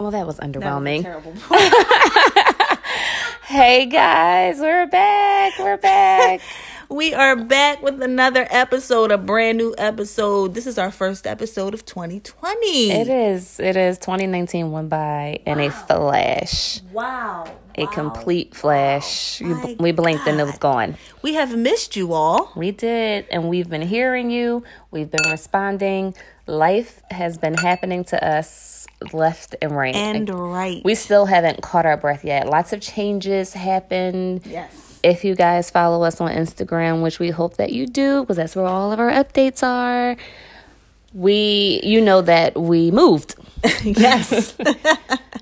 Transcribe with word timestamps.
Well, 0.00 0.10
that 0.12 0.26
was 0.26 0.38
underwhelming. 0.38 1.02
That 1.02 1.24
was 1.24 1.42
terrible. 1.48 2.76
hey 3.44 3.84
guys, 3.84 4.58
we're 4.58 4.86
back. 4.86 5.58
We're 5.58 5.76
back. 5.76 6.40
we 6.88 7.12
are 7.12 7.36
back 7.36 7.82
with 7.82 8.00
another 8.02 8.46
episode, 8.50 9.12
a 9.12 9.18
brand 9.18 9.58
new 9.58 9.74
episode. 9.76 10.54
This 10.54 10.66
is 10.66 10.78
our 10.78 10.90
first 10.90 11.26
episode 11.26 11.74
of 11.74 11.84
2020. 11.84 12.90
it 12.92 13.08
is. 13.08 13.60
It 13.60 13.76
is. 13.76 13.98
2019 13.98 14.72
went 14.72 14.88
by 14.88 15.40
in 15.44 15.60
a 15.60 15.70
flash. 15.86 16.80
Wow. 16.92 17.44
A 17.76 17.84
Wow. 17.84 17.90
complete 17.92 18.54
flash. 18.54 19.38
You- 19.42 19.76
we 19.78 19.92
blinked 19.92 20.26
and 20.26 20.40
it 20.40 20.44
was 20.44 20.56
gone. 20.58 20.96
We 21.20 21.34
have 21.34 21.54
missed 21.56 21.94
you 21.94 22.14
all. 22.14 22.50
We 22.56 22.70
did, 22.70 23.26
and 23.30 23.50
we've 23.50 23.68
been 23.68 23.82
hearing 23.82 24.30
you. 24.30 24.64
We've 24.90 25.10
been 25.10 25.30
responding. 25.30 26.14
Life 26.46 27.00
has 27.10 27.36
been 27.38 27.54
happening 27.54 28.02
to 28.06 28.26
us 28.26 28.79
left 29.12 29.56
and 29.62 29.72
right. 29.76 29.94
And 29.94 30.28
right. 30.28 30.82
we 30.84 30.94
still 30.94 31.26
haven't 31.26 31.62
caught 31.62 31.86
our 31.86 31.96
breath 31.96 32.24
yet. 32.24 32.48
Lots 32.48 32.72
of 32.72 32.80
changes 32.80 33.52
happened. 33.54 34.42
yes. 34.46 34.98
If 35.02 35.24
you 35.24 35.34
guys 35.34 35.70
follow 35.70 36.04
us 36.04 36.20
on 36.20 36.30
Instagram, 36.30 37.02
which 37.02 37.18
we 37.18 37.30
hope 37.30 37.56
that 37.56 37.72
you 37.72 37.86
do, 37.86 38.20
because 38.20 38.36
that's 38.36 38.54
where 38.54 38.66
all 38.66 38.92
of 38.92 39.00
our 39.00 39.10
updates 39.10 39.62
are, 39.62 40.14
we, 41.14 41.80
you 41.82 42.02
know 42.02 42.20
that 42.20 42.60
we 42.60 42.90
moved. 42.90 43.34
yes. 43.84 44.54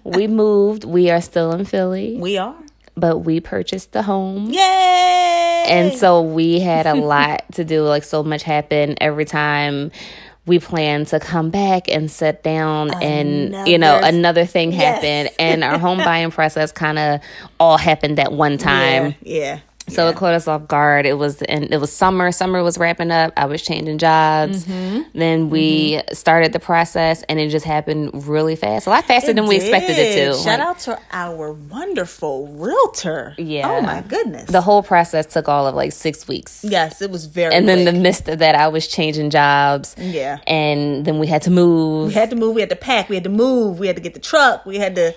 We 0.05 0.27
moved. 0.27 0.85
We 0.85 1.11
are 1.11 1.21
still 1.21 1.53
in 1.53 1.67
Philly, 1.67 2.17
we 2.19 2.39
are. 2.39 2.55
but 2.97 3.19
we 3.19 3.41
purchased 3.41 3.93
the 3.93 4.03
home. 4.03 4.51
Yay! 4.51 5.65
And 5.69 5.93
so 5.93 6.23
we 6.23 6.61
had 6.61 6.87
a 6.87 6.95
lot 6.95 7.45
to 7.53 7.65
do, 7.65 7.83
like 7.83 8.05
so 8.05 8.23
much 8.23 8.43
happened 8.43 8.97
every 9.03 9.27
time 9.27 9.91
we 10.49 10.59
planned 10.59 11.07
to 11.09 11.21
come 11.21 11.51
back 11.51 11.89
and 11.89 12.11
sit 12.11 12.43
down 12.43 12.91
and 13.03 13.69
you 13.69 13.79
know 13.79 13.99
Another- 13.99 14.17
another 14.17 14.45
thing 14.47 14.73
Yes. 14.73 14.81
happened 15.03 15.31
and 15.39 15.63
our 15.63 15.79
home 15.79 15.99
buying 15.99 16.31
process 16.31 16.73
kind 16.73 16.99
of 16.99 17.21
all 17.61 17.77
happened 17.77 18.19
at 18.19 18.33
one 18.33 18.59
time 18.73 19.15
Yeah. 19.23 19.39
yeah. 19.41 19.59
So 19.89 20.09
it 20.09 20.17
caught 20.17 20.35
us 20.35 20.47
off 20.49 20.69
guard. 20.69 21.07
It 21.07 21.15
was 21.15 21.43
and 21.43 21.65
it 21.73 21.81
was 21.81 21.93
summer. 21.93 22.31
Summer 22.33 22.63
was 22.63 22.79
wrapping 22.79 23.11
up. 23.11 23.33
I 23.37 23.47
was 23.47 23.63
changing 23.63 23.99
jobs. 23.99 24.65
Mm-hmm. 24.65 25.19
Then 25.19 25.51
we 25.51 26.01
started 26.13 26.53
the 26.53 26.61
process, 26.61 27.23
and 27.29 27.39
it 27.41 27.49
just 27.51 27.65
happened 27.65 28.27
really 28.29 28.57
fast. 28.57 28.87
A 28.87 28.91
lot 28.91 29.05
faster 29.05 29.33
than 29.33 29.47
we 29.47 29.57
expected 29.57 29.97
it 29.99 30.15
to. 30.33 30.35
Shout 30.39 30.59
Like, 30.59 30.61
out 30.61 30.79
to 30.81 31.01
our 31.13 31.53
wonderful 31.53 32.49
realtor. 32.49 33.35
Yeah. 33.39 33.69
Oh 33.71 33.81
my 33.81 34.03
goodness. 34.03 34.51
The 34.51 34.61
whole 34.61 34.83
process 34.83 35.27
took 35.27 35.49
all 35.49 35.67
of 35.67 35.75
like 35.75 35.93
six 35.93 36.29
weeks. 36.29 36.65
yes, 36.65 37.01
it 37.03 37.11
was 37.11 37.27
very. 37.27 37.55
And 37.55 37.69
then 37.69 37.85
the 37.85 37.93
midst 37.93 38.29
of 38.29 38.39
that, 38.41 38.55
I 38.55 38.69
was 38.69 38.87
changing 38.87 39.31
jobs. 39.31 39.95
Yeah. 39.99 40.39
And 40.47 41.05
then 41.05 41.19
we 41.19 41.27
had 41.27 41.43
to 41.43 41.51
move. 41.51 42.09
we 42.09 42.15
had 42.15 42.31
to 42.31 42.37
move. 42.37 42.55
We 42.55 42.61
had 42.61 42.71
to 42.71 42.77
pack. 42.77 43.09
We 43.09 43.17
had 43.17 43.25
to 43.25 43.31
move. 43.31 43.79
We 43.79 43.87
had 43.87 43.97
to 43.97 44.03
get 44.03 44.15
the 44.15 44.21
truck. 44.21 44.65
We 44.67 44.77
had 44.79 44.95
to. 44.97 45.15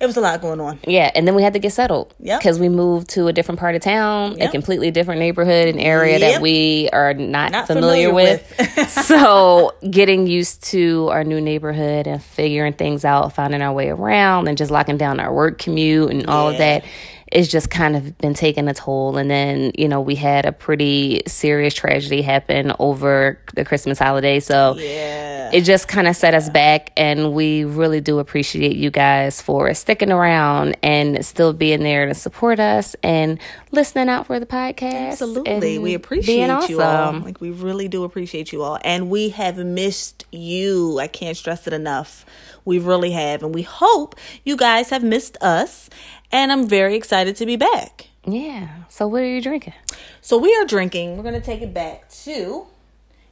It 0.00 0.06
was 0.06 0.16
a 0.16 0.20
lot 0.20 0.40
going 0.40 0.60
on. 0.60 0.78
Yeah, 0.86 1.10
and 1.14 1.26
then 1.26 1.34
we 1.34 1.42
had 1.42 1.54
to 1.54 1.58
get 1.58 1.72
settled. 1.72 2.14
Yeah, 2.20 2.38
Because 2.38 2.60
we 2.60 2.68
moved 2.68 3.08
to 3.10 3.26
a 3.26 3.32
different 3.32 3.58
part 3.58 3.74
of 3.74 3.82
town, 3.82 4.40
a 4.40 4.48
completely 4.48 4.90
different 4.92 5.18
neighborhood, 5.18 5.68
and 5.68 5.80
area 5.80 6.18
Yep. 6.18 6.32
that 6.34 6.42
we 6.42 6.88
are 6.92 7.14
not, 7.14 7.50
Not 7.50 7.66
familiar, 7.66 8.08
familiar 8.08 8.14
with. 8.14 8.88
so 8.88 9.74
getting 9.90 10.26
used 10.26 10.62
to 10.70 11.08
our 11.10 11.24
new 11.24 11.40
neighborhood 11.40 12.06
and 12.06 12.22
figuring 12.22 12.74
things 12.74 13.04
out, 13.04 13.32
finding 13.32 13.60
our 13.60 13.72
way 13.72 13.88
around, 13.88 14.46
and 14.48 14.56
just 14.56 14.70
locking 14.70 14.98
down 14.98 15.18
our 15.20 15.32
work 15.32 15.58
commute 15.58 16.10
and 16.10 16.26
all 16.26 16.48
of 16.50 16.58
that. 16.58 16.84
It's 17.30 17.48
just 17.48 17.70
kind 17.70 17.94
of 17.96 18.16
been 18.18 18.34
taking 18.34 18.68
a 18.68 18.74
toll. 18.74 19.16
And 19.18 19.30
then, 19.30 19.72
you 19.76 19.86
know, 19.88 20.00
we 20.00 20.14
had 20.14 20.46
a 20.46 20.52
pretty 20.52 21.22
serious 21.26 21.74
tragedy 21.74 22.22
happen 22.22 22.72
over 22.78 23.38
the 23.54 23.64
Christmas 23.64 23.98
holiday. 23.98 24.40
So 24.40 24.76
Yeah. 24.78 25.50
it 25.52 25.62
just 25.62 25.88
kind 25.88 26.08
of 26.08 26.16
set 26.16 26.34
us 26.34 26.48
back 26.48 26.90
and 26.96 27.32
we 27.34 27.64
really 27.64 28.00
do 28.00 28.18
appreciate 28.18 28.76
you 28.76 28.90
guys 28.90 29.42
for 29.42 29.72
sticking 29.74 30.10
around 30.10 30.76
and 30.82 31.24
still 31.24 31.52
being 31.52 31.82
there 31.82 32.06
to 32.06 32.14
support 32.14 32.58
us 32.60 32.96
and 33.02 33.38
listening 33.72 34.08
out 34.08 34.26
for 34.26 34.40
the 34.40 34.46
podcast 34.46 35.08
Absolutely. 35.12 35.78
We 35.78 35.94
appreciate 35.94 36.46
being 36.46 36.68
you 36.68 36.80
all. 36.80 37.12
Like 37.20 37.40
we 37.40 37.50
really 37.50 37.88
do 37.88 38.04
appreciate 38.04 38.52
you 38.52 38.62
all. 38.62 38.78
And 38.84 39.10
we 39.10 39.30
have 39.30 39.56
missed 39.58 40.24
you. 40.32 40.98
I 40.98 41.06
can't 41.08 41.36
stress 41.36 41.66
it 41.66 41.72
enough. 41.72 42.24
We 42.64 42.78
really 42.78 43.12
have. 43.12 43.42
And 43.42 43.54
we 43.54 43.62
hope 43.62 44.14
you 44.44 44.56
guys 44.56 44.90
have 44.90 45.02
missed 45.02 45.36
us. 45.40 45.88
And 46.30 46.52
I'm 46.52 46.68
very 46.68 46.94
excited 46.94 47.36
to 47.36 47.46
be 47.46 47.56
back. 47.56 48.08
yeah 48.26 48.68
so 48.88 49.06
what 49.06 49.22
are 49.22 49.26
you 49.36 49.40
drinking 49.40 49.74
So 50.20 50.36
we 50.38 50.54
are 50.56 50.64
drinking. 50.66 51.16
We're 51.16 51.22
gonna 51.22 51.40
take 51.40 51.62
it 51.62 51.72
back 51.72 52.08
to 52.24 52.66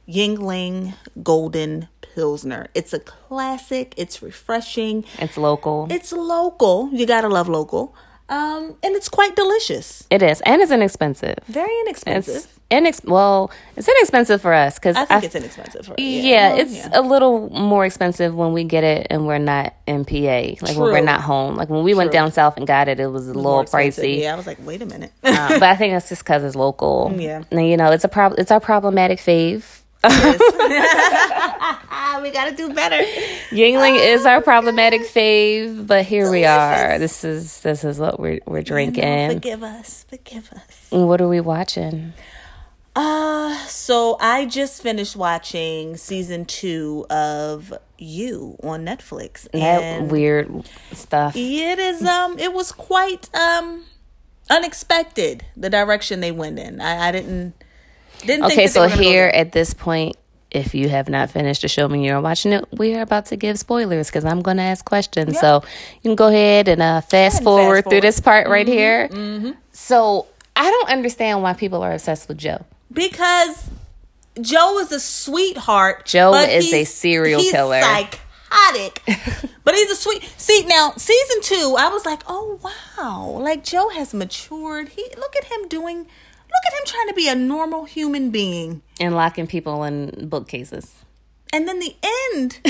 Yuengling 0.07 0.93
Golden 1.21 1.87
Pilsner. 2.01 2.67
It's 2.73 2.93
a 2.93 2.99
classic. 2.99 3.93
It's 3.97 4.21
refreshing. 4.23 5.03
it's 5.19 5.37
local 5.37 5.87
It's 5.91 6.11
local. 6.11 6.89
You 6.91 7.05
gotta 7.05 7.27
love 7.29 7.47
local. 7.49 7.93
Um, 8.29 8.75
and 8.83 8.95
it's 8.95 9.07
quite 9.09 9.35
delicious. 9.35 10.05
it 10.09 10.21
is 10.21 10.41
and 10.41 10.61
it's 10.61 10.71
inexpensive 10.71 11.35
Very 11.47 11.73
inexpensive. 11.81 12.35
it's 12.35 12.56
inex- 12.69 13.05
well 13.05 13.49
it's 13.75 13.87
inexpensive 13.87 14.41
for 14.41 14.53
us 14.53 14.75
because 14.75 14.97
I 14.97 15.05
think 15.05 15.23
it's 15.23 15.35
inexpensive. 15.35 15.85
For, 15.85 15.93
us. 15.93 15.99
yeah, 15.99 16.49
well, 16.49 16.59
it's 16.59 16.75
yeah. 16.75 16.89
a 16.93 17.01
little 17.01 17.49
more 17.49 17.85
expensive 17.85 18.35
when 18.35 18.53
we 18.53 18.63
get 18.63 18.83
it 18.83 19.07
and 19.09 19.25
we're 19.25 19.37
not 19.37 19.73
in 19.85 20.03
PA, 20.03 20.15
like 20.15 20.61
when 20.75 20.79
we're 20.79 21.01
not 21.01 21.21
home. 21.21 21.55
Like 21.55 21.69
when 21.69 21.83
we 21.83 21.93
went 21.93 22.11
down 22.11 22.31
south 22.31 22.57
and 22.57 22.67
got 22.67 22.87
it, 22.87 22.99
it 22.99 23.07
was 23.07 23.25
a 23.27 23.33
little 23.33 23.43
More 23.43 23.61
expensive. 23.63 24.03
pricey. 24.03 24.21
Yeah, 24.21 24.33
I 24.33 24.35
was 24.35 24.47
like, 24.47 24.57
wait 24.65 24.81
a 24.81 24.85
minute. 24.85 25.11
Uh, 25.23 25.47
but 25.59 25.63
I 25.63 25.75
think 25.75 25.93
that's 25.93 26.09
just 26.09 26.23
because 26.23 26.43
it's 26.43 26.55
local. 26.55 27.13
Yeah. 27.17 27.43
and 27.51 27.67
you 27.67 27.77
know, 27.77 27.91
it's 27.91 28.03
a 28.03 28.09
prob- 28.09 28.35
It's 28.37 28.51
our 28.51 28.59
problematic 28.59 29.19
fave. 29.19 29.81
we 32.21 32.31
gotta 32.31 32.55
do 32.55 32.73
better. 32.73 32.97
Yuengling 33.49 33.99
is 33.99 34.25
our 34.25 34.41
problematic 34.41 35.01
fave, 35.01 35.87
but 35.87 36.05
here 36.05 36.29
we 36.31 36.45
are. 36.45 36.97
This 36.99 37.23
is 37.23 37.61
this 37.61 37.83
is 37.83 37.99
what 37.99 38.19
we're 38.19 38.39
we're 38.45 38.63
drinking. 38.63 39.31
forgive 39.33 39.63
us. 39.63 40.05
Forgive 40.09 40.51
us. 40.53 40.87
What 40.89 41.21
are 41.21 41.27
we 41.27 41.39
watching? 41.39 42.13
Uh, 42.97 43.55
so 43.67 44.17
I 44.19 44.47
just 44.47 44.81
finished 44.81 45.15
watching 45.15 45.97
season 45.97 46.45
two 46.45 47.05
of 47.11 47.71
You 47.99 48.57
on 48.63 48.83
Netflix. 48.85 49.47
That 49.51 50.05
weird 50.05 50.67
stuff. 50.93 51.35
it 51.35 51.77
is 51.77 52.03
um 52.03 52.39
it 52.39 52.53
was 52.53 52.71
quite 52.71 53.29
um 53.35 53.85
unexpected 54.49 55.45
the 55.55 55.69
direction 55.69 56.21
they 56.21 56.31
went 56.31 56.57
in. 56.57 56.81
I, 56.81 57.09
I 57.09 57.11
didn't 57.11 57.53
didn't 58.21 58.47
think 58.47 58.53
Okay, 58.53 58.67
so 58.67 58.87
here 58.87 59.27
at 59.27 59.51
this 59.51 59.75
point, 59.75 60.15
if 60.49 60.73
you 60.73 60.89
have 60.89 61.07
not 61.07 61.29
finished 61.29 61.61
the 61.61 61.67
show 61.67 61.85
and 61.85 62.03
you're 62.03 62.19
watching 62.19 62.51
it, 62.51 62.65
we 62.71 62.95
are 62.95 63.01
about 63.01 63.27
to 63.27 63.35
give 63.35 63.59
spoilers 63.59 64.07
because 64.07 64.25
I'm 64.25 64.41
going 64.41 64.57
to 64.57 64.63
ask 64.63 64.83
questions. 64.83 65.37
So 65.39 65.61
you 65.97 66.01
can 66.01 66.15
go 66.15 66.29
ahead 66.29 66.67
and 66.67 66.81
uh, 66.81 67.01
fast 67.01 67.37
and 67.37 67.43
forward 67.43 67.83
fast 67.83 67.89
through 67.91 68.01
this 68.01 68.19
part 68.19 68.47
right 68.47 68.67
here. 68.67 69.55
So 69.71 70.25
I 70.55 70.71
don't 70.71 70.89
understand 70.89 71.43
why 71.43 71.53
people 71.53 71.83
are 71.83 71.91
obsessed 71.91 72.27
with 72.27 72.39
Joe. 72.39 72.65
Because 72.91 73.69
Joe 74.41 74.79
is 74.79 74.91
a 74.91 74.99
sweetheart. 74.99 76.05
Joe 76.05 76.31
but 76.31 76.49
is 76.49 76.71
a 76.73 76.83
serial 76.83 77.41
he's 77.41 77.51
killer. 77.51 77.81
Psychotic, 77.81 79.01
but 79.63 79.75
he's 79.75 79.89
a 79.91 79.95
sweet. 79.95 80.23
See 80.37 80.63
now, 80.67 80.93
season 80.97 81.41
two, 81.41 81.75
I 81.77 81.89
was 81.89 82.05
like, 82.05 82.21
oh 82.27 82.59
wow, 82.97 83.39
like 83.41 83.63
Joe 83.63 83.89
has 83.89 84.13
matured. 84.13 84.89
He 84.89 85.05
look 85.17 85.35
at 85.35 85.45
him 85.45 85.67
doing, 85.67 85.97
look 85.99 86.63
at 86.67 86.73
him 86.73 86.85
trying 86.85 87.07
to 87.09 87.13
be 87.13 87.27
a 87.27 87.35
normal 87.35 87.85
human 87.85 88.29
being. 88.31 88.81
And 88.99 89.15
locking 89.15 89.47
people 89.47 89.83
in 89.83 90.27
bookcases. 90.29 90.93
And 91.53 91.67
then 91.67 91.79
the 91.79 91.95
end. 92.33 92.59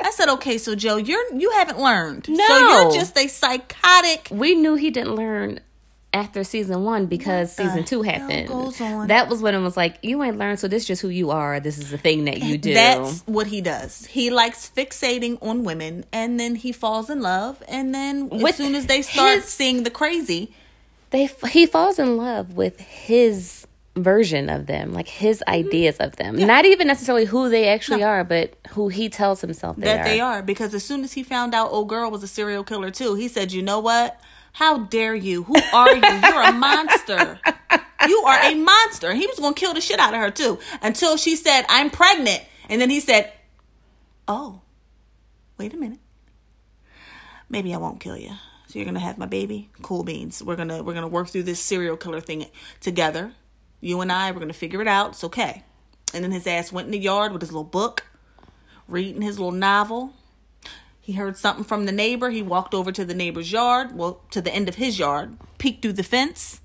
I 0.00 0.10
said, 0.10 0.28
okay, 0.34 0.58
so 0.58 0.74
Joe, 0.74 0.96
you're 0.96 1.34
you 1.34 1.50
haven't 1.50 1.78
learned. 1.78 2.26
So 2.26 2.32
No. 2.32 2.82
you're 2.82 2.92
just 2.92 3.16
a 3.18 3.26
psychotic. 3.28 4.28
We 4.30 4.54
knew 4.54 4.74
he 4.74 4.90
didn't 4.90 5.16
learn 5.16 5.60
after 6.12 6.42
season 6.42 6.84
one 6.84 7.06
because 7.06 7.54
season 7.54 7.84
two 7.84 8.02
happened. 8.02 8.48
That 9.08 9.28
was 9.28 9.42
when 9.42 9.54
it 9.54 9.60
was 9.60 9.76
like, 9.76 9.98
you 10.02 10.22
ain't 10.22 10.38
learned, 10.38 10.58
so 10.58 10.66
this 10.68 10.82
is 10.84 10.86
just 10.88 11.02
who 11.02 11.08
you 11.08 11.30
are. 11.30 11.60
This 11.60 11.76
is 11.78 11.90
the 11.90 11.98
thing 11.98 12.24
that 12.24 12.42
you 12.42 12.56
do. 12.58 12.72
That's 12.74 13.20
what 13.26 13.46
he 13.48 13.60
does. 13.60 14.06
He 14.06 14.30
likes 14.30 14.70
fixating 14.74 15.38
on 15.42 15.64
women, 15.64 16.04
and 16.12 16.40
then 16.40 16.54
he 16.56 16.72
falls 16.72 17.10
in 17.10 17.20
love, 17.20 17.62
and 17.68 17.94
then 17.94 18.28
With 18.30 18.44
as 18.50 18.56
soon 18.56 18.74
as 18.74 18.86
they 18.86 19.02
start 19.02 19.36
his- 19.36 19.44
seeing 19.44 19.82
the 19.82 19.90
crazy, 19.90 20.52
they 21.10 21.28
he 21.50 21.66
falls 21.66 21.98
in 21.98 22.16
love 22.16 22.54
with 22.54 22.80
his 22.80 23.66
version 23.96 24.48
of 24.48 24.66
them, 24.66 24.92
like 24.92 25.08
his 25.08 25.42
Mm-hmm. 25.46 25.54
ideas 25.66 25.96
of 25.98 26.16
them. 26.16 26.36
Not 26.36 26.64
even 26.64 26.86
necessarily 26.86 27.24
who 27.26 27.48
they 27.50 27.68
actually 27.68 28.02
are, 28.02 28.24
but 28.24 28.54
who 28.70 28.88
he 28.88 29.08
tells 29.08 29.40
himself 29.40 29.76
they 29.76 29.84
that 29.86 30.00
are. 30.00 30.04
they 30.04 30.20
are, 30.20 30.42
because 30.42 30.72
as 30.72 30.84
soon 30.84 31.04
as 31.04 31.12
he 31.14 31.22
found 31.22 31.54
out 31.54 31.70
old 31.70 31.88
girl 31.88 32.10
was 32.10 32.22
a 32.22 32.28
serial 32.28 32.64
killer 32.64 32.90
too, 32.90 33.14
he 33.14 33.28
said, 33.28 33.52
"You 33.52 33.60
know 33.62 33.80
what? 33.80 34.18
How 34.58 34.78
dare 34.78 35.14
you? 35.14 35.44
Who 35.44 35.54
are 35.72 35.94
you? 35.94 36.02
You're 36.02 36.42
a 36.42 36.52
monster." 36.52 37.38
You 38.08 38.22
are 38.26 38.40
a 38.42 38.54
monster. 38.54 39.12
He 39.12 39.26
was 39.26 39.38
going 39.38 39.54
to 39.54 39.60
kill 39.60 39.74
the 39.74 39.80
shit 39.80 40.00
out 40.00 40.14
of 40.14 40.20
her 40.20 40.30
too 40.30 40.58
until 40.82 41.16
she 41.16 41.36
said, 41.36 41.64
I'm 41.68 41.90
pregnant. 41.90 42.42
And 42.68 42.80
then 42.80 42.90
he 42.90 43.00
said, 43.00 43.32
Oh, 44.26 44.62
wait 45.58 45.74
a 45.74 45.76
minute. 45.76 45.98
Maybe 47.48 47.74
I 47.74 47.78
won't 47.78 48.00
kill 48.00 48.16
you. 48.16 48.30
So 48.66 48.78
you're 48.78 48.84
to 48.92 49.00
have 49.00 49.18
my 49.18 49.26
baby? 49.26 49.70
Cool 49.82 50.04
beans. 50.04 50.42
We're 50.42 50.56
to 50.56 50.82
we're 50.82 50.94
to 50.94 51.06
work 51.06 51.28
through 51.28 51.44
this 51.44 51.60
serial 51.60 51.96
killer 51.96 52.20
thing 52.20 52.46
together. 52.80 53.32
You 53.80 54.00
and 54.00 54.12
I, 54.12 54.30
we're 54.32 54.40
to 54.44 54.52
figure 54.52 54.82
it 54.82 54.88
out. 54.88 55.10
It's 55.10 55.24
okay. 55.24 55.62
And 56.12 56.24
then 56.24 56.32
his 56.32 56.46
ass 56.46 56.72
went 56.72 56.86
in 56.86 56.92
the 56.92 56.98
yard 56.98 57.32
with 57.32 57.42
his 57.42 57.52
little 57.52 57.64
book, 57.64 58.06
reading 58.86 59.22
his 59.22 59.38
little 59.38 59.52
novel. 59.52 60.14
He 61.08 61.14
heard 61.14 61.38
something 61.38 61.64
from 61.64 61.86
the 61.86 61.92
neighbor. 61.92 62.28
He 62.28 62.42
walked 62.42 62.74
over 62.74 62.92
to 62.92 63.02
the 63.02 63.14
neighbor's 63.14 63.50
yard, 63.50 63.96
well, 63.96 64.20
to 64.30 64.42
the 64.42 64.54
end 64.54 64.68
of 64.68 64.74
his 64.74 64.98
yard, 64.98 65.38
peeked 65.56 65.80
through 65.80 65.94
the 65.94 66.02
fence, 66.02 66.60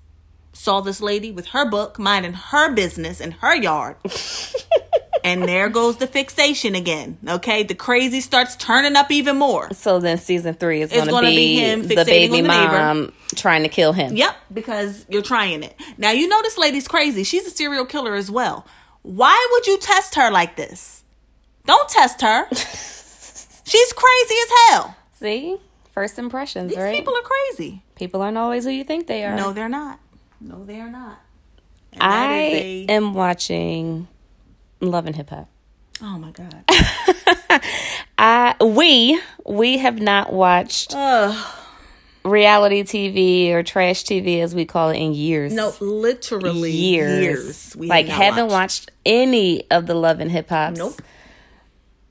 saw 0.52 0.82
this 0.82 1.00
lady 1.00 1.32
with 1.32 1.48
her 1.48 1.64
book, 1.64 1.98
minding 1.98 2.34
her 2.34 2.74
business 2.74 3.22
in 3.22 3.32
her 3.32 3.56
yard. 3.56 3.96
and 5.24 5.44
there 5.44 5.70
goes 5.70 5.96
the 5.96 6.08
fixation 6.08 6.76
again. 6.76 7.20
Okay, 7.26 7.64
the 7.64 7.74
crazy 7.74 8.20
starts 8.20 8.58
turning 8.58 8.98
up 8.98 9.12
even 9.12 9.38
more. 9.38 9.72
So 9.72 10.00
then 10.00 10.18
season 10.18 10.56
three 10.56 10.82
is 10.82 10.92
going 10.92 11.08
to 11.08 11.22
be, 11.22 11.36
be 11.38 11.60
him 11.60 11.84
the 11.84 11.96
fixating 11.96 12.06
baby 12.06 12.42
the 12.42 12.48
neighbor. 12.50 12.74
mom 12.74 13.14
trying 13.36 13.64
to 13.64 13.70
kill 13.70 13.94
him. 13.94 14.14
Yep, 14.14 14.36
because 14.54 15.06
you're 15.08 15.22
trying 15.22 15.64
it. 15.64 15.74
Now 15.98 16.12
you 16.12 16.28
know 16.28 16.42
this 16.42 16.58
lady's 16.58 16.90
crazy. 16.90 17.24
She's 17.24 17.48
a 17.48 17.50
serial 17.50 17.86
killer 17.86 18.14
as 18.14 18.30
well. 18.30 18.68
Why 19.04 19.48
would 19.54 19.68
you 19.68 19.78
test 19.80 20.16
her 20.16 20.30
like 20.30 20.58
this? 20.58 21.06
Don't 21.66 21.88
test 21.88 22.20
her. 22.20 22.50
She's 23.64 23.94
crazy 23.94 24.36
as 24.44 24.50
hell. 24.70 24.96
See, 25.14 25.58
first 25.92 26.20
impressions, 26.20 26.70
These 26.72 26.80
right? 26.80 26.96
people 26.96 27.16
are 27.16 27.22
crazy. 27.22 27.82
People 27.96 28.22
aren't 28.22 28.38
always 28.38 28.66
who 28.66 28.72
you 28.72 28.84
think 28.84 29.08
they 29.08 29.24
are. 29.24 29.36
No, 29.36 29.54
they're 29.54 29.70
not. 29.70 30.00
No, 30.42 30.64
they 30.66 30.80
are 30.82 30.90
not. 30.90 31.20
And 31.94 32.02
I 32.04 32.86
am 32.90 33.14
watching 33.14 34.08
Love 34.82 35.06
and 35.06 35.16
Hip 35.16 35.30
Hop. 35.30 35.48
Oh 36.02 36.18
my 36.18 36.32
god. 36.32 36.64
I 38.18 38.56
we 38.62 39.20
we 39.46 39.78
have 39.78 40.00
not 40.02 40.34
watched 40.34 40.94
Ugh. 40.96 41.56
reality 42.26 42.84
TV 42.84 43.52
or 43.52 43.64
trash 43.64 44.04
TV 44.04 44.42
as 44.42 44.54
we 44.56 44.66
call 44.66 44.90
it 44.90 44.98
in 44.98 45.14
years. 45.14 45.54
No, 45.54 45.74
literally 45.80 46.72
years. 46.72 47.22
years. 47.24 47.76
We 47.76 47.88
like 47.88 48.08
have 48.08 48.18
not 48.18 48.24
haven't 48.26 48.44
watched. 48.46 48.52
watched 48.88 48.92
any 49.06 49.70
of 49.72 49.86
the 49.86 49.94
Love 49.94 50.20
and 50.20 50.32
Hip 50.32 50.50
Hops. 50.50 50.78
Nope. 50.78 51.02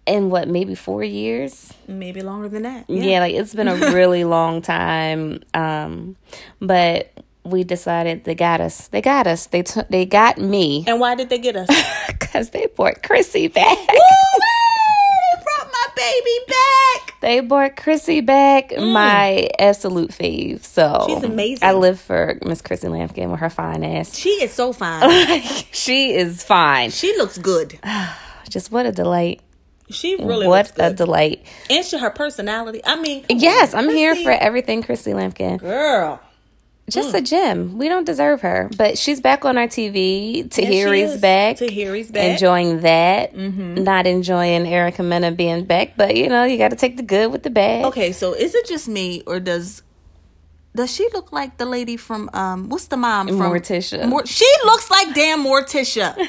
In 0.05 0.31
what 0.31 0.49
maybe 0.49 0.75
four 0.75 1.05
years? 1.05 1.73
Maybe 1.87 2.23
longer 2.23 2.49
than 2.49 2.63
that. 2.65 2.87
Yeah, 2.89 3.21
like 3.21 3.35
it's 3.35 3.55
been 3.55 3.69
a 3.69 3.77
really 3.77 4.25
long 4.37 4.61
time. 4.61 5.43
Um, 5.55 6.17
but 6.61 7.13
we 7.45 7.63
decided 7.65 8.25
they 8.25 8.35
got 8.35 8.61
us. 8.61 8.89
They 8.89 9.01
got 9.01 9.27
us. 9.29 9.47
They 9.47 9.63
took. 9.63 9.89
They 9.89 10.05
got 10.07 10.39
me 10.39 10.85
And 10.89 10.99
why 11.01 11.15
did 11.15 11.29
they 11.29 11.39
get 11.39 11.55
us? 11.57 11.69
because 12.09 12.51
they 12.51 12.67
brought 12.75 13.03
Chrissy 13.05 13.47
back. 13.49 13.79
Woo! 13.79 13.85
They 13.87 15.43
brought 15.43 15.73
my 15.73 15.87
baby 15.97 16.39
back. 16.49 17.15
They 17.21 17.39
brought 17.41 17.77
Chrissy 17.77 18.21
back, 18.21 18.77
my 18.77 19.49
absolute 19.61 20.11
fave. 20.11 20.65
So 20.65 20.83
Mm. 20.83 21.07
She's 21.07 21.23
amazing. 21.23 21.69
I 21.69 21.73
live 21.75 22.01
for 22.01 22.39
Miss 22.45 22.61
Chrissy 22.61 22.89
Lampkin 22.89 23.31
with 23.31 23.39
her 23.39 23.51
fine 23.51 23.85
ass. 23.85 24.17
She 24.19 24.31
is 24.43 24.53
so 24.53 24.73
fine. 24.73 25.43
she 25.71 26.13
is 26.15 26.43
fine. 26.43 26.91
she 26.91 27.17
looks 27.17 27.39
good. 27.39 27.79
Just 28.49 28.73
what 28.73 28.87
a 28.87 28.93
delight. 28.93 29.41
She 29.91 30.17
really 30.17 30.47
what 30.47 30.73
a 30.79 30.93
delight. 30.93 31.45
and 31.69 31.85
she, 31.85 31.99
her 31.99 32.11
personality. 32.11 32.81
I 32.85 32.97
mean, 33.01 33.25
Yes, 33.29 33.75
on, 33.75 33.85
I'm 33.89 33.91
here 33.95 34.15
for 34.17 34.31
everything 34.31 34.83
Chrissy 34.83 35.13
Lampkin. 35.13 35.59
girl. 35.59 36.21
Just 36.91 37.15
a 37.15 37.21
gem. 37.23 37.79
We 37.79 37.89
don't 37.89 38.05
deserve 38.05 38.41
her, 38.41 38.69
but 38.77 38.99
she's 38.99 39.21
back 39.21 39.45
on 39.45 39.57
our 39.57 39.69
TV. 39.69 40.51
Tahiry's 40.51 41.13
is. 41.13 41.21
back. 41.21 41.57
Tahiry's 41.57 42.11
back. 42.11 42.33
Enjoying 42.33 42.81
that. 42.81 43.35
Not 43.37 44.07
enjoying 44.07 44.67
Erica 44.67 45.03
Mena 45.03 45.31
being 45.31 45.65
back, 45.65 45.93
but 45.97 46.17
you 46.17 46.29
know, 46.29 46.43
you 46.45 46.59
got 46.59 46.71
to 46.71 46.77
take 46.77 46.97
the 46.97 47.03
good 47.05 47.31
with 47.31 47.45
the 47.45 47.51
bad. 47.51 47.85
Okay, 47.87 48.11
so 48.13 48.33
is 48.35 48.55
it 48.55 48.67
just 48.67 48.89
me 48.89 49.23
or 49.27 49.39
does 49.41 49.83
does 50.75 50.93
she 50.93 51.07
look 51.15 51.33
like 51.33 51.57
the 51.57 51.67
lady 51.67 51.97
from 51.97 52.29
um 52.33 52.69
what's 52.69 52.89
the 52.89 52.97
mom 52.97 53.29
from 53.29 53.39
Morticia. 53.39 54.07
Mor- 54.09 54.27
she 54.27 54.51
looks 54.65 54.91
like 54.91 55.15
damn 55.15 55.45
Morticia. 55.45 56.17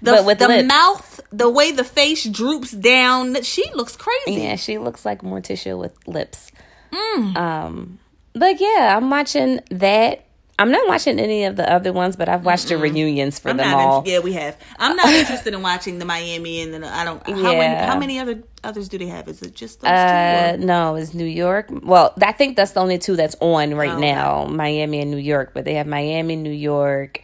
The, 0.00 0.12
But 0.12 0.24
with 0.26 0.38
the 0.38 0.46
lips. 0.46 0.68
mouth, 0.68 1.07
the 1.30 1.48
way 1.50 1.72
the 1.72 1.84
face 1.84 2.24
droops 2.24 2.72
down, 2.72 3.42
she 3.42 3.64
looks 3.74 3.96
crazy. 3.96 4.40
Yeah, 4.42 4.56
she 4.56 4.78
looks 4.78 5.04
like 5.04 5.22
Morticia 5.22 5.78
with 5.78 5.94
lips. 6.08 6.50
Mm. 6.92 7.36
Um, 7.36 7.98
but 8.32 8.60
yeah, 8.60 8.94
I'm 8.96 9.10
watching 9.10 9.60
that. 9.70 10.24
I'm 10.60 10.72
not 10.72 10.88
watching 10.88 11.20
any 11.20 11.44
of 11.44 11.54
the 11.54 11.72
other 11.72 11.92
ones, 11.92 12.16
but 12.16 12.28
I've 12.28 12.44
watched 12.44 12.66
the 12.66 12.76
reunions 12.78 13.38
for 13.38 13.50
I'm 13.50 13.58
them 13.58 13.72
all. 13.74 14.00
In, 14.00 14.06
yeah, 14.06 14.18
we 14.18 14.32
have. 14.32 14.56
I'm 14.80 14.96
not 14.96 15.06
interested 15.08 15.54
in 15.54 15.62
watching 15.62 16.00
the 16.00 16.04
Miami 16.04 16.62
and 16.62 16.74
then 16.74 16.82
I 16.82 17.04
don't. 17.04 17.24
How 17.28 17.34
many? 17.52 17.86
How 17.86 17.96
many 17.96 18.18
other 18.18 18.42
others 18.64 18.88
do 18.88 18.98
they 18.98 19.06
have? 19.06 19.28
Is 19.28 19.40
it 19.42 19.54
just 19.54 19.82
those 19.82 19.90
Uh, 19.90 20.54
two? 20.56 20.62
or- 20.62 20.66
no, 20.66 20.96
it's 20.96 21.14
New 21.14 21.24
York. 21.26 21.68
Well, 21.70 22.12
I 22.20 22.32
think 22.32 22.56
that's 22.56 22.72
the 22.72 22.80
only 22.80 22.98
two 22.98 23.14
that's 23.14 23.36
on 23.38 23.72
right 23.76 23.90
Oh, 23.90 23.98
okay. 23.98 24.12
now, 24.12 24.46
Miami 24.46 25.00
and 25.00 25.12
New 25.12 25.18
York. 25.18 25.52
But 25.54 25.64
they 25.64 25.74
have 25.74 25.86
Miami, 25.86 26.34
New 26.34 26.50
York, 26.50 27.20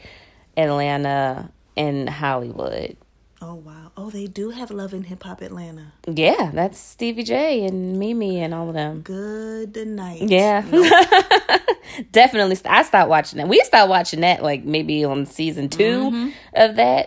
Atlanta, 0.56 1.50
and 1.76 2.08
Hollywood. 2.08 2.96
Oh 3.42 3.54
wow! 3.56 3.83
Oh, 3.96 4.10
they 4.10 4.26
do 4.26 4.50
have 4.50 4.72
Love 4.72 4.92
in 4.92 5.04
Hip 5.04 5.22
Hop 5.22 5.40
Atlanta. 5.40 5.92
Yeah, 6.08 6.50
that's 6.52 6.78
Stevie 6.80 7.22
J 7.22 7.64
and 7.64 7.96
Mimi 7.98 8.40
and 8.40 8.52
all 8.52 8.68
of 8.68 8.74
them. 8.74 9.02
Good 9.02 9.76
night. 9.86 10.22
Yeah, 10.22 10.62
definitely. 12.10 12.56
st- 12.56 12.74
I 12.74 12.82
stopped 12.82 13.08
watching 13.08 13.36
that. 13.38 13.46
We 13.46 13.60
stopped 13.60 13.88
watching 13.88 14.20
that 14.22 14.42
like 14.42 14.64
maybe 14.64 15.04
on 15.04 15.26
season 15.26 15.68
2 15.68 15.82
Mm-hmm. 15.84 16.28
of 16.54 16.76
that. 16.76 17.06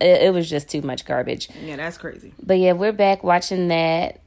It, 0.00 0.22
it 0.22 0.32
was 0.32 0.48
just 0.48 0.70
too 0.70 0.80
much 0.80 1.04
garbage. 1.04 1.50
Yeah, 1.62 1.76
that's 1.76 1.98
crazy. 1.98 2.32
But 2.42 2.58
yeah, 2.58 2.72
we're 2.72 2.92
back 2.92 3.22
watching 3.22 3.68
that, 3.68 4.20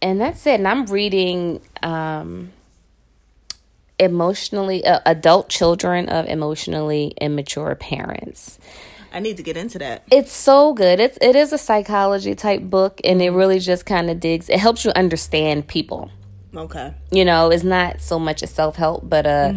and 0.00 0.18
that's 0.18 0.46
it. 0.46 0.54
And 0.54 0.66
I'm 0.66 0.86
reading 0.86 1.60
um, 1.82 2.50
emotionally 3.98 4.84
uh, 4.86 5.00
adult 5.06 5.48
children 5.50 6.08
of 6.08 6.26
emotionally 6.26 7.12
immature 7.20 7.74
parents. 7.74 8.58
I 9.12 9.20
need 9.20 9.36
to 9.36 9.42
get 9.42 9.56
into 9.56 9.78
that. 9.78 10.04
It's 10.10 10.32
so 10.32 10.72
good. 10.72 11.00
It's 11.00 11.18
it 11.20 11.36
is 11.36 11.52
a 11.52 11.58
psychology 11.58 12.34
type 12.34 12.62
book, 12.62 13.00
and 13.04 13.20
it 13.22 13.30
really 13.30 13.58
just 13.58 13.86
kind 13.86 14.10
of 14.10 14.20
digs. 14.20 14.48
It 14.48 14.58
helps 14.58 14.84
you 14.84 14.90
understand 14.92 15.68
people. 15.68 16.10
Okay. 16.54 16.94
You 17.10 17.24
know, 17.24 17.50
it's 17.50 17.64
not 17.64 18.02
so 18.02 18.18
much 18.18 18.42
a 18.42 18.46
self 18.46 18.76
help, 18.76 19.08
but 19.08 19.26
uh, 19.26 19.54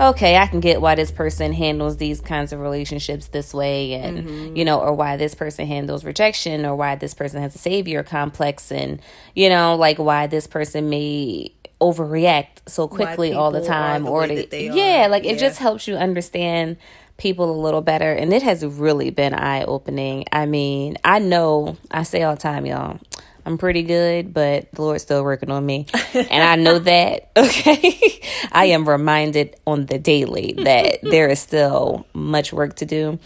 okay, 0.00 0.36
I 0.36 0.46
can 0.46 0.60
get 0.60 0.80
why 0.80 0.94
this 0.94 1.10
person 1.10 1.52
handles 1.52 1.98
these 1.98 2.22
kinds 2.22 2.52
of 2.54 2.60
relationships 2.60 3.28
this 3.28 3.52
way, 3.52 3.92
and 3.94 4.56
you 4.56 4.64
know, 4.64 4.80
or 4.80 4.94
why 4.94 5.16
this 5.16 5.34
person 5.34 5.66
handles 5.66 6.04
rejection, 6.04 6.64
or 6.64 6.74
why 6.74 6.94
this 6.94 7.12
person 7.12 7.42
has 7.42 7.54
a 7.54 7.58
savior 7.58 8.02
complex, 8.02 8.72
and 8.72 9.00
you 9.34 9.50
know, 9.50 9.76
like 9.76 9.98
why 9.98 10.26
this 10.26 10.46
person 10.46 10.88
may 10.88 11.52
overreact 11.82 12.62
so 12.66 12.88
quickly 12.88 13.34
all 13.34 13.50
the 13.50 13.64
time, 13.64 14.04
the 14.04 14.10
or 14.10 14.20
way 14.20 14.28
they, 14.28 14.34
that 14.36 14.50
they 14.50 14.70
yeah, 14.70 15.06
like 15.10 15.26
it 15.26 15.38
just 15.38 15.58
helps 15.58 15.86
you 15.86 15.96
understand 15.96 16.78
people 17.18 17.50
a 17.50 17.60
little 17.60 17.82
better, 17.82 18.12
and 18.12 18.32
it 18.32 18.42
has 18.42 18.64
really 18.64 19.10
been 19.10 19.34
eye 19.34 19.64
opening. 19.64 20.24
I 20.32 20.46
mean, 20.46 20.96
I 21.04 21.18
know 21.18 21.76
I 21.90 22.04
say 22.04 22.22
all 22.22 22.34
the 22.34 22.40
time, 22.40 22.64
y'all. 22.64 22.98
I'm 23.44 23.56
pretty 23.56 23.82
good, 23.82 24.34
but 24.34 24.70
the 24.72 24.82
Lord's 24.82 25.02
still 25.02 25.24
working 25.24 25.50
on 25.50 25.64
me. 25.64 25.86
And 26.14 26.42
I 26.42 26.56
know 26.56 26.78
that, 26.80 27.30
okay? 27.36 28.20
I 28.52 28.66
am 28.66 28.86
reminded 28.88 29.56
on 29.66 29.86
the 29.86 29.98
daily 29.98 30.54
that 30.58 30.98
there 31.02 31.28
is 31.28 31.40
still 31.40 32.06
much 32.12 32.52
work 32.52 32.76
to 32.76 32.84
do. 32.86 33.18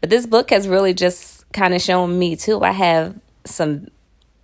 But 0.00 0.10
this 0.10 0.26
book 0.26 0.50
has 0.50 0.68
really 0.68 0.92
just 0.94 1.50
kind 1.52 1.72
of 1.74 1.80
shown 1.80 2.18
me, 2.18 2.36
too. 2.36 2.60
I 2.62 2.72
have 2.72 3.18
some, 3.46 3.88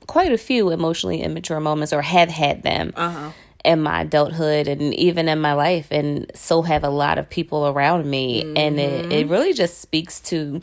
quite 0.06 0.32
a 0.32 0.38
few 0.38 0.70
emotionally 0.70 1.20
immature 1.22 1.60
moments, 1.60 1.92
or 1.92 2.00
have 2.02 2.30
had 2.30 2.62
them 2.62 2.92
Uh-huh. 2.96 3.30
In 3.66 3.82
my 3.82 4.02
adulthood 4.02 4.68
and 4.68 4.94
even 4.94 5.28
in 5.28 5.40
my 5.40 5.52
life. 5.52 5.88
And 5.90 6.30
so 6.34 6.62
have 6.62 6.84
a 6.84 6.88
lot 6.88 7.18
of 7.18 7.28
people 7.28 7.66
around 7.66 8.08
me. 8.08 8.42
And 8.42 8.78
it, 8.78 9.02
mm-hmm. 9.02 9.12
it 9.12 9.28
really 9.28 9.52
just 9.52 9.80
speaks 9.80 10.20
to 10.20 10.62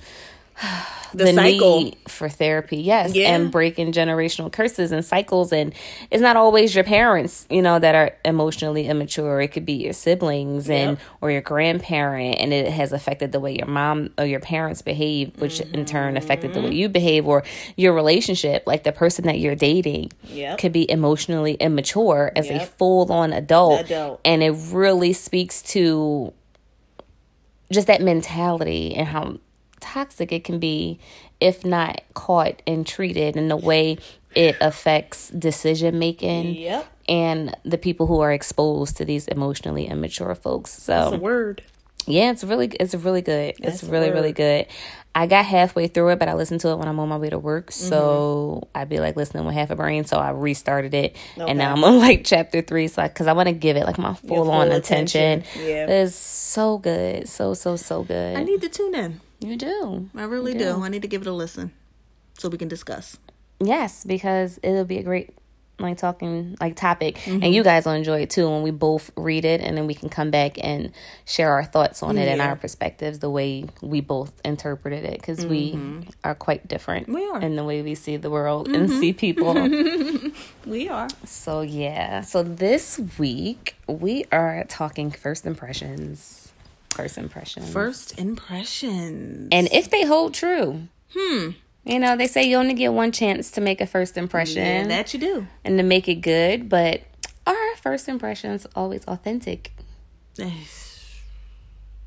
The, 1.15 1.31
cycle. 1.31 1.83
need 1.83 1.97
for 2.07 2.27
therapy, 2.27 2.77
yes, 2.77 3.13
Yeah. 3.13 3.35
and 3.35 3.51
breaking 3.51 3.91
generational 3.91 4.51
curses 4.51 4.91
and 4.91 5.05
cycles. 5.05 5.53
And 5.53 5.75
it's 6.09 6.23
not 6.23 6.37
always 6.37 6.73
your 6.73 6.83
parents, 6.83 7.45
you 7.51 7.61
know, 7.61 7.77
that 7.77 7.93
are 7.93 8.15
emotionally 8.25 8.87
immature. 8.87 9.39
It 9.39 9.49
could 9.49 9.63
be 9.63 9.73
your 9.73 9.93
siblings 9.93 10.71
and 10.71 10.97
or 11.21 11.29
your 11.29 11.41
grandparent, 11.41 12.37
and 12.39 12.51
it 12.51 12.71
has 12.71 12.91
affected 12.93 13.31
the 13.31 13.39
way 13.39 13.55
your 13.55 13.67
mom 13.67 14.09
or 14.17 14.25
your 14.25 14.39
parents 14.39 14.81
behave, 14.81 15.39
which 15.39 15.59
in 15.59 15.85
turn 15.85 16.17
affected 16.17 16.55
the 16.55 16.61
way 16.61 16.69
mm-hmm. 16.69 16.77
you 16.77 16.89
behave 16.89 17.27
or 17.27 17.43
your 17.77 17.93
relationship. 17.93 18.63
Like 18.65 18.83
the 18.83 18.91
person 18.91 19.25
that 19.25 19.37
you're 19.37 19.53
dating 19.53 20.13
Yep. 20.29 20.57
could 20.57 20.71
be 20.73 20.89
emotionally 20.89 21.53
immature 21.59 22.31
as 22.35 22.49
a 22.49 22.65
full 22.65 23.11
on 23.11 23.33
adult, 23.33 23.81
Adult. 23.81 24.19
and 24.25 24.41
it 24.41 24.55
really 24.71 25.13
speaks 25.13 25.61
to 25.73 26.33
just 27.71 27.85
that 27.85 28.01
mentality 28.01 28.95
and 28.95 29.07
how 29.07 29.37
toxic 29.83 30.31
it 30.31 30.43
can 30.43 30.57
be 30.59 30.97
if 31.39 31.65
not 31.65 32.01
caught 32.13 32.61
and 32.65 32.87
treated 32.87 33.35
in 33.35 33.49
the 33.49 33.57
way 33.57 33.97
it 34.33 34.55
affects 34.61 35.29
decision 35.29 35.99
making 35.99 36.55
Yep. 36.55 36.87
and 37.09 37.55
the 37.63 37.77
people 37.77 38.07
who 38.07 38.21
are 38.21 38.31
exposed 38.31 38.97
to 38.97 39.05
these 39.05 39.27
emotionally 39.27 39.85
immature 39.87 40.33
folks. 40.35 40.75
That's 40.85 41.07
a 41.07 41.11
So 41.11 41.17
word. 41.17 41.61
yeah, 42.07 42.31
it's 42.31 42.43
really 42.43 42.67
it's 42.79 42.95
really 42.95 43.21
good. 43.21 43.55
That's 43.59 43.83
it's 43.83 43.91
really 43.91 44.09
really 44.09 44.31
good. 44.31 44.65
I 45.15 45.27
got 45.27 45.45
halfway 45.45 45.85
through 45.87 46.09
it, 46.09 46.17
but 46.17 46.27
I 46.27 46.33
listened 46.33 46.61
to 46.61 46.69
it 46.69 46.77
when 46.79 46.87
I'm 46.87 46.99
on 46.99 47.07
my 47.07 47.17
way 47.17 47.29
to 47.29 47.37
work. 47.37 47.67
Mm-hmm. 47.69 47.89
So 47.89 48.67
I'd 48.73 48.89
be 48.89 48.99
like 48.99 49.15
listening 49.15 49.45
with 49.45 49.53
half 49.53 49.69
a 49.69 49.75
brain. 49.75 50.05
So 50.05 50.17
I 50.17 50.31
restarted 50.31 50.95
it, 50.95 51.15
and 51.37 51.59
now 51.59 51.71
I'm 51.71 51.83
on 51.83 51.99
like 52.07 52.23
chapter 52.23 52.63
three. 52.63 52.87
So 52.87 53.03
because 53.03 53.27
I, 53.27 53.33
want 53.33 53.47
to 53.47 53.53
give 53.53 53.77
it 53.77 53.85
like 53.85 53.99
my 53.99 54.15
full 54.15 54.49
on 54.49 54.71
attention. 54.71 55.41
attention. 55.41 55.61
Yeah. 55.67 55.85
it's 55.87 56.15
so 56.15 56.79
good, 56.79 57.29
so 57.29 57.53
so 57.53 57.75
so 57.75 58.01
good. 58.01 58.37
I 58.37 58.43
need 58.43 58.61
to 58.61 58.69
tune 58.69 58.95
in. 58.95 59.21
You 59.43 59.55
do, 59.57 60.09
I 60.15 60.23
really 60.23 60.53
do. 60.53 60.83
I 60.83 60.89
need 60.89 61.01
to 61.03 61.07
give 61.07 61.21
it 61.21 61.27
a 61.27 61.33
listen 61.33 61.71
so 62.37 62.49
we 62.49 62.57
can 62.57 62.67
discuss. 62.67 63.17
yes, 63.59 64.03
because 64.03 64.59
it'll 64.63 64.85
be 64.85 64.97
a 64.97 65.03
great 65.03 65.29
like 65.79 65.97
talking 65.97 66.55
like 66.61 66.75
topic 66.75 67.15
Mm-hmm. 67.17 67.43
and 67.43 67.53
you 67.53 67.63
guys 67.63 67.85
will 67.85 67.93
enjoy 67.93 68.21
it 68.21 68.29
too 68.29 68.47
when 68.47 68.61
we 68.61 68.69
both 68.71 69.11
read 69.17 69.43
it 69.43 69.59
and 69.59 69.75
then 69.75 69.87
we 69.87 69.95
can 69.95 70.07
come 70.07 70.29
back 70.29 70.57
and 70.63 70.91
share 71.25 71.51
our 71.51 71.63
thoughts 71.65 72.03
on 72.03 72.17
it 72.17 72.27
and 72.29 72.39
our 72.41 72.55
perspectives 72.55 73.19
the 73.19 73.29
way 73.29 73.65
we 73.81 73.99
both 73.99 74.39
interpreted 74.45 75.03
it 75.03 75.19
because 75.19 75.45
we 75.47 75.77
are 76.23 76.35
quite 76.35 76.67
different 76.67 77.07
Mm-hmm. 77.07 77.15
We 77.15 77.25
are. 77.27 77.33
Mm-hmm. 77.37 77.43
in 77.45 77.55
the 77.55 77.63
way 77.63 77.81
we 77.81 77.95
see 77.95 78.17
the 78.17 78.29
world 78.29 78.67
and 78.69 78.87
see 78.89 79.13
people 79.13 79.55
We 80.65 80.87
are. 80.89 81.07
so 81.25 81.61
yeah 81.61 82.21
so 82.21 82.43
this 82.43 82.99
week 83.17 83.75
we 83.87 84.25
are 84.31 84.65
talking 84.69 85.09
first 85.09 85.45
impressions 85.45 86.42
first 86.93 87.17
impressions 87.17 87.71
First 87.71 88.17
impressions. 88.19 89.49
and 89.51 89.67
if 89.71 89.89
they 89.89 90.05
hold 90.05 90.33
true 90.33 90.87
hmm 91.15 91.49
you 91.85 91.99
know 91.99 92.15
they 92.15 92.27
say 92.27 92.43
you 92.43 92.55
only 92.57 92.73
get 92.73 92.93
one 92.93 93.11
chance 93.11 93.51
to 93.51 93.61
make 93.61 93.81
a 93.81 93.85
first 93.85 94.17
impression 94.17 94.63
yeah, 94.63 94.87
that 94.87 95.13
you 95.13 95.19
do. 95.19 95.47
and 95.65 95.77
to 95.77 95.83
make 95.83 96.07
it 96.07 96.15
good, 96.21 96.69
but 96.69 97.01
are 97.45 97.75
first 97.81 98.07
impressions 98.07 98.65
always 98.75 99.03
authentic? 99.05 99.73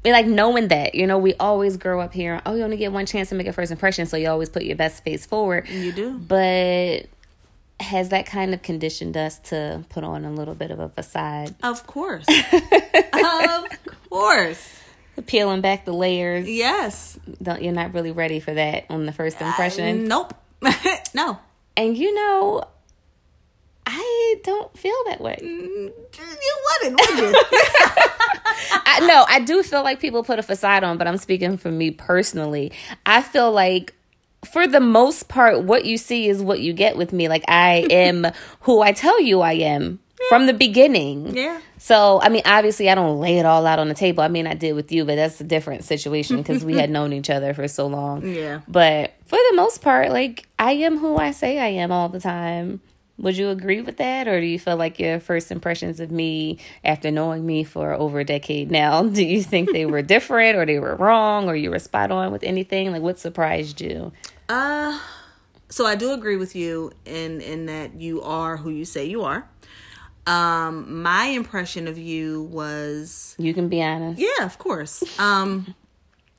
We 0.05 0.13
like 0.13 0.27
knowing 0.27 0.69
that, 0.69 0.95
you 0.95 1.05
know, 1.05 1.19
we 1.19 1.35
always 1.35 1.77
grow 1.77 2.01
up 2.01 2.13
here. 2.13 2.41
Oh, 2.47 2.55
you 2.55 2.63
only 2.63 2.77
get 2.77 2.93
one 2.93 3.07
chance 3.07 3.31
to 3.31 3.35
make 3.35 3.49
a 3.49 3.53
first 3.53 3.73
impression, 3.73 4.07
so 4.07 4.17
you 4.17 4.29
always 4.29 4.49
put 4.49 4.63
your 4.63 4.77
best 4.77 5.03
face 5.03 5.27
forward. 5.27 5.69
You 5.69 5.91
do. 5.91 6.17
But 6.19 7.07
has 7.81 8.09
that 8.09 8.27
kind 8.27 8.55
of 8.55 8.63
conditioned 8.63 9.17
us 9.17 9.39
to 9.39 9.85
put 9.91 10.03
on 10.05 10.25
a 10.25 10.31
little 10.33 10.55
bit 10.55 10.71
of 10.71 10.79
a 10.79 10.89
facade, 10.89 11.55
Of 11.63 11.87
course. 11.87 12.27
of 13.13 13.65
course. 14.11 14.81
peeling 15.27 15.61
back 15.61 15.85
the 15.85 15.93
layers? 15.93 16.49
Yes. 16.49 17.19
Don't, 17.43 17.63
you're 17.63 17.73
not 17.75 17.93
really 17.95 18.13
ready 18.13 18.41
for 18.41 18.55
that 18.55 18.87
on 18.89 19.07
the 19.07 19.13
first 19.13 19.41
impression. 19.41 20.09
Nope. 20.09 20.35
no. 21.15 21.39
and 21.77 21.97
you 21.97 22.15
know, 22.15 22.65
I 23.87 24.35
don't 24.43 24.77
feel 24.77 24.97
that 25.07 25.21
way. 25.21 25.39
Mm, 25.41 25.93
you 26.19 26.59
wouldn't, 26.83 27.01
would 27.01 27.19
you? 27.19 27.43
I, 28.89 29.01
no, 29.07 29.25
I 29.29 29.41
do 29.41 29.63
feel 29.63 29.83
like 29.83 30.01
people 30.01 30.25
put 30.25 30.39
a 30.39 30.43
facade 30.43 30.83
on, 30.83 30.97
but 30.99 31.07
I'm 31.07 31.19
speaking 31.19 31.57
for 31.57 31.71
me 31.71 31.91
personally. 31.91 32.73
I 33.05 33.23
feel 33.23 33.53
like 33.53 33.95
for 34.47 34.67
the 34.67 34.81
most 34.81 35.29
part, 35.29 35.63
what 35.63 35.85
you 35.85 35.99
see 35.99 36.29
is 36.29 36.43
what 36.43 36.61
you 36.61 36.73
get 36.73 36.97
with 36.97 37.13
me. 37.13 37.29
Like 37.29 37.45
I 37.49 37.87
am 37.91 38.27
who 38.61 38.81
I 38.81 38.93
tell 38.93 39.21
you 39.21 39.41
I 39.41 39.53
am 39.53 40.01
from 40.29 40.47
the 40.47 40.53
beginning. 40.53 41.37
Yeah. 41.37 41.61
So, 41.79 42.21
I 42.21 42.29
mean, 42.31 42.43
obviously, 42.45 42.91
I 42.91 42.95
don't 42.95 43.21
lay 43.21 43.39
it 43.39 43.47
all 43.47 43.67
out 43.67 43.79
on 43.79 43.89
the 43.89 43.95
table. 43.95 44.23
I 44.23 44.29
mean, 44.29 44.47
I 44.47 44.55
did 44.55 44.73
with 44.73 44.91
you, 44.91 45.05
but 45.05 45.17
that's 45.17 45.41
a 45.41 45.45
different 45.45 45.85
situation 45.85 46.39
because 46.39 46.65
we 46.65 46.77
had 46.77 46.91
known 46.97 47.13
each 47.13 47.31
other 47.31 47.55
for 47.55 47.69
so 47.69 47.87
long. 47.87 48.27
Yeah. 48.27 48.61
But 48.67 49.15
for 49.27 49.39
the 49.51 49.57
most 49.57 49.83
part, 49.83 50.11
like, 50.11 50.49
I 50.59 50.73
am 50.73 50.99
who 50.99 51.17
I 51.17 51.31
say 51.31 51.59
I 51.59 51.69
am 51.69 51.93
all 51.93 52.09
the 52.09 52.21
time. 52.21 52.81
Would 53.19 53.37
you 53.39 53.49
agree 53.49 53.81
with 53.81 53.97
that? 53.97 54.29
Or 54.29 54.41
do 54.41 54.47
you 54.47 54.59
feel 54.59 54.77
like 54.77 54.99
your 54.99 55.21
first 55.21 55.51
impressions 55.51 56.01
of 56.01 56.11
me 56.11 56.59
after 56.85 57.11
knowing 57.11 57.47
me 57.47 57.65
for 57.65 57.95
over 57.95 58.21
a 58.21 58.25
decade 58.25 58.71
now, 58.71 59.03
do 59.05 59.25
you 59.25 59.43
think 59.43 59.73
they 59.73 59.87
were 59.87 60.03
different 60.03 60.57
or 60.57 60.67
they 60.67 60.79
were 60.79 60.97
wrong 60.97 61.49
or 61.49 61.57
you 61.57 61.71
were 61.71 61.79
spot 61.79 62.11
on 62.11 62.33
with 62.33 62.43
anything? 62.43 62.91
Like, 62.91 63.03
what 63.03 63.19
surprised 63.19 63.81
you? 63.81 64.13
Uh 64.49 64.99
so 65.69 65.85
I 65.85 65.97
do 65.97 66.13
agree 66.13 66.37
with 66.37 66.55
you 66.55 66.93
in 67.05 67.41
in 67.41 67.67
that 67.67 68.01
you 68.01 68.23
are 68.23 68.57
who 68.57 68.71
you 68.71 68.85
say 68.85 69.05
you 69.05 69.23
are. 69.23 69.49
Um 70.27 71.03
my 71.03 71.27
impression 71.27 71.89
of 71.89 71.99
you 71.99 72.43
was 72.45 73.35
You 73.39 73.53
can 73.55 73.69
be 73.69 73.83
honest. 73.83 74.21
yeah, 74.21 74.45
of 74.45 74.59
course. 74.59 75.03
Um 75.19 75.75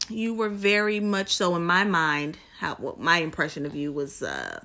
you 0.10 0.34
were 0.34 0.50
very 0.50 1.00
much 1.02 1.36
so 1.36 1.56
in 1.56 1.66
my 1.66 1.84
mind 1.84 2.38
how 2.60 2.76
what 2.76 3.00
my 3.00 3.18
impression 3.18 3.66
of 3.66 3.76
you 3.76 3.92
was 3.92 4.22
uh 4.24 4.62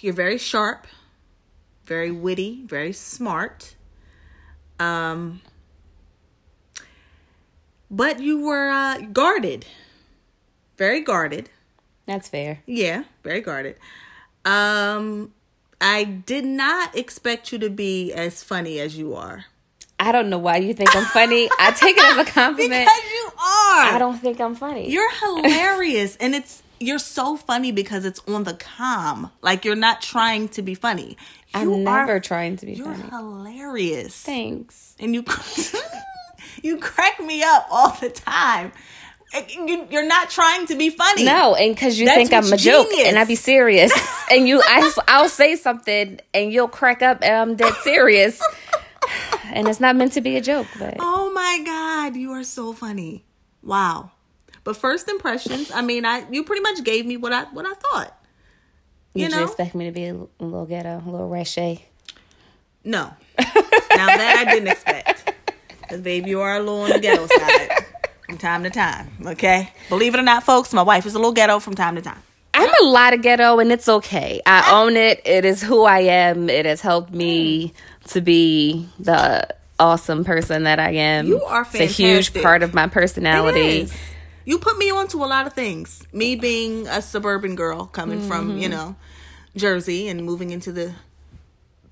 you're 0.00 0.14
very 0.14 0.38
sharp, 0.38 0.86
very 1.84 2.10
witty, 2.10 2.62
very 2.66 2.92
smart. 2.92 3.74
Um 4.78 5.42
but 7.90 8.20
you 8.20 8.40
were 8.40 8.70
uh 8.70 8.98
guarded. 9.12 9.66
Very 10.80 11.02
guarded. 11.02 11.50
That's 12.06 12.26
fair. 12.26 12.60
Yeah, 12.64 13.04
very 13.22 13.42
guarded. 13.42 13.76
Um, 14.46 15.34
I 15.78 16.04
did 16.04 16.46
not 16.46 16.96
expect 16.96 17.52
you 17.52 17.58
to 17.58 17.68
be 17.68 18.14
as 18.14 18.42
funny 18.42 18.80
as 18.80 18.96
you 18.96 19.14
are. 19.14 19.44
I 19.98 20.10
don't 20.10 20.30
know 20.30 20.38
why 20.38 20.56
you 20.56 20.72
think 20.72 20.96
I'm 20.96 21.04
funny. 21.04 21.50
I 21.58 21.72
take 21.72 21.98
it 21.98 22.02
as 22.04 22.16
a 22.16 22.24
compliment. 22.32 22.86
Because 22.88 23.10
you 23.12 23.26
are. 23.36 23.92
I 23.92 23.96
don't 23.98 24.16
think 24.16 24.40
I'm 24.40 24.54
funny. 24.54 24.90
You're 24.90 25.12
hilarious, 25.20 26.16
and 26.16 26.34
it's 26.34 26.62
you're 26.80 26.98
so 26.98 27.36
funny 27.36 27.72
because 27.72 28.06
it's 28.06 28.20
on 28.26 28.44
the 28.44 28.54
calm. 28.54 29.30
Like 29.42 29.66
you're 29.66 29.76
not 29.76 30.00
trying 30.00 30.48
to 30.56 30.62
be 30.62 30.74
funny. 30.74 31.18
You 31.54 31.74
I'm 31.74 31.84
never 31.84 32.12
are, 32.14 32.20
trying 32.20 32.56
to 32.56 32.64
be 32.64 32.72
You're 32.72 32.94
funny. 32.94 33.10
hilarious, 33.10 34.16
Thanks. 34.22 34.96
and 34.98 35.12
you 35.14 35.24
you 36.62 36.78
crack 36.78 37.20
me 37.20 37.42
up 37.42 37.66
all 37.70 37.90
the 38.00 38.08
time. 38.08 38.72
You, 39.48 39.86
you're 39.90 40.06
not 40.06 40.28
trying 40.28 40.66
to 40.66 40.74
be 40.76 40.90
funny. 40.90 41.24
No, 41.24 41.54
and 41.54 41.72
because 41.74 41.98
you 42.00 42.06
That's 42.06 42.16
think 42.16 42.32
I'm 42.32 42.44
a 42.46 42.50
what's 42.50 42.62
joke, 42.64 42.88
genius. 42.90 43.08
and 43.08 43.18
I 43.18 43.24
be 43.24 43.36
serious, 43.36 43.92
and 44.30 44.48
you, 44.48 44.60
I, 44.64 44.92
I'll 45.06 45.28
say 45.28 45.54
something, 45.54 46.20
and 46.34 46.52
you'll 46.52 46.66
crack 46.68 47.00
up, 47.00 47.18
and 47.22 47.34
I'm 47.34 47.54
dead 47.56 47.74
serious, 47.82 48.42
and 49.44 49.68
it's 49.68 49.78
not 49.78 49.94
meant 49.94 50.12
to 50.14 50.20
be 50.20 50.36
a 50.36 50.40
joke, 50.40 50.66
but 50.80 50.96
Oh 50.98 51.30
my 51.32 51.62
god, 51.64 52.16
you 52.16 52.32
are 52.32 52.42
so 52.42 52.72
funny. 52.72 53.24
Wow. 53.62 54.10
But 54.64 54.76
first 54.76 55.08
impressions, 55.08 55.70
I 55.70 55.80
mean, 55.82 56.04
I 56.04 56.24
you 56.30 56.42
pretty 56.42 56.62
much 56.62 56.82
gave 56.82 57.06
me 57.06 57.16
what 57.16 57.32
I 57.32 57.44
what 57.44 57.66
I 57.66 57.74
thought. 57.74 58.16
you, 59.14 59.22
You 59.24 59.28
just 59.28 59.38
know? 59.38 59.44
expect 59.46 59.74
me 59.76 59.84
to 59.86 59.92
be 59.92 60.06
a, 60.06 60.14
little 60.40 60.66
ghetto, 60.66 61.02
a 61.06 61.08
little 61.08 61.28
rache. 61.28 61.78
No. 62.84 63.12
now 63.38 63.46
that 64.06 64.44
I 64.46 64.52
didn't 64.52 64.68
expect. 64.68 65.32
Cuz 65.88 66.00
baby, 66.00 66.30
you 66.30 66.40
are 66.40 66.56
a 66.56 66.60
little 66.60 66.80
on 66.82 66.90
the 66.90 66.98
ghetto 66.98 67.26
side 67.38 67.86
from 68.30 68.38
time 68.38 68.62
to 68.62 68.70
time, 68.70 69.10
okay? 69.26 69.72
Believe 69.88 70.14
it 70.14 70.20
or 70.20 70.22
not, 70.22 70.44
folks, 70.44 70.72
my 70.72 70.82
wife 70.82 71.04
is 71.04 71.14
a 71.14 71.18
little 71.18 71.32
ghetto 71.32 71.58
from 71.58 71.74
time 71.74 71.96
to 71.96 72.02
time. 72.02 72.22
I'm 72.54 72.70
a 72.82 72.86
lot 72.86 73.12
of 73.12 73.22
ghetto, 73.22 73.58
and 73.58 73.72
it's 73.72 73.88
okay. 73.88 74.40
I 74.46 74.72
own 74.72 74.96
it. 74.96 75.20
It 75.24 75.44
is 75.44 75.60
who 75.60 75.82
I 75.82 76.00
am. 76.00 76.48
It 76.48 76.64
has 76.64 76.80
helped 76.80 77.12
me 77.12 77.72
to 78.08 78.20
be 78.20 78.88
the 79.00 79.48
awesome 79.80 80.24
person 80.24 80.62
that 80.62 80.78
I 80.78 80.92
am. 80.92 81.26
You 81.26 81.42
are 81.42 81.62
It's 81.62 81.80
a 81.80 81.86
huge 81.86 82.32
part 82.34 82.62
of 82.62 82.72
my 82.72 82.86
personality. 82.86 83.88
You 84.44 84.58
put 84.58 84.78
me 84.78 84.90
onto 84.90 85.24
a 85.24 85.26
lot 85.26 85.48
of 85.48 85.52
things. 85.52 86.06
Me 86.12 86.36
being 86.36 86.86
a 86.86 87.02
suburban 87.02 87.56
girl 87.56 87.86
coming 87.86 88.20
from, 88.28 88.58
you 88.58 88.68
mm-hmm. 88.68 88.72
know, 88.72 88.96
Jersey 89.56 90.08
and 90.08 90.24
moving 90.24 90.50
into 90.50 90.70
the 90.70 90.94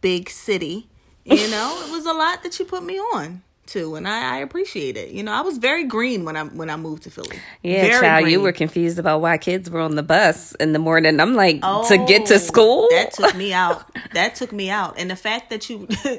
big 0.01 0.31
city, 0.31 0.89
you 1.25 1.51
know, 1.51 1.83
it 1.85 1.91
was 1.91 2.07
a 2.07 2.13
lot 2.13 2.45
that 2.45 2.59
you 2.61 2.65
put 2.65 2.85
me 2.85 2.99
on 2.99 3.43
to 3.69 3.95
and 3.95 4.07
I, 4.09 4.37
I 4.37 4.39
appreciate 4.39 4.97
it. 4.97 5.11
You 5.11 5.23
know, 5.23 5.33
I 5.33 5.41
was 5.43 5.59
very 5.59 5.85
green 5.85 6.25
when 6.25 6.37
I 6.37 6.45
when 6.45 6.69
I 6.71 6.77
moved 6.77 7.05
to 7.05 7.11
Philly. 7.11 7.39
Yeah, 7.63 7.83
very 7.83 8.01
child, 8.01 8.29
you 8.29 8.41
were 8.41 8.53
confused 8.53 8.99
about 8.99 9.21
why 9.21 9.39
kids 9.39 9.71
were 9.71 9.81
on 9.81 9.95
the 9.95 10.03
bus 10.03 10.53
in 10.57 10.73
the 10.73 10.79
morning. 10.79 11.21
I'm 11.21 11.35
like, 11.35 11.61
to 11.63 12.05
get 12.09 12.27
to 12.27 12.35
Oh, 12.35 12.39
school? 12.39 12.89
That 12.91 13.13
took 13.13 13.35
me 13.37 13.53
out. 13.53 13.85
That 14.15 14.35
took 14.35 14.53
me 14.53 14.71
out. 14.71 14.99
And 14.99 15.11
the 15.11 15.17
fact 15.17 15.51
that 15.51 15.69
you 15.71 15.87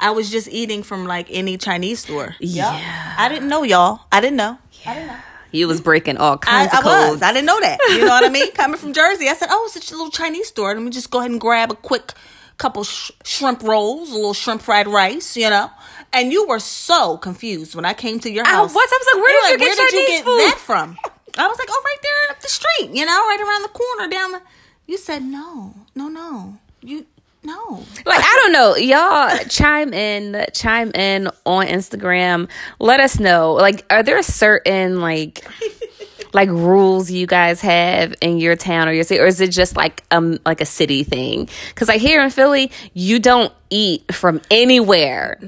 I 0.00 0.10
was 0.12 0.30
just 0.30 0.48
eating 0.48 0.82
from 0.82 1.06
like 1.06 1.26
any 1.30 1.56
Chinese 1.58 2.00
store. 2.00 2.36
Yeah. 2.40 3.14
I 3.18 3.28
didn't 3.28 3.48
know 3.48 3.62
y'all. 3.64 4.00
I 4.12 4.20
didn't 4.20 4.36
know. 4.36 4.58
I 4.86 4.94
didn't 4.94 5.08
know. 5.08 5.18
You 5.50 5.66
was 5.66 5.80
breaking 5.80 6.18
all 6.18 6.34
I, 6.34 6.36
kinds 6.36 6.72
I 6.74 6.78
of 6.78 6.84
codes. 6.84 7.10
was. 7.14 7.22
I 7.22 7.32
didn't 7.32 7.46
know 7.46 7.58
that. 7.60 7.78
You 7.90 8.00
know 8.00 8.08
what 8.08 8.24
I 8.24 8.28
mean? 8.28 8.52
Coming 8.52 8.78
from 8.78 8.92
Jersey, 8.92 9.28
I 9.28 9.34
said, 9.34 9.48
"Oh, 9.50 9.62
it's 9.64 9.74
such 9.74 9.90
a 9.90 9.96
little 9.96 10.10
Chinese 10.10 10.48
store. 10.48 10.74
Let 10.74 10.82
me 10.82 10.90
just 10.90 11.10
go 11.10 11.18
ahead 11.20 11.30
and 11.30 11.40
grab 11.40 11.70
a 11.72 11.74
quick 11.74 12.12
couple 12.58 12.84
sh- 12.84 13.10
shrimp 13.24 13.62
rolls, 13.62 14.10
a 14.10 14.14
little 14.14 14.34
shrimp 14.34 14.60
fried 14.62 14.86
rice, 14.86 15.36
you 15.38 15.48
know." 15.48 15.70
And 16.12 16.32
you 16.32 16.46
were 16.46 16.58
so 16.58 17.18
confused 17.18 17.74
when 17.74 17.84
I 17.84 17.92
came 17.94 18.18
to 18.20 18.30
your 18.30 18.46
I 18.46 18.50
house. 18.50 18.74
was. 18.74 18.90
I 18.90 18.98
was 18.98 19.06
like, 19.14 19.22
where 19.22 19.32
did 19.32 19.42
were 19.42 19.50
you 19.50 19.58
get 19.58 19.78
where 19.78 19.90
did 19.90 19.92
you 19.92 20.06
get 20.08 20.24
food?" 20.24 20.38
that 20.40 20.58
from? 20.58 20.98
I 21.36 21.46
was 21.46 21.58
like, 21.58 21.68
"Oh, 21.70 21.82
right 21.84 21.98
there 22.02 22.30
up 22.36 22.40
the 22.40 22.48
street, 22.48 22.90
you 22.96 23.04
know, 23.04 23.12
right 23.12 23.40
around 23.40 23.62
the 23.62 23.68
corner 23.68 24.08
down 24.10 24.32
the." 24.32 24.40
You 24.86 24.96
said, 24.98 25.22
"No, 25.22 25.74
no, 25.94 26.08
no, 26.08 26.58
you." 26.82 27.06
No. 27.44 27.84
like 28.04 28.18
I 28.18 28.40
don't 28.42 28.52
know, 28.52 28.74
y'all 28.76 29.38
chime 29.48 29.94
in, 29.94 30.44
chime 30.52 30.90
in 30.90 31.28
on 31.46 31.66
Instagram. 31.66 32.48
Let 32.80 32.98
us 32.98 33.20
know. 33.20 33.52
Like, 33.54 33.86
are 33.90 34.02
there 34.02 34.20
certain 34.22 35.00
like 35.00 35.46
like 36.34 36.48
rules 36.48 37.10
you 37.10 37.26
guys 37.28 37.60
have 37.60 38.12
in 38.20 38.38
your 38.38 38.56
town 38.56 38.88
or 38.88 38.92
your 38.92 39.04
city, 39.04 39.20
or 39.20 39.26
is 39.26 39.40
it 39.40 39.50
just 39.52 39.76
like 39.76 40.02
um 40.10 40.38
like 40.44 40.60
a 40.60 40.66
city 40.66 41.04
thing? 41.04 41.48
Because 41.68 41.86
like 41.88 42.00
here 42.00 42.20
in 42.22 42.30
Philly, 42.30 42.72
you 42.92 43.18
don't 43.20 43.52
eat 43.70 44.12
from 44.12 44.40
anywhere. 44.50 45.38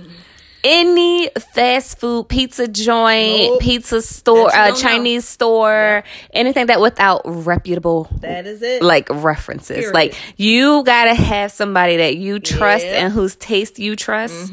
Any 0.62 1.30
fast 1.54 1.98
food 1.98 2.28
pizza 2.28 2.68
joint, 2.68 3.44
Nope. 3.52 3.60
pizza 3.60 4.02
store, 4.02 4.48
uh, 4.54 4.68
don't 4.68 4.74
know. 4.74 4.80
Chinese 4.80 5.26
store, 5.26 6.04
anything 6.34 6.66
that 6.66 6.80
without 6.82 7.22
reputable 7.24 8.08
That 8.20 8.46
is 8.46 8.60
it. 8.60 8.82
like 8.82 9.08
references. 9.10 9.76
Period. 9.78 9.94
Like 9.94 10.14
you 10.36 10.82
gotta 10.84 11.14
have 11.14 11.50
somebody 11.50 11.96
that 11.98 12.16
you 12.16 12.40
trust 12.40 12.84
Yeah. 12.84 12.92
Mm-hmm. 12.96 13.04
and 13.06 13.12
whose 13.14 13.36
taste 13.36 13.78
you 13.78 13.96
trust, 13.96 14.52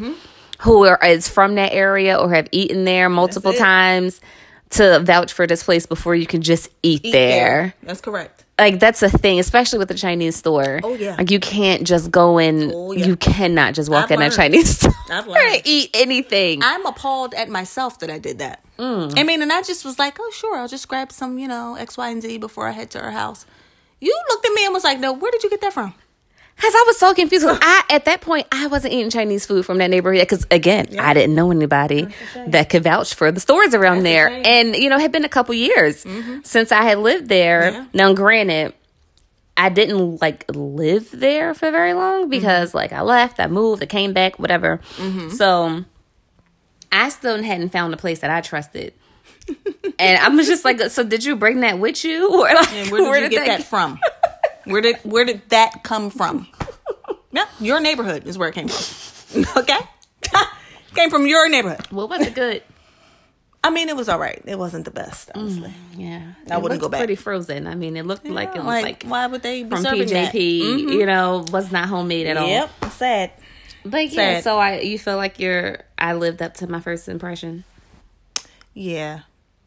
who 0.59 0.85
are, 0.85 0.97
is 1.05 1.27
from 1.27 1.55
that 1.55 1.73
area 1.73 2.17
or 2.17 2.33
have 2.33 2.47
eaten 2.53 2.85
there 2.85 3.09
multiple 3.09 3.51
times 3.53 4.21
to 4.71 4.99
vouch 5.01 5.33
for 5.33 5.45
this 5.45 5.63
place 5.63 5.85
before 5.85 6.15
you 6.15 6.25
can 6.25 6.41
just 6.41 6.69
eat, 6.83 7.01
Eat 7.05 7.11
there. 7.11 7.73
That's 7.83 8.01
correct. 8.01 8.45
Like 8.59 8.79
that's 8.79 9.03
a 9.03 9.09
thing, 9.09 9.39
especially 9.39 9.79
with 9.79 9.87
the 9.87 9.93
Chinese 9.95 10.35
store. 10.35 10.79
Oh, 10.83 10.95
yeah. 10.95 11.15
like 11.17 11.29
you 11.31 11.39
can't 11.39 11.85
just 11.85 12.09
go 12.11 12.37
in. 12.37 12.71
Oh, 12.73 12.91
yeah. 12.91 13.05
You 13.05 13.15
cannot 13.15 13.73
just 13.73 13.89
walk 13.89 14.05
I've 14.05 14.11
in 14.11 14.19
learned. 14.19 14.33
a 14.33 14.35
Chinese 14.35 14.77
store 14.79 14.93
and 15.09 15.61
eat 15.65 15.91
anything. 15.93 16.61
I'm 16.63 16.85
appalled 16.85 17.33
at 17.33 17.49
myself 17.49 17.99
that 17.99 18.09
I 18.09 18.19
did 18.19 18.39
that. 18.39 18.63
Mm. 18.77 19.17
I 19.17 19.23
mean, 19.23 19.41
and 19.41 19.51
I 19.51 19.61
just 19.61 19.85
was 19.85 19.97
like, 19.99 20.17
oh, 20.19 20.31
sure, 20.33 20.57
I'll 20.57 20.67
just 20.67 20.87
grab 20.87 21.11
some, 21.11 21.39
you 21.39 21.47
know, 21.47 21.75
X, 21.75 21.97
Y, 21.97 22.09
and 22.09 22.21
Z 22.21 22.37
before 22.37 22.67
I 22.67 22.71
head 22.71 22.91
to 22.91 22.99
her 22.99 23.11
house. 23.11 23.45
You 23.99 24.15
looked 24.29 24.45
at 24.45 24.53
me 24.53 24.65
and 24.65 24.73
was 24.73 24.83
like, 24.83 24.99
no, 24.99 25.13
where 25.13 25.31
did 25.31 25.43
you 25.43 25.49
get 25.49 25.61
that 25.61 25.73
from? 25.73 25.93
Because 26.57 26.73
I 26.73 26.83
was 26.87 26.97
so 26.97 27.13
confused. 27.13 27.45
I 27.47 27.83
at 27.89 28.05
that 28.05 28.21
point 28.21 28.47
I 28.51 28.65
wasn't 28.67 28.93
eating 28.93 29.11
Chinese 29.11 29.45
food 29.45 29.63
from 29.65 29.77
that 29.77 29.89
neighborhood 29.89 30.21
because 30.21 30.45
again 30.49 30.99
I 30.99 31.13
didn't 31.13 31.35
know 31.35 31.51
anybody 31.51 32.07
that 32.47 32.69
could 32.69 32.83
vouch 32.83 33.13
for 33.13 33.31
the 33.31 33.39
stores 33.39 33.75
around 33.75 34.03
there, 34.03 34.29
shame. 34.29 34.43
and 34.45 34.75
you 34.75 34.89
know 34.89 34.97
it 34.97 35.01
had 35.01 35.11
been 35.11 35.23
a 35.23 35.29
couple 35.29 35.53
years 35.53 36.03
mm-hmm. 36.03 36.39
since 36.43 36.71
I 36.71 36.81
had 36.81 36.97
lived 36.97 37.29
there. 37.29 37.71
Yeah. 37.71 37.85
Now, 37.93 38.13
granted, 38.13 38.73
I 39.55 39.69
didn't 39.69 40.21
like 40.21 40.45
live 40.49 41.09
there 41.11 41.53
for 41.53 41.71
very 41.71 41.93
long 41.93 42.21
mm-hmm. 42.21 42.29
because 42.29 42.73
like 42.73 42.91
I 42.91 43.01
left, 43.01 43.39
I 43.39 43.47
moved, 43.47 43.83
I 43.83 43.87
came 43.87 44.13
back, 44.13 44.39
whatever. 44.39 44.79
Mm-hmm. 44.97 45.29
So 45.29 45.85
I 46.91 47.09
still 47.09 47.41
hadn't 47.41 47.69
found 47.69 47.93
a 47.93 47.97
place 47.97 48.19
that 48.19 48.29
I 48.29 48.41
trusted. 48.41 48.93
and 49.99 50.19
I 50.19 50.29
was 50.29 50.47
just 50.47 50.65
like, 50.65 50.79
so 50.91 51.03
did 51.03 51.23
you 51.23 51.35
bring 51.35 51.61
that 51.61 51.79
with 51.79 52.03
you, 52.03 52.31
or 52.33 52.53
like, 52.53 52.71
And 52.73 52.91
where 52.91 53.19
did 53.19 53.31
you 53.31 53.39
get 53.39 53.47
that 53.59 53.63
from? 53.63 53.99
Where 54.67 54.81
did 54.81 54.97
where 55.03 55.25
did 55.25 55.49
that 55.49 55.83
come 55.83 56.09
from? 56.09 56.47
Yeah, 57.31 57.45
your 57.59 57.79
neighborhood 57.79 58.25
is 58.25 58.37
where 58.37 58.49
it 58.49 58.55
came 58.55 58.67
from. 58.67 59.45
Okay, 59.57 59.77
came 60.95 61.09
from 61.09 61.27
your 61.27 61.49
neighborhood. 61.49 61.85
Well, 61.91 62.07
was 62.07 62.21
it 62.21 62.33
good? 62.33 62.63
I 63.63 63.69
mean, 63.69 63.89
it 63.89 63.97
was 63.97 64.07
all 64.07 64.19
right. 64.19 64.41
It 64.45 64.57
wasn't 64.57 64.85
the 64.85 64.91
best, 64.91 65.29
honestly. 65.35 65.73
Yeah, 65.97 66.33
I 66.49 66.55
It 66.55 66.61
wouldn't 66.61 66.79
go 66.79 66.87
back. 66.87 66.99
Pretty 66.99 67.15
frozen. 67.15 67.67
I 67.67 67.75
mean, 67.75 67.97
it 67.97 68.05
looked 68.05 68.25
like 68.25 68.55
it 68.55 68.59
was 68.59 68.65
like, 68.65 68.83
like, 68.83 69.03
why 69.03 69.27
would 69.27 69.41
they 69.43 69.63
be 69.63 69.69
from 69.71 69.83
serving 69.83 70.07
PJP. 70.07 70.61
Mm-hmm. 70.61 70.89
You 70.89 71.05
know, 71.05 71.45
was 71.51 71.71
not 71.71 71.89
homemade 71.89 72.27
at 72.27 72.37
all. 72.37 72.47
Yep, 72.47 72.69
sad. 72.91 73.31
But 73.83 74.09
yeah, 74.09 74.35
Sad. 74.35 74.43
so 74.43 74.57
I 74.57 74.79
you 74.79 74.97
feel 74.97 75.17
like 75.17 75.39
you're 75.39 75.79
I 75.97 76.13
lived 76.13 76.41
up 76.41 76.53
to 76.55 76.67
my 76.67 76.79
first 76.79 77.09
impression. 77.09 77.65
Yeah. 78.73 79.21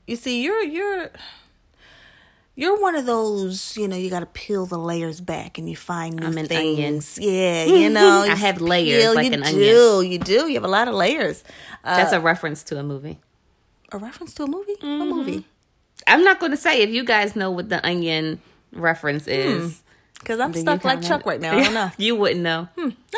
You 0.07 0.17
see, 0.17 0.43
you're 0.43 0.63
you're 0.63 1.11
you're 2.57 2.81
one 2.81 2.95
of 2.95 3.07
those, 3.07 3.77
you 3.77 3.89
know, 3.89 3.97
you 3.97 4.11
got 4.11 4.21
to 4.21 4.27
peel 4.27 4.67
the 4.67 4.79
layers 4.79 5.21
back 5.21 5.57
and 5.59 5.69
you 5.71 5.77
find 5.77 6.17
new 6.17 6.27
I'm 6.27 6.33
an 6.37 6.47
onion. 6.51 7.01
things. 7.01 7.19
Yeah, 7.21 7.65
you 7.65 7.89
know, 7.97 8.23
I 8.23 8.27
you 8.27 8.37
have 8.37 8.61
layers 8.61 9.03
peel- 9.05 9.15
like 9.15 9.27
you 9.29 9.33
an 9.33 9.43
do, 9.43 10.03
You 10.03 10.19
do. 10.19 10.49
You 10.49 10.55
have 10.55 10.65
a 10.65 10.69
lot 10.69 10.89
of 10.89 10.95
layers. 10.95 11.43
Uh, 11.85 11.97
That's 11.97 12.13
a 12.13 12.21
reference 12.21 12.63
to 12.65 12.79
a 12.79 12.83
movie. 12.83 13.19
a 13.93 13.99
reference 13.99 14.35
to 14.35 14.45
a 14.45 14.47
movie. 14.47 14.75
Mm-hmm. 14.83 14.99
What 14.99 15.17
movie? 15.17 15.45
I'm 16.07 16.23
not 16.25 16.39
going 16.41 16.51
to 16.53 16.57
say 16.59 16.83
if 16.83 16.91
you 16.91 17.05
guys 17.05 17.35
know 17.37 17.51
what 17.51 17.69
the 17.69 17.85
onion 17.87 18.41
reference 18.73 19.27
is. 19.27 19.83
Because 20.19 20.39
I'm 20.39 20.53
stuck 20.53 20.85
like 20.85 21.01
Chuck 21.01 21.25
right 21.25 21.41
now. 21.41 21.57
I 21.57 21.65
don't 21.65 21.73
know. 21.75 21.91
you 21.99 22.15
wouldn't 22.15 22.43
know. 22.43 22.69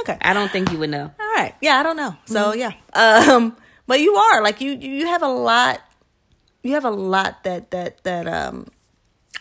Okay. 0.01 0.19
I 0.21 0.33
don't 0.35 0.51
think 0.53 0.71
you 0.71 0.79
would 0.79 0.91
know. 0.91 1.11
All 1.19 1.35
right. 1.37 1.53
Yeah, 1.61 1.79
I 1.79 1.83
don't 1.83 1.97
know. 1.97 2.17
So 2.27 2.53
Mm-hmm. 2.53 2.61
yeah. 2.61 2.73
Um, 3.35 3.57
but 3.89 3.99
you 3.99 4.15
are 4.15 4.41
like 4.43 4.61
you. 4.61 4.73
You 4.73 5.07
have 5.09 5.23
a 5.23 5.29
lot. 5.29 5.81
You 6.63 6.75
have 6.75 6.85
a 6.85 6.91
lot 6.91 7.43
that 7.45 7.71
that 7.73 8.05
that 8.05 8.29
um. 8.29 8.69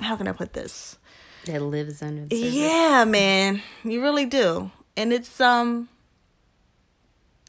How 0.01 0.15
can 0.15 0.27
I 0.27 0.31
put 0.33 0.53
this? 0.53 0.97
That 1.45 1.61
lives 1.61 2.01
under 2.01 2.25
the 2.25 2.35
surface. 2.35 2.53
Yeah, 2.53 3.03
man, 3.05 3.61
you 3.83 4.01
really 4.03 4.25
do, 4.25 4.69
and 4.95 5.11
it's 5.11 5.41
um, 5.41 5.89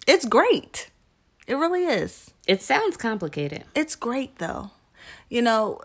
it's 0.07 0.25
great. 0.25 0.91
It 1.47 1.55
really 1.55 1.85
is. 1.85 2.31
It 2.47 2.63
sounds 2.63 2.97
complicated. 2.97 3.65
It's 3.75 3.95
great 3.97 4.39
though. 4.39 4.71
You 5.29 5.43
know, 5.43 5.81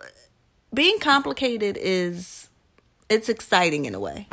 being 0.72 0.98
complicated 1.00 1.76
is 1.80 2.48
it's 3.08 3.28
exciting 3.28 3.84
in 3.84 3.94
a 3.94 4.00
way. 4.00 4.28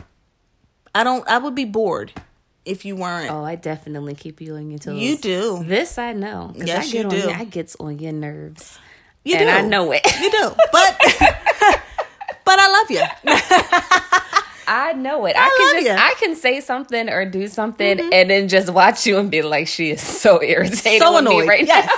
I 0.93 1.03
don't. 1.03 1.27
I 1.27 1.37
would 1.37 1.55
be 1.55 1.65
bored 1.65 2.13
if 2.63 2.85
you 2.85 2.95
weren't. 2.95 3.31
Oh, 3.31 3.43
I 3.43 3.55
definitely 3.55 4.15
keep 4.15 4.39
you 4.39 4.55
on 4.55 4.69
your 4.69 4.79
toes. 4.79 4.97
you 4.99 5.17
do. 5.17 5.63
This 5.65 5.97
I 5.97 6.13
know. 6.13 6.53
Yes, 6.55 6.69
I 6.87 6.91
get 6.91 6.93
you 6.93 7.03
on 7.03 7.09
do. 7.09 7.17
your- 7.17 7.33
I 7.33 7.43
gets 7.43 7.75
on 7.79 7.99
your 7.99 8.13
nerves. 8.13 8.79
You 9.25 9.35
and 9.37 9.45
do. 9.47 9.51
I 9.51 9.61
know 9.61 9.91
it. 9.91 10.01
You 10.21 10.31
do. 10.31 10.51
But 10.71 10.97
but 12.45 12.57
I 12.59 12.67
love 12.71 12.91
you. 12.91 13.03
I 14.67 14.93
know 14.93 15.25
it. 15.25 15.35
I, 15.35 15.45
I 15.45 15.49
can 15.57 15.83
just. 15.83 15.87
Mm-hmm. 15.87 15.99
I 15.99 16.13
can 16.19 16.35
say 16.35 16.59
something 16.61 17.09
or 17.09 17.25
do 17.25 17.47
something 17.47 17.99
and 18.13 18.29
then 18.29 18.47
just 18.47 18.69
watch 18.71 19.05
you 19.05 19.17
and 19.19 19.29
be 19.29 19.41
like, 19.43 19.67
she 19.67 19.91
is 19.91 20.01
so 20.01 20.41
irritated. 20.53 21.01
so 21.01 21.13
with 21.15 21.25
me 21.25 21.31
annoyed. 21.39 21.47
right 21.47 21.65
yes. 21.67 21.91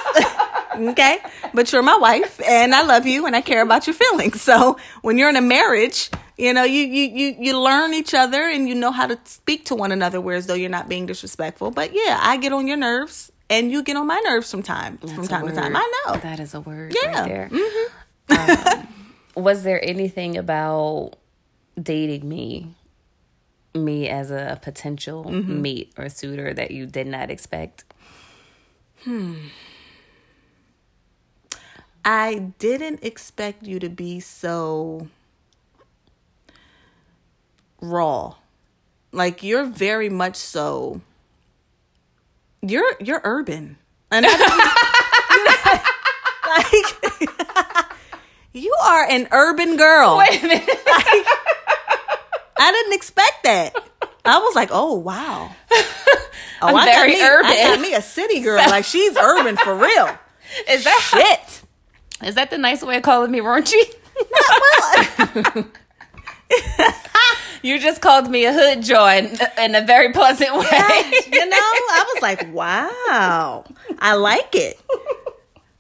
okay. 0.76 1.20
But 1.54 1.72
you're 1.72 1.82
my 1.84 1.98
wife 1.98 2.42
and 2.46 2.76
I 2.76 2.82
love 2.84 3.06
you 3.08 3.26
and 3.26 3.36
I 3.36 3.42
care 3.42 3.62
about 3.62 3.88
your 3.88 3.94
feelings. 3.94 4.42
So 4.42 4.78
when 5.02 5.18
you're 5.18 5.30
in 5.30 5.38
a 5.38 5.42
marriage, 5.42 6.10
you 6.38 6.54
know, 6.54 6.64
you 6.64 6.84
you 6.84 7.04
you, 7.10 7.36
you 7.40 7.60
learn 7.60 7.94
each 7.94 8.14
other 8.14 8.44
and 8.44 8.68
you 8.68 8.76
know 8.76 8.92
how 8.92 9.08
to 9.08 9.18
speak 9.24 9.66
to 9.66 9.76
one 9.76 9.92
another 9.94 10.20
whereas 10.20 10.48
though 10.48 10.54
you're 10.54 10.70
not 10.70 10.90
being 10.90 11.06
disrespectful. 11.06 11.72
But 11.72 11.92
yeah, 11.94 12.20
I 12.22 12.36
get 12.38 12.52
on 12.52 12.68
your 12.68 12.78
nerves 12.78 13.32
and 13.50 13.72
you 13.72 13.82
get 13.82 13.96
on 13.96 14.08
my 14.08 14.20
nerves 14.26 14.52
from 14.52 14.62
time 14.62 14.98
from 14.98 15.16
That's 15.16 15.30
time 15.30 15.48
to 15.48 15.54
time. 15.54 15.74
I 15.76 16.04
know. 16.06 16.18
That 16.18 16.42
is 16.42 16.54
a 16.54 16.60
word 16.60 16.94
Yeah. 17.02 17.22
right 17.22 17.50
there. 18.30 18.78
um, 18.78 18.88
was 19.38 19.64
there 19.64 19.84
anything 19.84 20.38
about 20.38 21.12
dating 21.82 22.28
me, 22.28 22.76
me 23.74 24.08
as 24.10 24.32
a 24.32 24.60
potential 24.62 25.24
Mm-hmm. 25.26 25.62
mate 25.62 25.94
or 25.98 26.10
suitor 26.10 26.54
that 26.54 26.72
you 26.72 26.86
did 26.86 27.08
not 27.08 27.30
expect? 27.30 27.84
Hmm 29.04 29.36
i 32.06 32.52
didn't 32.58 33.04
expect 33.04 33.68
you 33.68 33.80
to 33.80 33.90
be 33.90 34.20
so 34.20 35.08
raw. 37.82 38.36
Like 39.12 39.44
you're 39.44 39.66
very 39.66 40.10
much 40.10 40.36
so 40.36 41.02
you're 42.62 42.96
you're 43.00 43.22
urban. 43.24 43.78
And 44.12 44.26
I 44.28 44.38
don't, 44.38 44.62
like 47.82 47.97
you 48.54 48.74
are 48.84 49.04
an 49.10 49.28
urban 49.32 49.78
girl. 49.78 50.18
Wait 50.18 50.44
a 50.44 50.48
minute. 50.48 50.64
I 52.60 52.72
didn't 52.72 52.94
expect 52.94 53.44
that. 53.44 53.76
I 54.26 54.40
was 54.40 54.56
like, 54.56 54.70
"Oh, 54.72 54.96
wow." 54.96 55.52
Oh, 56.60 56.70
I'm 56.70 56.76
I 56.76 56.86
very 56.86 57.12
got 57.12 57.20
me, 57.20 57.24
urban. 57.24 57.52
I 57.52 57.64
got 57.76 57.80
me 57.82 57.94
a 57.94 58.02
city 58.02 58.40
girl. 58.42 58.58
Like 58.58 58.84
she's 58.84 59.16
urban 59.16 59.58
for 59.58 59.76
real. 59.76 60.10
Is 60.68 60.86
that 60.86 61.00
Shit. 61.04 61.62
is 62.28 62.34
that 62.34 62.50
the 62.50 62.58
nice 62.58 62.82
way 62.82 62.98
of 62.98 63.04
calling 63.04 63.30
me 63.30 63.42
raunchy? 63.42 63.84
you 67.62 67.80
just 67.80 68.02
called 68.02 68.30
me 68.32 68.46
a 68.46 68.54
hood 68.54 68.82
joy 68.82 69.18
in, 69.18 69.38
in 69.60 69.76
a 69.76 69.86
very 69.86 70.12
pleasant 70.14 70.52
way. 70.52 70.62
you 71.32 71.46
know, 71.48 71.58
I 71.60 72.12
was 72.14 72.22
like, 72.24 72.52
wow, 72.52 73.64
I 74.00 74.16
like 74.16 74.56
it. 74.56 74.80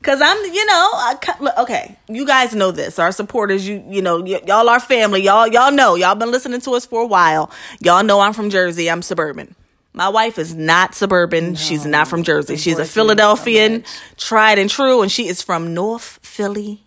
Cause 0.03 0.21
I'm, 0.21 0.38
you 0.53 0.65
know, 0.65 0.89
I, 0.93 1.17
okay. 1.60 1.97
You 2.07 2.25
guys 2.25 2.53
know 2.55 2.71
this. 2.71 2.99
Our 2.99 3.12
supporters, 3.12 3.67
you, 3.67 3.83
you 3.89 4.01
know, 4.01 4.21
y- 4.21 4.41
y'all 4.47 4.69
are 4.69 4.79
family. 4.79 5.21
Y'all, 5.23 5.47
y'all 5.47 5.71
know. 5.71 5.95
Y'all 5.95 6.15
been 6.15 6.31
listening 6.31 6.62
to 6.62 6.71
us 6.75 6.86
for 6.86 7.01
a 7.01 7.07
while. 7.07 7.51
Y'all 7.81 8.03
know 8.03 8.19
I'm 8.19 8.31
from 8.33 8.49
Jersey. 8.49 8.89
I'm 8.89 9.01
suburban. 9.01 9.55
My 9.93 10.07
wife 10.10 10.38
is 10.38 10.53
not 10.53 10.93
suburban. 10.93 11.55
She's 11.55 11.86
not 11.86 12.07
from 12.07 12.21
Jersey. 12.23 12.55
She's 12.55 12.77
a 12.77 12.81
Unfortunately, 12.81 12.88
so 12.88 12.93
Philadelphian, 12.93 13.83
tried 14.15 14.60
and 14.60 14.69
true, 14.69 15.01
and 15.01 15.12
she 15.12 15.27
is 15.27 15.41
from 15.41 15.73
North 15.73 16.19
Philly. 16.21 16.83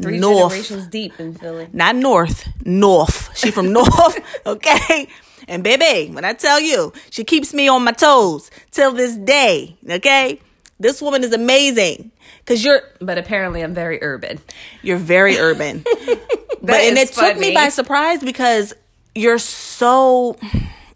Three 0.00 0.18
North 0.18 0.50
generations 0.52 0.86
deep 0.88 1.20
in 1.20 1.34
Philly. 1.34 1.68
not 1.72 1.94
north, 1.94 2.48
north. 2.66 3.36
She 3.38 3.50
from 3.52 3.72
north, 3.74 4.18
okay? 4.46 5.06
And 5.46 5.62
baby, 5.62 6.10
when 6.12 6.24
I 6.24 6.32
tell 6.32 6.58
you, 6.58 6.92
she 7.10 7.22
keeps 7.22 7.54
me 7.54 7.68
on 7.68 7.84
my 7.84 7.92
toes 7.92 8.50
till 8.72 8.92
this 8.92 9.14
day, 9.16 9.76
okay? 9.88 10.40
This 10.78 11.00
woman 11.00 11.24
is 11.24 11.32
amazing 11.32 12.10
cuz 12.44 12.64
you're 12.64 12.82
But 13.00 13.18
apparently, 13.18 13.62
I'm 13.62 13.74
very 13.74 13.98
urban. 14.02 14.38
you're 14.82 14.98
very 14.98 15.38
urban. 15.38 15.84
but 16.62 16.76
and 16.80 16.98
it 16.98 17.12
took 17.12 17.38
me 17.38 17.54
by 17.54 17.68
surprise 17.70 18.20
because 18.22 18.74
you're 19.14 19.38
so 19.38 20.36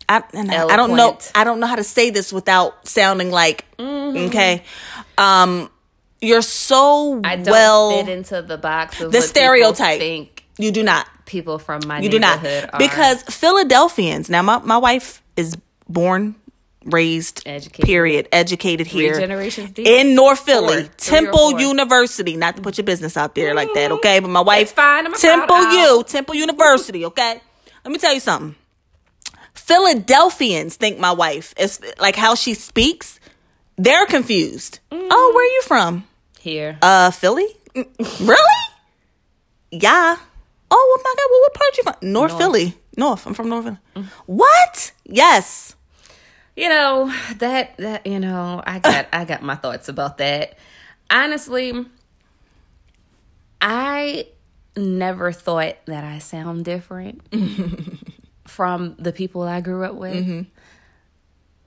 I, 0.08 0.22
I 0.34 0.76
don't 0.76 0.96
know 0.96 1.18
I 1.34 1.44
don't 1.44 1.60
know 1.60 1.66
how 1.66 1.76
to 1.76 1.84
say 1.84 2.10
this 2.10 2.32
without 2.32 2.86
sounding 2.88 3.30
like 3.30 3.64
Mm-hmm. 3.78 4.26
okay. 4.28 4.62
Um 5.16 5.70
you're 6.20 6.42
so 6.42 7.20
I 7.24 7.36
don't 7.36 7.46
well 7.50 7.96
fit 8.04 8.08
into 8.12 8.42
the 8.42 8.58
box 8.58 9.00
of 9.00 9.10
the 9.12 9.22
stereotype. 9.22 9.98
Think 10.00 10.44
you 10.58 10.70
do 10.70 10.82
not. 10.82 11.06
people 11.24 11.58
from 11.58 11.80
my 11.86 12.00
You 12.00 12.10
do 12.10 12.18
not. 12.18 12.42
neighborhood 12.42 12.70
are 12.74 12.78
Because 12.78 13.22
Philadelphians, 13.22 14.28
now 14.28 14.42
my, 14.42 14.58
my 14.58 14.76
wife 14.76 15.22
is 15.36 15.56
born, 15.88 16.34
raised, 16.84 17.42
Educated. 17.46 17.84
period, 17.86 18.28
educated 18.32 18.86
here. 18.86 19.18
In 19.76 20.14
North 20.14 20.40
Philly, 20.40 20.84
Four. 20.84 20.90
Temple. 20.96 21.60
University. 21.60 22.36
Not 22.36 22.56
to 22.56 22.62
put 22.62 22.78
your 22.78 22.84
business 22.84 23.16
out 23.16 23.34
there 23.34 23.54
like 23.54 23.72
that, 23.74 23.92
okay? 23.92 24.20
But 24.20 24.28
my 24.28 24.40
wife, 24.40 24.72
fine. 24.72 25.06
I'm 25.06 25.12
Temple 25.14 25.72
U. 25.72 26.04
Temple 26.06 26.34
University, 26.36 27.04
okay? 27.06 27.40
Let 27.84 27.92
me 27.92 27.98
tell 27.98 28.14
you 28.14 28.20
something. 28.20 28.54
Philadelphians 29.54 30.76
think 30.76 30.98
my 30.98 31.12
wife 31.12 31.54
is 31.58 31.80
like 32.00 32.16
how 32.16 32.34
she 32.34 32.54
speaks. 32.54 33.20
They're 33.76 34.06
confused. 34.06 34.80
Mm. 34.90 35.06
Oh, 35.10 35.32
where 35.34 35.44
are 35.44 35.52
you 35.54 35.62
from? 35.62 36.04
here. 36.40 36.78
Uh, 36.80 37.10
Philly? 37.10 37.46
Mm, 37.74 37.86
Really? 38.26 38.64
Yeah. 39.70 40.16
Oh 40.70 41.00
my 41.04 41.14
God! 41.16 41.28
Well, 41.30 41.40
what 41.40 41.54
part 41.54 41.72
are 41.72 41.76
you 41.76 41.82
from? 41.82 42.12
North, 42.12 42.30
North. 42.32 42.42
Philly. 42.42 42.74
North. 42.96 43.26
I'm 43.26 43.34
from 43.34 43.48
North 43.50 43.64
Philly. 43.64 44.06
What? 44.26 44.92
Yes. 45.04 45.74
You 46.56 46.68
know 46.68 47.12
that 47.36 47.76
that 47.78 48.06
you 48.06 48.18
know 48.18 48.62
I 48.66 48.78
got 48.80 49.08
I 49.12 49.24
got 49.24 49.42
my 49.42 49.54
thoughts 49.54 49.88
about 49.88 50.18
that. 50.18 50.58
Honestly, 51.10 51.86
I 53.60 54.26
never 54.76 55.32
thought 55.32 55.76
that 55.86 56.04
I 56.04 56.18
sound 56.18 56.64
different 56.64 57.22
from 58.46 58.96
the 58.98 59.12
people 59.12 59.42
I 59.42 59.60
grew 59.60 59.84
up 59.84 59.94
with. 59.94 60.46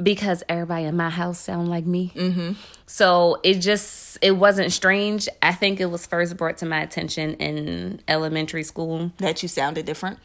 Because 0.02 0.44
everybody 0.50 0.86
in 0.86 0.98
my 0.98 1.12
house 1.12 1.40
sound 1.40 1.70
like 1.70 1.86
me, 1.86 2.12
mm-hmm. 2.16 2.54
so 2.88 3.40
it 3.44 3.60
just 3.60 4.18
it 4.22 4.32
wasn't 4.32 4.72
strange. 4.74 5.30
I 5.42 5.54
think 5.54 5.80
it 5.80 5.86
was 5.86 6.06
first 6.08 6.36
brought 6.36 6.58
to 6.58 6.66
my 6.66 6.82
attention 6.82 7.36
in 7.36 8.02
elementary 8.08 8.64
school 8.64 9.12
That 9.18 9.44
you 9.44 9.48
sounded 9.48 9.86
different. 9.86 10.18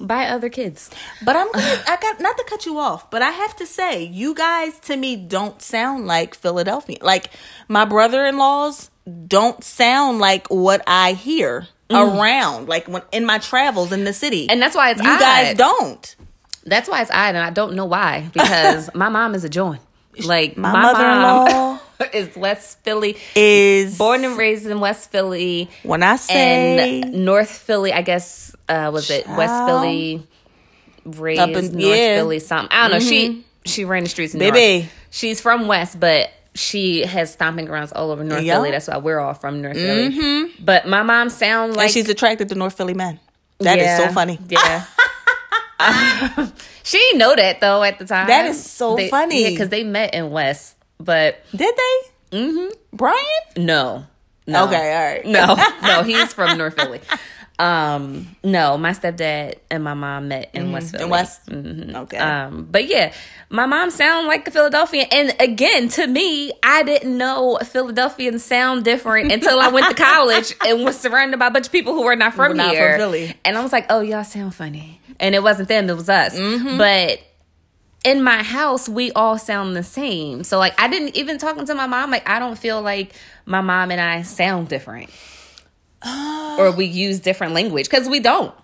By 0.00 0.26
other 0.26 0.48
kids. 0.48 0.90
But 1.24 1.36
I'm 1.36 1.50
gonna, 1.52 1.82
I 1.86 1.96
got 2.00 2.20
not 2.20 2.36
to 2.36 2.44
cut 2.44 2.66
you 2.66 2.78
off, 2.78 3.10
but 3.10 3.22
I 3.22 3.30
have 3.30 3.56
to 3.56 3.66
say, 3.66 4.04
you 4.04 4.34
guys 4.34 4.78
to 4.80 4.96
me 4.96 5.16
don't 5.16 5.60
sound 5.60 6.06
like 6.06 6.34
Philadelphia. 6.34 6.98
Like 7.00 7.30
my 7.68 7.84
brother-in-laws 7.84 8.90
don't 9.26 9.62
sound 9.62 10.18
like 10.18 10.48
what 10.48 10.82
I 10.86 11.12
hear 11.12 11.66
mm. 11.90 12.20
around, 12.20 12.68
like 12.68 12.88
when 12.88 13.02
in 13.12 13.24
my 13.24 13.38
travels 13.38 13.92
in 13.92 14.04
the 14.04 14.12
city. 14.12 14.48
And 14.48 14.60
that's 14.60 14.74
why 14.74 14.90
it's 14.90 15.02
you 15.02 15.18
guys 15.18 15.56
don't. 15.56 16.16
That's 16.64 16.88
why 16.88 17.02
it's 17.02 17.10
odd, 17.10 17.34
and 17.34 17.38
I 17.38 17.50
don't 17.50 17.74
know 17.74 17.86
why. 17.86 18.30
Because 18.32 18.90
my 18.94 19.08
mom 19.08 19.34
is 19.34 19.44
a 19.44 19.48
joint. 19.48 19.82
Like 20.24 20.56
My 20.56 20.72
my, 20.72 20.82
mother-in-law 20.82 21.44
mom 21.46 21.80
is 22.12 22.36
West 22.36 22.78
Philly, 22.82 23.16
Is 23.34 23.96
born 23.98 24.24
and 24.24 24.36
raised 24.36 24.66
in 24.66 24.80
West 24.80 25.10
Philly, 25.10 25.70
when 25.82 26.02
I 26.02 26.16
say 26.16 27.00
North 27.00 27.50
Philly. 27.50 27.92
I 27.92 28.02
guess 28.02 28.54
uh, 28.68 28.90
was 28.92 29.10
it 29.10 29.26
West 29.28 29.66
Philly, 29.66 30.26
raised 31.04 31.40
Up 31.40 31.48
in- 31.50 31.72
North 31.72 31.96
yeah. 31.96 32.16
Philly. 32.16 32.38
Something 32.38 32.68
I 32.76 32.88
don't 32.88 33.00
know. 33.02 33.08
She 33.08 33.44
she 33.64 33.84
ran 33.84 34.02
the 34.04 34.08
streets, 34.08 34.34
in 34.34 34.40
Baby. 34.40 34.80
North. 34.82 34.92
She's 35.10 35.40
from 35.40 35.66
West, 35.68 35.98
but. 36.00 36.30
She 36.54 37.00
has 37.06 37.32
stomping 37.32 37.64
grounds 37.64 37.92
all 37.92 38.10
over 38.10 38.22
North 38.22 38.42
Yeah. 38.42 38.56
Philly. 38.56 38.72
That's 38.72 38.86
why 38.86 38.98
we're 38.98 39.18
all 39.18 39.32
from 39.32 39.62
North 39.62 39.74
Philly. 39.74 40.52
But 40.60 40.86
my 40.86 41.02
mom 41.02 41.30
sounds 41.30 41.76
like 41.76 41.84
and 41.84 41.92
she's 41.94 42.10
attracted 42.10 42.50
to 42.50 42.54
North 42.54 42.76
Philly 42.76 42.92
men. 42.92 43.18
That 43.60 43.78
is 43.78 43.86
Yeah, 43.86 43.96
so 44.08 44.12
funny. 44.12 44.38
Yeah. 44.50 44.84
she 46.82 46.98
didn't 46.98 47.18
know 47.18 47.34
that 47.34 47.60
though 47.62 47.82
at 47.82 47.98
the 47.98 48.04
time. 48.04 48.26
That 48.26 48.46
is 48.46 48.62
so 48.70 48.96
They- 48.96 49.08
funny. 49.08 49.44
Yeah, 49.44 49.48
because 49.50 49.70
they 49.70 49.82
met 49.82 50.14
in 50.14 50.30
West, 50.30 50.76
but 51.04 51.40
Did 51.50 51.74
they? 51.76 52.38
Mm-hmm. 52.38 52.74
Brian? 52.96 53.16
no, 53.56 54.04
no. 54.46 54.64
Okay, 54.66 54.94
all 54.94 55.04
right. 55.12 55.26
No, 55.26 55.56
no, 55.82 56.02
he's 56.02 56.32
from 56.32 56.58
North 56.58 56.74
Philly. 56.74 57.00
Um, 57.58 58.34
no, 58.42 58.76
my 58.78 58.90
stepdad 58.90 59.56
and 59.70 59.84
my 59.84 59.94
mom 59.94 60.28
met 60.28 60.50
in 60.54 60.72
West 60.72 60.92
Philly. 60.92 61.04
In 61.04 61.10
West? 61.10 61.46
Mhm. 61.46 61.94
Okay. 61.94 62.16
Um, 62.16 62.66
but 62.68 62.88
yeah, 62.88 63.12
my 63.50 63.66
mom 63.66 63.90
sound 63.90 64.26
like 64.26 64.48
a 64.48 64.50
Philadelphian, 64.50 65.06
and 65.12 65.34
again, 65.38 65.88
to 65.90 66.06
me, 66.06 66.52
I 66.62 66.82
didn't 66.82 67.16
know 67.16 67.58
Philadelphians 67.62 68.42
sound 68.42 68.84
different 68.84 69.30
until 69.30 69.60
I 69.60 69.68
went 69.68 69.86
to 69.90 69.94
college 70.02 70.54
and 70.66 70.84
was 70.84 70.98
surrounded 70.98 71.38
by 71.38 71.48
a 71.48 71.50
bunch 71.50 71.66
of 71.66 71.72
people 71.72 71.92
who 71.92 72.02
were 72.02 72.16
not 72.16 72.34
from 72.34 72.48
Were 72.48 72.54
not 72.54 72.74
from. 72.74 72.96
Philly. 72.96 73.34
And 73.44 73.56
I 73.56 73.62
was 73.62 73.70
like, 73.72 73.86
"Oh, 73.90 74.00
y'all 74.00 74.24
sound 74.24 74.54
funny," 74.54 75.00
and 75.20 75.34
it 75.34 75.42
wasn't 75.42 75.68
them; 75.68 75.88
it 75.88 75.94
was 75.94 76.08
us. 76.08 76.36
Mm-hmm. 76.36 76.78
But 76.78 77.20
in 78.04 78.22
my 78.22 78.42
house, 78.42 78.88
we 78.88 79.12
all 79.12 79.38
sound 79.38 79.76
the 79.76 79.82
same. 79.82 80.42
So 80.44 80.58
like, 80.58 80.78
I 80.80 80.88
didn't 80.88 81.16
even 81.16 81.38
talking 81.38 81.64
to 81.66 81.74
my 81.74 81.86
mom. 81.86 82.10
Like, 82.10 82.28
I 82.28 82.38
don't 82.38 82.58
feel 82.58 82.82
like 82.82 83.12
my 83.46 83.60
mom 83.60 83.90
and 83.90 84.00
I 84.00 84.22
sound 84.22 84.68
different 84.68 85.10
uh, 86.02 86.56
or 86.58 86.72
we 86.72 86.86
use 86.86 87.20
different 87.20 87.54
language 87.54 87.88
because 87.88 88.08
we 88.08 88.20
don't. 88.20 88.54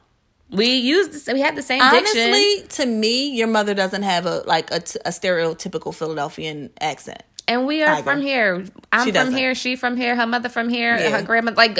We 0.51 0.77
use 0.77 1.25
the, 1.25 1.35
we 1.35 1.41
have 1.41 1.57
the 1.57 1.63
same 1.63 1.81
diction. 1.91 2.21
Honestly, 2.23 2.67
to 2.69 2.87
me, 2.87 3.37
your 3.37 3.49
mother 3.49 3.75
doesn't 3.75 4.03
have 4.03 4.25
a 4.27 4.39
like 4.47 4.71
a, 4.71 4.81
t- 4.81 4.99
a 5.05 5.11
stereotypical 5.11 5.95
Philadelphian 5.95 6.71
accent. 6.81 7.23
and 7.47 7.67
we 7.67 7.83
are 7.83 7.97
Either. 7.97 8.03
from 8.03 8.23
here. 8.23 8.65
I'm 8.91 9.05
She 9.07 9.13
from 9.13 9.27
doesn't. 9.27 9.37
here. 9.37 9.55
She 9.55 9.77
from 9.77 9.97
here. 9.99 10.17
Her 10.17 10.27
mother 10.27 10.49
from 10.49 10.71
here. 10.71 10.97
Yeah. 10.97 11.11
Her 11.11 11.23
grandma 11.23 11.53
like 11.55 11.79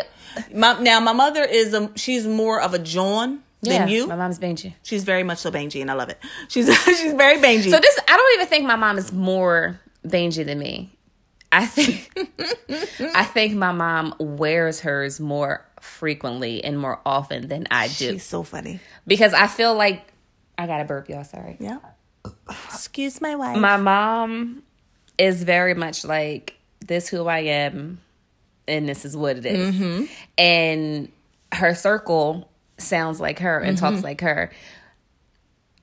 My, 0.55 0.79
now, 0.81 1.01
my 1.01 1.15
mother 1.15 1.43
is 1.43 1.73
a 1.73 1.91
she's 1.97 2.27
more 2.27 2.61
of 2.61 2.75
a 2.75 2.79
John 2.79 3.43
yeah, 3.61 3.79
than 3.79 3.89
you. 3.89 4.07
My 4.07 4.17
mom's 4.17 4.39
Benji. 4.39 4.75
She's 4.83 5.05
very 5.05 5.23
much 5.23 5.39
so 5.39 5.51
bangy, 5.51 5.81
and 5.81 5.91
I 5.91 5.95
love 5.95 6.09
it. 6.09 6.19
She's 6.49 6.67
she's 6.85 7.13
very 7.15 7.39
bangy. 7.39 7.71
So 7.71 7.79
this, 7.79 7.99
I 8.09 8.17
don't 8.17 8.35
even 8.35 8.47
think 8.47 8.67
my 8.67 8.77
mom 8.77 8.99
is 8.99 9.13
more 9.13 9.81
Benji 10.07 10.45
than 10.45 10.59
me. 10.59 10.91
I 11.51 11.67
think 11.67 12.11
I 13.15 13.25
think 13.25 13.55
my 13.55 13.73
mom 13.73 14.15
wears 14.19 14.81
hers 14.81 15.19
more 15.19 15.65
frequently 15.81 16.63
and 16.63 16.79
more 16.79 17.01
often 17.07 17.49
than 17.49 17.67
I 17.71 17.89
do 17.89 18.13
she's 18.13 18.25
so 18.25 18.43
funny. 18.43 18.81
because 19.07 19.33
I 19.33 19.47
feel 19.47 19.75
like 19.75 20.13
I 20.59 20.67
got 20.67 20.81
a 20.81 20.85
burp 20.85 21.09
y'all. 21.09 21.25
Sorry. 21.25 21.57
Yeah. 21.59 21.79
Excuse 22.67 23.21
my 23.21 23.37
wife. 23.37 23.57
my 23.59 23.77
mom 23.79 24.63
is 25.17 25.43
very 25.43 25.75
much 25.75 26.05
like 26.05 26.59
this 26.81 27.09
who 27.09 27.27
I 27.27 27.41
am 27.41 28.01
and 28.67 28.89
this 28.89 29.05
is 29.05 29.17
what 29.17 29.39
it 29.39 29.47
is. 29.47 29.75
Mm-hmm. 29.75 30.05
And 30.37 31.13
her 31.53 31.75
circle 31.75 32.48
sounds 32.79 33.21
like 33.21 33.39
her 33.41 33.59
and 33.59 33.77
Mm-hmm. 33.77 33.87
talks 33.87 34.03
like 34.03 34.21
her. 34.23 34.51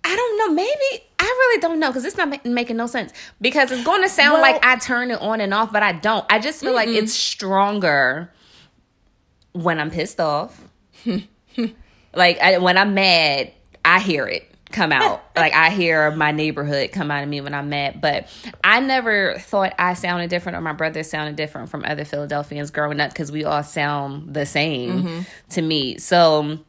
I 0.04 0.16
don't 0.16 0.38
know. 0.38 0.54
Maybe 0.54 1.04
I 1.20 1.24
really 1.24 1.62
don't 1.62 1.80
know 1.80 1.90
because 1.90 2.06
it's 2.06 2.18
not 2.18 2.30
ma- 2.30 2.38
making 2.46 2.78
no 2.78 2.86
sense. 2.88 3.12
Because 3.42 3.72
it's 3.72 3.84
going 3.84 4.04
to 4.04 4.10
sound 4.10 4.34
Well- 4.34 4.42
like 4.42 4.64
I 4.64 4.76
turn 4.78 5.10
it 5.12 5.20
on 5.22 5.42
and 5.42 5.54
off, 5.54 5.72
but 5.74 5.82
I 5.84 5.94
don't. 5.94 6.26
I 6.30 6.40
just 6.40 6.60
feel 6.62 6.74
like 6.74 6.88
it's 6.90 7.14
stronger 7.14 8.32
when 9.54 9.80
I'm 9.80 9.90
pissed 9.90 10.20
off. 10.20 10.62
like 12.14 12.40
I, 12.40 12.58
when 12.60 12.78
I'm 12.78 12.94
mad, 12.94 13.52
I 13.84 14.00
hear 14.00 14.28
it 14.28 14.50
come 14.72 14.92
out. 14.92 15.24
like 15.36 15.54
I 15.54 15.70
hear 15.70 16.12
my 16.12 16.32
neighborhood 16.32 16.92
come 16.92 17.10
out 17.12 17.24
of 17.24 17.30
me 17.30 17.42
when 17.42 17.54
I'm 17.54 17.70
mad. 17.70 18.02
But 18.02 18.28
I 18.64 18.80
never 18.82 19.38
thought 19.40 19.74
I 19.80 19.94
sounded 19.96 20.30
different 20.30 20.58
or 20.58 20.62
my 20.62 20.74
brother 20.74 21.02
sounded 21.04 21.36
different 21.36 21.70
from 21.70 21.84
other 21.86 22.06
Philadelphians 22.06 22.72
growing 22.72 23.00
up 23.00 23.10
because 23.12 23.32
we 23.32 23.44
all 23.46 23.64
sound 23.64 24.34
the 24.34 24.46
same 24.46 25.26
to 25.50 25.62
me. 25.62 25.98
So 25.98 26.60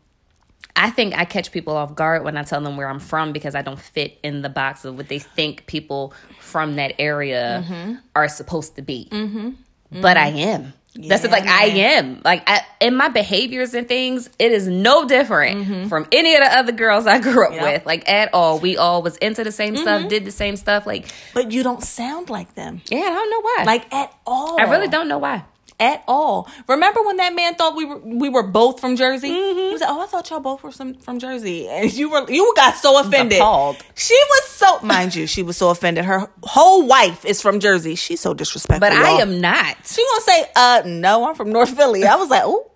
I 0.76 0.90
think 0.90 1.16
I 1.16 1.24
catch 1.24 1.50
people 1.52 1.76
off 1.76 1.94
guard 1.94 2.22
when 2.22 2.36
I 2.36 2.42
tell 2.42 2.60
them 2.60 2.76
where 2.76 2.88
I'm 2.88 3.00
from 3.00 3.32
because 3.32 3.54
I 3.54 3.62
don't 3.62 3.80
fit 3.80 4.18
in 4.22 4.42
the 4.42 4.48
box 4.48 4.84
of 4.84 4.96
what 4.96 5.08
they 5.08 5.18
think 5.18 5.66
people 5.66 6.12
from 6.38 6.76
that 6.76 6.94
area 6.98 7.64
mm-hmm. 7.66 7.94
are 8.14 8.28
supposed 8.28 8.76
to 8.76 8.82
be. 8.82 9.08
Mm-hmm. 9.10 10.00
But 10.02 10.16
I 10.16 10.28
am. 10.28 10.74
That's 10.98 11.22
the- 11.22 11.28
like 11.28 11.46
I 11.46 11.66
am. 11.66 12.20
Like 12.24 12.42
I, 12.46 12.62
in 12.80 12.96
my 12.96 13.08
behaviors 13.08 13.74
and 13.74 13.86
things, 13.88 14.30
it 14.38 14.52
is 14.52 14.66
no 14.66 15.06
different 15.06 15.60
mm-hmm. 15.66 15.88
from 15.88 16.06
any 16.12 16.34
of 16.34 16.40
the 16.40 16.56
other 16.56 16.72
girls 16.72 17.06
I 17.06 17.18
grew 17.20 17.46
up 17.46 17.52
Yep. 17.52 17.62
with. 17.62 17.86
Like 17.86 18.08
at 18.08 18.32
all. 18.32 18.58
We 18.58 18.76
all 18.76 19.02
was 19.02 19.16
into 19.18 19.44
the 19.44 19.52
same 19.52 19.76
stuff, 19.76 20.08
did 20.08 20.24
the 20.24 20.30
same 20.30 20.56
stuff. 20.56 20.86
Like 20.86 21.12
but 21.34 21.52
you 21.52 21.62
don't 21.62 21.82
sound 21.82 22.30
like 22.30 22.54
them, 22.54 22.80
yeah, 22.90 22.98
I 22.98 23.10
don't 23.10 23.30
know 23.30 23.40
why. 23.40 23.64
like 23.66 23.92
at 23.94 24.12
all. 24.26 24.60
I 24.60 24.64
really 24.64 24.88
don't 24.88 25.08
know 25.08 25.18
why. 25.18 25.44
At 25.78 26.02
all. 26.08 26.48
Remember 26.68 27.02
when 27.02 27.16
that 27.18 27.34
man 27.34 27.54
thought 27.54 27.76
we 27.76 27.84
were 27.84 27.98
we 27.98 28.28
were 28.28 28.42
both 28.42 28.80
from 28.80 28.96
Jersey? 28.96 29.30
Mm-hmm. 29.30 29.58
He 29.58 29.72
was 29.72 29.80
like, 29.80 29.90
"Oh, 29.90 30.02
I 30.02 30.06
thought 30.06 30.28
y'all 30.30 30.40
both 30.40 30.62
were 30.62 30.72
some, 30.72 30.94
from 30.94 31.18
Jersey," 31.18 31.68
and 31.68 31.92
you 31.92 32.10
were 32.10 32.30
you 32.30 32.52
got 32.56 32.74
so 32.76 33.00
offended. 33.00 33.38
Appalled. 33.38 33.76
She 33.94 34.14
was 34.14 34.44
so, 34.48 34.80
mind 34.80 35.14
you, 35.14 35.26
she 35.26 35.42
was 35.42 35.56
so 35.56 35.70
offended. 35.70 36.04
Her 36.04 36.30
whole 36.42 36.86
wife 36.86 37.24
is 37.24 37.42
from 37.42 37.60
Jersey. 37.60 37.94
She's 37.94 38.20
so 38.20 38.34
disrespectful. 38.34 38.80
But 38.80 38.92
I 38.92 39.12
y'all. 39.12 39.22
am 39.22 39.40
not. 39.40 39.76
She 39.86 40.04
gonna 40.04 40.20
say, 40.22 40.50
"Uh, 40.56 40.82
no, 40.86 41.28
I'm 41.28 41.34
from 41.34 41.50
North 41.50 41.74
Philly." 41.76 42.04
I 42.04 42.16
was 42.16 42.30
like, 42.30 42.42
"Oh, 42.44 42.70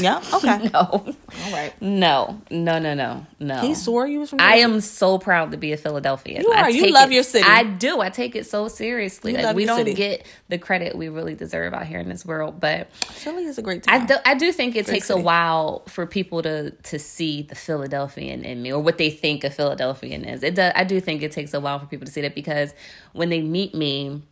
yeah, 0.00 0.22
okay, 0.32 0.68
No. 0.72 0.80
all 0.80 1.14
right." 1.52 1.72
No. 1.80 2.40
No, 2.50 2.78
no, 2.78 2.94
no. 2.94 3.26
No. 3.38 3.60
He 3.60 3.74
swore 3.74 4.06
you 4.06 4.20
was 4.20 4.30
from. 4.30 4.40
I 4.40 4.56
am 4.56 4.80
so 4.80 5.18
proud 5.18 5.50
to 5.50 5.56
be 5.56 5.72
a 5.72 5.76
Philadelphian. 5.76 6.42
You 6.42 6.50
are. 6.52 6.70
You 6.70 6.90
love 6.90 7.10
it- 7.10 7.14
your 7.14 7.22
city. 7.22 7.44
I 7.46 7.64
do. 7.64 8.00
I 8.00 8.08
take 8.08 8.34
it 8.36 8.46
so 8.46 8.68
seriously. 8.68 9.32
You 9.36 9.42
like 9.42 9.56
we 9.56 9.66
don't 9.66 9.78
city. 9.78 9.94
get 9.94 10.26
the 10.48 10.58
credit 10.58 10.96
we 10.96 11.08
really 11.08 11.34
deserve 11.34 11.74
out 11.74 11.86
here 11.86 11.98
in 11.98 12.08
this 12.08 12.24
world. 12.24 12.60
But 12.60 12.92
Philly 12.94 13.44
is 13.44 13.58
a 13.58 13.62
great 13.62 13.82
town. 13.82 14.02
I 14.02 14.06
do. 14.06 14.14
I 14.24 14.34
do 14.34 14.52
think 14.52 14.76
it 14.76 14.86
takes 14.86 15.10
a 15.10 15.18
while 15.18 15.82
for 15.88 16.06
people 16.06 16.42
to 16.42 16.70
to 16.70 16.98
see 16.98 17.42
the 17.42 17.54
Philadelphian 17.54 18.44
in 18.44 18.62
me 18.62 18.72
or 18.72 18.82
what 18.82 18.98
they 18.98 19.10
think 19.10 19.44
a 19.44 19.50
Philadelphian 19.50 20.24
is. 20.24 20.42
It 20.42 20.54
does. 20.54 20.72
I 20.74 20.84
do 20.84 21.00
think 21.00 21.22
it 21.22 21.32
takes 21.32 21.52
a 21.52 21.60
while 21.60 21.78
for 21.78 21.86
people 21.86 22.06
to 22.06 22.12
see 22.12 22.22
that 22.22 22.34
because 22.34 22.72
when 23.12 23.28
they 23.28 23.42
meet 23.42 23.74
me. 23.74 24.22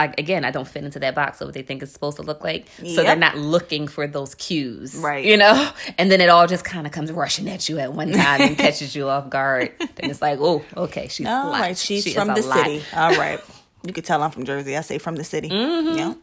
I, 0.00 0.14
again, 0.18 0.44
I 0.44 0.50
don't 0.50 0.66
fit 0.66 0.82
into 0.84 0.98
that 1.00 1.14
box 1.14 1.40
of 1.40 1.48
what 1.48 1.54
they 1.54 1.62
think 1.62 1.82
it's 1.82 1.92
supposed 1.92 2.16
to 2.16 2.22
look 2.22 2.42
like. 2.42 2.66
So 2.78 3.02
they're 3.02 3.16
not 3.16 3.36
looking 3.36 3.86
for 3.86 4.06
those 4.06 4.34
cues. 4.34 4.94
Right. 4.94 5.24
You 5.24 5.36
know? 5.36 5.70
And 5.98 6.10
then 6.10 6.20
it 6.20 6.28
all 6.30 6.46
just 6.46 6.64
kind 6.64 6.86
of 6.86 6.92
comes 6.92 7.12
rushing 7.12 7.48
at 7.50 7.68
you 7.68 7.78
at 7.78 7.92
one 7.92 8.10
time 8.12 8.40
and 8.40 8.56
catches 8.64 8.96
you 8.96 9.08
off 9.08 9.28
guard. 9.28 9.72
And 9.98 10.10
it's 10.10 10.22
like, 10.22 10.38
oh, 10.40 10.64
okay, 10.76 11.08
she's 11.08 11.26
All 11.26 11.50
right, 11.50 11.76
she's 11.76 12.04
She 12.04 12.14
from 12.14 12.28
the 12.28 12.42
lot. 12.42 12.64
city. 12.64 12.82
All 12.94 13.14
right, 13.16 13.40
you 13.86 13.92
could 13.92 14.04
tell 14.04 14.22
I'm 14.22 14.30
from 14.30 14.44
Jersey. 14.44 14.76
I 14.76 14.80
say 14.80 14.98
from 14.98 15.16
the 15.16 15.24
city. 15.24 15.50
Mm-hmm. 15.50 15.98
Yeah, 15.98 16.14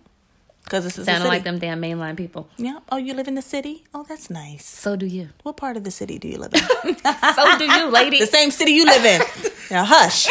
because 0.67 0.83
this 0.83 0.97
is 0.97 1.05
the 1.05 1.11
Sounding 1.13 1.29
like 1.29 1.43
them 1.45 1.59
damn 1.59 1.81
mainline 1.81 2.17
people. 2.17 2.49
Yeah. 2.57 2.79
Oh, 2.91 2.97
you 2.97 3.13
live 3.13 3.27
in 3.29 3.35
the 3.35 3.41
city? 3.41 3.85
Oh, 3.93 4.03
that's 4.07 4.29
nice. 4.29 4.65
So 4.65 4.95
do 4.97 5.05
you. 5.05 5.29
What 5.43 5.55
part 5.55 5.77
of 5.77 5.83
the 5.85 5.91
city 5.91 6.19
do 6.19 6.27
you 6.27 6.37
live 6.37 6.53
in? 6.53 6.61
So 7.35 7.57
do 7.57 7.65
you, 7.65 7.85
lady. 7.91 8.19
the 8.19 8.25
same 8.27 8.51
city 8.51 8.71
you 8.73 8.85
live 8.85 9.05
in. 9.05 9.21
Now, 9.69 9.83
hush. 9.85 10.27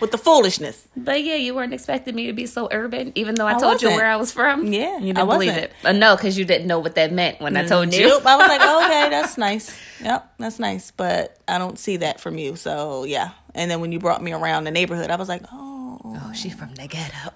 with 0.00 0.12
the 0.12 0.18
foolishness. 0.18 0.86
But 0.96 1.24
yeah, 1.24 1.34
you 1.34 1.52
weren't 1.52 1.74
expecting 1.74 2.14
me 2.14 2.26
to 2.28 2.32
be 2.32 2.46
so 2.46 2.68
urban, 2.70 3.10
even 3.16 3.34
though 3.34 3.46
I, 3.48 3.56
I 3.56 3.58
told 3.58 3.82
you 3.82 3.88
wasn't. 3.88 3.96
where 3.96 4.06
I 4.06 4.14
was 4.14 4.30
from. 4.30 4.72
Yeah, 4.72 4.98
you 4.98 5.10
I 5.10 5.14
didn't 5.14 5.28
believe 5.30 5.56
it. 5.56 5.72
Uh, 5.84 5.90
no, 5.90 6.14
because 6.14 6.38
you 6.38 6.44
didn't 6.44 6.68
know 6.68 6.78
what 6.78 6.94
that 6.94 7.12
meant 7.12 7.40
when 7.40 7.56
I 7.56 7.66
told 7.66 7.92
you. 7.92 8.06
I 8.24 8.36
was 8.36 8.48
like, 8.48 8.60
okay, 8.60 9.10
that's 9.10 9.36
nice. 9.36 9.76
Yep, 10.00 10.34
that's 10.38 10.60
nice. 10.60 10.92
But 10.92 11.36
I 11.48 11.58
don't 11.58 11.76
see 11.76 11.96
that 11.98 12.20
from 12.20 12.38
you. 12.38 12.54
So 12.54 13.02
yeah. 13.02 13.30
And 13.52 13.68
then 13.68 13.80
when 13.80 13.90
you 13.90 13.98
brought 13.98 14.22
me 14.22 14.32
around 14.32 14.62
the 14.62 14.70
neighborhood, 14.70 15.10
I 15.10 15.16
was 15.16 15.28
like, 15.28 15.42
oh, 15.52 16.00
Oh, 16.04 16.32
she's 16.34 16.54
from 16.54 16.72
the 16.76 16.86
ghetto. 16.86 17.32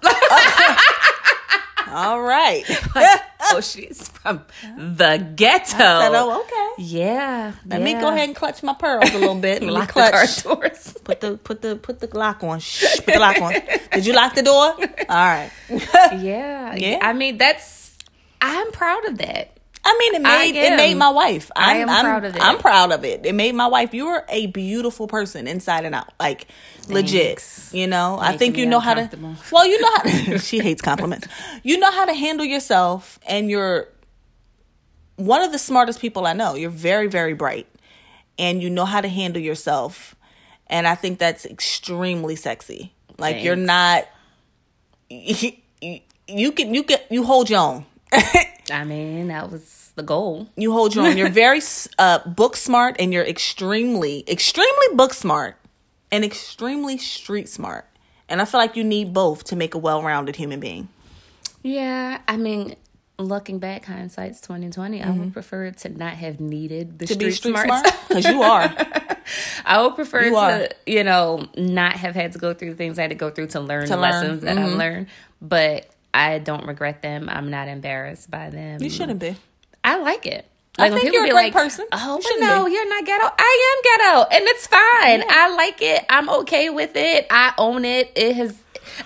All 1.91 2.21
right. 2.21 2.63
oh, 3.51 3.61
she's 3.63 4.07
from 4.09 4.41
the 4.77 5.17
ghetto. 5.35 5.77
said, 5.77 6.11
oh, 6.13 6.41
okay. 6.41 6.83
Yeah. 6.83 7.53
Let 7.65 7.81
me 7.81 7.93
go 7.93 8.09
ahead 8.09 8.27
and 8.29 8.35
clutch 8.35 8.63
my 8.63 8.73
pearls 8.73 9.09
a 9.13 9.17
little 9.17 9.35
bit. 9.35 9.61
Let 9.61 9.67
me 9.67 9.71
Lock 9.71 9.87
the 9.89 9.93
car 9.93 10.11
clutch. 10.11 10.43
doors. 10.43 10.95
Put 11.03 11.21
the 11.21 11.37
put 11.37 11.61
the 11.61 11.75
put 11.75 11.99
the 11.99 12.09
lock 12.17 12.43
on. 12.43 12.59
Shh, 12.59 12.97
put 12.97 13.13
the 13.13 13.19
lock 13.19 13.41
on. 13.41 13.53
Did 13.91 14.05
you 14.05 14.13
lock 14.13 14.35
the 14.35 14.43
door? 14.43 14.75
All 14.75 14.75
right. 15.09 15.51
Yeah. 15.69 16.75
Yeah. 16.75 16.99
I 17.01 17.13
mean, 17.13 17.37
that's. 17.37 17.97
I'm 18.41 18.71
proud 18.71 19.05
of 19.05 19.17
that. 19.17 19.57
I 19.83 19.97
mean, 19.97 20.15
it 20.15 20.21
made 20.21 20.55
it 20.55 20.75
made 20.75 20.95
my 20.95 21.09
wife. 21.09 21.49
I 21.55 21.81
I'm, 21.81 21.89
I'm- 21.89 22.03
proud 22.05 22.25
of 22.25 22.35
it. 22.35 22.41
I'm 22.41 22.57
proud 22.57 22.91
of 22.91 23.05
it. 23.05 23.25
It 23.25 23.33
made 23.33 23.55
my 23.55 23.67
wife. 23.67 23.93
You 23.93 24.07
are 24.07 24.25
a 24.29 24.47
beautiful 24.47 25.07
person 25.07 25.47
inside 25.47 25.85
and 25.85 25.95
out. 25.95 26.13
Like 26.19 26.47
legit. 26.89 27.43
You 27.71 27.87
know, 27.87 28.17
I 28.19 28.35
think 28.37 28.57
you 28.57 28.65
know 28.65 28.79
how 28.79 28.93
to. 28.93 29.09
Well, 29.51 29.65
you 29.65 29.79
know 29.81 29.91
how. 29.95 30.37
she 30.37 30.59
hates 30.59 30.81
compliments. 30.81 31.27
You 31.63 31.77
know 31.79 31.91
how 31.91 32.05
to 32.05 32.13
handle 32.13 32.45
yourself, 32.45 33.19
and 33.25 33.49
you're 33.49 33.87
one 35.15 35.41
of 35.41 35.51
the 35.51 35.59
smartest 35.59 35.99
people 36.01 36.25
I 36.27 36.33
know. 36.33 36.55
You're 36.55 36.69
very 36.69 37.07
very 37.07 37.33
bright, 37.33 37.67
and 38.37 38.61
you 38.61 38.69
know 38.69 38.85
how 38.85 39.01
to 39.01 39.07
handle 39.07 39.41
yourself, 39.41 40.13
and 40.67 40.87
I 40.87 40.95
think 40.95 41.19
that's 41.19 41.45
extremely 41.45 42.35
sexy. 42.35 42.93
Like 43.17 43.43
you're 43.43 43.55
not. 43.55 44.07
You, 45.09 45.53
you 46.27 46.51
can 46.51 46.73
you 46.73 46.83
can 46.83 46.99
you 47.09 47.23
hold 47.23 47.49
your 47.49 47.59
own. 47.59 47.85
I 48.71 48.83
mean, 48.83 49.27
that 49.29 49.51
was 49.51 49.91
the 49.95 50.03
goal. 50.03 50.47
You 50.55 50.71
hold 50.71 50.95
your 50.95 51.05
own. 51.05 51.17
You're 51.17 51.29
very 51.45 51.61
uh, 51.97 52.19
book 52.27 52.55
smart, 52.55 52.95
and 52.99 53.11
you're 53.13 53.23
extremely, 53.25 54.23
extremely 54.27 54.95
book 54.95 55.13
smart, 55.13 55.57
and 56.11 56.23
extremely 56.23 56.97
street 56.97 57.49
smart. 57.49 57.85
And 58.27 58.41
I 58.41 58.45
feel 58.45 58.59
like 58.59 58.75
you 58.75 58.83
need 58.83 59.13
both 59.13 59.43
to 59.45 59.55
make 59.55 59.73
a 59.73 59.77
well-rounded 59.79 60.35
human 60.35 60.59
being. 60.59 60.87
Yeah. 61.63 62.19
I 62.27 62.37
mean, 62.37 62.75
looking 63.17 63.59
back, 63.59 63.85
hindsight's 63.85 64.39
2020. 64.41 65.01
I 65.01 65.09
would 65.09 65.33
prefer 65.33 65.71
to 65.71 65.89
not 65.89 66.13
have 66.13 66.39
needed 66.39 66.99
the 66.99 67.05
Mm-hmm. 67.05 67.13
To 67.13 67.25
be 67.25 67.31
street, 67.31 67.55
street 67.55 67.65
smarts. 67.65 67.89
smart, 67.89 68.07
because 68.07 68.25
you 68.25 68.41
are. 68.43 69.17
I 69.65 69.81
would 69.81 69.95
prefer 69.95 70.23
You 70.23 70.31
to, 70.31 70.37
are. 70.37 70.67
you 70.85 71.03
know, 71.03 71.47
not 71.57 71.93
have 71.93 72.15
had 72.15 72.31
to 72.33 72.39
go 72.39 72.53
through 72.53 72.69
the 72.71 72.75
things 72.75 72.97
I 72.97 73.03
had 73.03 73.09
to 73.11 73.15
go 73.15 73.29
through 73.29 73.47
to 73.47 73.59
learn 73.59 73.83
To 73.87 73.89
the 73.95 73.97
learn. 73.97 74.11
Mm-hmm. 74.11 74.21
lessons 74.21 74.41
that 74.43 74.57
I've 74.57 74.73
learned. 74.73 75.07
But 75.41 75.89
I 76.13 76.39
don't 76.39 76.65
regret 76.65 77.01
them. 77.01 77.29
I'm 77.29 77.49
not 77.49 77.67
embarrassed 77.67 78.29
by 78.31 78.49
them. 78.49 78.81
You 78.81 78.89
shouldn't 78.89 79.19
be. 79.19 79.35
I 79.83 79.97
like 79.99 80.25
it. 80.25 80.45
I 80.77 80.89
think 80.89 81.11
you're 81.13 81.25
a 81.25 81.29
great 81.29 81.33
like, 81.33 81.53
person. 81.53 81.85
Oh, 81.91 82.21
You 82.23 82.39
no, 82.39 82.65
be. 82.65 82.71
you're 82.71 82.87
not 82.87 83.05
ghetto. 83.05 83.25
I 83.37 83.75
am 83.75 83.97
ghetto, 84.23 84.35
and 84.35 84.47
it's 84.47 84.65
fine. 84.67 85.23
I 85.29 85.53
like 85.55 85.81
it. 85.81 86.05
I'm 86.09 86.29
okay 86.29 86.69
with 86.69 86.95
it. 86.95 87.27
I 87.29 87.53
own 87.57 87.83
it. 87.83 88.11
It 88.15 88.35
has 88.37 88.57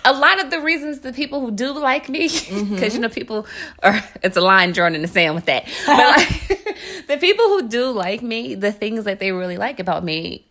a 0.05 0.13
lot 0.13 0.43
of 0.43 0.51
the 0.51 0.61
reasons 0.61 0.99
the 0.99 1.11
people 1.13 1.39
who 1.39 1.49
do 1.51 1.71
like 1.73 2.09
me, 2.09 2.23
because 2.27 2.47
Mm-hmm. 2.49 2.95
you 2.95 2.99
know 2.99 3.09
people 3.09 3.47
are. 3.81 3.99
It's 4.21 4.37
a 4.37 4.41
line 4.41 4.71
drawn 4.71 4.93
in 4.93 5.01
the 5.01 5.07
sand 5.07 5.33
with 5.33 5.45
that. 5.45 5.65
But 5.87 6.17
like, 6.17 7.07
the 7.07 7.17
people 7.17 7.45
who 7.45 7.67
do 7.67 7.89
like 7.89 8.21
me, 8.21 8.53
the 8.53 8.71
things 8.71 9.05
that 9.05 9.19
they 9.19 9.31
really 9.31 9.57
like 9.57 9.79
about 9.79 10.03
me 10.03 10.45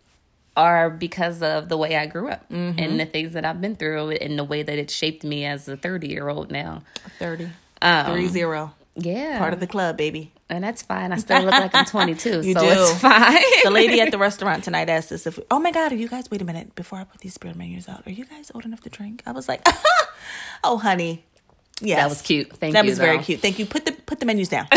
are 0.55 0.89
because 0.89 1.41
of 1.41 1.67
the 1.69 1.77
way 1.77 1.95
I 1.95 2.05
grew 2.05 2.29
up 2.29 2.47
Mm-hmm. 2.49 2.77
and 2.79 2.99
the 2.99 3.05
things 3.05 3.33
that 3.33 3.43
I've 3.45 3.59
been 3.61 3.75
through 3.75 4.11
and 4.11 4.37
the 4.37 4.43
way 4.43 4.61
that 4.63 4.77
it 4.77 4.91
shaped 4.91 5.23
me 5.23 5.45
as 5.45 5.67
a 5.67 5.75
30 5.77 6.07
year 6.07 6.29
old 6.29 6.51
now. 6.51 6.83
30. 7.19 7.49
Um, 7.81 8.05
Three 8.13 8.27
zero. 8.27 8.73
Yeah. 8.95 9.39
Part 9.39 9.53
of 9.53 9.59
the 9.59 9.65
club, 9.67 9.97
baby. 9.97 10.31
and 10.49 10.63
that's 10.63 10.83
fine. 10.83 11.11
I 11.11 11.17
still 11.17 11.41
look 11.41 11.51
like 11.51 11.73
I'm 11.73 11.85
22, 11.85 12.29
You 12.43 12.53
so 12.53 12.59
do. 12.59 12.67
it's 12.69 12.99
fine. 12.99 13.41
The 13.63 13.71
lady 13.71 13.99
at 14.01 14.11
the 14.11 14.17
restaurant 14.29 14.63
tonight 14.63 14.87
asked 14.89 15.11
us 15.11 15.25
if, 15.25 15.39
oh 15.49 15.57
my 15.59 15.71
God, 15.71 15.91
are 15.91 15.95
you 15.95 16.07
guys, 16.07 16.29
wait 16.29 16.43
a 16.43 16.45
minute, 16.45 16.75
before 16.75 16.99
I 16.99 17.03
put 17.03 17.19
these 17.21 17.33
spirit 17.33 17.55
menus 17.57 17.89
out, 17.89 18.05
are 18.05 18.11
you 18.11 18.25
guys 18.25 18.51
old 18.53 18.63
enough 18.65 18.81
to 18.81 18.89
drink? 18.91 19.23
I 19.25 19.31
was 19.31 19.47
like, 19.49 19.67
oh, 20.63 20.77
honey. 20.77 21.23
Yes. 21.81 21.99
That 21.99 22.09
was 22.09 22.21
cute. 22.21 22.49
Thank 22.53 22.73
that 22.73 22.85
you. 22.85 22.91
That 22.91 22.91
was 22.91 22.99
very 22.99 23.17
cute. 23.17 23.39
Thank 23.39 23.57
you. 23.57 23.65
Put 23.65 23.85
the 23.87 23.93
put 23.93 24.19
the 24.19 24.27
menus 24.27 24.47
down. 24.47 24.67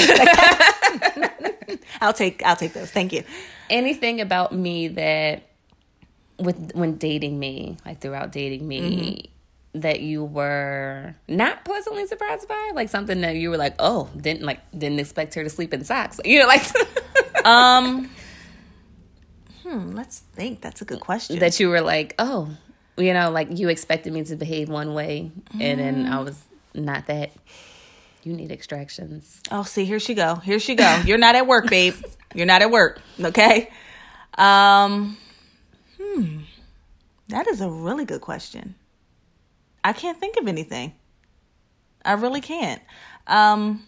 I'll 2.01 2.13
take 2.15 2.43
I'll 2.45 2.57
take 2.57 2.73
those. 2.73 2.91
Thank 2.91 3.13
you. 3.13 3.23
Anything 3.71 4.21
about 4.21 4.53
me 4.55 4.89
that 4.89 5.43
with 6.39 6.73
when 6.75 6.97
dating 6.97 7.39
me, 7.39 7.77
like 7.87 8.01
throughout 8.01 8.33
dating 8.33 8.67
me, 8.69 9.31
Mm-hmm. 9.75 9.81
that 9.81 10.01
you 10.01 10.25
were 10.25 11.15
not 11.29 11.65
pleasantly 11.65 12.07
surprised 12.07 12.49
by, 12.49 12.71
like 12.75 12.89
something 12.89 13.21
that 13.23 13.37
you 13.37 13.51
were 13.51 13.57
like, 13.59 13.75
oh, 13.79 14.09
didn't 14.17 14.43
like 14.45 14.61
didn't 14.77 15.01
expect 15.01 15.35
her 15.35 15.43
to 15.45 15.51
sleep 15.51 15.73
in 15.75 15.85
socks. 15.85 16.19
You 16.25 16.41
know, 16.41 16.47
like 16.47 16.65
Um 17.45 18.11
Hmm, 19.63 19.95
let's 19.97 20.21
think. 20.21 20.61
That's 20.61 20.81
a 20.81 20.85
good 20.85 21.01
question. 21.01 21.39
that 21.41 21.59
you 21.59 21.69
were 21.69 21.81
like, 21.81 22.15
oh, 22.19 22.51
you 22.97 23.13
know, 23.13 23.31
like 23.31 23.49
you 23.59 23.69
expected 23.69 24.13
me 24.13 24.23
to 24.25 24.37
behave 24.37 24.69
one 24.69 24.95
way, 24.95 25.31
and 25.61 25.81
then 25.81 26.07
I 26.07 26.21
was 26.21 26.41
not 26.75 27.07
that. 27.09 27.33
You 28.23 28.33
need 28.33 28.51
extractions. 28.51 29.41
oh, 29.53 29.63
see, 29.63 29.85
here 29.85 30.01
she 30.01 30.15
go. 30.15 30.37
Here 30.37 30.59
she 30.59 30.75
go. 30.75 31.03
You're 31.05 31.19
not 31.19 31.35
at 31.37 31.47
work, 31.47 31.69
babe. 31.69 31.95
You're 32.35 32.47
not 32.47 32.61
at 32.63 32.71
work. 32.71 33.01
Okay? 33.21 33.71
Um 34.37 35.17
Hmm. 36.17 36.39
That 37.29 37.47
is 37.47 37.61
a 37.61 37.69
really 37.69 38.07
good 38.07 38.23
question. 38.23 38.75
I 39.85 39.93
can't 39.93 40.19
think 40.19 40.39
of 40.39 40.49
anything. 40.49 40.95
I 42.05 42.15
really 42.15 42.41
can't. 42.41 42.81
Um 43.27 43.85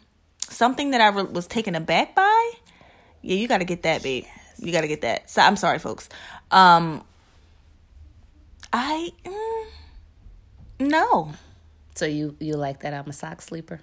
something 0.50 0.90
that 0.90 1.00
I 1.00 1.08
re- 1.08 1.22
was 1.22 1.46
taken 1.46 1.74
aback 1.74 2.14
by? 2.14 2.50
Yeah, 3.22 3.36
you 3.36 3.48
got 3.48 3.58
to 3.58 3.64
get 3.64 3.82
that, 3.82 4.02
babe. 4.02 4.24
You 4.58 4.72
got 4.72 4.82
to 4.82 4.88
get 4.88 5.00
that. 5.02 5.30
So 5.30 5.40
I'm 5.40 5.56
sorry, 5.56 5.78
folks. 5.78 6.10
Um 6.50 7.02
I 8.72 9.10
mm, 9.24 9.66
no. 10.80 11.32
So 11.94 12.04
you 12.04 12.36
you 12.40 12.56
like 12.56 12.80
that 12.80 12.92
I'm 12.92 13.08
a 13.08 13.12
sock 13.14 13.40
sleeper 13.40 13.80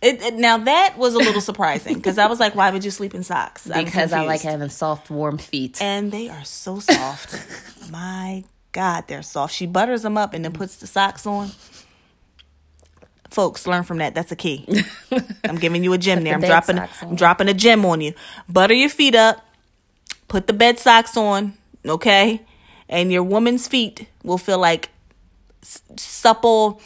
It, 0.00 0.22
it- 0.22 0.34
now 0.34 0.58
that 0.58 0.94
was 0.96 1.14
a 1.14 1.18
little 1.18 1.40
surprising 1.40 1.94
because 1.94 2.18
I 2.18 2.26
was 2.26 2.38
like, 2.40 2.54
"Why 2.54 2.70
would 2.70 2.84
you 2.84 2.90
sleep 2.90 3.14
in 3.14 3.22
socks?" 3.24 3.66
Because 3.84 4.12
I 4.12 4.24
like 4.24 4.42
having 4.42 4.68
soft, 4.68 5.10
warm 5.10 5.38
feet. 5.38 5.80
and 5.82 6.12
they 6.12 6.28
are 6.28 6.44
so 6.44 6.78
soft. 6.78 7.34
My 7.90 8.44
God, 8.72 9.04
they're 9.08 9.22
soft. 9.22 9.54
She 9.54 9.66
butters 9.66 10.02
them 10.02 10.16
up 10.16 10.34
and 10.34 10.44
then 10.44 10.52
puts 10.52 10.76
the 10.76 10.86
socks 10.86 11.26
on. 11.26 11.50
Folks, 13.30 13.66
learn 13.66 13.82
from 13.82 13.98
that. 13.98 14.14
That's 14.14 14.32
a 14.32 14.36
key. 14.36 14.66
I'm 15.44 15.56
giving 15.56 15.84
you 15.84 15.92
a 15.92 15.98
gem 15.98 16.24
there. 16.24 16.34
I'm 16.34 16.40
dropping. 16.40 16.78
I'm 17.02 17.14
dropping 17.16 17.48
a 17.48 17.54
gem 17.54 17.84
on 17.84 18.00
you. 18.00 18.14
Butter 18.48 18.74
your 18.74 18.88
feet 18.88 19.14
up. 19.14 19.44
Put 20.28 20.46
the 20.46 20.52
bed 20.52 20.78
socks 20.78 21.16
on. 21.16 21.54
Okay, 21.86 22.40
and 22.88 23.12
your 23.12 23.22
woman's 23.22 23.68
feet 23.68 24.06
will 24.22 24.38
feel 24.38 24.58
like 24.58 24.90
supple. 25.62 26.80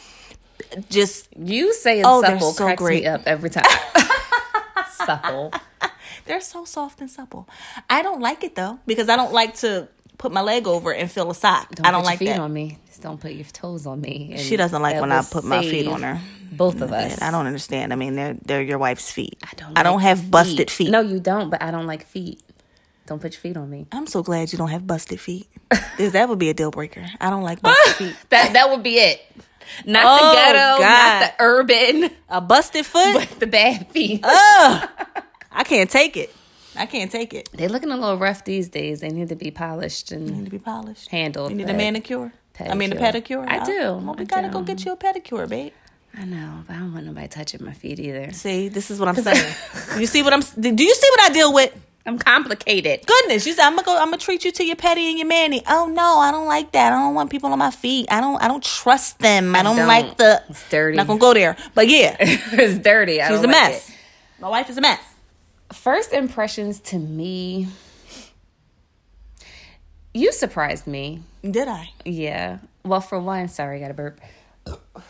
Just 0.89 1.27
You 1.37 1.73
saying 1.73 2.03
Oh, 2.05 2.21
supple 2.21 2.51
so 2.53 2.65
cracks 2.65 2.81
great. 2.81 3.03
me 3.03 3.07
up 3.07 3.21
every 3.25 3.49
time. 3.49 3.63
supple. 4.91 5.51
They're 6.25 6.41
so 6.41 6.65
soft 6.65 7.01
and 7.01 7.09
supple. 7.09 7.47
I 7.89 8.01
don't 8.01 8.21
like 8.21 8.43
it 8.43 8.55
though 8.55 8.79
because 8.85 9.09
I 9.09 9.15
don't 9.15 9.33
like 9.33 9.55
to 9.57 9.87
put 10.17 10.31
my 10.31 10.41
leg 10.41 10.67
over 10.67 10.93
and 10.93 11.11
feel 11.11 11.29
a 11.31 11.35
sock. 11.35 11.75
Don't 11.75 11.85
I 11.85 11.91
don't 11.91 12.05
like 12.05 12.19
feet 12.19 12.27
that. 12.27 12.39
on 12.39 12.53
me. 12.53 12.79
Just 12.87 13.01
don't 13.01 13.19
put 13.19 13.31
your 13.33 13.43
toes 13.45 13.85
on 13.85 13.99
me. 13.99 14.29
and 14.31 14.39
She 14.39 14.55
doesn't 14.55 14.81
like 14.81 15.01
when 15.01 15.11
I 15.11 15.21
put 15.21 15.43
my 15.43 15.61
feet 15.61 15.87
on 15.87 16.01
her. 16.03 16.19
Both 16.51 16.81
of 16.81 16.93
us. 16.93 17.21
I 17.21 17.31
don't 17.31 17.47
understand. 17.47 17.91
I 17.91 17.95
mean, 17.95 18.15
they're 18.15 18.37
they're 18.45 18.61
your 18.61 18.77
wife's 18.77 19.11
feet. 19.11 19.37
I 19.43 19.49
don't. 19.55 19.77
I 19.79 19.83
don't 19.83 20.01
have 20.01 20.29
busted 20.29 20.69
feet. 20.69 20.91
No, 20.91 21.01
you 21.01 21.19
don't. 21.19 21.49
But 21.49 21.61
I 21.63 21.71
don't 21.71 21.87
like 21.87 22.05
feet. 22.05 22.41
Don't 23.05 23.19
put 23.19 23.33
your 23.33 23.41
feet 23.41 23.57
on 23.57 23.69
me. 23.69 23.85
I'm 23.91 24.07
so 24.07 24.23
glad 24.23 24.53
you 24.53 24.57
don't 24.57 24.69
have 24.69 24.87
busted 24.87 25.19
feet. 25.19 25.47
that 25.97 26.29
would 26.29 26.39
be 26.39 26.49
a 26.49 26.53
deal 26.53 26.71
breaker. 26.71 27.05
I 27.19 27.29
don't 27.31 27.43
like 27.43 27.61
busted 27.61 27.95
feet. 27.97 28.15
That 28.29 28.53
that 28.53 28.69
would 28.69 28.83
be 28.83 28.95
it. 28.97 29.19
Not 29.85 30.03
Oh, 30.05 30.29
the 30.29 30.35
ghetto, 30.35 30.81
God. 30.81 31.19
not 31.19 31.19
the 31.21 31.43
oh, 31.43 31.45
urban, 31.45 32.09
A 32.29 32.41
busted 32.41 32.85
foot? 32.85 33.13
but 33.29 33.39
the 33.39 33.47
bad 33.47 33.87
feet. 33.91 34.21
Ugh. 34.23 34.89
I 35.51 35.63
can't 35.63 35.89
take 35.89 36.17
it. 36.17 36.33
I 36.75 36.85
can't 36.87 37.11
take 37.11 37.33
it. 37.33 37.49
They're 37.53 37.69
looking 37.69 37.91
a 37.91 37.97
little 37.97 38.17
rough 38.17 38.43
these 38.45 38.67
days. 38.69 39.01
They 39.01 39.09
need 39.09 39.29
to 39.29 39.35
be 39.35 39.51
polished 39.51 40.11
Need 40.11 40.45
to 40.45 40.49
be 40.51 40.57
polished. 40.59 41.09
handled. 41.09 41.51
You 41.51 41.57
need 41.57 41.63
a 41.63 41.67
but- 41.67 41.75
manicure. 41.77 42.33
I 42.59 42.75
mean 42.75 42.91
a 42.91 42.95
Pedicure. 42.95 43.45
pedicure. 43.45 43.47
I 43.49 43.63
do. 43.65 43.79
Well, 44.05 44.13
we 44.15 44.21
I 44.21 44.25
gotta 44.25 44.47
do. 44.47 44.53
go 44.53 44.61
get 44.61 44.85
you 44.85 44.91
a 44.91 44.97
pedicure, 44.97 45.49
babe. 45.49 45.73
I 46.15 46.25
know, 46.25 46.63
but 46.67 46.75
I 46.75 46.79
don't 46.79 46.93
want 46.93 47.07
nobody 47.07 47.27
touching 47.27 47.65
my 47.65 47.73
feet 47.73 47.99
either. 47.99 48.31
See, 48.31 48.67
this 48.69 48.91
is 48.91 48.99
what 48.99 49.09
I'm 49.09 49.15
saying. 49.23 49.55
you 49.99 50.05
see 50.05 50.21
what 50.21 50.33
I'm? 50.33 50.41
Do 50.59 50.83
you 50.83 50.93
see 50.93 51.07
what 51.09 51.31
I 51.31 51.33
deal 51.33 51.51
with? 51.51 51.73
I'm 52.05 52.19
complicated. 52.19 53.05
Goodness, 53.05 53.47
you 53.47 53.53
said 53.53 53.65
I'm 53.65 53.75
gonna 53.75 53.85
go. 53.85 53.97
I'm 53.97 54.07
gonna 54.07 54.17
treat 54.17 54.43
you 54.43 54.51
to 54.51 54.65
your 54.65 54.75
petty 54.75 55.09
and 55.09 55.17
your 55.17 55.27
manny. 55.27 55.63
Oh 55.67 55.87
no, 55.87 56.19
I 56.19 56.31
don't 56.31 56.47
like 56.47 56.73
that. 56.73 56.91
I 56.91 56.95
don't 56.97 57.15
want 57.15 57.31
people 57.31 57.51
on 57.51 57.59
my 57.59 57.71
feet. 57.71 58.07
I 58.11 58.19
don't. 58.19 58.41
I 58.41 58.49
don't 58.49 58.63
trust 58.63 59.19
them. 59.19 59.55
I 59.55 59.63
don't, 59.63 59.77
don't. 59.77 59.87
like 59.87 60.17
the. 60.17 60.43
It's 60.49 60.69
dirty. 60.69 60.97
Not 60.97 61.07
gonna 61.07 61.19
go 61.19 61.33
there. 61.33 61.55
But 61.73 61.87
yeah, 61.87 62.17
it's 62.19 62.77
dirty. 62.79 63.21
I 63.21 63.29
she's 63.29 63.39
a 63.39 63.41
like 63.43 63.51
mess. 63.51 63.89
it. 63.89 63.95
My 64.41 64.49
wife 64.49 64.69
is 64.69 64.77
a 64.77 64.81
mess. 64.81 64.99
First 65.71 66.11
impressions 66.11 66.81
to 66.81 66.99
me, 66.99 67.67
you 70.13 70.33
surprised 70.33 70.85
me. 70.85 71.21
Did 71.41 71.69
I? 71.69 71.89
Yeah. 72.03 72.59
Well, 72.83 73.01
for 73.01 73.19
one, 73.19 73.47
sorry, 73.47 73.77
I 73.77 73.79
got 73.79 73.91
a 73.91 73.93
burp. 73.93 74.19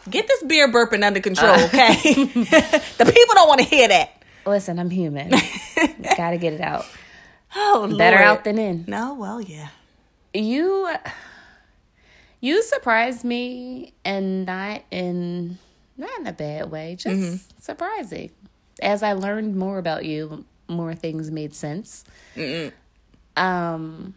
Get 0.09 0.27
this 0.27 0.43
beer 0.43 0.71
burping 0.71 1.03
under 1.03 1.19
control, 1.19 1.51
uh. 1.51 1.65
okay? 1.65 1.93
the 1.95 3.11
people 3.13 3.35
don't 3.35 3.47
want 3.47 3.61
to 3.61 3.65
hear 3.65 3.87
that. 3.87 4.22
Listen, 4.45 4.79
I'm 4.79 4.89
human. 4.89 5.29
Gotta 6.17 6.37
get 6.37 6.53
it 6.53 6.61
out. 6.61 6.85
Oh, 7.55 7.87
Better 7.97 8.17
Lord. 8.17 8.27
out 8.27 8.43
than 8.43 8.57
in. 8.57 8.85
No, 8.87 9.13
well, 9.13 9.39
yeah. 9.41 9.69
You 10.33 10.89
you 12.41 12.61
surprised 12.63 13.23
me 13.23 13.93
and 14.03 14.45
not 14.45 14.81
in 14.91 15.57
not 15.97 16.09
in 16.19 16.27
a 16.27 16.33
bad 16.33 16.71
way, 16.71 16.95
just 16.97 17.63
surprising. 17.63 18.31
As 18.81 19.03
I 19.03 19.13
learned 19.13 19.55
more 19.55 19.77
about 19.77 20.03
you, 20.05 20.43
more 20.67 20.95
things 20.95 21.29
made 21.31 21.53
sense. 21.53 22.03
Um 23.37 24.15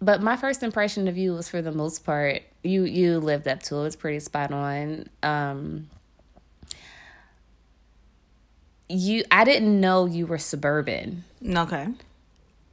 but 0.00 0.20
my 0.20 0.36
first 0.36 0.62
impression 0.62 1.06
of 1.08 1.16
you 1.16 1.32
was 1.32 1.48
for 1.48 1.62
the 1.62 1.72
most 1.72 2.04
part 2.04 2.42
you 2.62 2.84
you 2.84 3.18
lived 3.18 3.48
up 3.48 3.62
to 3.64 3.76
it. 3.76 3.80
It 3.80 3.82
was 3.82 3.96
pretty 3.96 4.20
spot 4.20 4.52
on. 4.52 5.08
Um 5.22 5.88
you 8.92 9.24
I 9.30 9.44
didn't 9.44 9.80
know 9.80 10.06
you 10.06 10.26
were 10.26 10.38
suburban. 10.38 11.24
Okay. 11.44 11.88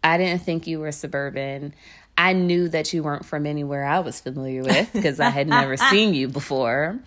I 0.04 0.18
didn't 0.18 0.44
think 0.44 0.68
you 0.68 0.80
were 0.80 0.92
suburban. 0.92 1.74
I 2.18 2.34
knew 2.34 2.68
that 2.70 2.94
you 2.94 3.04
weren't 3.04 3.26
from 3.26 3.46
anywhere 3.46 3.86
I 3.86 4.00
was 4.00 4.20
familiar 4.20 4.64
with 4.64 4.92
because 4.94 5.20
I 5.20 5.30
had 5.30 5.48
never 5.48 5.78
seen 5.78 6.14
you 6.14 6.28
before. 6.28 7.00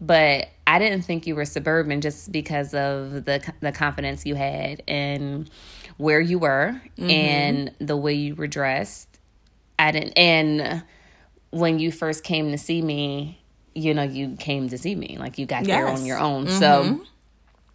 But 0.00 0.48
I 0.66 0.78
didn't 0.78 1.02
think 1.02 1.26
you 1.26 1.36
were 1.36 1.44
suburban 1.44 2.00
just 2.00 2.30
because 2.32 2.74
of 2.74 3.24
the 3.24 3.52
the 3.60 3.72
confidence 3.72 4.26
you 4.26 4.34
had 4.34 4.82
and 4.86 5.48
where 5.96 6.20
you 6.20 6.38
were 6.38 6.80
mm-hmm. 6.98 7.10
and 7.10 7.72
the 7.78 7.96
way 7.96 8.14
you 8.14 8.34
were 8.34 8.48
dressed. 8.48 9.08
I 9.78 9.92
didn't 9.92 10.12
and 10.18 10.82
when 11.50 11.78
you 11.78 11.92
first 11.92 12.24
came 12.24 12.50
to 12.50 12.58
see 12.58 12.82
me, 12.82 13.40
you 13.74 13.94
know, 13.94 14.02
you 14.02 14.36
came 14.36 14.68
to 14.68 14.76
see 14.76 14.94
me. 14.94 15.16
Like 15.18 15.38
you 15.38 15.46
got 15.46 15.64
there 15.64 15.86
on 15.86 16.04
your 16.04 16.18
own. 16.18 16.48
So 16.48 16.82
mm-hmm. 16.84 17.02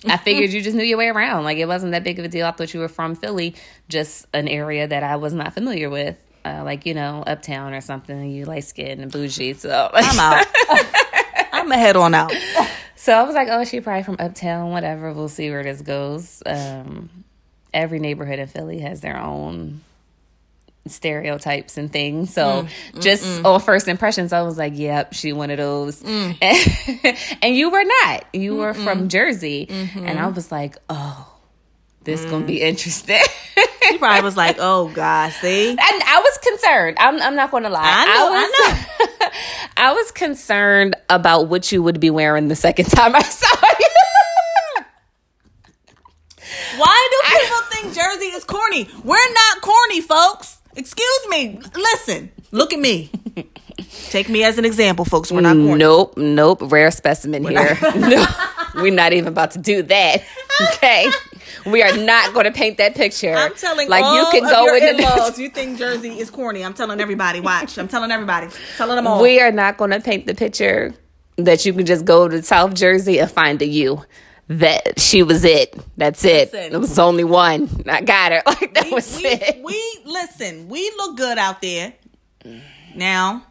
I 0.05 0.17
figured 0.23 0.51
you 0.51 0.61
just 0.61 0.75
knew 0.75 0.83
your 0.83 0.97
way 0.97 1.07
around. 1.07 1.43
Like 1.43 1.57
it 1.57 1.67
wasn't 1.67 1.91
that 1.91 2.03
big 2.03 2.19
of 2.19 2.25
a 2.25 2.27
deal. 2.27 2.45
I 2.45 2.51
thought 2.51 2.73
you 2.73 2.79
were 2.79 2.87
from 2.87 3.15
Philly, 3.15 3.55
just 3.89 4.25
an 4.33 4.47
area 4.47 4.87
that 4.87 5.03
I 5.03 5.15
was 5.17 5.33
not 5.33 5.53
familiar 5.53 5.89
with. 5.89 6.17
Uh, 6.43 6.63
like, 6.65 6.87
you 6.87 6.95
know, 6.95 7.23
uptown 7.27 7.73
or 7.73 7.81
something. 7.81 8.31
You 8.31 8.45
light 8.45 8.63
skinned 8.63 8.99
and 8.99 9.11
bougie. 9.11 9.53
So 9.53 9.91
I'm 9.93 10.19
out. 10.19 10.45
I'm 11.53 11.71
a 11.71 11.77
head 11.77 11.95
on 11.95 12.15
out. 12.15 12.33
So 12.95 13.13
I 13.13 13.23
was 13.23 13.35
like, 13.35 13.47
oh, 13.49 13.63
she 13.63 13.79
probably 13.79 14.03
from 14.03 14.17
uptown, 14.19 14.71
whatever. 14.71 15.13
We'll 15.13 15.29
see 15.29 15.49
where 15.51 15.63
this 15.63 15.81
goes. 15.81 16.41
Um, 16.45 17.09
every 17.73 17.99
neighborhood 17.99 18.39
in 18.39 18.47
Philly 18.47 18.79
has 18.79 19.01
their 19.01 19.19
own 19.19 19.81
stereotypes 20.87 21.77
and 21.77 21.91
things. 21.91 22.33
So 22.33 22.63
mm, 22.63 23.01
just 23.01 23.23
mm, 23.23 23.41
mm. 23.41 23.45
on 23.45 23.59
first 23.59 23.87
impressions, 23.87 24.33
I 24.33 24.41
was 24.41 24.57
like, 24.57 24.73
yep, 24.75 25.13
she 25.13 25.33
one 25.33 25.51
of 25.51 25.57
those. 25.57 26.01
and 26.03 27.55
you 27.55 27.69
were 27.69 27.83
not. 27.83 28.25
You 28.33 28.55
were 28.55 28.73
from 28.73 29.09
Jersey. 29.09 29.67
Mm-hmm. 29.67 30.07
And 30.07 30.19
I 30.19 30.27
was 30.27 30.51
like, 30.51 30.77
oh, 30.89 31.27
this 32.03 32.25
gonna 32.25 32.45
be 32.45 32.61
interesting. 32.61 33.21
She 33.91 33.97
probably 33.97 34.23
was 34.23 34.37
like, 34.37 34.57
"Oh 34.59 34.89
God, 34.89 35.31
see." 35.33 35.69
And 35.69 35.79
I 35.79 36.21
was 36.23 36.37
concerned. 36.37 36.97
I'm, 36.99 37.21
I'm 37.21 37.35
not 37.35 37.51
going 37.51 37.63
to 37.63 37.69
lie. 37.69 37.81
I 37.83 38.05
know, 38.05 38.29
I 38.31 39.19
was, 39.19 39.31
I 39.77 39.93
was 39.93 40.11
concerned 40.11 40.95
about 41.09 41.47
what 41.47 41.71
you 41.71 41.83
would 41.83 41.99
be 41.99 42.09
wearing 42.09 42.47
the 42.47 42.55
second 42.55 42.85
time 42.85 43.15
I 43.15 43.21
saw 43.21 43.67
you. 43.79 43.87
Why 46.77 47.09
do 47.11 47.39
people 47.39 47.61
think 47.71 47.95
Jersey 47.95 48.35
is 48.35 48.43
corny? 48.43 48.87
We're 49.03 49.33
not 49.33 49.61
corny, 49.61 50.01
folks. 50.01 50.60
Excuse 50.75 51.27
me. 51.29 51.59
Listen, 51.75 52.31
look 52.51 52.73
at 52.73 52.79
me. 52.79 53.11
Take 54.09 54.29
me 54.29 54.43
as 54.43 54.57
an 54.57 54.65
example, 54.65 55.05
folks. 55.05 55.31
We're 55.31 55.41
not 55.41 55.55
corny. 55.55 55.75
Nope, 55.75 56.17
nope. 56.17 56.59
Rare 56.71 56.91
specimen 56.91 57.43
here. 57.43 57.77
no, 57.95 58.25
we're 58.75 58.93
not 58.93 59.13
even 59.13 59.27
about 59.27 59.51
to 59.51 59.59
do 59.59 59.81
that. 59.83 60.23
Okay, 60.73 61.09
we 61.65 61.81
are 61.81 61.95
not 61.97 62.33
going 62.33 62.45
to 62.45 62.51
paint 62.51 62.77
that 62.77 62.95
picture. 62.95 63.33
I'm 63.33 63.55
telling 63.55 63.89
like 63.89 64.03
you 64.03 64.39
can 64.39 64.49
go 64.49 64.75
in 64.75 64.97
the. 64.97 65.35
you 65.37 65.49
think 65.49 65.77
Jersey 65.77 66.19
is 66.19 66.29
corny. 66.29 66.63
I'm 66.63 66.73
telling 66.73 66.99
everybody. 66.99 67.39
Watch. 67.39 67.77
I'm 67.77 67.87
telling 67.87 68.11
everybody. 68.11 68.47
Telling 68.77 68.95
them 68.95 69.07
all. 69.07 69.21
We 69.21 69.39
are 69.41 69.51
not 69.51 69.77
going 69.77 69.91
to 69.91 69.99
paint 69.99 70.25
the 70.25 70.35
picture 70.35 70.93
that 71.37 71.65
you 71.65 71.73
can 71.73 71.85
just 71.85 72.05
go 72.05 72.27
to 72.27 72.41
South 72.43 72.73
Jersey 72.73 73.19
and 73.19 73.29
find 73.29 73.61
a 73.61 73.65
you. 73.65 74.03
That 74.59 74.99
she 74.99 75.23
was 75.23 75.45
it. 75.45 75.73
That's 75.95 76.25
it. 76.25 76.51
Listen. 76.51 76.73
It 76.73 76.77
was 76.77 76.99
only 76.99 77.23
one. 77.23 77.69
I 77.87 78.01
got 78.01 78.33
her. 78.33 78.41
Like 78.45 78.73
that 78.73 78.85
we, 78.85 78.91
was 78.91 79.15
we, 79.17 79.23
it. 79.27 79.63
we 79.63 79.99
listen. 80.05 80.67
We 80.67 80.91
look 80.97 81.15
good 81.15 81.37
out 81.37 81.61
there. 81.61 81.93
Now, 82.93 83.43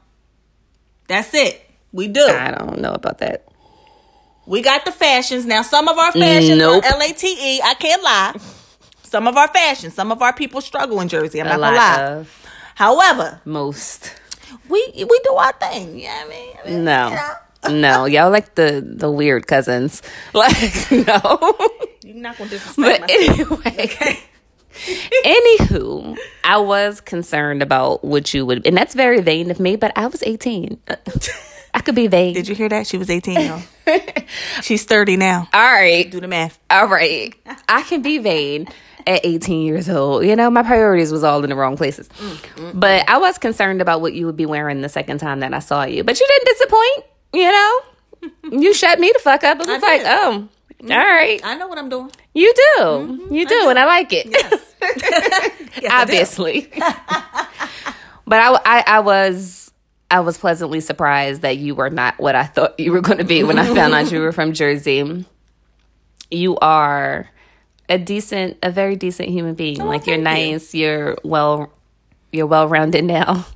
that's 1.08 1.32
it. 1.32 1.62
We 1.92 2.08
do. 2.08 2.20
I 2.26 2.50
don't 2.50 2.80
know 2.80 2.92
about 2.92 3.18
that. 3.18 3.46
We 4.46 4.60
got 4.62 4.84
the 4.84 4.92
fashions. 4.92 5.46
Now, 5.46 5.62
some 5.62 5.88
of 5.88 5.96
our 5.96 6.12
fashions 6.12 6.58
Nope. 6.58 6.84
are 6.84 6.94
L 6.94 7.00
A 7.02 7.12
T 7.14 7.26
E. 7.56 7.60
I 7.62 7.74
can't 7.74 8.02
lie. 8.02 8.34
Some 9.02 9.26
of 9.26 9.36
our 9.36 9.48
fashions, 9.48 9.94
some 9.94 10.12
of 10.12 10.20
our 10.20 10.32
people 10.34 10.60
struggle 10.60 11.00
in 11.00 11.08
Jersey. 11.08 11.40
I'm 11.40 11.46
A 11.46 11.50
not 11.50 11.60
gonna 11.60 11.76
lie. 12.20 12.26
However, 12.74 13.40
most. 13.46 14.14
we 14.68 14.84
we 14.96 15.20
do 15.24 15.32
our 15.34 15.52
thing. 15.52 15.98
You 15.98 16.08
know 16.08 16.10
what 16.14 16.26
I 16.26 16.28
mean? 16.28 16.56
I 16.64 16.68
mean, 16.68 16.84
No. 16.84 17.08
you 17.08 17.14
know. 17.14 17.32
No, 17.68 18.06
y'all 18.06 18.30
like 18.30 18.54
the 18.54 18.82
the 18.86 19.10
weird 19.10 19.46
cousins. 19.46 20.02
Like 20.34 20.90
no. 20.90 21.52
You're 22.04 22.16
not 22.16 22.38
gonna 22.38 22.50
disrespect 22.50 22.76
But 22.76 23.00
myself. 23.02 23.66
anyway. 23.66 24.18
Anywho, 25.24 26.16
I 26.44 26.58
was 26.58 27.00
concerned 27.00 27.62
about 27.62 28.04
what 28.04 28.32
you 28.32 28.46
would 28.46 28.66
and 28.66 28.76
that's 28.76 28.94
very 28.94 29.20
vain 29.20 29.50
of 29.50 29.60
me, 29.60 29.76
but 29.76 29.92
I 29.96 30.06
was 30.06 30.22
18. 30.22 30.78
I 31.74 31.80
could 31.80 31.94
be 31.94 32.06
vain. 32.08 32.34
Did 32.34 32.48
you 32.48 32.54
hear 32.54 32.68
that? 32.68 32.86
She 32.86 32.98
was 32.98 33.10
18, 33.10 33.40
y'all. 33.40 33.62
She's 34.62 34.84
30 34.84 35.16
now. 35.16 35.48
All 35.52 35.60
right. 35.72 36.10
Do 36.10 36.20
the 36.20 36.26
math. 36.28 36.58
All 36.70 36.86
right. 36.88 37.32
I 37.68 37.82
can 37.82 38.02
be 38.02 38.18
vain 38.18 38.66
at 39.06 39.20
18 39.24 39.66
years 39.66 39.88
old. 39.88 40.24
You 40.24 40.34
know, 40.34 40.50
my 40.50 40.62
priorities 40.62 41.12
was 41.12 41.22
all 41.22 41.42
in 41.44 41.50
the 41.50 41.56
wrong 41.56 41.76
places. 41.76 42.08
Mm, 42.08 42.36
mm, 42.56 42.80
but 42.80 43.06
mm. 43.06 43.08
I 43.08 43.18
was 43.18 43.38
concerned 43.38 43.80
about 43.80 44.00
what 44.00 44.14
you 44.14 44.26
would 44.26 44.36
be 44.36 44.46
wearing 44.46 44.80
the 44.80 44.88
second 44.88 45.18
time 45.18 45.40
that 45.40 45.54
I 45.54 45.60
saw 45.60 45.84
you. 45.84 46.02
But 46.02 46.18
you 46.18 46.26
didn't 46.28 46.46
disappoint, 46.46 47.04
you 47.32 47.50
know? 47.50 47.80
You 48.50 48.74
shut 48.74 49.00
me 49.00 49.10
the 49.14 49.18
fuck 49.18 49.44
up. 49.44 49.60
It 49.60 49.66
was 49.66 49.68
I 49.68 49.78
like, 49.78 50.02
oh, 50.04 50.48
mm-hmm. 50.82 50.92
all 50.92 50.98
right. 50.98 51.40
I 51.42 51.56
know 51.56 51.68
what 51.68 51.78
I'm 51.78 51.88
doing. 51.88 52.10
You 52.34 52.52
do. 52.54 52.82
Mm-hmm. 52.82 53.34
You 53.34 53.46
do, 53.46 53.68
and 53.70 53.78
I 53.78 53.86
like 53.86 54.12
it. 54.12 54.26
Yes, 54.30 54.74
I 54.82 55.52
do. 55.80 55.86
Obviously. 55.90 56.68
but 56.74 58.38
I, 58.40 58.60
I, 58.66 58.84
I 58.86 59.00
was 59.00 59.72
I 60.10 60.20
was 60.20 60.36
pleasantly 60.36 60.80
surprised 60.80 61.40
that 61.42 61.56
you 61.56 61.74
were 61.74 61.88
not 61.88 62.18
what 62.18 62.34
I 62.34 62.44
thought 62.44 62.78
you 62.78 62.92
were 62.92 63.00
going 63.00 63.18
to 63.18 63.24
be 63.24 63.42
when 63.42 63.58
I 63.58 63.72
found 63.74 63.94
out 63.94 64.10
you 64.12 64.20
were 64.20 64.32
from 64.32 64.52
Jersey. 64.52 65.24
You 66.30 66.56
are 66.58 67.30
a 67.88 67.96
decent, 67.98 68.58
a 68.62 68.70
very 68.70 68.96
decent 68.96 69.30
human 69.30 69.54
being. 69.54 69.80
Oh, 69.80 69.86
like 69.86 70.06
you're 70.06 70.16
Oh, 70.16 70.18
you. 70.18 70.24
nice. 70.24 70.74
You're 70.74 71.16
well. 71.24 71.72
You're 72.32 72.46
well 72.46 72.68
rounded 72.68 73.04
now. 73.04 73.46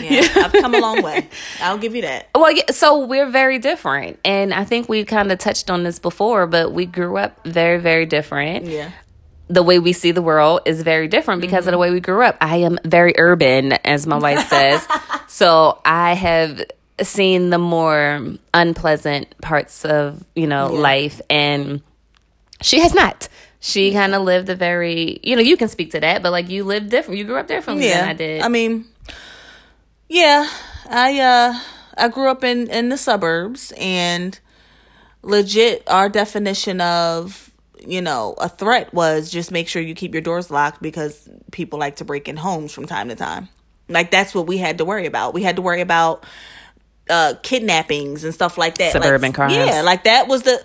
Yeah, 0.00 0.26
I've 0.36 0.52
come 0.52 0.74
a 0.74 0.80
long 0.80 1.00
way. 1.02 1.28
I'll 1.60 1.78
give 1.78 1.94
you 1.94 2.02
that. 2.02 2.28
Well, 2.34 2.52
yeah, 2.52 2.70
so 2.70 3.06
we're 3.06 3.30
very 3.30 3.58
different, 3.58 4.18
and 4.24 4.52
I 4.52 4.64
think 4.64 4.88
we 4.88 5.04
kind 5.04 5.32
of 5.32 5.38
touched 5.38 5.70
on 5.70 5.84
this 5.84 5.98
before, 5.98 6.46
but 6.46 6.72
we 6.72 6.86
grew 6.86 7.16
up 7.16 7.42
very, 7.46 7.78
very 7.78 8.04
different. 8.04 8.66
Yeah. 8.66 8.90
the 9.48 9.62
way 9.62 9.78
we 9.78 9.92
see 9.92 10.10
the 10.10 10.22
world 10.22 10.60
is 10.66 10.82
very 10.82 11.06
different 11.08 11.40
because 11.40 11.60
of 11.60 11.66
the 11.66 11.70
mm-hmm. 11.72 11.80
way 11.80 11.90
we 11.92 12.00
grew 12.00 12.22
up. 12.22 12.36
I 12.40 12.56
am 12.58 12.78
very 12.84 13.14
urban, 13.16 13.72
as 13.84 14.06
my 14.06 14.18
wife 14.18 14.48
says. 14.48 14.86
so 15.28 15.80
I 15.84 16.14
have 16.14 16.62
seen 17.00 17.50
the 17.50 17.58
more 17.58 18.22
unpleasant 18.52 19.38
parts 19.40 19.84
of, 19.84 20.24
you 20.34 20.46
know, 20.48 20.72
Yeah. 20.72 20.80
life 20.80 21.20
and 21.30 21.80
she 22.60 22.80
has 22.80 22.92
not. 22.94 23.28
She 23.60 23.92
kind 23.92 24.14
of 24.14 24.22
lived 24.22 24.48
a 24.48 24.54
very, 24.54 25.18
you 25.22 25.34
know, 25.34 25.42
you 25.42 25.56
can 25.56 25.68
speak 25.68 25.92
to 25.92 26.00
that, 26.00 26.22
but 26.22 26.30
like 26.30 26.48
you 26.48 26.64
lived 26.64 26.90
different. 26.90 27.18
You 27.18 27.24
grew 27.24 27.38
up 27.38 27.48
differently 27.48 27.88
Yeah. 27.88 28.00
than 28.00 28.08
I 28.08 28.12
did. 28.12 28.42
I 28.42 28.48
mean, 28.48 28.84
yeah, 30.08 30.48
I 30.88 31.20
uh 31.20 31.60
I 31.96 32.08
grew 32.08 32.28
up 32.30 32.44
in 32.44 32.68
in 32.70 32.88
the 32.90 32.96
suburbs 32.98 33.72
and 33.78 34.38
legit 35.22 35.82
our 35.88 36.08
definition 36.08 36.80
of 36.80 37.50
you 37.84 38.00
know 38.00 38.34
a 38.38 38.48
threat 38.48 38.92
was 38.94 39.30
just 39.30 39.50
make 39.50 39.68
sure 39.68 39.82
you 39.82 39.94
keep 39.94 40.12
your 40.12 40.20
doors 40.22 40.50
locked 40.50 40.80
because 40.82 41.28
people 41.50 41.78
like 41.78 41.96
to 41.96 42.04
break 42.04 42.28
in 42.28 42.36
homes 42.36 42.72
from 42.72 42.86
time 42.86 43.08
to 43.08 43.16
time. 43.16 43.48
Like 43.88 44.10
that's 44.10 44.34
what 44.34 44.46
we 44.46 44.58
had 44.58 44.78
to 44.78 44.84
worry 44.84 45.06
about. 45.06 45.34
We 45.34 45.42
had 45.42 45.56
to 45.56 45.62
worry 45.62 45.80
about 45.80 46.24
uh 47.08 47.34
kidnappings 47.42 48.22
and 48.24 48.34
stuff 48.34 48.58
like 48.58 48.78
that. 48.78 48.92
Suburban 48.92 49.28
like, 49.30 49.34
crimes. 49.34 49.54
Yeah, 49.54 49.82
like 49.82 50.04
that 50.04 50.28
was 50.28 50.42
the 50.42 50.62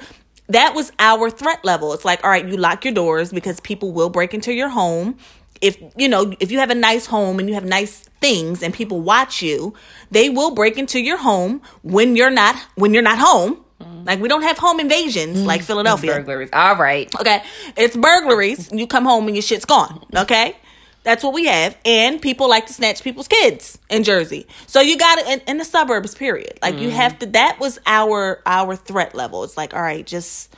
that 0.53 0.73
was 0.75 0.91
our 0.99 1.29
threat 1.29 1.63
level. 1.63 1.93
It's 1.93 2.05
like, 2.05 2.23
all 2.23 2.29
right, 2.29 2.47
you 2.47 2.57
lock 2.57 2.85
your 2.85 2.93
doors 2.93 3.31
because 3.31 3.59
people 3.59 3.91
will 3.91 4.09
break 4.09 4.33
into 4.33 4.53
your 4.53 4.69
home. 4.69 5.17
If 5.61 5.77
you 5.95 6.09
know, 6.09 6.33
if 6.39 6.51
you 6.51 6.59
have 6.59 6.71
a 6.71 6.75
nice 6.75 7.05
home 7.05 7.39
and 7.39 7.47
you 7.47 7.53
have 7.53 7.65
nice 7.65 8.09
things 8.19 8.63
and 8.63 8.73
people 8.73 9.01
watch 9.01 9.41
you, 9.41 9.73
they 10.09 10.29
will 10.29 10.51
break 10.51 10.77
into 10.77 10.99
your 10.99 11.17
home 11.17 11.61
when 11.83 12.15
you're 12.15 12.31
not 12.31 12.55
when 12.75 12.93
you're 12.93 13.03
not 13.03 13.19
home. 13.19 13.63
Mm-hmm. 13.79 14.05
Like 14.05 14.19
we 14.19 14.27
don't 14.27 14.41
have 14.41 14.57
home 14.57 14.79
invasions 14.79 15.37
mm-hmm. 15.37 15.47
like 15.47 15.61
Philadelphia. 15.61 16.15
Burglaries. 16.15 16.49
All 16.53 16.75
right. 16.75 17.13
Okay, 17.19 17.43
it's 17.77 17.95
burglaries. 17.95 18.69
You 18.71 18.87
come 18.87 19.05
home 19.05 19.27
and 19.27 19.35
your 19.35 19.43
shit's 19.43 19.65
gone. 19.65 20.03
Okay, 20.15 20.55
That's 21.03 21.23
what 21.23 21.33
we 21.33 21.45
have. 21.45 21.75
And 21.83 22.21
people 22.21 22.47
like 22.47 22.67
to 22.67 22.73
snatch 22.73 23.03
people's 23.03 23.27
kids 23.27 23.79
in 23.89 24.03
Jersey. 24.03 24.47
So 24.67 24.81
you 24.81 24.97
got 24.97 25.17
it 25.17 25.27
in, 25.27 25.41
in 25.47 25.57
the 25.57 25.65
suburbs, 25.65 26.13
period. 26.13 26.59
Like 26.61 26.75
you 26.75 26.89
mm-hmm. 26.89 26.97
have 26.97 27.19
to 27.19 27.25
that 27.27 27.59
was 27.59 27.79
our 27.85 28.41
our 28.45 28.75
threat 28.75 29.15
level. 29.15 29.43
It's 29.43 29.57
like, 29.57 29.73
all 29.73 29.81
right, 29.81 30.05
just 30.05 30.55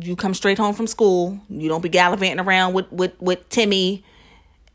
you 0.00 0.16
come 0.16 0.34
straight 0.34 0.58
home 0.58 0.74
from 0.74 0.86
school. 0.86 1.38
You 1.48 1.68
don't 1.68 1.82
be 1.82 1.88
gallivanting 1.88 2.44
around 2.44 2.74
with 2.74 2.90
with, 2.90 3.20
with 3.20 3.48
Timmy 3.50 4.04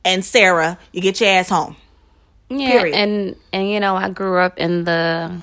and 0.05 0.23
Sarah. 0.23 0.77
You 0.91 1.01
get 1.01 1.19
your 1.19 1.29
ass 1.29 1.49
home. 1.49 1.75
Yeah, 2.49 2.71
Period. 2.71 2.95
and 2.95 3.35
and 3.51 3.69
you 3.69 3.79
know, 3.79 3.95
I 3.95 4.09
grew 4.09 4.37
up 4.37 4.59
in 4.59 4.83
the 4.83 5.41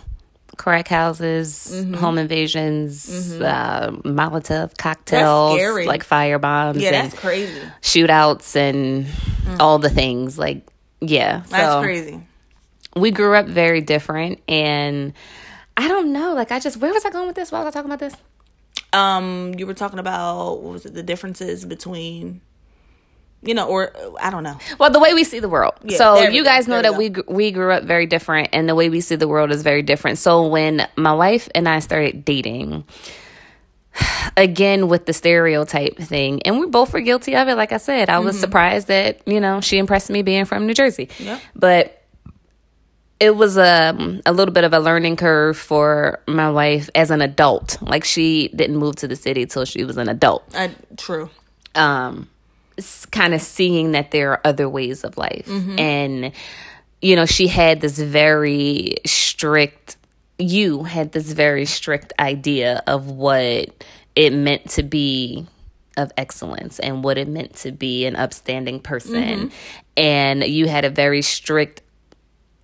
crack 0.61 0.89
houses, 0.89 1.71
Mm-hmm. 1.73 1.95
home 1.95 2.19
invasions, 2.19 3.33
uh, 3.41 3.91
Molotov 4.05 4.77
cocktails, 4.77 5.59
like 5.87 6.05
fire 6.05 6.39
bombs, 6.39 6.79
Yeah, 6.83 6.89
and 6.91 7.11
that's 7.11 7.19
crazy. 7.19 7.61
shootouts, 7.81 8.55
and 8.57 9.07
all 9.59 9.79
the 9.79 9.89
things. 9.91 10.39
Like, 10.39 10.67
yeah, 11.01 11.43
That's 11.49 11.73
so 11.73 11.81
crazy. 11.83 12.21
we 12.95 13.11
grew 13.11 13.35
up 13.35 13.47
very 13.47 13.81
different, 13.81 14.41
and 14.49 15.15
I 15.79 15.89
don't 15.89 16.13
know. 16.13 16.35
Like, 16.35 16.53
I 16.53 16.61
just 16.61 16.77
where 16.77 16.93
was 16.93 17.05
I 17.07 17.11
going 17.11 17.27
with 17.27 17.37
this? 17.37 17.51
Why 17.51 17.61
was 17.65 17.69
I 17.75 17.79
talking 17.79 17.91
about 17.91 18.01
this? 18.01 18.15
Um, 18.93 19.55
you 19.57 19.67
were 19.67 19.75
talking 19.75 19.99
about 19.99 20.61
what 20.61 20.73
was 20.75 20.85
it? 20.87 20.95
The 20.95 21.03
differences 21.03 21.65
between, 21.65 22.41
you 23.43 23.55
know, 23.55 23.67
or 23.69 23.93
I 24.21 24.31
don't 24.31 24.43
know. 24.43 24.59
Well, 24.79 24.91
the 24.91 25.01
way 25.01 25.15
we 25.15 25.25
see 25.25 25.41
the 25.41 25.49
world. 25.49 25.75
Yeah, 25.83 25.97
so 25.99 26.19
you 26.29 26.43
go, 26.43 26.51
guys 26.51 26.69
know 26.69 26.83
there 26.83 26.93
that 26.93 26.99
we 26.99 27.11
we 27.29 27.51
grew 27.53 27.73
up 27.73 27.85
very 27.85 28.07
different, 28.07 28.49
and 28.53 28.69
the 28.69 28.75
way 28.75 28.89
we 28.91 29.01
see 29.01 29.17
the 29.17 29.29
world 29.29 29.51
is 29.51 29.63
very 29.63 29.83
different. 29.83 30.19
So 30.19 30.47
when 30.47 30.87
my 30.97 31.13
wife 31.15 31.49
and 31.55 31.69
I 31.69 31.79
started 31.81 32.25
dating, 32.25 32.85
again 34.37 34.89
with 34.89 35.07
the 35.07 35.13
stereotype 35.13 35.97
thing, 35.97 36.43
and 36.43 36.59
we 36.61 36.67
both 36.67 36.93
were 36.93 37.01
guilty 37.01 37.35
of 37.35 37.49
it. 37.49 37.55
Like 37.57 37.73
I 37.73 37.79
said, 37.79 38.09
I 38.11 38.19
was 38.19 38.39
surprised 38.39 38.89
that 38.89 39.21
you 39.27 39.41
know 39.41 39.61
she 39.61 39.79
impressed 39.79 40.11
me 40.11 40.23
being 40.23 40.45
from 40.45 40.67
New 40.67 40.75
Jersey, 40.75 41.09
Yeah. 41.19 41.39
but. 41.55 41.97
It 43.23 43.37
was 43.37 43.59
a 43.59 44.23
a 44.25 44.33
little 44.33 44.55
bit 44.55 44.65
of 44.65 44.73
a 44.73 44.79
learning 44.79 45.17
curve 45.17 45.59
for 45.59 46.21
my 46.27 46.51
wife 46.51 46.89
as 46.95 47.11
an 47.11 47.21
adult. 47.21 47.77
Like 47.83 48.03
she 48.03 48.49
didn't 48.49 48.77
move 48.79 48.97
to 48.97 49.09
the 49.09 49.15
city 49.15 49.45
till 49.45 49.67
she 49.67 49.85
was 49.85 49.99
an 49.99 50.09
adult 50.09 50.43
Uh, 50.55 50.69
true. 50.97 51.29
um 51.75 52.31
kind 53.07 53.35
of 53.35 53.41
seeing 53.41 53.93
that 53.93 54.11
there 54.11 54.33
are 54.33 54.41
other 54.45 54.69
ways 54.69 55.05
of 55.05 55.17
life. 55.17 55.47
Mm-hmm. 55.47 55.79
And 55.79 56.33
you 57.03 57.17
know 57.17 57.27
she 57.27 57.49
had 57.49 57.81
this 57.81 57.99
very 57.99 58.97
strict 59.07 59.97
you 60.41 60.85
had 60.85 61.13
this 61.13 61.33
very 61.33 61.67
strict 61.67 62.13
idea 62.19 62.83
of 62.87 63.11
what 63.11 63.85
it 64.17 64.33
meant 64.33 64.69
to 64.71 64.83
be 64.83 65.47
of 65.97 66.11
excellence 66.17 66.79
and 66.79 67.05
what 67.05 67.19
it 67.19 67.29
meant 67.29 67.55
to 67.57 67.73
be 67.73 68.07
an 68.07 68.17
upstanding 68.17 68.81
person. 68.81 69.23
Mm-hmm. 69.23 69.49
And 69.97 70.45
you 70.45 70.67
had 70.67 70.85
a 70.85 70.91
very 70.91 71.23
strict 71.23 71.83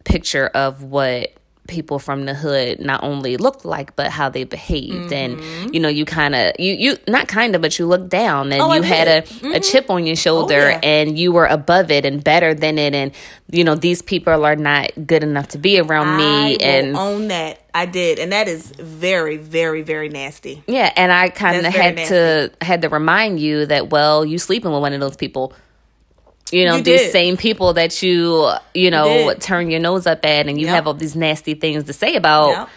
picture 0.05 0.47
of 0.49 0.83
what 0.83 1.35
people 1.67 1.99
from 1.99 2.25
the 2.25 2.35
hood 2.35 2.81
not 2.81 3.03
only 3.03 3.37
looked 3.37 3.65
like 3.65 3.95
but 3.97 4.11
how 4.11 4.29
they 4.29 4.45
behaved 4.45 5.13
and 5.13 5.37
mm-hmm. 5.39 5.75
you 5.75 5.81
know 5.81 5.89
you 5.89 6.05
kind 6.05 6.35
of 6.35 6.53
you 6.59 6.73
you 6.75 6.97
not 7.09 7.29
kind 7.29 7.55
of 7.55 7.63
but 7.63 7.79
you 7.79 7.87
looked 7.87 8.09
down 8.09 8.53
and 8.53 8.61
Oh, 8.63 8.73
you 8.73 8.83
had 8.83 9.09
a, 9.09 9.21
did. 9.21 9.31
a 9.31 9.35
mm-hmm. 9.35 9.61
chip 9.61 9.91
on 9.91 10.07
your 10.07 10.13
oh, 10.13 10.17
shoulder 10.17 10.61
Oh, 10.61 10.69
yeah. 10.69 10.81
and 10.83 11.19
you 11.19 11.33
were 11.33 11.47
above 11.47 11.91
it 11.91 12.05
and 12.05 12.23
better 12.23 12.55
than 12.55 12.79
it 12.79 12.95
and 12.95 13.13
you 13.51 13.65
know 13.65 13.75
these 13.75 14.03
people 14.03 14.45
are 14.45 14.57
not 14.57 14.91
good 15.07 15.23
enough 15.23 15.49
to 15.49 15.59
be 15.59 15.79
around 15.81 16.09
I 16.09 16.17
me 16.19 16.57
and 16.59 16.97
own 16.97 17.29
that. 17.29 17.61
I 17.75 17.85
did, 17.85 18.19
and 18.19 18.33
that 18.33 18.49
is 18.49 18.71
very, 18.71 19.37
very, 19.37 19.83
very 19.83 20.09
nasty. 20.09 20.63
yeah 20.67 20.91
and 20.97 21.13
i 21.13 21.29
kind 21.29 21.67
of 21.67 21.73
had 21.75 21.97
to 22.09 22.51
had 22.63 22.83
to 22.83 22.89
remind 22.89 23.39
you 23.39 23.67
that 23.67 23.91
well 23.91 24.25
you 24.25 24.39
sleeping 24.39 24.73
with 24.73 24.81
one 24.81 24.93
of 24.95 25.01
those 25.01 25.17
people 25.17 25.53
you 26.53 26.65
know 26.65 26.77
You 26.77 26.83
these 26.83 27.01
did. 27.03 27.13
same 27.13 27.37
people 27.37 27.73
that 27.75 28.03
you 28.03 28.51
you 28.75 28.91
know 28.91 29.31
did. 29.33 29.41
turn 29.41 29.71
your 29.71 29.81
nose 29.81 30.07
up 30.07 30.25
at 30.25 30.47
and 30.47 30.59
you 30.61 30.67
Yep. 30.67 30.75
have 30.75 30.87
all 30.87 30.95
these 30.95 31.17
nasty 31.17 31.55
things 31.55 31.85
to 31.85 31.93
say 31.93 32.15
about 32.17 32.51
Yep. 32.51 32.69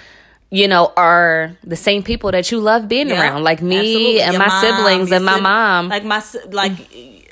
you 0.52 0.68
know 0.68 0.92
are 0.98 1.52
the 1.64 1.76
same 1.76 2.02
people 2.04 2.32
that 2.32 2.52
you 2.52 2.60
love 2.60 2.88
being 2.88 3.10
Yeah, 3.10 3.22
around 3.22 3.44
like 3.44 3.62
me 3.62 3.78
absolutely. 3.78 4.22
and 4.22 4.34
Your 4.34 4.40
my 4.40 4.48
mom, 4.48 4.62
siblings 4.64 5.12
and 5.12 5.26
my 5.26 5.34
sib- 5.36 5.44
mom 5.44 5.90
like 5.90 6.04
my 6.04 6.24
like 6.52 6.74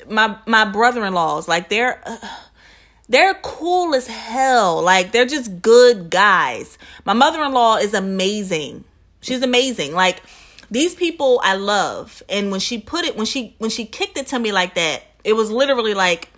my 0.08 0.36
my 0.46 0.64
brother-in-laws 0.64 1.48
like 1.48 1.68
they're 1.68 2.00
uh, 2.06 2.16
they're 3.08 3.34
cool 3.34 3.94
as 3.94 4.06
hell 4.06 4.82
like 4.82 5.12
they're 5.12 5.26
just 5.26 5.60
good 5.62 6.10
guys 6.10 6.78
my 7.04 7.14
mother-in-law 7.14 7.76
is 7.78 7.94
amazing 7.94 8.84
she's 9.22 9.42
amazing 9.42 9.92
like 9.94 10.22
these 10.70 10.94
people 10.94 11.40
i 11.42 11.54
love 11.54 12.22
and 12.28 12.50
when 12.50 12.60
she 12.60 12.78
put 12.78 13.04
it 13.04 13.16
when 13.16 13.26
she 13.26 13.54
when 13.58 13.70
she 13.70 13.84
kicked 13.86 14.16
it 14.18 14.26
to 14.26 14.38
me 14.38 14.52
like 14.52 14.74
that 14.74 15.02
it 15.28 15.34
was 15.34 15.50
literally 15.50 15.94
like 15.94 16.30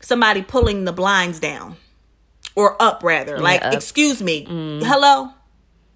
somebody 0.00 0.42
pulling 0.42 0.84
the 0.84 0.92
blinds 0.92 1.40
down 1.40 1.76
or 2.54 2.80
up 2.80 3.02
rather 3.02 3.38
like 3.38 3.64
up. 3.64 3.72
excuse 3.74 4.22
me 4.22 4.44
mm. 4.46 4.82
hello 4.82 5.30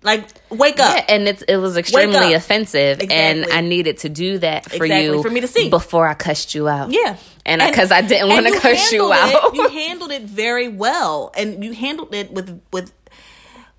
like 0.02 0.28
wake 0.50 0.78
up 0.78 0.94
Yeah, 0.96 1.04
and 1.08 1.28
it's 1.28 1.42
it 1.42 1.56
was 1.56 1.78
extremely 1.78 2.34
offensive, 2.34 3.00
and 3.10 3.46
I 3.46 3.62
needed 3.62 3.98
to 4.00 4.10
do 4.10 4.36
that 4.38 4.66
for 4.70 4.84
Exactly, 4.84 5.04
you 5.04 5.22
for 5.22 5.30
me 5.30 5.40
to 5.40 5.48
see. 5.48 5.70
before 5.70 6.06
I 6.06 6.12
cussed 6.12 6.54
you 6.54 6.68
out. 6.68 6.90
Yeah. 6.92 7.16
and 7.46 7.62
because 7.62 7.90
I, 7.90 8.02
didn't 8.02 8.28
want 8.28 8.46
to 8.46 8.52
cuss 8.60 8.92
you 8.92 9.10
handled 9.10 9.32
it- 9.32 9.44
out. 9.44 9.54
you 9.54 9.68
handled 9.80 10.12
it 10.12 10.22
very 10.24 10.68
well, 10.68 11.32
and 11.34 11.64
you 11.64 11.72
handled 11.72 12.14
it 12.14 12.30
with 12.32 12.60
with. 12.70 12.92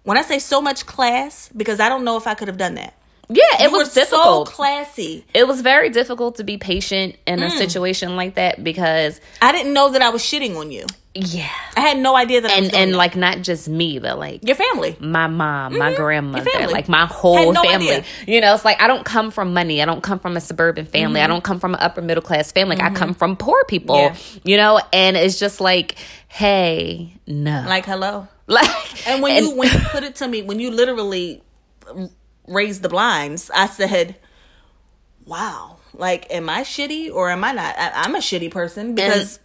When 0.02 0.18
I 0.18 0.24
say 0.24 0.40
so 0.40 0.62
much 0.62 0.88
class, 0.88 1.50
because 1.56 1.80
I 1.80 1.90
don't 1.90 2.04
know 2.04 2.18
if 2.18 2.26
I 2.26 2.34
could 2.34 2.48
have 2.48 2.58
done 2.58 2.74
that. 2.76 2.96
Yeah, 3.30 3.44
it 3.60 3.64
You 3.64 3.72
was 3.72 3.88
were 3.88 3.94
so 3.94 4.02
difficult. 4.02 4.48
classy. 4.52 5.26
it 5.34 5.48
was 5.48 5.62
very 5.62 5.90
difficult 5.90 6.36
to 6.38 6.44
be 6.44 6.58
patient 6.58 7.16
in 7.26 7.40
Mm. 7.40 7.48
a 7.48 7.50
situation 7.52 8.16
like 8.16 8.36
that 8.36 8.64
because 8.64 9.20
I 9.42 9.52
didn't 9.52 9.74
know 9.74 9.90
that 9.92 10.02
I 10.02 10.10
was 10.10 10.22
shitting 10.22 10.56
on 10.58 10.72
you. 10.72 10.86
yeah, 11.14 11.50
I 11.78 11.80
had 11.80 11.98
no 11.98 12.16
idea 12.16 12.42
that 12.42 12.52
I 12.52 12.60
was 12.60 12.70
and 12.70 12.76
and 12.76 12.96
like 12.98 13.16
not 13.16 13.42
just 13.42 13.70
me, 13.70 14.00
but 14.00 14.20
like 14.20 14.46
your 14.46 14.56
family. 14.56 14.98
my 15.00 15.28
mom, 15.28 15.78
my 15.78 15.92
mm-hmm. 15.92 15.96
grandmother, 15.96 16.68
like 16.70 16.90
my 16.90 17.06
whole 17.06 17.54
no 17.54 17.64
family. 17.64 17.90
idea. 17.90 18.04
You 18.28 18.42
know, 18.42 18.54
it's 18.54 18.66
like 18.66 18.82
I 18.82 18.88
don't 18.88 19.06
come 19.06 19.32
from 19.32 19.54
money. 19.54 19.82
I 19.82 19.86
don't 19.86 20.04
come 20.04 20.20
from 20.20 20.36
a 20.36 20.42
suburban 20.42 20.86
family. 20.86 21.22
I 21.22 21.24
mm-hmm. 21.24 21.34
don't 21.34 21.44
come 21.44 21.60
from 21.62 21.74
an 21.74 21.80
upper 21.80 22.02
middle 22.02 22.22
class 22.22 22.52
family. 22.52 22.76
Like 22.76 22.84
I 22.84 22.88
mm-hmm. 22.90 22.98
come 22.98 23.14
from 23.14 23.38
poor 23.38 23.64
people. 23.64 23.96
Yeah. 23.96 24.16
You 24.44 24.58
know, 24.58 24.82
and 24.92 25.16
it's 25.16 25.40
just 25.40 25.62
like, 25.62 25.96
hey, 26.28 27.14
no, 27.26 27.64
Like 27.66 27.86
hello. 27.86 28.28
like, 28.48 29.08
And 29.08 29.24
when 29.24 29.42
you 29.42 29.52
when 29.56 29.72
you 29.72 29.80
put 29.92 30.04
it 30.04 30.16
to 30.18 30.28
me, 30.28 30.42
when 30.42 30.60
you 30.60 30.70
literally 30.70 31.42
raised 32.48 32.82
the 32.82 32.90
blinds, 32.90 33.50
I 33.54 33.68
said, 33.68 34.16
"Wow, 35.26 35.78
like, 35.94 36.28
am 36.34 36.50
I 36.50 36.62
shitty 36.62 37.14
or 37.14 37.30
am 37.30 37.44
I 37.44 37.52
not? 37.52 37.76
I, 37.78 37.92
I'm 37.96 38.16
a 38.16 38.20
shitty 38.20 38.52
person 38.52 38.96
because." 38.96 39.40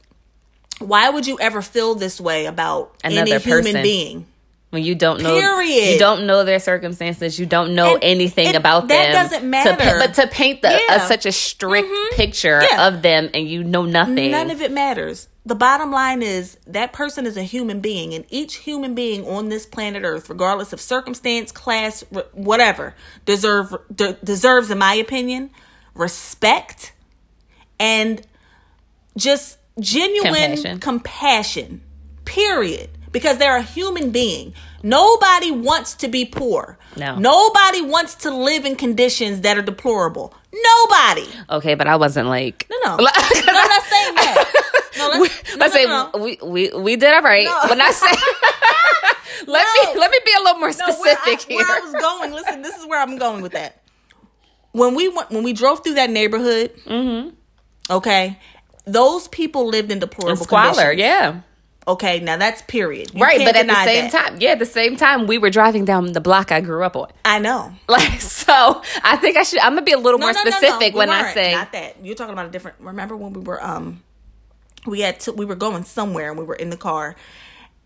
why 0.78 1.10
would 1.10 1.26
you 1.26 1.38
ever 1.38 1.60
feel 1.60 1.94
this 1.94 2.18
way 2.18 2.46
about 2.46 2.94
Another 3.04 3.32
any 3.34 3.38
human 3.42 3.64
person. 3.64 3.82
being? 3.82 4.26
when 4.70 4.82
you 4.84 4.94
don't 4.94 5.20
know, 5.20 5.34
Period. 5.38 5.92
you 5.94 5.98
don't 5.98 6.26
know 6.28 6.44
their 6.44 6.60
circumstances. 6.60 7.38
You 7.40 7.44
don't 7.44 7.74
know 7.74 7.94
And 7.96 8.04
anything 8.04 8.46
it- 8.50 8.54
about 8.54 8.86
that 8.88 8.88
them. 8.88 9.12
That 9.12 9.22
doesn't 9.24 9.40
To 9.40 9.46
matter. 9.46 9.76
pa- 9.76 9.98
but 9.98 10.14
to 10.14 10.26
paint 10.28 10.62
the, 10.62 10.80
a, 10.90 11.00
such 11.00 11.26
a 11.26 11.32
strict 11.32 11.88
mm-hmm. 11.88 12.14
picture 12.16 12.62
Yeah. 12.62 12.86
of 12.88 13.02
them, 13.02 13.28
and 13.34 13.46
you 13.48 13.62
know 13.64 13.84
nothing. 13.84 14.30
None 14.30 14.50
of 14.50 14.62
it 14.62 14.70
matters. 14.72 15.26
The 15.46 15.54
bottom 15.54 15.90
line 15.90 16.22
is 16.22 16.58
that 16.66 16.92
person 16.92 17.26
is 17.26 17.36
a 17.36 17.42
human 17.42 17.80
being, 17.80 18.12
and 18.12 18.26
each 18.28 18.56
human 18.56 18.94
being 18.94 19.26
on 19.26 19.48
this 19.48 19.64
planet 19.64 20.02
Earth, 20.04 20.28
regardless 20.28 20.72
of 20.72 20.80
circumstance, 20.80 21.50
class, 21.50 22.04
whatever, 22.32 22.94
deserve 23.24 23.74
de- 23.94 24.18
deserves, 24.22 24.70
in 24.70 24.78
my 24.78 24.94
opinion, 24.94 25.50
respect 25.94 26.92
and 27.78 28.26
just 29.16 29.58
genuine 29.78 30.34
Compassion. 30.34 30.80
compassion. 30.80 31.80
Period. 32.24 32.90
Because 33.10 33.38
they're 33.38 33.56
a 33.56 33.62
human 33.62 34.10
being. 34.10 34.54
Nobody 34.82 35.50
wants 35.50 35.94
to 35.94 36.08
be 36.08 36.24
poor. 36.24 36.78
No. 36.96 37.16
Nobody 37.16 37.82
wants 37.82 38.14
to 38.16 38.30
live 38.30 38.64
in 38.64 38.76
conditions 38.76 39.40
that 39.40 39.58
are 39.58 39.62
deplorable. 39.62 40.32
Nobody. 40.52 41.28
okay, 41.50 41.74
but 41.74 41.86
I 41.86 41.96
wasn't 41.96 42.28
like 42.28 42.66
No, 42.70 42.76
no. 42.84 42.96
no, 42.96 43.06
I'm 43.06 43.06
not 43.06 43.82
saying 43.84 44.14
that. 44.16 44.52
No, 44.98 45.08
let's, 45.20 45.54
no, 45.54 45.58
Let's 45.58 45.74
no, 45.74 46.10
say 46.12 46.20
we 46.20 46.38
we 46.42 46.70
we 46.82 46.96
did 46.96 47.14
all 47.14 47.22
right. 47.22 47.46
When 47.68 47.80
I 47.80 47.90
say 47.92 48.10
let 49.46 49.66
me 49.94 50.00
let 50.00 50.10
me 50.10 50.18
be 50.24 50.32
a 50.36 50.40
little 50.42 50.58
more 50.60 50.70
No, 50.70 50.94
where 50.98 51.16
I, 51.16 51.36
specific 51.36 51.56
where 51.56 51.66
I 51.66 51.80
was 51.80 51.92
going, 51.94 52.32
listen, 52.32 52.62
this 52.62 52.76
is 52.76 52.86
where 52.86 53.00
I'm 53.00 53.16
going 53.16 53.42
with 53.42 53.52
that. 53.52 53.82
When 54.72 54.94
we 54.94 55.08
went, 55.08 55.30
when 55.30 55.42
we 55.44 55.52
drove 55.52 55.82
through 55.84 55.94
that 55.94 56.10
neighborhood, 56.10 56.72
Mm-hmm. 56.86 57.30
okay, 57.92 58.38
those 58.86 59.28
people 59.28 59.66
lived 59.68 59.90
in 59.92 59.98
deplorable 60.00 60.44
Squalor, 60.44 60.90
conditions. 60.90 61.00
yeah. 61.00 61.40
Okay, 61.88 62.20
now 62.20 62.36
that's 62.36 62.62
period. 62.62 63.12
You 63.14 63.22
Right, 63.22 63.38
but 63.44 63.56
at 63.56 63.66
the 63.66 63.84
same 63.84 64.10
that. 64.10 64.30
time, 64.30 64.38
yeah, 64.40 64.50
at 64.50 64.58
the 64.58 64.66
same 64.66 64.96
time, 64.96 65.26
we 65.26 65.38
were 65.38 65.50
driving 65.50 65.84
down 65.84 66.12
the 66.12 66.20
block 66.20 66.52
I 66.52 66.60
grew 66.60 66.84
up 66.84 66.94
on. 66.94 67.08
I 67.24 67.38
know. 67.38 67.72
Like, 67.88 68.20
so 68.20 68.82
I 69.02 69.16
think 69.16 69.36
I 69.36 69.42
should. 69.42 69.60
I'm 69.60 69.72
gonna 69.72 69.82
be 69.82 69.92
a 69.92 69.98
little 69.98 70.18
No, 70.20 70.26
more 70.26 70.32
no, 70.34 70.40
no, 70.44 70.50
no. 70.50 70.56
specific 70.56 70.92
We 70.94 70.98
when 70.98 71.10
I 71.10 71.32
say 71.32 71.52
not 71.52 71.72
that. 71.72 71.96
You're 72.04 72.14
talking 72.14 72.32
about 72.34 72.46
a 72.46 72.50
different. 72.50 72.78
Remember 72.80 73.16
when 73.16 73.32
we 73.32 73.40
were 73.40 73.62
um, 73.64 74.02
we 74.86 75.00
had 75.00 75.20
to, 75.20 75.32
we 75.32 75.44
were 75.44 75.54
going 75.56 75.84
somewhere 75.84 76.30
and 76.30 76.38
we 76.38 76.44
were 76.44 76.54
in 76.54 76.70
the 76.70 76.76
car, 76.76 77.16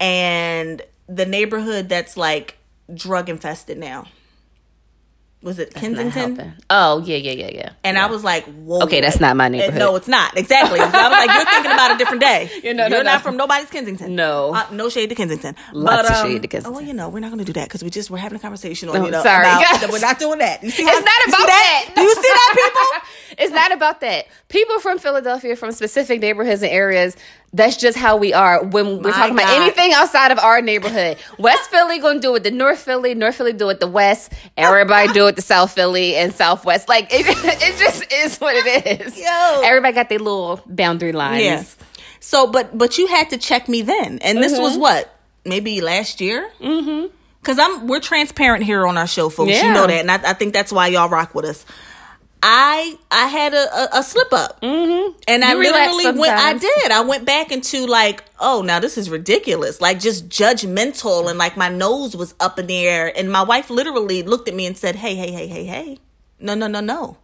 and 0.00 0.82
the 1.08 1.26
neighborhood 1.26 1.88
that's 1.88 2.16
like 2.16 2.58
drug 2.92 3.28
infested 3.28 3.78
now. 3.78 4.06
Was 5.44 5.58
it 5.58 5.74
Kensington? 5.74 6.54
Oh 6.70 7.02
yeah, 7.04 7.18
yeah, 7.18 7.32
yeah, 7.32 7.50
yeah. 7.52 7.70
And 7.84 7.98
I 7.98 8.06
was 8.06 8.24
like, 8.24 8.44
whoa. 8.46 8.82
Okay, 8.84 9.02
that's 9.02 9.20
not 9.20 9.36
my 9.36 9.48
neighborhood. 9.48 9.78
No, 9.78 9.94
it's 9.94 10.08
not. 10.08 10.36
Exactly. 10.36 10.78
So 10.78 10.84
I 10.86 11.08
was 11.08 11.12
like, 11.12 11.36
you're 11.36 11.44
thinking 11.52 11.70
about 11.72 11.94
a 11.94 11.98
different 11.98 12.22
day. 12.22 12.50
You 12.64 12.72
know, 12.72 12.84
you're 12.86 13.02
no, 13.04 13.10
not 13.12 13.18
no. 13.18 13.22
from 13.22 13.36
nobody's 13.36 13.68
Kensington. 13.68 14.14
No. 14.16 14.54
Uh, 14.54 14.66
no 14.72 14.88
shade 14.88 15.10
to 15.10 15.14
Kensington. 15.14 15.54
Lots 15.74 16.08
But, 16.08 16.10
of 16.18 16.24
um, 16.24 16.32
shade 16.32 16.42
to 16.42 16.48
Kensington. 16.48 16.72
Oh, 16.74 16.78
well, 16.78 16.86
you 16.86 16.94
know, 16.94 17.10
we're 17.10 17.20
not 17.20 17.28
going 17.28 17.40
to 17.40 17.44
do 17.44 17.52
that 17.52 17.68
because 17.68 17.84
we 17.84 17.90
just 17.90 18.10
we're 18.10 18.16
having 18.16 18.36
a 18.36 18.40
conversation 18.40 18.88
on 18.88 18.96
Oh, 18.96 19.04
you 19.04 19.10
know. 19.10 19.22
sorry, 19.22 19.44
about- 19.46 19.90
we're 19.92 19.98
not 20.00 20.18
doing 20.18 20.38
that. 20.38 20.62
You 20.62 20.70
see 20.70 20.82
It's 20.82 20.90
how, 20.90 20.98
not 20.98 21.28
about 21.28 21.46
that. 21.46 21.92
Do 21.94 22.00
you 22.00 22.14
see 22.14 22.20
that, 22.22 22.52
people? 22.54 23.36
it's 23.44 23.52
not 23.52 23.72
about 23.72 24.00
that. 24.00 24.26
People 24.48 24.80
from 24.80 24.98
Philadelphia, 24.98 25.56
from 25.56 25.72
specific 25.72 26.20
neighborhoods 26.20 26.62
and 26.62 26.72
areas, 26.72 27.16
that's 27.54 27.76
just 27.76 27.96
how 27.96 28.16
we 28.16 28.32
are 28.32 28.64
when 28.64 28.96
we're 29.02 29.10
My 29.10 29.16
talking 29.16 29.34
about 29.34 29.48
anything 29.60 29.92
outside 29.92 30.32
of 30.32 30.38
our 30.40 30.60
neighborhood. 30.60 31.16
West 31.38 31.70
Philly 31.70 32.00
gonna 32.00 32.18
do 32.20 32.34
it 32.34 32.42
the 32.42 32.50
North 32.50 32.80
Philly, 32.80 33.14
North 33.14 33.36
Philly 33.36 33.52
do 33.52 33.68
it 33.70 33.78
the 33.80 33.86
West, 33.86 34.32
everybody 34.56 35.12
do 35.12 35.26
it 35.28 35.36
the 35.36 35.42
South 35.42 35.72
Philly 35.72 36.16
and 36.16 36.34
Southwest. 36.34 36.88
Like 36.88 37.06
it, 37.10 37.24
it 37.28 37.78
just 37.78 38.12
is 38.12 38.38
what 38.38 38.56
it 38.56 39.00
is. 39.00 39.18
Yo. 39.20 39.60
Everybody 39.64 39.94
got 39.94 40.08
their 40.08 40.18
little 40.18 40.60
boundary 40.66 41.12
lines. 41.12 41.44
Yeah. 41.44 41.64
So, 42.20 42.46
but 42.48 42.76
but 42.76 42.98
you 42.98 43.06
had 43.06 43.30
to 43.30 43.38
check 43.38 43.68
me 43.68 43.82
then, 43.82 44.18
and 44.20 44.38
this 44.42 44.54
Mm-hmm. 44.54 44.62
was 44.62 44.76
what 44.78 45.14
maybe 45.44 45.80
last 45.80 46.20
year. 46.20 46.50
Mm-hmm. 46.60 47.06
Because 47.40 47.58
I'm 47.58 47.86
we're 47.86 48.00
transparent 48.00 48.64
here 48.64 48.86
on 48.86 48.96
our 48.96 49.06
show, 49.06 49.28
folks. 49.28 49.52
You 49.52 49.72
know 49.72 49.86
that, 49.86 50.00
and 50.00 50.10
I, 50.10 50.30
I 50.30 50.32
think 50.32 50.54
that's 50.54 50.72
why 50.72 50.86
y'all 50.88 51.10
rock 51.10 51.34
with 51.34 51.44
us. 51.44 51.66
I 52.46 52.98
I 53.10 53.26
had 53.28 53.54
a, 53.54 53.74
a, 53.74 53.88
a 54.00 54.02
slip 54.02 54.30
up, 54.32 54.60
mm-hmm. 54.60 55.16
and 55.26 55.42
I 55.42 55.52
You 55.52 55.58
literally 55.60 56.18
went. 56.20 56.32
I 56.38 56.52
did. 56.52 56.92
I 56.92 57.00
went 57.00 57.24
back 57.24 57.50
into 57.50 57.86
like, 57.86 58.22
oh, 58.38 58.60
now 58.60 58.80
this 58.80 58.98
is 58.98 59.08
ridiculous. 59.08 59.80
Like 59.80 59.98
just 59.98 60.28
judgmental, 60.28 61.30
and 61.30 61.38
like 61.38 61.56
my 61.56 61.70
nose 61.70 62.14
was 62.14 62.34
up 62.40 62.58
in 62.58 62.66
the 62.66 62.86
air, 62.86 63.10
and 63.16 63.32
my 63.32 63.42
wife 63.42 63.70
literally 63.70 64.22
looked 64.22 64.46
at 64.46 64.54
me 64.54 64.66
and 64.66 64.76
said, 64.76 64.94
"Hey, 64.96 65.14
hey, 65.14 65.32
hey, 65.32 65.46
hey, 65.46 65.64
hey, 65.64 65.98
no, 66.38 66.54
no, 66.54 66.66
no, 66.66 66.80
no." 66.80 67.16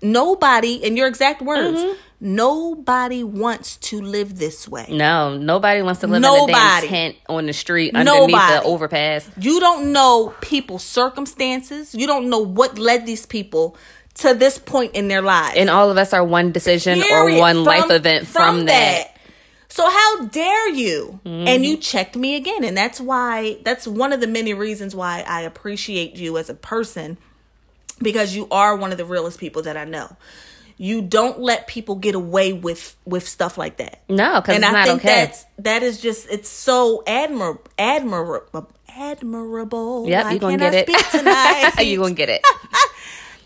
Nobody, 0.00 0.74
in 0.74 0.96
your 0.96 1.08
exact 1.08 1.42
words, 1.42 1.78
Mm-hmm. 1.80 1.96
nobody 2.36 3.24
wants 3.24 3.76
to 3.78 4.00
live 4.00 4.38
this 4.38 4.68
way. 4.68 4.86
No, 4.88 5.36
nobody 5.36 5.82
wants 5.82 6.00
to 6.02 6.06
live 6.06 6.18
in 6.18 6.24
a 6.24 6.28
Nobody. 6.28 6.52
damn 6.52 6.88
tent 6.88 7.16
on 7.28 7.46
the 7.46 7.52
street 7.52 7.92
underneath 7.96 8.30
Nobody. 8.30 8.54
the 8.54 8.62
overpass. 8.62 9.28
You 9.36 9.58
don't 9.58 9.92
know 9.92 10.32
people's 10.40 10.84
circumstances. 10.84 11.96
You 11.96 12.06
don't 12.06 12.30
know 12.30 12.38
what 12.38 12.78
led 12.78 13.06
these 13.06 13.26
people 13.26 13.76
to 14.14 14.34
this 14.34 14.58
point 14.58 14.94
in 14.94 15.08
their 15.08 15.22
lives. 15.22 15.56
And 15.56 15.70
all 15.70 15.90
of 15.90 15.96
us 15.98 16.12
are 16.12 16.24
one 16.24 16.52
decision 16.52 17.00
Period. 17.00 17.36
or 17.36 17.40
one 17.40 17.56
From- 17.56 17.64
life 17.64 17.90
event 17.90 18.26
from, 18.26 18.66
that. 18.66 19.16
So 19.68 19.88
how 19.88 20.26
dare 20.26 20.68
you? 20.68 21.18
Mm-hmm. 21.24 21.48
And 21.48 21.64
you 21.64 21.78
checked 21.78 22.14
me 22.14 22.36
again, 22.36 22.62
and 22.62 22.76
that's 22.76 23.00
why 23.00 23.56
that's 23.62 23.86
one 23.86 24.12
of 24.12 24.20
the 24.20 24.26
many 24.26 24.52
reasons 24.52 24.94
why 24.94 25.24
I 25.26 25.42
appreciate 25.42 26.16
you 26.16 26.36
as 26.36 26.50
a 26.50 26.54
person 26.54 27.16
because 27.98 28.36
you 28.36 28.48
are 28.50 28.76
one 28.76 28.92
of 28.92 28.98
the 28.98 29.04
realest 29.06 29.38
people 29.38 29.62
that 29.62 29.76
I 29.78 29.84
know. 29.84 30.14
You 30.76 31.00
don't 31.00 31.40
let 31.40 31.68
people 31.68 31.94
get 31.94 32.14
away 32.14 32.52
with 32.52 32.96
with 33.06 33.26
stuff 33.26 33.56
like 33.56 33.78
that. 33.78 34.02
No, 34.10 34.40
because 34.40 34.56
and 34.56 34.64
it's 34.64 34.72
I 34.72 34.76
not 34.76 34.86
think 34.86 35.00
okay. 35.00 35.08
that's 35.08 35.46
that 35.60 35.82
is 35.82 36.02
just 36.02 36.28
it's 36.30 36.50
so 36.50 37.02
admir 37.06 37.58
admirable 37.78 38.70
admirable. 38.94 40.08
Yep, 40.08 40.32
you 40.32 40.38
gonna 40.38 40.58
get 40.58 40.74
I 40.74 40.78
it. 40.78 41.10
tonight? 41.10 41.82
you 41.86 41.98
gonna 41.98 42.14
get 42.14 42.28
it. 42.28 42.42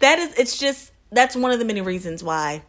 that 0.00 0.18
is 0.18 0.34
it's 0.38 0.58
just 0.58 0.92
that's 1.10 1.36
one 1.36 1.52
of 1.52 1.58
the 1.58 1.64
many 1.64 1.80
reasons 1.80 2.22
why 2.22 2.62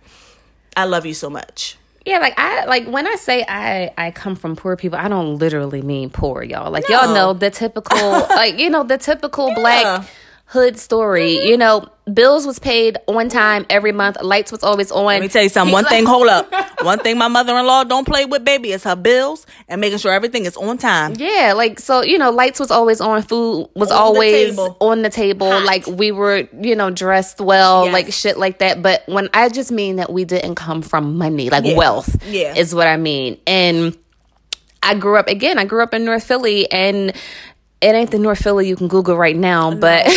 I 0.76 0.86
love 0.86 1.06
you 1.06 1.14
so 1.14 1.30
much. 1.30 1.78
Yeah, 2.06 2.20
like 2.20 2.36
I 2.38 2.66
like 2.66 2.88
when 2.88 3.06
I 3.08 3.16
say 3.16 3.44
I 3.48 3.92
I 3.98 4.12
come 4.12 4.36
from 4.36 4.56
poor 4.56 4.78
people, 4.78 4.98
I 4.98 5.08
don't 5.10 5.38
literally 5.38 5.82
mean 5.82 6.10
poor, 6.10 6.42
y'all. 6.42 6.72
Like 6.72 6.88
y'all 6.88 7.14
know 7.14 7.34
the 7.34 7.50
typical 7.50 7.98
like 8.30 8.58
you 8.60 8.70
know 8.70 8.84
the 8.84 8.98
typical 8.98 9.50
Yeah. 9.50 9.56
black 9.56 10.10
hood 10.50 10.80
story. 10.80 11.46
You 11.46 11.58
know, 11.58 11.86
bills 12.14 12.48
was 12.48 12.58
paid 12.58 12.98
on 13.08 13.28
time 13.28 13.66
every 13.70 13.92
month. 13.92 14.16
Lights 14.22 14.50
was 14.50 14.64
always 14.64 14.92
on. 14.92 15.04
Let 15.06 15.22
me 15.22 15.28
tell 15.28 15.44
you 15.44 15.50
something. 15.50 15.74
One 15.74 15.84
thing, 15.90 16.06
hold 16.06 16.28
up. 16.30 16.50
One 16.84 17.00
thing 17.00 17.18
my 17.18 17.28
mother 17.28 17.58
in 17.58 17.66
law 17.66 17.84
don't 17.84 18.06
play 18.08 18.24
with, 18.24 18.46
baby, 18.46 18.72
is 18.72 18.86
her 18.86 18.96
bills 18.96 19.46
and 19.68 19.82
making 19.82 19.98
sure 19.98 20.14
everything 20.14 20.46
is 20.46 20.56
on 20.56 20.78
time. 20.78 21.16
Yeah, 21.18 21.52
like 21.54 21.80
so, 21.82 22.02
you 22.02 22.18
know, 22.18 22.32
lights 22.32 22.62
was 22.62 22.72
always 22.72 23.02
on, 23.02 23.24
food 23.24 23.68
was 23.76 23.92
On 23.92 23.98
always 23.98 24.52
table. 24.52 24.78
on 24.80 25.02
the 25.02 25.10
table. 25.10 25.52
Hot. 25.52 25.64
Like 25.66 25.86
we 25.86 26.14
were, 26.14 26.48
you 26.62 26.76
know, 26.78 26.92
dressed 26.92 27.42
well, 27.42 27.84
Yes. 27.86 27.94
like 27.94 28.14
shit 28.14 28.38
like 28.38 28.60
that. 28.60 28.82
But 28.82 29.04
when 29.08 29.28
I 29.34 29.50
just 29.50 29.70
mean 29.72 29.98
that 29.98 30.14
we 30.14 30.24
didn't 30.24 30.56
come 30.56 30.82
from 30.82 31.18
money, 31.18 31.50
like 31.50 31.66
Yeah. 31.66 31.76
wealth, 31.76 32.16
Yeah. 32.26 32.56
is 32.56 32.74
what 32.74 32.88
I 32.88 32.96
mean. 32.96 33.38
And 33.46 33.98
I 34.82 34.96
grew 34.96 35.18
up 35.18 35.28
again. 35.28 35.58
I 35.60 35.66
grew 35.66 35.84
up 35.84 35.94
in 35.94 36.06
North 36.06 36.24
Philly, 36.24 36.72
and 36.72 37.12
it 37.82 37.94
ain't 37.94 38.12
the 38.12 38.20
North 38.20 38.42
Philly 38.42 38.68
you 38.68 38.76
can 38.76 38.88
Google 38.88 39.18
right 39.18 39.36
now. 39.36 39.74
But 39.74 40.06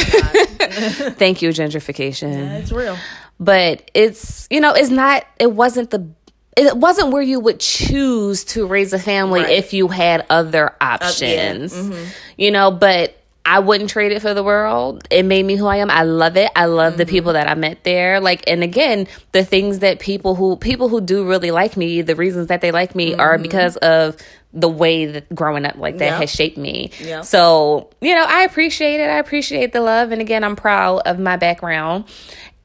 thank 1.16 1.42
you, 1.42 1.50
gentrification 1.50 2.60
It's 2.60 2.72
real. 2.72 2.96
but 3.38 3.90
it's 3.94 4.46
you 4.50 4.60
know 4.60 4.72
it's 4.72 4.90
not 4.90 5.26
it 5.38 5.52
wasn't 5.52 5.90
the 5.90 6.08
it 6.56 6.76
wasn't 6.76 7.12
where 7.12 7.22
you 7.22 7.40
would 7.40 7.60
choose 7.60 8.44
to 8.44 8.66
raise 8.66 8.92
a 8.92 8.98
family 8.98 9.40
Right. 9.40 9.50
if 9.50 9.72
you 9.72 9.88
had 9.88 10.26
other 10.28 10.70
uh, 10.80 10.98
options 11.00 11.72
mm-hmm. 11.74 12.04
you 12.36 12.50
know 12.50 12.70
but 12.70 13.16
I 13.44 13.58
wouldn't 13.60 13.90
trade 13.90 14.12
it 14.12 14.20
for 14.20 14.34
the 14.34 14.44
world. 14.44 15.08
It 15.10 15.24
made 15.24 15.44
me 15.44 15.56
who 15.56 15.66
I 15.66 15.76
am. 15.76 15.90
I 15.90 16.02
love 16.02 16.36
it. 16.36 16.52
I 16.54 16.66
love 16.66 16.98
the 16.98 17.06
people 17.06 17.32
mm-hmm. 17.32 17.46
that 17.46 17.48
I 17.48 17.54
met 17.54 17.82
there. 17.84 18.20
Like, 18.20 18.44
and 18.46 18.62
again, 18.62 19.08
the 19.32 19.44
things 19.44 19.80
that 19.80 19.98
people 19.98 20.34
who 20.34 20.56
people 20.56 20.88
who 20.88 21.00
do 21.00 21.26
really 21.26 21.50
like 21.50 21.76
me, 21.76 22.02
the 22.02 22.14
reasons 22.14 22.48
that 22.48 22.60
they 22.60 22.70
like 22.70 22.94
me 22.94 23.14
are 23.14 23.34
mm-hmm. 23.34 23.42
because 23.42 23.76
of 23.78 24.16
the 24.52 24.68
way 24.68 25.06
that 25.06 25.32
growing 25.34 25.64
up 25.64 25.76
like 25.76 25.98
that 25.98 26.06
Yeah. 26.06 26.18
has 26.18 26.30
shaped 26.30 26.58
me. 26.58 26.90
Yeah. 27.00 27.22
So, 27.22 27.90
you 28.00 28.14
know, 28.14 28.24
I 28.26 28.42
appreciate 28.42 29.00
it. 29.00 29.08
I 29.08 29.18
appreciate 29.18 29.72
the 29.72 29.80
love. 29.80 30.10
And 30.10 30.20
again, 30.20 30.42
I'm 30.42 30.56
proud 30.56 31.02
of 31.06 31.18
my 31.18 31.36
background. 31.36 32.04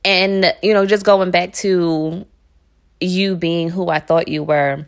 And, 0.04 0.54
you 0.62 0.74
know, 0.74 0.86
just 0.86 1.06
going 1.06 1.32
back 1.32 1.54
to 1.56 2.26
you 3.00 3.36
being 3.36 3.70
who 3.70 3.90
I 3.90 4.00
thought 4.00 4.28
you 4.28 4.44
were, 4.44 4.86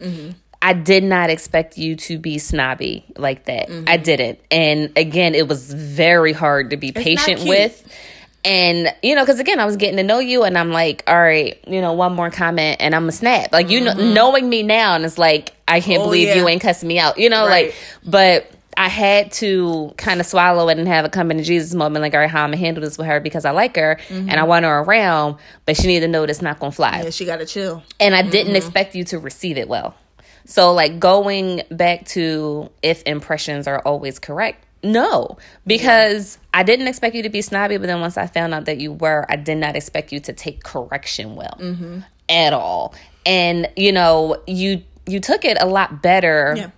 I 0.61 0.73
did 0.73 1.03
not 1.03 1.29
expect 1.29 1.77
you 1.77 1.95
to 1.97 2.17
be 2.17 2.39
snobby 2.39 3.05
like 3.15 3.45
that. 3.45 3.69
I 3.87 3.97
didn't. 3.97 4.39
And 4.49 4.91
again, 4.97 5.35
it 5.35 5.47
was 5.47 5.71
very 5.73 6.33
hard 6.33 6.71
to 6.71 6.77
be 6.77 6.91
patient 6.91 7.43
with. 7.47 7.83
And, 8.45 8.93
you 9.03 9.15
know, 9.15 9.23
because 9.23 9.39
again, 9.39 9.59
I 9.59 9.65
was 9.65 9.75
getting 9.75 9.97
to 9.97 10.03
know 10.03 10.19
you 10.19 10.43
and 10.43 10.57
I'm 10.57 10.71
like, 10.71 11.03
all 11.05 11.19
right, 11.19 11.59
you 11.67 11.81
know, 11.81 11.93
one 11.93 12.13
more 12.13 12.29
comment 12.29 12.77
and 12.79 12.95
I'm 12.95 13.09
a 13.09 13.11
snap. 13.11 13.51
Like, 13.51 13.69
you 13.69 13.81
know, 13.81 13.93
mm-hmm. 13.93 14.13
knowing 14.13 14.47
me 14.47 14.63
now, 14.63 14.95
and 14.95 15.03
it's 15.03 15.17
like, 15.17 15.53
I 15.67 15.81
can't 15.81 16.01
Oh, 16.01 16.05
believe 16.05 16.29
yeah. 16.29 16.35
you 16.35 16.47
ain't 16.47 16.61
cussing 16.61 16.87
me 16.87 16.97
out, 16.97 17.17
you 17.17 17.29
know, 17.29 17.45
Right. 17.45 17.67
like, 17.67 17.75
but 18.05 18.51
I 18.77 18.89
had 18.89 19.31
to 19.33 19.91
kind 19.97 20.19
of 20.19 20.27
swallow 20.27 20.69
it 20.69 20.77
and 20.77 20.87
have 20.87 21.03
a 21.03 21.09
coming 21.09 21.37
to 21.39 21.43
Jesus 21.43 21.73
moment, 21.73 22.03
like, 22.03 22.13
all 22.13 22.19
right, 22.19 22.29
how 22.29 22.43
I'm 22.43 22.51
gonna 22.51 22.57
handle 22.57 22.83
this 22.83 22.97
with 22.97 23.07
her 23.07 23.19
because 23.19 23.43
I 23.43 23.49
like 23.51 23.75
her 23.75 23.99
mm-hmm. 24.07 24.29
and 24.29 24.39
I 24.39 24.43
want 24.43 24.65
her 24.65 24.79
around, 24.79 25.37
but 25.65 25.75
she 25.75 25.87
need 25.87 26.01
to 26.01 26.07
know 26.07 26.25
that's 26.25 26.43
not 26.43 26.59
gonna 26.59 26.71
fly. 26.71 27.01
Yeah, 27.03 27.09
she 27.09 27.25
got 27.25 27.37
to 27.37 27.45
chill. 27.45 27.83
And 27.99 28.15
I 28.15 28.21
didn't 28.21 28.53
mm-hmm. 28.53 28.55
expect 28.55 28.93
you 28.93 29.03
to 29.05 29.19
receive 29.19 29.57
it 29.57 29.67
well. 29.67 29.95
So, 30.45 30.73
like, 30.73 30.99
going 30.99 31.63
back 31.71 32.05
to 32.09 32.69
if 32.81 33.01
impressions 33.03 33.67
are 33.67 33.79
always 33.79 34.19
correct, 34.19 34.63
no, 34.83 35.37
because 35.65 36.37
I 36.53 36.63
didn't 36.63 36.87
expect 36.87 37.15
you 37.15 37.23
to 37.23 37.29
be 37.29 37.41
snobby, 37.41 37.77
but 37.77 37.87
then 37.87 37.99
once 37.99 38.17
I 38.17 38.27
found 38.27 38.53
out 38.53 38.65
that 38.65 38.79
you 38.79 38.91
were, 38.93 39.25
I 39.29 39.35
did 39.35 39.57
not 39.57 39.75
expect 39.75 40.11
you 40.11 40.19
to 40.21 40.33
take 40.33 40.63
correction 40.63 41.35
well 41.35 41.59
at 42.29 42.53
all. 42.53 42.93
And, 43.25 43.69
you 43.75 43.91
know, 43.91 44.41
you 44.47 44.83
you 45.07 45.19
took 45.19 45.45
it 45.45 45.57
a 45.61 45.65
lot 45.65 46.01
better. 46.01 46.53
Yeah. 46.57 46.69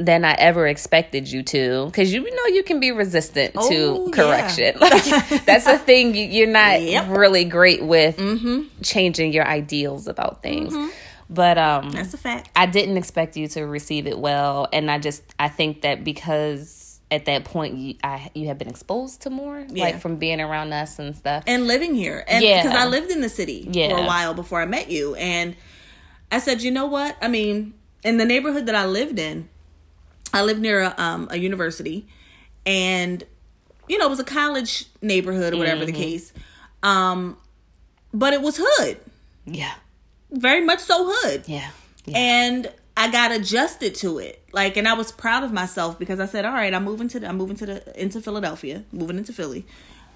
Than 0.00 0.24
I 0.24 0.34
ever 0.34 0.68
expected 0.68 1.26
you 1.28 1.42
to, 1.42 1.86
because 1.86 2.12
you 2.14 2.20
know 2.22 2.46
you 2.54 2.62
can 2.62 2.78
be 2.78 2.92
resistant 2.92 3.54
Oh, 3.56 3.68
to 3.68 4.04
yeah. 4.06 4.12
correction. 4.14 4.74
Like, 4.80 5.44
that's 5.44 5.66
a 5.66 5.76
thing 5.76 6.14
you, 6.14 6.24
you're 6.24 6.46
not 6.46 6.80
Yep. 6.80 7.02
Mm-hmm. 7.06 7.12
really 7.14 7.44
great 7.44 7.82
with 7.82 8.16
changing 8.84 9.32
your 9.32 9.44
ideals 9.44 10.06
about 10.06 10.40
things. 10.40 10.72
But 11.28 11.58
um, 11.58 11.90
That's 11.90 12.14
a 12.14 12.16
fact. 12.16 12.48
I 12.54 12.66
didn't 12.66 12.96
expect 12.96 13.36
you 13.36 13.48
to 13.48 13.62
receive 13.66 14.06
it 14.06 14.16
well, 14.20 14.68
and 14.72 14.88
I 14.88 15.00
just 15.00 15.24
I 15.40 15.48
think 15.48 15.82
that 15.82 16.04
because 16.04 16.77
at 17.10 17.24
that 17.24 17.44
point 17.44 17.76
you 17.76 17.94
I 18.04 18.30
you 18.34 18.48
have 18.48 18.58
been 18.58 18.68
exposed 18.68 19.22
to 19.22 19.30
more, 19.30 19.64
Yeah. 19.70 19.84
like 19.84 20.00
from 20.00 20.16
being 20.16 20.40
around 20.40 20.72
us 20.72 20.98
and 20.98 21.16
stuff. 21.16 21.44
and 21.46 21.66
living 21.66 21.94
here 21.94 22.22
and 22.28 22.44
Yeah. 22.44 22.62
because 22.62 22.78
i 22.78 22.86
lived 22.86 23.10
in 23.10 23.20
the 23.22 23.28
city 23.30 23.64
for 23.72 23.96
a 23.98 24.04
while 24.06 24.34
before 24.34 24.60
i 24.60 24.66
met 24.66 24.90
you 24.90 25.14
and 25.14 25.56
i 26.30 26.38
said 26.38 26.62
you 26.62 26.70
know 26.70 26.86
what 26.86 27.16
i 27.22 27.28
mean 27.28 27.72
in 28.04 28.18
the 28.18 28.24
neighborhood 28.26 28.66
that 28.66 28.74
i 28.74 28.84
lived 28.84 29.18
in 29.18 29.48
i 30.34 30.42
lived 30.42 30.60
near 30.60 30.82
a, 30.82 30.94
um, 30.98 31.28
a 31.30 31.36
university 31.38 32.06
and 32.66 33.24
you 33.88 33.96
know 33.98 34.06
it 34.06 34.10
was 34.10 34.20
a 34.20 34.24
college 34.24 34.84
neighborhood 35.00 35.54
or 35.54 35.56
whatever 35.56 35.84
Mm-hmm. 35.84 35.92
the 35.92 36.04
case 36.04 36.32
um 36.82 37.36
but 38.12 38.32
it 38.34 38.42
was 38.42 38.58
hood 38.62 38.98
yeah, 39.46 39.72
very 40.30 40.62
much 40.62 40.80
so 40.80 41.10
hood 41.10 41.44
yeah, 41.46 41.70
yeah. 42.04 42.18
and 42.18 42.70
I 42.98 43.12
got 43.12 43.30
adjusted 43.30 43.94
to 43.96 44.18
it. 44.18 44.42
Like, 44.52 44.76
and 44.76 44.88
I 44.88 44.94
was 44.94 45.12
proud 45.12 45.44
of 45.44 45.52
myself 45.52 46.00
because 46.00 46.18
I 46.18 46.26
said, 46.26 46.44
"All 46.44 46.52
right, 46.52 46.74
I'm 46.74 46.82
moving 46.82 47.06
to 47.10 47.20
the, 47.20 47.28
I'm 47.28 47.36
moving 47.36 47.56
to 47.58 47.66
the 47.66 48.02
into 48.02 48.20
Philadelphia, 48.20 48.82
moving 48.90 49.18
into 49.18 49.32
Philly. 49.32 49.64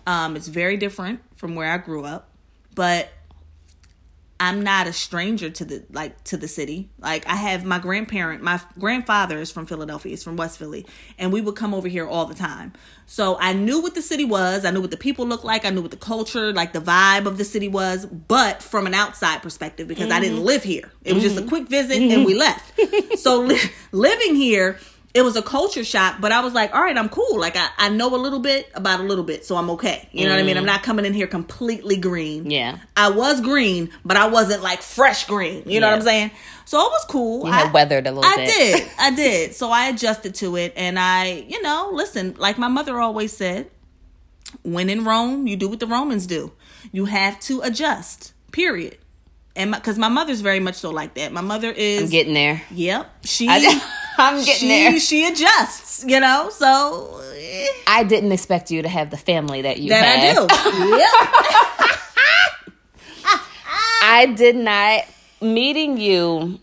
Um, 0.04 0.34
it's 0.34 0.48
very 0.48 0.76
different 0.76 1.20
from 1.36 1.54
where 1.54 1.70
I 1.70 1.78
grew 1.78 2.04
up, 2.04 2.28
but 2.74 3.08
I'm 4.42 4.62
not 4.62 4.88
a 4.88 4.92
stranger 4.92 5.50
to 5.50 5.64
the 5.64 5.84
like 5.92 6.24
to 6.24 6.36
the 6.36 6.48
city. 6.48 6.90
Like 6.98 7.24
I 7.28 7.36
have 7.36 7.64
my 7.64 7.78
grandparent, 7.78 8.42
my 8.42 8.60
grandfather 8.76 9.38
is 9.38 9.52
from 9.52 9.66
Philadelphia, 9.66 10.10
he's 10.10 10.24
from 10.24 10.36
West 10.36 10.58
Philly, 10.58 10.84
and 11.16 11.32
we 11.32 11.40
would 11.40 11.54
come 11.54 11.72
over 11.72 11.86
here 11.86 12.08
all 12.08 12.26
the 12.26 12.34
time. 12.34 12.72
So 13.06 13.38
I 13.38 13.52
knew 13.52 13.80
what 13.80 13.94
the 13.94 14.02
city 14.02 14.24
was, 14.24 14.64
I 14.64 14.72
knew 14.72 14.80
what 14.80 14.90
the 14.90 14.96
people 14.96 15.26
looked 15.26 15.44
like, 15.44 15.64
I 15.64 15.70
knew 15.70 15.80
what 15.80 15.92
the 15.92 15.96
culture, 15.96 16.52
like 16.52 16.72
the 16.72 16.80
vibe 16.80 17.26
of 17.26 17.38
the 17.38 17.44
city 17.44 17.68
was, 17.68 18.04
but 18.04 18.64
from 18.64 18.88
an 18.88 18.94
outside 18.94 19.42
perspective 19.42 19.86
because 19.86 20.10
I 20.10 20.18
didn't 20.18 20.38
mm-hmm. 20.38 20.46
live 20.46 20.64
here. 20.64 20.90
It 21.04 21.12
was 21.12 21.22
just 21.22 21.36
a 21.36 21.40
mm-hmm. 21.40 21.48
quick 21.48 21.68
visit 21.68 21.98
and 21.98 22.10
mm-hmm. 22.10 22.24
we 22.24 22.34
left. 22.34 23.20
so 23.20 23.42
li- 23.42 23.60
living 23.92 24.34
here 24.34 24.76
it 25.14 25.22
was 25.22 25.36
a 25.36 25.42
culture 25.42 25.84
shock, 25.84 26.20
but 26.20 26.32
I 26.32 26.40
was 26.40 26.54
like, 26.54 26.74
all 26.74 26.80
right, 26.80 26.96
I'm 26.96 27.10
cool. 27.10 27.38
Like 27.38 27.54
I, 27.54 27.68
I 27.76 27.88
know 27.90 28.14
a 28.14 28.16
little 28.16 28.38
bit 28.38 28.70
about 28.74 29.00
a 29.00 29.02
little 29.02 29.24
bit, 29.24 29.44
so 29.44 29.56
I'm 29.56 29.68
okay. 29.70 30.08
You 30.10 30.24
know 30.24 30.32
what 30.32 30.40
I 30.40 30.42
mean? 30.42 30.56
I'm 30.56 30.62
mm. 30.62 30.66
not 30.66 30.82
coming 30.82 31.04
in 31.04 31.12
here 31.12 31.26
completely 31.26 31.96
green. 31.96 32.50
Yeah. 32.50 32.78
I 32.96 33.10
was 33.10 33.42
green, 33.42 33.90
but 34.04 34.16
I 34.16 34.28
wasn't 34.28 34.62
like 34.62 34.80
fresh 34.80 35.26
green. 35.26 35.68
You 35.68 35.80
know 35.80 35.88
what 35.88 35.96
I'm 35.96 36.02
saying? 36.02 36.30
So 36.64 36.78
it 36.78 36.90
was 36.90 37.04
cool. 37.08 37.46
You 37.46 37.52
had 37.52 37.68
I, 37.68 37.72
weathered 37.72 38.06
a 38.06 38.12
little 38.12 38.22
bit. 38.22 38.40
I 38.40 38.46
bit. 38.46 38.76
did. 38.76 38.90
I 38.98 39.10
did. 39.14 39.54
So 39.54 39.70
I 39.70 39.88
adjusted 39.88 40.34
to 40.36 40.56
it 40.56 40.72
and 40.76 40.98
I, 40.98 41.44
you 41.46 41.60
know, 41.60 41.90
listen, 41.92 42.34
like 42.38 42.56
my 42.56 42.68
mother 42.68 42.98
always 42.98 43.36
said, 43.36 43.70
when 44.62 44.88
in 44.88 45.04
Rome, 45.04 45.46
you 45.46 45.56
do 45.56 45.68
what 45.68 45.80
the 45.80 45.86
Romans 45.86 46.26
do. 46.26 46.52
You 46.90 47.04
have 47.06 47.38
to 47.40 47.60
adjust. 47.60 48.32
Period. 48.52 48.96
And 49.54 49.74
because 49.74 49.98
my, 49.98 50.08
mother's 50.08 50.40
very 50.40 50.60
much 50.60 50.76
so 50.76 50.90
like 50.90 51.14
that. 51.14 51.32
My 51.32 51.42
mother 51.42 51.70
is 51.70 52.04
I'm 52.04 52.08
getting 52.08 52.34
there. 52.34 52.62
Yep. 52.70 53.26
She 53.26 53.48
I, 53.48 53.80
I'm 54.18 54.44
getting 54.44 54.54
she, 54.54 54.68
there. 54.68 55.00
She 55.00 55.26
adjusts, 55.26 56.04
you 56.06 56.20
know. 56.20 56.50
So 56.50 57.20
eh, 57.34 57.66
I 57.86 58.04
didn't 58.04 58.32
expect 58.32 58.70
you 58.70 58.82
to 58.82 58.88
have 58.88 59.10
the 59.10 59.16
family 59.16 59.62
that 59.62 59.78
you 59.78 59.90
that 59.90 60.04
have. 60.04 60.48
I 60.50 60.70
do. 60.70 60.88
yep. 63.24 63.38
I 64.04 64.26
did 64.36 64.56
not 64.56 65.04
meeting 65.40 65.96
you 65.96 66.60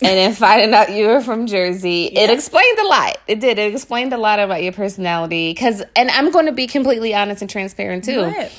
and 0.00 0.16
then 0.16 0.34
finding 0.34 0.72
out 0.74 0.92
you 0.92 1.06
were 1.06 1.20
from 1.20 1.46
Jersey. 1.46 2.04
It 2.06 2.30
explained 2.30 2.78
a 2.78 2.86
lot. 2.86 3.18
It 3.26 3.40
did. 3.40 3.58
It 3.58 3.74
explained 3.74 4.12
a 4.12 4.18
lot 4.18 4.38
about 4.38 4.62
your 4.62 4.72
personality. 4.72 5.54
Cause, 5.54 5.82
and 5.96 6.10
I'm 6.10 6.30
going 6.30 6.46
to 6.46 6.52
be 6.52 6.66
completely 6.66 7.14
honest 7.14 7.42
and 7.42 7.50
transparent 7.50 8.04
too. 8.04 8.14
Go 8.14 8.24
ahead. 8.24 8.52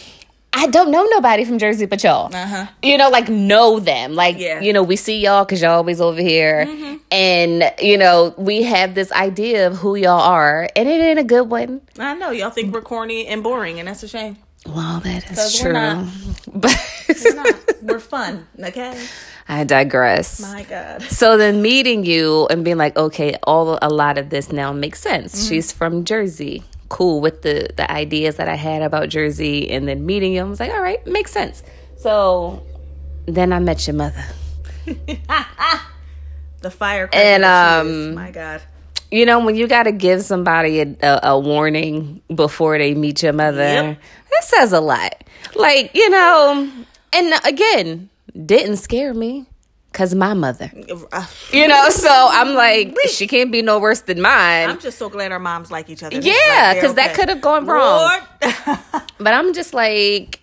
I 0.51 0.67
don't 0.67 0.89
know 0.91 1.05
nobody 1.05 1.45
from 1.45 1.57
Jersey 1.59 1.85
but 1.85 2.03
y'all. 2.03 2.33
Uh-huh. 2.33 2.65
You 2.81 2.97
know, 2.97 3.09
like 3.09 3.29
know 3.29 3.79
them. 3.79 4.15
Like, 4.15 4.37
Yeah. 4.39 4.55
Mm-hmm. 4.55 4.63
you 4.63 4.73
know, 4.73 4.83
we 4.83 4.95
see 4.95 5.19
y'all 5.19 5.45
because 5.45 5.61
y'all 5.61 5.75
always 5.75 6.01
over 6.01 6.19
here. 6.21 6.67
And, 7.11 7.71
you 7.79 7.97
know, 7.97 8.33
we 8.37 8.63
have 8.63 8.95
this 8.95 9.11
idea 9.11 9.67
of 9.67 9.77
who 9.77 9.95
y'all 9.95 10.19
are. 10.19 10.67
And 10.75 10.89
it 10.89 11.01
ain't 11.01 11.19
a 11.19 11.23
good 11.23 11.49
one. 11.49 11.81
I 11.97 12.13
know 12.15 12.31
y'all 12.31 12.49
think 12.49 12.73
we're 12.73 12.81
corny 12.81 13.27
and 13.27 13.41
boring, 13.43 13.79
and 13.79 13.87
that's 13.87 14.03
a 14.03 14.07
shame. 14.07 14.37
Well, 14.65 14.99
that 15.01 15.31
is 15.31 15.59
true. 15.59 15.73
we're 15.73 15.73
not. 15.73 16.07
But 16.53 16.75
We're 17.23 17.33
not. 17.35 17.55
we're 17.83 17.99
fun. 17.99 18.47
Okay. 18.59 18.99
I 19.47 19.63
digress. 19.63 20.41
My 20.41 20.63
God. 20.63 21.01
So 21.03 21.37
then 21.37 21.61
meeting 21.61 22.05
you 22.05 22.47
and 22.51 22.63
being 22.65 22.77
like, 22.77 22.97
okay, 22.97 23.35
all 23.43 23.77
a 23.81 23.89
lot 23.89 24.17
of 24.17 24.29
this 24.29 24.51
now 24.51 24.71
makes 24.73 24.99
sense. 24.99 25.35
Mm-hmm. 25.35 25.49
She's 25.49 25.71
from 25.71 26.03
Jersey. 26.05 26.63
Cool 26.89 27.21
with 27.21 27.43
the 27.43 27.69
the 27.77 27.89
ideas 27.89 28.35
that 28.37 28.49
I 28.49 28.55
had 28.55 28.81
about 28.81 29.09
Jersey 29.09 29.69
and 29.71 29.87
then 29.87 30.05
meeting 30.05 30.33
him. 30.33 30.47
I 30.47 30.49
was 30.49 30.59
like, 30.59 30.71
all 30.71 30.81
right, 30.81 31.05
makes 31.07 31.31
sense. 31.31 31.63
So 31.97 32.63
then 33.25 33.53
I 33.53 33.59
met 33.59 33.85
your 33.87 33.95
mother. 33.95 34.23
The 36.61 36.71
fire. 36.71 37.09
And, 37.13 37.45
um. 37.45 38.15
My 38.15 38.31
God. 38.31 38.61
You 39.11 39.25
know, 39.25 39.43
when 39.43 39.55
you 39.55 39.67
got 39.67 39.83
to 39.83 39.91
give 39.91 40.21
somebody 40.23 40.81
a, 40.81 40.95
a, 41.01 41.19
a 41.31 41.39
warning 41.39 42.21
before 42.33 42.77
they 42.77 42.93
meet 42.93 43.23
your 43.23 43.33
mother, 43.33 43.63
Yep. 43.63 43.97
that 44.29 44.43
says 44.43 44.73
a 44.73 44.79
lot. 44.79 45.23
Like, 45.55 45.95
you 45.95 46.09
know, 46.09 46.69
and 47.13 47.33
again, 47.45 48.09
didn't 48.45 48.77
scare 48.77 49.13
me 49.13 49.47
because 49.99 50.15
my 50.15 50.33
mother. 50.33 50.71
You 51.51 51.67
know, 51.67 51.89
so 51.89 52.09
I'm 52.31 52.53
like, 52.53 52.95
she 53.09 53.27
can't 53.27 53.51
be 53.51 53.61
no 53.61 53.79
worse 53.79 54.01
than 54.01 54.21
mine. 54.21 54.69
I'm 54.69 54.79
just 54.79 54.97
so 54.97 55.09
glad 55.09 55.31
our 55.31 55.39
moms 55.39 55.71
like 55.71 55.89
each 55.89 56.03
other. 56.03 56.15
Yeah, 56.19 56.31
Like, 56.31 56.73
they're 56.75 56.81
'cause 56.83 56.93
that 56.95 57.15
could 57.15 57.27
have 57.27 57.41
gone 57.41 57.65
wrong. 57.65 58.19
But 59.19 59.33
I'm 59.33 59.53
just 59.53 59.73
like, 59.73 60.39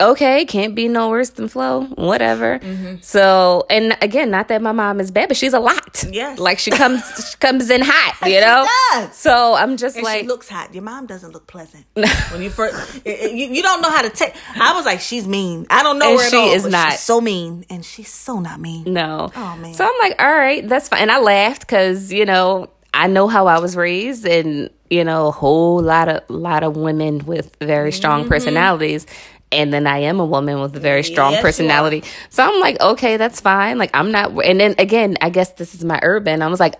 okay, 0.00 0.44
can't 0.44 0.74
be 0.74 0.88
no 0.88 1.08
worse 1.10 1.30
than 1.30 1.48
Flo, 1.48 1.84
whatever. 1.96 2.58
Mm-hmm. 2.58 2.96
So, 3.02 3.66
and 3.70 3.96
again, 4.02 4.30
not 4.30 4.48
that 4.48 4.62
my 4.62 4.72
mom 4.72 5.00
is 5.00 5.10
bad, 5.10 5.28
but 5.28 5.36
she's 5.36 5.52
a 5.54 5.60
lot. 5.60 6.04
Yes. 6.10 6.38
like 6.38 6.58
she 6.58 6.70
comes, 6.70 7.02
she 7.30 7.36
comes 7.38 7.70
in 7.70 7.80
hot, 7.84 8.28
you 8.30 8.40
know. 8.40 8.66
does. 8.92 9.16
So 9.16 9.54
I'm 9.54 9.76
just 9.76 9.96
And 9.96 10.04
like, 10.04 10.20
she 10.22 10.26
looks 10.26 10.48
hot. 10.48 10.72
Your 10.74 10.82
mom 10.84 11.06
doesn't 11.06 11.32
look 11.32 11.46
pleasant. 11.46 11.84
when 11.94 12.42
you 12.42 12.50
first, 12.50 12.96
it- 13.04 13.08
it- 13.08 13.32
you, 13.32 13.46
you 13.54 13.62
don't 13.62 13.80
know 13.82 13.90
how 13.90 14.02
to 14.02 14.10
take. 14.10 14.34
I 14.60 14.74
was 14.74 14.84
like, 14.86 15.00
she's 15.00 15.26
mean. 15.26 15.66
I 15.70 15.82
don't 15.82 15.98
know 15.98 16.12
And 16.12 16.20
her 16.20 16.28
she 16.30 16.36
all, 16.36 16.52
is 16.52 16.66
not. 16.66 16.92
She's 16.92 17.00
so 17.00 17.20
mean, 17.20 17.64
and 17.70 17.84
she's 17.84 18.12
so 18.12 18.38
not 18.40 18.60
mean. 18.60 18.92
no. 18.92 19.30
Oh, 19.34 19.56
man. 19.56 19.74
So 19.74 19.84
I'm 19.84 19.98
like, 20.00 20.20
all 20.20 20.32
right, 20.32 20.66
that's 20.68 20.88
fine. 20.88 21.00
And 21.02 21.10
I 21.12 21.20
laughed 21.20 21.62
because 21.62 22.12
you 22.12 22.24
know 22.24 22.70
I 22.94 23.06
know 23.06 23.28
how 23.28 23.46
I 23.46 23.58
was 23.60 23.76
raised, 23.76 24.26
and 24.26 24.70
you 24.90 25.04
know 25.04 25.28
a 25.28 25.30
whole 25.30 25.80
lot 25.82 26.08
of 26.08 26.22
lot 26.30 26.62
of 26.64 26.76
women 26.76 27.18
with 27.26 27.54
very 27.60 27.92
strong 27.92 28.20
Mm-hmm. 28.22 28.28
personalities. 28.30 29.06
And 29.50 29.72
then 29.72 29.86
I 29.86 29.98
am 30.00 30.20
a 30.20 30.26
woman 30.26 30.60
with 30.60 30.76
a 30.76 30.80
very 30.80 31.02
strong 31.02 31.32
Yes, 31.32 31.42
personality. 31.42 32.02
So 32.28 32.42
I'm 32.44 32.60
like, 32.60 32.78
okay, 32.80 33.16
that's 33.16 33.40
fine. 33.40 33.78
Like 33.78 33.90
I'm 33.94 34.10
not. 34.12 34.32
And 34.44 34.60
then 34.60 34.74
again, 34.78 35.16
I 35.22 35.30
guess 35.30 35.52
this 35.52 35.74
is 35.74 35.84
my 35.84 35.98
urban. 36.02 36.42
I 36.42 36.48
was 36.48 36.60
like, 36.60 36.74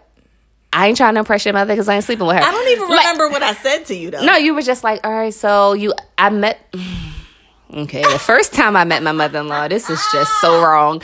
I 0.71 0.89
ain't 0.89 0.97
trying 0.99 1.15
to 1.15 1.21
impress 1.21 1.47
your 1.47 1.55
mother 1.55 1.73
because 1.73 1.89
I 1.89 1.95
ain't 1.95 2.05
sleeping 2.05 2.27
with 2.27 2.37
her. 2.37 2.43
I 2.43 2.51
don't 2.51 2.69
even 2.69 2.89
Like, 2.91 2.99
remember 3.07 3.31
what 3.31 3.43
I 3.43 3.55
said 3.55 3.87
to 3.87 3.95
you 3.95 4.11
though. 4.11 4.23
no, 4.23 4.37
you 4.37 4.55
were 4.55 4.61
just 4.61 4.85
like, 4.85 5.01
all 5.07 5.13
right, 5.13 5.33
so 5.33 5.73
you, 5.73 5.95
I 6.19 6.29
met, 6.29 6.59
okay, 7.75 8.03
the 8.03 8.19
first 8.19 8.53
time 8.53 8.77
I 8.77 8.85
met 8.85 9.03
my 9.03 9.13
mother 9.13 9.39
in 9.41 9.49
law, 9.49 9.67
this 9.67 9.89
is 9.89 9.99
just 10.13 10.31
so 10.43 10.61
ah. 10.61 10.65
wrong. 10.65 11.03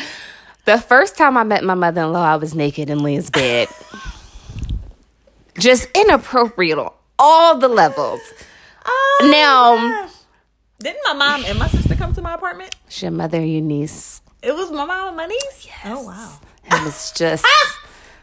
The 0.67 0.79
first 0.79 1.17
time 1.17 1.39
I 1.39 1.45
met 1.45 1.65
my 1.65 1.75
mother 1.75 2.03
in 2.03 2.13
law, 2.13 2.25
I 2.25 2.37
was 2.37 2.55
naked 2.55 2.91
in 2.91 3.03
Leah's 3.03 3.31
bed. 3.31 3.69
Just 5.59 5.89
inappropriate 5.95 6.79
on 6.79 6.93
all 7.19 7.57
the 7.59 7.69
levels. 7.69 8.21
Oh, 8.85 9.31
Now- 9.33 9.77
gosh. 9.77 10.11
Didn't 10.81 11.01
my 11.05 11.13
mom 11.13 11.45
and 11.47 11.59
my 11.59 11.69
sister 11.69 11.95
come 11.95 12.15
to 12.15 12.23
my 12.23 12.35
apartment? 12.35 12.75
It's 12.87 13.01
your 13.03 13.11
mother, 13.11 13.45
your 13.45 13.63
niece. 13.63 14.23
It 14.43 14.55
was 14.55 14.71
my 14.71 14.85
mom 14.85 15.09
and 15.09 15.17
my 15.17 15.27
niece. 15.27 15.67
Yes. 15.67 15.85
Oh 15.87 16.03
wow. 16.03 16.39
It 16.65 16.85
was 16.85 17.13
just 17.17 17.47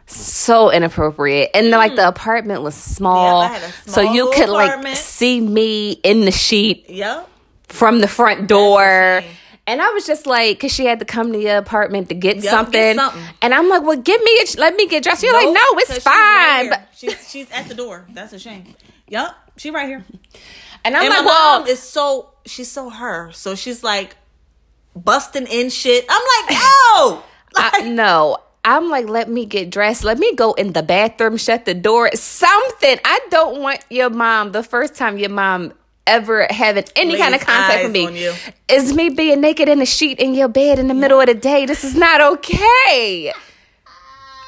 so 0.05 0.71
inappropriate. 0.71 1.51
And 1.53 1.69
like 1.69 1.95
the 1.95 2.03
hmm. 2.03 2.09
apartment 2.09 2.61
was 2.61 2.75
small. 2.75 3.43
Yeah, 3.43 3.71
a 3.85 3.89
so 3.89 4.01
you 4.01 4.31
could 4.33 4.49
like 4.49 4.95
see 4.95 5.39
me 5.39 5.91
in 5.91 6.21
the 6.25 6.31
sheet 6.31 6.89
Yep. 6.89 7.29
from 7.67 7.99
the 7.99 8.07
front 8.07 8.47
door. 8.47 9.23
And 9.67 9.81
I 9.81 9.89
was 9.91 10.05
just 10.05 10.25
like, 10.25 10.57
because 10.57 10.73
she 10.73 10.85
had 10.85 10.99
to 10.99 11.05
come 11.05 11.31
to 11.33 11.39
your 11.39 11.57
apartment 11.57 12.09
to 12.09 12.15
get, 12.15 12.37
Yup, 12.37 12.43
get 12.43 12.51
something. 12.51 12.95
something. 12.95 13.21
And 13.41 13.53
I'm 13.53 13.69
like, 13.69 13.83
well, 13.83 13.95
give 13.95 14.21
me, 14.21 14.31
a, 14.41 14.59
let 14.59 14.75
me 14.75 14.87
get 14.87 15.03
dressed. 15.03 15.23
You're 15.23 15.33
like, 15.33 15.45
no, 15.45 15.61
it's 15.77 15.93
she's 15.93 16.05
right 16.05 16.69
fine. 16.71 16.79
she's 16.95 17.29
she's 17.29 17.51
at 17.51 17.67
the 17.67 17.75
door. 17.75 18.05
That's 18.09 18.33
a 18.33 18.39
shame. 18.39 18.75
Yup. 19.07 19.35
She 19.57 19.69
right 19.69 19.87
here. 19.87 20.03
And 20.83 20.95
I'm 20.95 21.03
and 21.03 21.09
like, 21.09 21.19
my 21.19 21.25
well, 21.25 21.59
mom 21.59 21.67
is 21.67 21.79
so 21.79 22.33
she's 22.45 22.71
so 22.71 22.89
her. 22.89 23.31
So 23.31 23.55
she's 23.55 23.83
like 23.83 24.15
busting 24.95 25.47
in 25.47 25.69
shit. 25.69 26.05
I'm 26.09 26.21
like, 26.21 26.57
oh, 26.61 27.25
I, 27.55 27.89
no. 27.89 28.37
I'm 28.63 28.89
like, 28.89 29.07
let 29.09 29.27
me 29.29 29.45
get 29.45 29.71
dressed. 29.71 30.03
Let 30.03 30.19
me 30.19 30.35
go 30.35 30.53
in 30.53 30.73
the 30.73 30.83
bathroom, 30.83 31.37
shut 31.37 31.65
the 31.65 31.73
door. 31.73 32.11
Something. 32.13 32.99
I 33.03 33.19
don't 33.29 33.59
want 33.61 33.83
your 33.89 34.11
mom, 34.11 34.51
the 34.51 34.61
first 34.63 34.95
time 34.95 35.17
your 35.17 35.31
mom 35.31 35.73
ever 36.07 36.47
having 36.49 36.83
any 36.95 37.17
kind 37.17 37.35
of 37.35 37.41
contact 37.41 37.83
with 37.83 37.93
me 37.93 38.31
is 38.67 38.93
me 38.93 39.09
being 39.09 39.39
naked 39.39 39.69
in 39.69 39.81
a 39.81 39.85
sheet 39.85 40.19
in 40.19 40.33
your 40.33 40.47
bed 40.47 40.79
in 40.79 40.87
the 40.87 40.93
middle 40.93 41.19
of 41.19 41.27
the 41.27 41.33
day. 41.33 41.65
This 41.65 41.83
is 41.83 41.95
not 41.95 42.21
okay. 42.21 43.33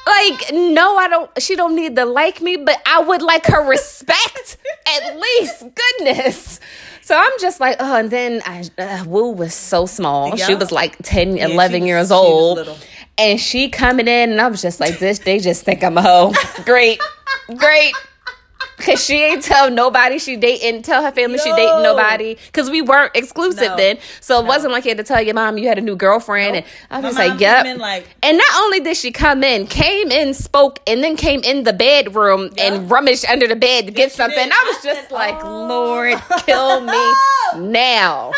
Like, 0.06 0.50
no, 0.52 0.96
I 0.96 1.08
don't. 1.08 1.30
She 1.40 1.56
don't 1.56 1.74
need 1.74 1.96
to 1.96 2.04
like 2.04 2.40
me, 2.42 2.56
but 2.56 2.76
I 2.86 3.00
would 3.00 3.22
like 3.22 3.46
her 3.46 3.66
respect 3.68 4.56
at 4.86 5.18
least. 5.18 5.64
Goodness. 5.74 6.60
So 7.02 7.16
I'm 7.16 7.32
just 7.40 7.60
like, 7.60 7.76
oh, 7.80 7.96
and 7.96 8.10
then 8.10 8.40
I, 8.46 8.64
uh, 8.78 9.04
Woo 9.06 9.30
was 9.32 9.54
so 9.54 9.84
small. 9.86 10.36
She 10.36 10.54
was 10.54 10.72
like 10.72 10.96
10, 11.02 11.36
Yeah, 11.36 11.46
11 11.48 11.80
was- 11.80 11.86
years 11.86 12.10
old. 12.10 12.78
And 13.18 13.38
she 13.40 13.68
coming 13.68 14.08
in, 14.08 14.32
and 14.32 14.40
I 14.40 14.48
was 14.48 14.60
just 14.62 14.80
like, 14.80 14.98
this, 14.98 15.20
they 15.20 15.38
just 15.38 15.64
think 15.64 15.84
I'm 15.84 15.96
a 15.98 16.02
hoe. 16.02 16.32
Great. 16.64 17.00
Great. 17.56 17.92
Cause 18.84 19.04
she 19.04 19.14
ain't 19.22 19.42
tell 19.42 19.70
nobody 19.70 20.18
she 20.18 20.36
dating, 20.36 20.82
tell 20.82 21.02
her 21.02 21.10
family 21.10 21.38
she 21.38 21.50
dating 21.52 21.82
nobody. 21.82 22.36
Cause 22.52 22.70
we 22.70 22.82
weren't 22.82 23.14
exclusive 23.16 23.62
No. 23.70 23.76
then. 23.76 23.98
So 24.20 24.40
it 24.40 24.46
wasn't 24.46 24.72
like 24.72 24.84
you 24.84 24.90
had 24.90 24.98
to 24.98 25.04
tell 25.04 25.22
your 25.22 25.34
mom 25.34 25.56
you 25.58 25.68
had 25.68 25.78
a 25.78 25.80
new 25.80 25.96
girlfriend. 25.96 26.54
Nope. 26.56 26.64
And 26.90 27.04
I 27.06 27.08
was 27.08 27.16
like, 27.16 27.40
yep. 27.40 27.78
like- 27.78 28.06
and 28.22 28.36
not 28.36 28.62
only 28.62 28.80
did 28.80 28.96
she 28.96 29.10
come 29.12 29.42
in, 29.42 29.66
came 29.66 30.10
in, 30.10 30.34
spoke, 30.34 30.80
and 30.86 31.02
then 31.02 31.16
came 31.16 31.40
in 31.42 31.64
the 31.64 31.72
bedroom 31.72 32.50
and 32.58 32.90
rummaged 32.90 33.24
under 33.26 33.46
the 33.48 33.56
bed 33.56 33.86
to 33.86 33.92
get 33.92 34.10
she 34.10 34.16
something. 34.16 34.38
did. 34.44 34.52
I 34.52 34.64
was 34.66 34.76
I 34.84 34.88
just 34.94 35.08
said, 35.08 35.12
like, 35.14 35.42
"Oh." 35.42 35.66
Lord, 35.66 36.18
kill 36.46 36.80
me 36.82 37.14
now. 37.72 38.32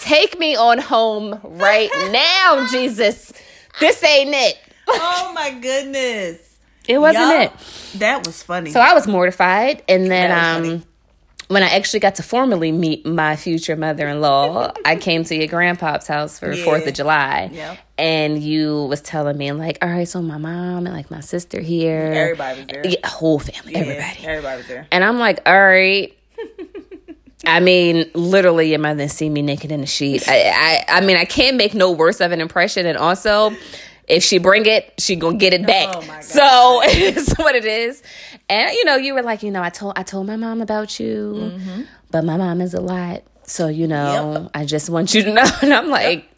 Take 0.00 0.38
me 0.38 0.56
on 0.56 0.78
home 0.78 1.40
right 1.42 1.90
now, 2.10 2.66
Jesus. 2.70 3.32
This 3.80 4.02
ain't 4.04 4.30
it. 4.34 4.58
oh 4.88 5.32
my 5.34 5.50
goodness. 5.50 6.51
It 6.88 6.98
wasn't 6.98 7.24
Yup. 7.28 7.54
it. 7.94 7.98
That 8.00 8.26
was 8.26 8.42
funny. 8.42 8.70
So 8.70 8.80
I 8.80 8.94
was 8.94 9.06
mortified, 9.06 9.82
and 9.88 10.10
then 10.10 10.32
um, 10.32 10.82
when 11.48 11.62
I 11.62 11.68
actually 11.68 12.00
got 12.00 12.16
to 12.16 12.22
formally 12.22 12.72
meet 12.72 13.06
my 13.06 13.36
future 13.36 13.76
mother 13.76 14.08
in 14.08 14.20
law, 14.20 14.72
I 14.84 14.96
came 14.96 15.22
to 15.24 15.36
your 15.36 15.46
grandpa's 15.48 16.06
house 16.08 16.38
for 16.38 16.52
Yeah. 16.52 16.64
Fourth 16.64 16.86
of 16.86 16.94
July. 16.94 17.50
Yep. 17.52 17.78
And 17.98 18.42
you 18.42 18.84
was 18.86 19.00
telling 19.00 19.36
me 19.36 19.52
like, 19.52 19.78
all 19.82 19.88
right, 19.88 20.08
so 20.08 20.20
my 20.22 20.38
mom 20.38 20.86
and 20.86 20.94
like 20.96 21.10
my 21.10 21.20
sister 21.20 21.60
here. 21.60 22.12
Everybody 22.12 22.60
was 22.60 22.66
there. 22.68 22.86
Yeah, 22.86 23.06
whole 23.06 23.38
family, 23.38 23.72
Yeah, 23.74 23.78
everybody. 23.80 24.26
everybody 24.26 24.56
was 24.58 24.66
there. 24.66 24.86
And 24.90 25.04
I'm 25.04 25.18
like, 25.18 25.40
all 25.46 25.54
right. 25.60 26.16
I 27.44 27.58
mean, 27.60 28.08
literally, 28.14 28.70
your 28.70 28.78
mother 28.78 29.08
see 29.08 29.28
me 29.28 29.42
naked 29.42 29.72
in 29.72 29.80
the 29.80 29.86
sheet. 29.86 30.28
I, 30.28 30.48
I, 30.48 30.84
I 30.98 31.00
mean, 31.00 31.16
I 31.16 31.24
can't 31.24 31.56
make 31.56 31.74
no 31.74 31.90
worse 31.90 32.20
of 32.20 32.30
an 32.30 32.40
impression. 32.40 32.86
And 32.86 32.96
also, 32.96 33.52
if 34.12 34.22
she 34.22 34.38
bring 34.38 34.66
it, 34.66 34.92
she 34.98 35.16
gonna 35.16 35.36
get 35.38 35.52
it 35.54 35.66
back. 35.66 35.88
Oh, 35.96 36.20
So 36.20 36.80
it's 36.84 37.32
what 37.38 37.54
it 37.54 37.64
is. 37.64 38.02
And 38.48 38.70
you 38.72 38.84
know, 38.84 38.96
you 38.96 39.14
were 39.14 39.22
like, 39.22 39.42
you 39.42 39.50
know, 39.50 39.62
I 39.62 39.70
told 39.70 39.94
I 39.96 40.02
told 40.02 40.26
my 40.26 40.36
mom 40.36 40.60
about 40.60 41.00
you, 41.00 41.34
Mm-hmm. 41.56 41.82
but 42.10 42.24
my 42.24 42.36
mom 42.36 42.60
is 42.60 42.74
a 42.74 42.80
lot. 42.80 43.22
So 43.46 43.68
you 43.68 43.86
know, 43.88 44.50
I 44.54 44.64
just 44.66 44.88
want 44.90 45.14
you 45.14 45.22
to 45.24 45.32
know. 45.38 45.44
And 45.62 45.72
I'm 45.74 45.88
like, 45.90 46.28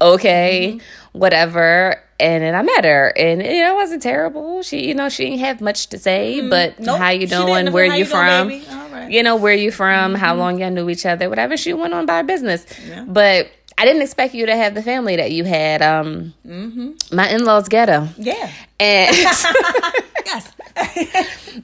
okay, 0.00 0.74
Mm-hmm. 0.76 1.18
whatever. 1.18 2.02
And 2.20 2.42
then 2.42 2.56
I 2.56 2.62
met 2.62 2.84
her, 2.84 3.12
and 3.16 3.40
you 3.40 3.62
know, 3.62 3.74
it 3.74 3.76
wasn't 3.76 4.02
terrible. 4.02 4.60
She, 4.64 4.88
you 4.88 4.94
know, 4.94 5.08
she 5.08 5.26
didn't 5.26 5.38
have 5.38 5.60
much 5.60 5.86
to 5.90 5.98
say, 5.98 6.40
but 6.48 6.72
Mm-hmm. 6.74 6.82
Nope. 6.84 6.98
how 6.98 7.10
you 7.10 7.26
doing? 7.28 7.72
Where 7.72 7.84
you 7.84 7.92
doing, 8.04 8.06
from? 8.06 8.48
baby? 8.48 8.66
All 8.70 8.88
right. 8.88 9.08
You 9.10 9.22
know, 9.22 9.36
where 9.36 9.54
you 9.54 9.70
from? 9.70 10.16
How 10.16 10.34
long 10.34 10.58
y'all 10.58 10.70
knew 10.70 10.90
each 10.90 11.06
other? 11.06 11.28
Whatever. 11.30 11.56
She 11.56 11.72
went 11.74 11.94
on 11.94 12.06
by 12.06 12.22
business, 12.22 12.66
Yeah. 12.86 13.04
but. 13.06 13.48
I 13.78 13.84
didn't 13.84 14.02
expect 14.02 14.34
you 14.34 14.46
to 14.46 14.56
have 14.56 14.74
the 14.74 14.82
family 14.82 15.16
that 15.16 15.30
you 15.30 15.44
had. 15.44 15.82
Um, 15.82 16.34
Mm-hmm. 16.46 17.14
My 17.16 17.28
in 17.30 17.44
laws 17.44 17.68
ghetto, 17.68 18.08
Yeah. 18.18 18.50
and 18.80 19.16
Yes. 20.26 20.52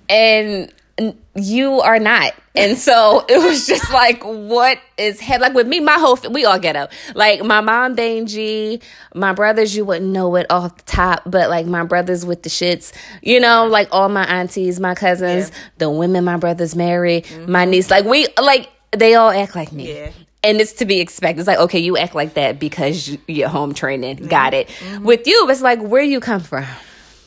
and 0.08 0.72
you 1.34 1.80
are 1.80 1.98
not. 1.98 2.32
And 2.54 2.78
so 2.78 3.24
it 3.28 3.38
was 3.38 3.66
just 3.66 3.90
like, 3.92 4.22
what 4.22 4.78
is 4.96 5.18
head 5.20 5.40
like 5.40 5.54
with 5.54 5.66
me? 5.66 5.80
My 5.80 5.94
whole 5.98 6.16
we 6.30 6.44
all 6.44 6.58
ghetto. 6.58 6.86
Like 7.14 7.42
my 7.42 7.60
mom, 7.60 7.96
Dangy, 7.96 8.80
my 9.14 9.32
brothers. 9.32 9.74
You 9.76 9.84
wouldn't 9.84 10.10
know 10.12 10.34
it 10.36 10.46
off 10.50 10.76
the 10.76 10.82
top, 10.84 11.22
but 11.26 11.50
like 11.50 11.66
my 11.66 11.84
brothers 11.84 12.24
with 12.24 12.42
the 12.44 12.48
shits. 12.50 12.92
You 13.22 13.40
know, 13.40 13.66
like 13.66 13.88
all 13.90 14.08
my 14.08 14.24
aunties, 14.24 14.78
my 14.78 14.94
cousins, 14.94 15.50
Yeah. 15.50 15.56
the 15.78 15.90
women 15.90 16.24
my 16.24 16.36
brothers 16.36 16.76
marry, 16.76 17.24
my 17.46 17.64
niece. 17.64 17.90
Like 17.90 18.04
we 18.04 18.28
like 18.40 18.70
they 18.96 19.14
all 19.16 19.30
act 19.30 19.56
like 19.56 19.72
me. 19.72 19.92
Yeah. 19.92 20.10
And 20.44 20.60
it's 20.60 20.74
to 20.74 20.84
be 20.84 21.00
expected. 21.00 21.40
It's 21.40 21.48
like, 21.48 21.58
okay, 21.58 21.78
you 21.80 21.96
act 21.96 22.14
like 22.14 22.34
that 22.34 22.60
because 22.60 23.08
you- 23.08 23.18
you're 23.26 23.48
home 23.48 23.74
training. 23.74 24.16
Got 24.26 24.54
it. 24.54 24.68
Mm-hmm. 24.68 25.04
With 25.04 25.26
you, 25.26 25.48
it's 25.50 25.62
like, 25.62 25.80
where 25.80 26.02
you 26.02 26.20
come 26.20 26.40
from? 26.40 26.66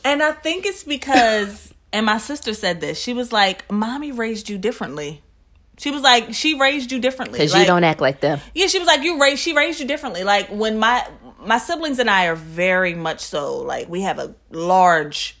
And 0.04 0.22
I 0.22 0.32
think 0.32 0.64
it's 0.64 0.84
because, 0.84 1.74
and 1.92 2.06
my 2.06 2.18
sister 2.18 2.54
said 2.54 2.80
this. 2.80 2.98
She 2.98 3.12
was 3.12 3.32
like, 3.32 3.70
"Mommy 3.70 4.12
raised 4.12 4.48
you 4.48 4.56
differently." 4.56 5.22
She 5.78 5.90
was 5.90 6.02
like, 6.02 6.32
"She 6.34 6.58
raised 6.58 6.90
you 6.92 6.98
differently." 7.00 7.38
Because 7.38 7.52
Like, 7.52 7.60
you 7.62 7.66
don't 7.66 7.84
act 7.84 8.00
like 8.00 8.20
them. 8.20 8.40
Yeah, 8.54 8.66
she 8.68 8.78
was 8.78 8.86
like, 8.86 9.02
"You 9.02 9.20
raised. 9.20 9.40
She 9.42 9.54
raised 9.54 9.80
you 9.80 9.86
differently." 9.86 10.24
Like 10.24 10.48
when 10.48 10.78
my 10.78 11.06
my 11.44 11.58
siblings 11.58 11.98
and 11.98 12.08
I 12.10 12.26
are 12.26 12.34
very 12.36 12.94
much 12.94 13.20
so. 13.20 13.58
Like 13.58 13.88
we 13.88 14.02
have 14.02 14.18
a 14.18 14.34
large 14.50 15.36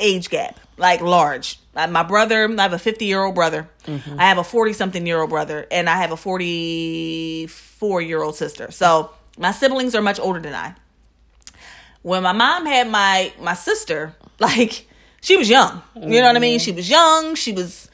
age 0.00 0.28
gap. 0.30 0.58
Like 0.76 1.00
large. 1.00 1.58
My 1.76 2.02
brother, 2.02 2.48
I 2.58 2.62
have 2.62 2.72
a 2.72 2.78
fifty 2.78 3.04
year 3.04 3.22
old 3.22 3.34
brother. 3.34 3.68
I 3.86 4.24
have 4.28 4.38
a 4.38 4.44
forty 4.44 4.72
something 4.72 5.06
year 5.06 5.20
old 5.20 5.28
brother, 5.30 5.66
and 5.70 5.88
I 5.90 5.96
have 5.96 6.10
a 6.12 6.16
forty 6.16 7.46
four 7.48 8.00
year 8.00 8.22
old 8.22 8.34
sister. 8.36 8.70
So 8.70 9.10
my 9.38 9.52
siblings 9.52 9.94
are 9.94 10.00
much 10.02 10.18
older 10.18 10.40
than 10.40 10.54
I. 10.54 10.74
When 12.02 12.22
my 12.22 12.32
mom 12.32 12.64
had 12.66 12.88
my 12.90 13.32
my 13.40 13.54
sister, 13.54 14.14
like 14.40 14.86
she 15.20 15.36
was 15.36 15.50
young. 15.50 15.82
You 15.94 16.20
know 16.20 16.26
what 16.28 16.36
I 16.36 16.38
mean? 16.40 16.58
She 16.58 16.72
was 16.72 16.88
young. 16.88 17.34
She 17.34 17.52
was. 17.52 17.90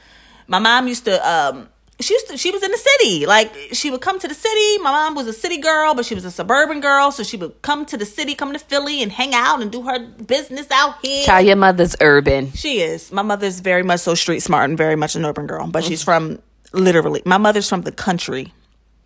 My 0.46 0.58
mom 0.60 0.86
used 0.88 1.04
to. 1.06 1.28
um 1.28 1.68
she 2.04 2.14
used 2.14 2.28
to, 2.28 2.36
she 2.36 2.50
was 2.50 2.62
in 2.62 2.70
the 2.70 2.76
city. 2.78 3.26
Like 3.26 3.52
she 3.72 3.90
would 3.90 4.00
come 4.00 4.18
to 4.18 4.28
the 4.28 4.34
city. 4.34 4.78
My 4.78 4.90
mom 4.90 5.14
was 5.14 5.26
a 5.26 5.32
city 5.32 5.58
girl, 5.58 5.94
but 5.94 6.04
she 6.04 6.14
was 6.14 6.24
a 6.24 6.30
suburban 6.30 6.80
girl, 6.80 7.10
so 7.12 7.22
she 7.22 7.36
would 7.36 7.60
come 7.62 7.84
to 7.86 7.96
the 7.96 8.06
city, 8.06 8.34
come 8.34 8.52
to 8.52 8.58
Philly, 8.58 9.02
and 9.02 9.12
hang 9.12 9.34
out 9.34 9.62
and 9.62 9.70
do 9.70 9.82
her 9.82 9.98
business 9.98 10.70
out 10.70 10.96
here. 11.04 11.24
Child, 11.24 11.46
your 11.46 11.56
mother's 11.56 11.96
urban. 12.00 12.52
She 12.52 12.80
is. 12.80 13.12
My 13.12 13.22
mother's 13.22 13.60
very 13.60 13.82
much 13.82 14.00
so 14.00 14.14
street 14.14 14.40
smart 14.40 14.68
and 14.68 14.78
very 14.78 14.96
much 14.96 15.14
an 15.16 15.24
urban 15.24 15.46
girl, 15.46 15.66
but 15.66 15.84
she's 15.84 16.02
from 16.02 16.38
literally. 16.72 17.22
My 17.24 17.38
mother's 17.38 17.68
from 17.68 17.82
the 17.82 17.92
country. 17.92 18.52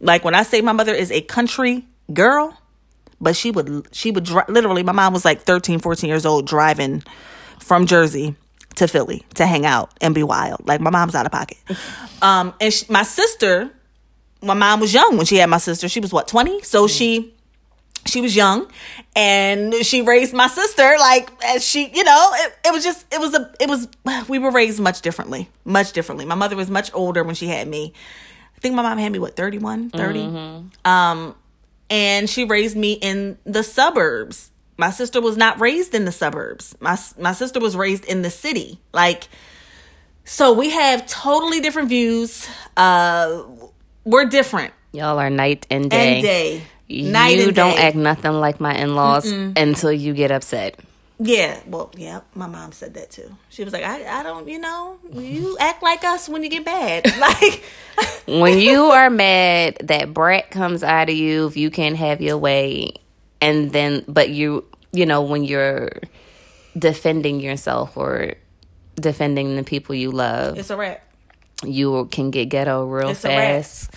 Like 0.00 0.24
when 0.24 0.34
I 0.34 0.42
say 0.42 0.60
my 0.60 0.72
mother 0.72 0.94
is 0.94 1.10
a 1.10 1.20
country 1.20 1.86
girl, 2.12 2.56
but 3.20 3.34
she 3.36 3.50
would 3.50 3.88
she 3.92 4.10
would 4.10 4.24
dri- 4.24 4.42
literally. 4.48 4.82
My 4.82 4.92
mom 4.92 5.12
was 5.12 5.24
like 5.24 5.40
13, 5.42 5.78
14 5.80 6.08
years 6.08 6.26
old 6.26 6.46
driving 6.46 7.02
from 7.58 7.86
Jersey 7.86 8.36
to 8.76 8.88
Philly 8.88 9.24
to 9.34 9.46
hang 9.46 9.66
out 9.66 9.90
and 10.00 10.14
be 10.14 10.22
wild. 10.22 10.66
Like 10.66 10.80
my 10.80 10.90
mom's 10.90 11.14
out 11.14 11.26
of 11.26 11.32
pocket. 11.32 11.58
Um, 12.22 12.54
and 12.60 12.72
she, 12.72 12.86
my 12.88 13.02
sister, 13.02 13.70
my 14.42 14.54
mom 14.54 14.80
was 14.80 14.94
young 14.94 15.16
when 15.16 15.26
she 15.26 15.36
had 15.36 15.50
my 15.50 15.58
sister. 15.58 15.88
She 15.88 16.00
was 16.00 16.12
what 16.12 16.28
twenty, 16.28 16.62
so 16.62 16.86
she 16.86 17.34
she 18.06 18.20
was 18.20 18.36
young 18.36 18.70
and 19.14 19.74
she 19.74 20.02
raised 20.02 20.32
my 20.32 20.46
sister 20.46 20.94
like 20.98 21.28
as 21.44 21.64
she 21.66 21.88
you 21.92 22.04
know 22.04 22.30
it, 22.34 22.54
it 22.66 22.72
was 22.72 22.84
just 22.84 23.04
it 23.12 23.18
was 23.18 23.34
a 23.34 23.52
it 23.60 23.68
was 23.68 23.88
we 24.28 24.38
were 24.38 24.50
raised 24.50 24.80
much 24.80 25.02
differently 25.02 25.48
much 25.64 25.92
differently. 25.92 26.24
My 26.24 26.34
mother 26.36 26.56
was 26.56 26.70
much 26.70 26.90
older 26.94 27.24
when 27.24 27.34
she 27.34 27.48
had 27.48 27.66
me. 27.66 27.92
I 28.56 28.60
think 28.60 28.74
my 28.74 28.82
mom 28.82 28.98
had 28.98 29.12
me 29.12 29.18
what 29.18 29.36
31 29.36 29.90
30 29.90 30.20
um 30.84 31.34
and 31.90 32.28
she 32.28 32.44
raised 32.44 32.76
me 32.76 32.92
in 32.94 33.38
the 33.44 33.62
suburbs 33.62 34.50
my 34.76 34.90
sister 34.90 35.20
was 35.20 35.36
not 35.36 35.58
raised 35.60 35.94
in 35.94 36.04
the 36.04 36.12
suburbs 36.12 36.74
my 36.80 36.98
my 37.18 37.32
sister 37.32 37.60
was 37.60 37.76
raised 37.76 38.04
in 38.04 38.22
the 38.22 38.30
city 38.30 38.78
like 38.92 39.28
so 40.24 40.52
we 40.52 40.70
have 40.70 41.06
totally 41.06 41.60
different 41.60 41.88
views 41.88 42.48
uh 42.76 43.42
we're 44.04 44.24
different 44.26 44.72
Y'all 44.92 45.18
are 45.18 45.28
night 45.28 45.66
and 45.70 45.90
day. 45.90 46.14
and 46.14 46.22
day 46.22 46.62
You 46.86 47.08
and 47.14 47.54
don't 47.54 47.76
day. 47.76 47.82
act 47.82 47.96
nothing 47.96 48.32
like 48.32 48.60
my 48.60 48.74
in 48.74 48.94
laws 48.94 49.30
until 49.30 49.92
you 49.92 50.14
get 50.14 50.30
upset. 50.30 50.78
Yeah, 51.18 51.60
well, 51.66 51.90
yeah, 51.96 52.20
my 52.34 52.46
mom 52.46 52.72
said 52.72 52.94
that 52.94 53.10
too. 53.10 53.34
She 53.50 53.64
was 53.64 53.72
like, 53.74 53.84
I, 53.84 54.20
I 54.20 54.22
don't, 54.22 54.48
you 54.48 54.58
know, 54.58 54.98
you 55.12 55.56
act 55.58 55.82
like 55.82 56.04
us 56.04 56.28
when 56.30 56.42
you 56.42 56.48
get 56.48 56.64
bad. 56.64 57.04
Like, 57.18 57.62
When 58.26 58.58
you 58.58 58.84
are 58.84 59.10
mad, 59.10 59.76
that 59.84 60.14
brat 60.14 60.50
comes 60.50 60.82
out 60.82 61.08
of 61.10 61.14
you 61.16 61.46
if 61.46 61.56
you 61.56 61.70
can't 61.70 61.96
have 61.96 62.20
your 62.22 62.38
way. 62.38 62.92
And 63.40 63.72
then, 63.72 64.04
but 64.08 64.30
you, 64.30 64.64
you 64.92 65.06
know, 65.06 65.22
when 65.22 65.44
you're 65.44 65.90
defending 66.78 67.40
yourself 67.40 67.96
or 67.96 68.34
defending 68.94 69.56
the 69.56 69.62
people 69.62 69.94
you 69.94 70.10
love, 70.10 70.58
it's 70.58 70.70
a 70.70 70.76
wrap. 70.76 71.02
you 71.64 72.06
can 72.10 72.30
get 72.30 72.46
ghetto 72.46 72.86
real 72.86 73.10
It's 73.10 73.20
fast. 73.20 73.90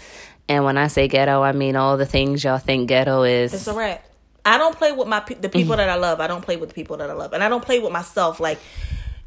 And 0.48 0.66
when 0.66 0.78
I 0.78 0.88
say 0.88 1.08
ghetto, 1.08 1.42
I 1.42 1.52
mean 1.52 1.76
all 1.76 1.98
the 1.98 2.06
things 2.06 2.44
y'all 2.44 2.58
think 2.58 2.90
ghetto 2.90 3.24
is. 3.24 3.54
It's 3.54 3.68
a 3.68 3.74
wrap. 3.74 4.06
I 4.46 4.58
don't 4.58 4.76
play 4.76 4.92
with 4.92 5.08
my 5.08 5.20
the 5.40 5.50
people 5.50 5.76
that 5.78 5.90
I 5.90 5.96
love. 5.96 6.20
I 6.20 6.28
don't 6.28 6.42
play 6.42 6.58
with 6.58 6.70
the 6.70 6.76
people 6.76 6.98
that 6.98 7.10
I 7.10 7.14
love, 7.14 7.34
and 7.34 7.44
I 7.44 7.50
don't 7.50 7.64
play 7.64 7.80
with 7.80 7.92
myself. 7.92 8.40
Like, 8.40 8.58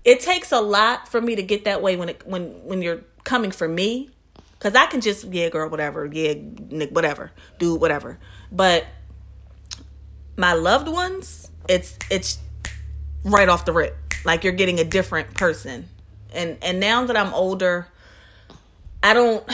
it 0.04 0.20
takes 0.20 0.52
a 0.52 0.60
lot 0.60 1.08
for 1.08 1.20
me 1.20 1.36
to 1.36 1.42
get 1.42 1.64
that 1.64 1.80
way 1.80 1.96
when 1.96 2.08
it 2.08 2.26
when 2.26 2.50
when 2.64 2.82
you're 2.82 3.02
coming 3.22 3.50
for 3.50 3.68
me, 3.68 4.10
because 4.58 4.74
I 4.74 4.86
can 4.86 5.00
just 5.00 5.24
yeah, 5.26 5.48
girl, 5.48 5.68
whatever, 5.68 6.06
yeah, 6.06 6.34
Nick, 6.70 6.90
whatever, 6.90 7.30
dude, 7.58 7.80
whatever. 7.80 8.18
But 8.50 8.86
my 10.42 10.52
loved 10.54 10.88
ones, 10.88 11.50
it's 11.68 11.96
it's 12.10 12.38
right 13.24 13.48
off 13.48 13.64
the 13.64 13.72
rip. 13.72 13.96
Like 14.24 14.44
you're 14.44 14.52
getting 14.52 14.78
a 14.80 14.84
different 14.84 15.34
person, 15.34 15.88
and 16.34 16.58
and 16.62 16.78
now 16.80 17.06
that 17.06 17.16
I'm 17.16 17.32
older, 17.32 17.86
I 19.02 19.14
don't. 19.14 19.44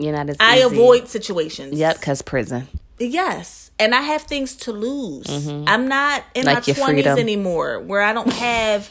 You're 0.00 0.12
not 0.12 0.28
as 0.30 0.36
I 0.38 0.58
easy. 0.58 0.62
avoid 0.66 1.08
situations. 1.08 1.74
Yep, 1.78 1.98
because 1.98 2.22
prison. 2.22 2.68
Yes. 3.00 3.70
And 3.80 3.94
I 3.94 4.00
have 4.00 4.22
things 4.22 4.54
to 4.56 4.72
lose. 4.72 5.28
I'm 5.28 5.86
not 5.88 6.24
in 6.34 6.44
Mm-hmm. 6.44 6.46
Like 6.46 6.66
my 6.68 6.74
20s 6.74 6.84
freedom. 6.84 7.18
anymore 7.18 7.80
where 7.80 8.02
I 8.02 8.12
don't 8.12 8.32
have 8.32 8.90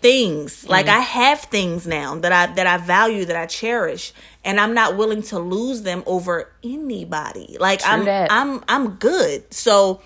things. 0.00 0.66
Like 0.68 0.86
Mm-hmm. 0.86 0.96
I 0.96 1.00
have 1.00 1.40
things 1.40 1.86
now 1.86 2.14
that 2.20 2.32
I 2.32 2.52
that 2.54 2.66
I 2.66 2.76
value, 2.78 3.24
that 3.26 3.36
I 3.36 3.46
cherish, 3.46 4.12
and 4.44 4.58
I'm 4.60 4.72
not 4.74 4.96
willing 4.96 5.22
to 5.24 5.38
lose 5.38 5.82
them 5.82 6.02
over 6.06 6.50
anybody. 6.62 7.56
Like 7.60 7.80
I'm 7.86 8.04
that. 8.06 8.30
I'm 8.32 8.62
I'm 8.68 8.92
good. 8.96 9.52
So, 9.52 10.00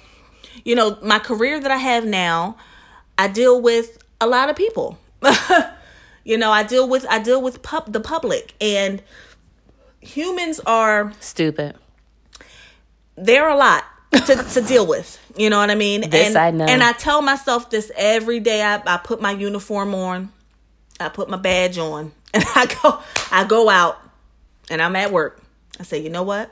you 0.65 0.75
know, 0.75 0.99
my 1.03 1.19
career 1.19 1.61
that 1.61 1.71
I 1.71 1.77
have 1.77 2.05
now, 2.05 2.57
I 3.19 3.29
deal 3.29 3.61
with 3.61 3.99
a 4.21 4.27
lot 4.27 4.51
of 4.51 4.57
people. 4.57 4.99
you 6.25 6.37
know, 6.37 6.51
I 6.51 6.63
deal 6.63 6.89
with 6.89 7.07
I 7.09 7.19
deal 7.19 7.41
with 7.43 7.63
pub, 7.63 7.93
the 7.93 8.01
public 8.01 8.55
and 8.61 9.03
humans 10.01 10.61
are 10.67 11.13
Stupid. 11.21 11.77
they're 13.17 13.49
a 13.49 13.57
lot 13.57 13.85
to, 14.13 14.37
to 14.37 14.61
deal 14.61 14.87
with. 14.87 15.19
You 15.37 15.51
know 15.51 15.59
what 15.59 15.71
I 15.71 15.75
mean? 15.75 16.09
This 16.11 16.29
and, 16.29 16.37
I 16.37 16.51
know. 16.51 16.65
And 16.65 16.83
I 16.83 16.93
tell 16.93 17.23
myself 17.23 17.71
this 17.71 17.91
every 17.97 18.41
day. 18.41 18.63
I, 18.63 18.83
I 18.85 18.99
put 18.99 19.21
my 19.21 19.31
uniform 19.31 19.95
on, 19.95 20.31
I 21.01 21.09
put 21.09 21.31
my 21.31 21.37
badge 21.37 21.79
on, 21.79 22.13
and 22.35 22.45
I 22.55 22.67
go 22.83 23.01
I 23.31 23.45
go 23.45 23.69
out 23.69 24.01
and 24.71 24.83
I'm 24.83 24.97
at 24.97 25.13
work. 25.13 25.41
I 25.81 25.85
say, 25.85 25.99
you 25.99 26.11
know 26.11 26.23
what? 26.23 26.51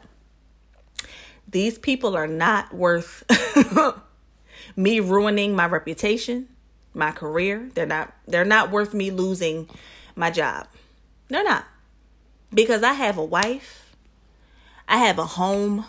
These 1.50 1.78
people 1.78 2.16
are 2.16 2.28
not 2.28 2.72
worth 2.74 3.24
me 4.76 5.00
ruining 5.00 5.56
my 5.56 5.66
reputation, 5.66 6.48
my 6.94 7.12
career. 7.12 7.70
They're 7.74 7.86
not 7.86 8.12
they're 8.28 8.44
not 8.44 8.70
worth 8.70 8.94
me 8.94 9.10
losing 9.10 9.68
my 10.16 10.30
job. 10.30 10.68
They're 11.28 11.44
not. 11.44 11.66
because 12.52 12.82
I 12.82 12.94
have 12.94 13.18
a 13.18 13.24
wife, 13.24 13.94
I 14.88 14.98
have 14.98 15.18
a 15.18 15.26
home, 15.26 15.84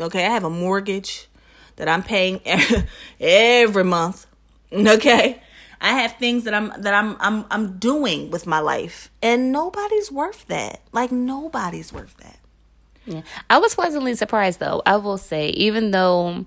okay, 0.00 0.26
I 0.26 0.30
have 0.30 0.44
a 0.44 0.50
mortgage 0.50 1.28
that 1.76 1.88
I'm 1.88 2.02
paying 2.02 2.40
every 3.20 3.84
month, 3.84 4.26
okay. 4.72 5.40
I 5.80 5.92
have 6.00 6.16
things 6.18 6.44
that 6.44 6.54
I'm 6.54 6.72
that 6.82 6.94
I'm 6.94 7.16
I'm 7.20 7.44
I'm 7.50 7.78
doing 7.78 8.30
with 8.30 8.46
my 8.46 8.60
life, 8.60 9.10
and 9.22 9.52
nobody's 9.52 10.10
worth 10.12 10.46
that. 10.46 10.80
Like 10.92 11.12
nobody's 11.12 11.92
worth 11.92 12.16
that. 12.18 12.38
Yeah. 13.06 13.22
I 13.50 13.58
was 13.58 13.74
pleasantly 13.74 14.14
surprised 14.14 14.60
though. 14.60 14.82
I 14.86 14.96
will 14.96 15.18
say, 15.18 15.48
even 15.50 15.90
though 15.90 16.46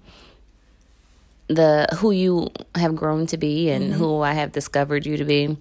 the 1.48 1.88
who 1.98 2.12
you 2.12 2.50
have 2.76 2.96
grown 2.96 3.26
to 3.28 3.38
be 3.38 3.70
and 3.70 3.86
Mm-hmm. 3.92 3.94
who 4.00 4.22
I 4.22 4.34
have 4.34 4.52
discovered 4.52 5.06
you 5.06 5.18
to 5.18 5.24
be 5.26 5.58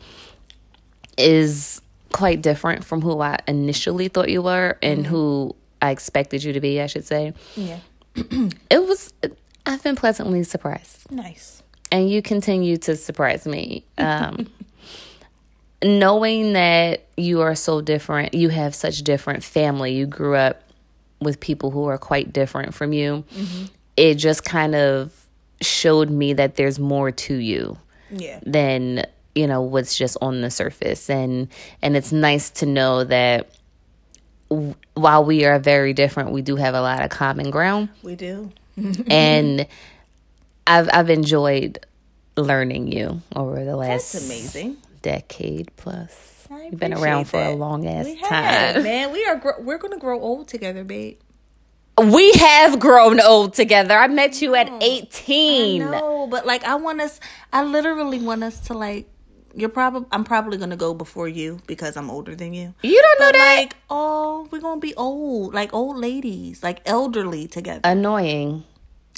is 1.17 1.81
quite 2.13 2.43
different 2.43 2.85
from 2.85 3.03
who 3.03 3.21
I 3.21 3.39
initially 3.47 4.09
thought 4.09 4.29
you 4.29 4.43
were 4.43 4.79
and 4.83 5.01
Mm-hmm. 5.05 5.11
who 5.11 5.57
I 5.83 5.91
expected 5.91 6.43
you 6.43 6.53
to 6.55 6.61
be, 6.61 6.81
I 6.81 6.87
should 6.87 7.05
say. 7.05 7.35
Yeah, 7.55 7.79
It 8.17 8.87
was 8.87 9.13
I've 9.67 9.83
been 9.83 9.97
pleasantly 9.97 10.43
surprised. 10.45 11.11
nice. 11.11 11.63
And 11.93 12.11
you 12.11 12.21
continue 12.23 12.79
to 12.79 12.97
surprise 12.97 13.47
me. 13.47 13.85
Um 13.99 14.49
knowing 15.85 16.55
that 16.55 17.07
you 17.17 17.43
are 17.43 17.55
so 17.55 17.81
different, 17.81 18.35
you 18.35 18.49
have 18.49 18.75
such 18.75 19.03
different 19.03 19.45
family. 19.45 19.95
You 19.95 20.07
grew 20.07 20.35
up 20.35 20.63
with 21.21 21.41
people 21.41 21.71
who 21.71 21.87
are 21.87 21.99
quite 21.99 22.33
different 22.33 22.75
from 22.75 22.93
you. 22.93 23.25
It 23.97 24.15
just 24.17 24.45
kind 24.45 24.75
of 24.75 25.13
showed 25.61 26.11
me 26.11 26.35
that 26.35 26.57
there's 26.57 26.79
more 26.79 27.11
to 27.11 27.35
you 27.35 27.79
Yeah, 28.11 28.41
than 28.45 29.07
you 29.35 29.47
know 29.47 29.63
what's 29.63 29.97
just 29.97 30.17
on 30.21 30.41
the 30.43 30.51
surface 30.51 31.09
and 31.11 31.49
and 31.83 31.97
it's 31.97 32.13
nice 32.13 32.51
to 32.51 32.67
know 32.67 33.05
that 33.05 33.49
w- 34.51 34.75
while 34.95 35.25
we 35.25 35.45
are 35.47 35.59
very 35.59 35.93
different 35.95 36.31
we 36.31 36.43
do 36.43 36.57
have 36.57 36.75
a 36.75 36.81
lot 36.81 37.03
of 37.03 37.11
common 37.11 37.51
ground 37.51 37.89
we 38.03 38.15
do. 38.17 38.51
and 39.11 39.67
i've 40.67 40.89
i've 40.93 41.11
enjoyed 41.11 41.79
learning 42.37 42.91
you 42.93 43.21
over 43.35 43.65
the 43.65 43.77
last 43.77 44.13
That's 44.13 44.27
amazing. 44.27 44.77
decade 45.03 45.71
plus 45.77 46.36
You've 46.71 46.81
been 46.81 46.95
around 46.95 47.27
for 47.27 47.41
a 47.41 47.55
long 47.55 47.87
ass 47.87 48.05
We 48.07 48.17
have, 48.17 48.75
time 48.75 48.83
man. 48.83 49.13
We 49.13 49.25
are 49.27 49.37
gr- 49.37 49.61
we're 49.61 49.79
gonna 49.79 49.99
grow 49.99 50.21
old 50.21 50.49
together, 50.49 50.85
babe. 50.85 51.19
we 51.99 52.33
have 52.33 52.79
grown 52.79 53.21
old 53.21 53.55
together 53.55 53.95
i 53.97 54.07
met 54.07 54.43
you 54.43 54.55
at 54.55 54.69
18 54.83 55.79
No, 55.91 56.27
but 56.27 56.45
like 56.47 56.65
I 56.65 56.75
want 56.77 57.01
us. 57.01 57.21
I 57.53 57.63
literally 57.65 58.19
want 58.19 58.43
us 58.45 58.61
to 58.69 58.75
like. 58.75 59.09
You're 59.55 59.71
probably. 59.71 60.07
I'm 60.13 60.23
probably 60.25 60.59
gonna 60.59 60.77
go 60.77 60.93
before 60.93 61.29
you 61.29 61.61
because 61.67 61.97
I'm 61.97 62.11
older 62.11 62.35
than 62.35 62.53
you. 62.53 62.75
you 62.83 63.01
don't 63.01 63.21
know 63.21 63.33
that 63.39 63.57
like, 63.57 63.77
oh, 63.89 64.47
we're 64.51 64.61
gonna 64.61 64.81
be 64.81 64.95
old, 64.97 65.55
like 65.55 65.73
old 65.73 65.97
ladies, 65.97 66.63
like 66.63 66.83
elderly 66.85 67.47
together, 67.49 67.81
annoying 67.85 68.65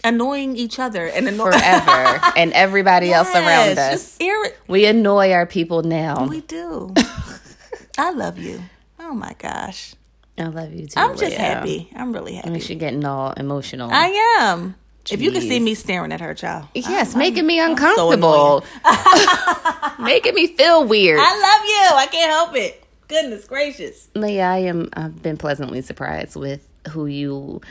annoying 0.04 0.56
each 0.56 0.78
other 0.78 1.06
and 1.06 1.26
annoying 1.28 1.52
forever 1.52 2.20
and 2.36 2.52
everybody 2.52 3.12
else 3.12 3.28
around 3.34 3.78
us 3.78 4.16
Just 4.16 4.20
irri- 4.20 4.54
we 4.68 4.86
annoy 4.86 5.32
our 5.32 5.46
people 5.46 5.82
now 5.82 6.26
we 6.26 6.40
do. 6.42 6.94
I 7.98 8.12
love 8.12 8.38
you. 8.38 8.62
Oh 9.00 9.12
my 9.12 9.34
gosh, 9.38 9.94
I 10.38 10.44
love 10.44 10.72
you 10.72 10.86
too. 10.86 11.00
I'm 11.00 11.10
just 11.16 11.30
Leah. 11.30 11.38
happy. 11.38 11.90
I'm 11.96 12.12
really 12.12 12.34
happy. 12.34 12.48
I 12.48 12.52
mean, 12.52 12.60
she's 12.60 12.78
getting 12.78 13.04
all 13.04 13.32
emotional. 13.32 13.90
I 13.92 14.36
am. 14.40 14.76
If 15.10 15.22
you 15.22 15.32
can 15.32 15.40
see 15.40 15.58
me 15.58 15.74
staring 15.74 16.12
at 16.12 16.20
her, 16.20 16.34
child. 16.34 16.66
yes, 16.74 17.16
making 17.16 17.46
me 17.46 17.58
so 17.58 17.70
uncomfortable, 17.70 18.62
making 19.98 20.34
me 20.34 20.48
feel 20.48 20.84
weird. 20.84 21.18
I 21.20 21.32
love 21.32 21.64
you. 21.64 21.96
I 21.96 22.06
can't 22.10 22.30
help 22.30 22.54
it. 22.54 22.84
Goodness 23.08 23.46
gracious. 23.46 24.08
Leah, 24.14 24.44
I 24.44 24.58
am. 24.58 24.90
I've 24.92 25.22
been 25.22 25.38
pleasantly 25.38 25.80
surprised 25.80 26.36
with 26.36 26.68
who 26.90 27.06
you 27.06 27.62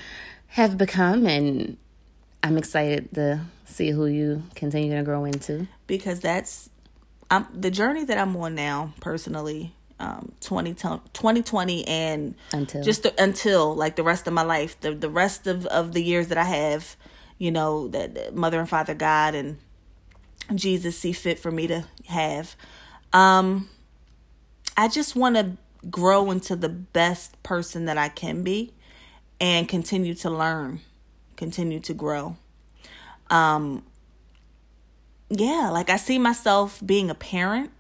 have 0.48 0.78
become, 0.78 1.28
and 1.28 1.78
I'm 2.44 2.58
excited 2.58 3.14
to 3.16 3.42
see 3.66 3.90
who 3.92 4.06
you 4.06 4.44
continue 4.56 4.96
to 4.96 5.04
grow 5.04 5.26
into. 5.26 5.68
because 5.88 6.20
that's 6.20 6.70
um, 7.30 7.48
the 7.54 7.70
journey 7.72 8.06
that 8.06 8.18
I'm 8.18 8.36
on 8.38 8.56
now 8.56 8.94
personally. 9.02 9.74
Um, 10.00 10.32
20, 10.42 10.76
2020 10.76 11.88
and 11.88 12.36
Until. 12.54 12.84
just 12.84 13.02
the, 13.02 13.20
until 13.22 13.74
like 13.74 13.96
the 13.96 14.04
rest 14.04 14.28
of 14.28 14.34
my 14.34 14.44
life, 14.44 14.80
the 14.80 14.94
the 14.94 15.10
rest 15.10 15.48
of 15.48 15.66
of 15.66 15.94
the 15.94 16.04
years 16.04 16.28
that 16.28 16.38
I 16.38 16.44
have, 16.44 16.96
you 17.40 17.50
know, 17.50 17.88
that 17.88 18.14
that 18.14 18.36
Mother 18.36 18.60
and 18.60 18.70
Father 18.70 18.94
God 18.94 19.34
and 19.34 19.58
Jesus 20.54 21.00
see 21.00 21.14
fit 21.14 21.40
for 21.40 21.50
me 21.50 21.66
to 21.66 21.86
have. 22.06 22.56
Um, 23.12 23.70
I 24.78 24.88
just 24.88 25.16
want 25.16 25.36
to 25.36 25.58
grow 25.90 26.30
into 26.30 26.56
the 26.56 26.70
best 26.70 27.42
person 27.42 27.86
that 27.86 27.98
I 27.98 28.10
can 28.10 28.44
be, 28.44 28.74
and 29.42 29.68
continue 29.68 30.14
to 30.14 30.30
learn, 30.30 30.82
continue 31.38 31.80
to 31.82 31.94
grow. 31.94 32.36
Um, 33.30 33.84
yeah, 35.30 35.70
like 35.72 35.90
I 35.90 35.98
see 35.98 36.20
myself 36.20 36.82
being 36.86 37.10
a 37.10 37.16
parent. 37.16 37.72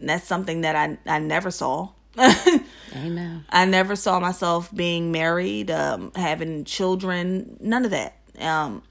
And 0.00 0.08
that's 0.08 0.26
something 0.26 0.62
that 0.62 0.76
I 0.76 0.98
I 1.06 1.18
never 1.18 1.50
saw. 1.50 1.90
Amen. 2.94 3.44
I 3.50 3.64
never 3.66 3.94
saw 3.94 4.20
myself 4.20 4.74
being 4.74 5.12
married, 5.12 5.70
um, 5.70 6.12
having 6.16 6.64
children, 6.64 7.56
none 7.60 7.84
of 7.84 7.90
that. 7.90 8.16
Um, 8.38 8.82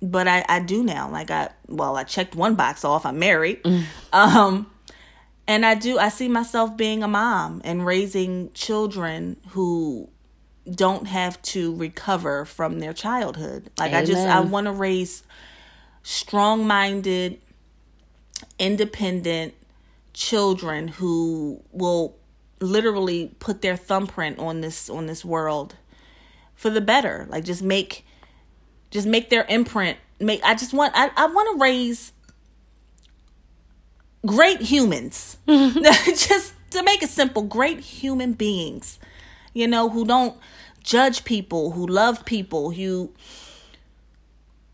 but 0.00 0.28
I, 0.28 0.44
I 0.48 0.60
do 0.60 0.82
now. 0.82 1.10
Like 1.10 1.30
I, 1.30 1.50
well, 1.68 1.96
I 1.96 2.04
checked 2.04 2.34
one 2.34 2.54
box 2.54 2.84
off. 2.84 3.04
I'm 3.06 3.18
married. 3.18 3.60
Um, 4.12 4.68
and 5.46 5.64
I 5.64 5.74
do. 5.76 5.98
I 5.98 6.08
see 6.08 6.28
myself 6.28 6.76
being 6.76 7.02
a 7.04 7.08
mom 7.08 7.60
and 7.64 7.86
raising 7.86 8.52
children 8.54 9.36
who 9.50 10.08
don't 10.68 11.06
have 11.06 11.40
to 11.42 11.74
recover 11.74 12.44
from 12.44 12.80
their 12.80 12.92
childhood. 12.92 13.70
Like 13.78 13.92
I 13.92 14.04
just, 14.04 14.26
I 14.26 14.40
want 14.40 14.66
to 14.66 14.72
raise 14.72 15.22
strong-minded, 16.02 17.40
independent 18.58 19.54
children 20.12 20.88
who 20.88 21.62
will 21.72 22.16
literally 22.60 23.34
put 23.38 23.62
their 23.62 23.76
thumbprint 23.76 24.38
on 24.38 24.60
this 24.60 24.90
on 24.90 25.06
this 25.06 25.24
world 25.24 25.76
for 26.54 26.68
the 26.68 26.80
better. 26.80 27.26
Like 27.30 27.44
just 27.44 27.62
make 27.62 28.04
just 28.90 29.06
make 29.06 29.30
their 29.30 29.46
imprint 29.48 29.96
make 30.18 30.40
i 30.42 30.52
just 30.52 30.74
want 30.74 30.92
i, 30.96 31.08
I 31.16 31.26
want 31.26 31.56
to 31.56 31.62
raise 31.62 32.12
great 34.26 34.60
humans. 34.60 35.36
Just 35.46 36.54
to 36.70 36.82
make 36.82 37.02
it 37.02 37.08
simple 37.08 37.42
great 37.42 37.80
human 37.80 38.32
beings 38.32 38.98
you 39.52 39.66
know 39.66 39.88
who 39.88 40.04
don't 40.04 40.36
judge 40.82 41.24
people 41.24 41.72
who 41.72 41.86
love 41.86 42.24
people 42.24 42.70
who 42.70 43.12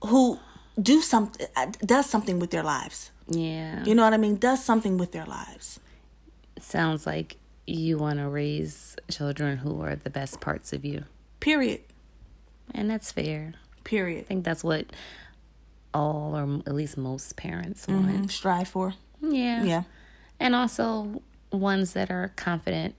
who 0.04 0.38
do 0.80 1.00
something 1.00 1.46
does 1.84 2.06
something 2.06 2.38
with 2.38 2.50
their 2.50 2.62
lives. 2.62 3.10
Yeah. 3.28 3.84
you 3.84 3.96
know 3.96 4.04
what 4.04 4.14
i 4.14 4.18
mean? 4.18 4.36
Does 4.36 4.62
something 4.64 4.98
with 4.98 5.10
their 5.12 5.26
lives. 5.26 5.80
Sounds 6.60 7.06
like 7.06 7.36
you 7.66 7.98
want 7.98 8.20
to 8.20 8.28
raise 8.28 8.96
children 9.10 9.58
who 9.58 9.82
are 9.82 9.96
the 9.96 10.10
best 10.10 10.40
parts 10.40 10.72
of 10.72 10.84
you, 10.84 11.04
period. 11.40 11.80
And 12.72 12.88
that's 12.90 13.10
fair. 13.10 13.54
period. 13.84 14.20
I 14.20 14.24
think 14.24 14.44
that's 14.44 14.62
what 14.62 14.86
all, 15.92 16.36
or 16.36 16.60
at 16.66 16.74
least 16.74 16.96
most 16.96 17.36
parents 17.36 17.88
want. 17.88 18.06
Mm, 18.06 18.30
strive 18.30 18.68
for. 18.68 18.94
Yeah. 19.20 19.64
yeah. 19.64 19.82
And 20.38 20.54
also 20.54 21.22
ones 21.50 21.94
that 21.94 22.10
are 22.10 22.32
confident 22.36 22.94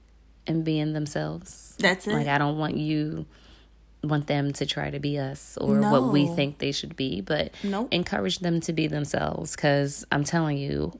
in 0.48 0.62
being 0.62 0.92
themselves. 0.94 1.74
That's 1.78 2.06
it. 2.06 2.12
Like 2.14 2.26
I 2.26 2.38
don't 2.38 2.58
want 2.58 2.76
you 2.76 3.26
want 4.04 4.26
them 4.28 4.52
to 4.52 4.64
try 4.64 4.90
to 4.90 4.98
be 5.00 5.18
us 5.18 5.58
or 5.60 5.80
what 5.80 6.12
we 6.12 6.26
think 6.28 6.58
they 6.58 6.70
should 6.72 6.94
be, 6.96 7.20
but 7.20 7.50
Nope. 7.64 7.88
encourage 7.92 8.38
them 8.38 8.60
to 8.62 8.72
be 8.72 8.86
themselves 8.86 9.56
cuz 9.56 10.04
I'm 10.12 10.24
telling 10.24 10.56
you 10.56 10.98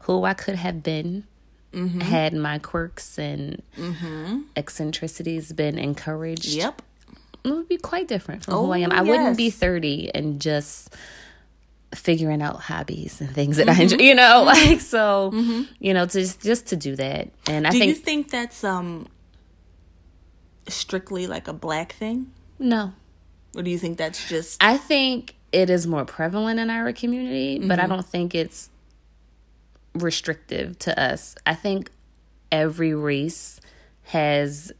who 0.00 0.24
I 0.24 0.34
could 0.34 0.56
have 0.56 0.82
been 0.82 1.24
Mm-hmm. 1.72 2.00
had 2.00 2.34
my 2.34 2.58
quirks 2.58 3.16
and 3.16 3.62
eccentricities 4.56 5.52
been 5.52 5.78
encouraged. 5.78 6.46
yep 6.46 6.82
It 7.44 7.50
would 7.52 7.68
be 7.68 7.76
quite 7.76 8.08
different 8.08 8.44
from 8.44 8.54
Oh, 8.54 8.66
who 8.66 8.72
I 8.72 8.78
am. 8.78 8.92
I 8.92 9.02
wouldn't 9.02 9.36
be 9.36 9.50
30 9.50 10.10
and 10.14 10.40
just 10.40 10.94
figuring 11.94 12.40
out 12.40 12.60
hobbies 12.60 13.20
and 13.20 13.30
things 13.30 13.56
that 13.56 13.68
I 13.68 13.82
enjoy, 13.82 13.96
you 13.98 14.14
know, 14.14 14.42
like 14.46 14.80
so, 14.80 15.32
you 15.78 15.92
know, 15.94 16.06
just 16.06 16.40
just 16.42 16.66
to 16.68 16.76
do 16.76 16.96
that. 16.96 17.30
And 17.46 17.66
I 17.66 17.70
do 17.70 17.78
think 17.78 17.88
you 17.88 17.94
think 17.94 18.30
that's 18.30 18.62
um 18.64 19.08
strictly 20.68 21.26
like 21.26 21.48
a 21.48 21.52
black 21.52 21.92
thing 21.92 22.30
no. 22.58 22.92
or 23.56 23.62
do 23.62 23.70
you 23.70 23.78
think 23.78 23.98
that's 23.98 24.28
just 24.28 24.62
I 24.62 24.76
think 24.76 25.34
it 25.52 25.68
is 25.68 25.86
more 25.86 26.04
prevalent 26.04 26.60
in 26.60 26.70
our 26.70 26.92
community, 26.92 27.58
but 27.58 27.78
Mm-hmm. 27.78 27.80
I 27.80 27.86
don't 27.96 28.06
think 28.06 28.34
it's 28.36 28.70
restrictive 29.94 30.78
to 30.80 31.00
us. 31.02 31.34
I 31.44 31.54
think 31.54 31.90
every 32.52 32.94
race 32.94 33.60
has 34.04 34.70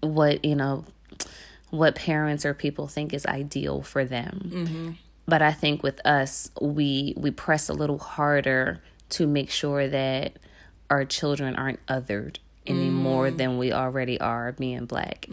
what, 0.00 0.44
you 0.44 0.54
know, 0.54 0.84
what 1.70 1.96
parents 1.96 2.44
or 2.46 2.54
people 2.54 2.86
think 2.86 3.12
is 3.12 3.26
ideal 3.26 3.82
for 3.82 4.04
them. 4.04 4.96
But 5.28 5.42
I 5.42 5.52
think 5.52 5.82
with 5.82 6.04
us, 6.06 6.50
we 6.60 7.14
we 7.16 7.30
press 7.30 7.68
a 7.68 7.72
little 7.74 7.98
harder 7.98 8.80
to 9.10 9.26
make 9.26 9.50
sure 9.50 9.88
that 9.88 10.32
our 10.90 11.04
children 11.04 11.56
aren't 11.56 11.84
othered 11.86 12.36
any 12.66 12.90
more 12.90 13.28
Mm. 13.30 13.36
than 13.36 13.58
we 13.58 13.72
already 13.72 14.18
are 14.20 14.50
being 14.50 14.86
black. 14.86 15.26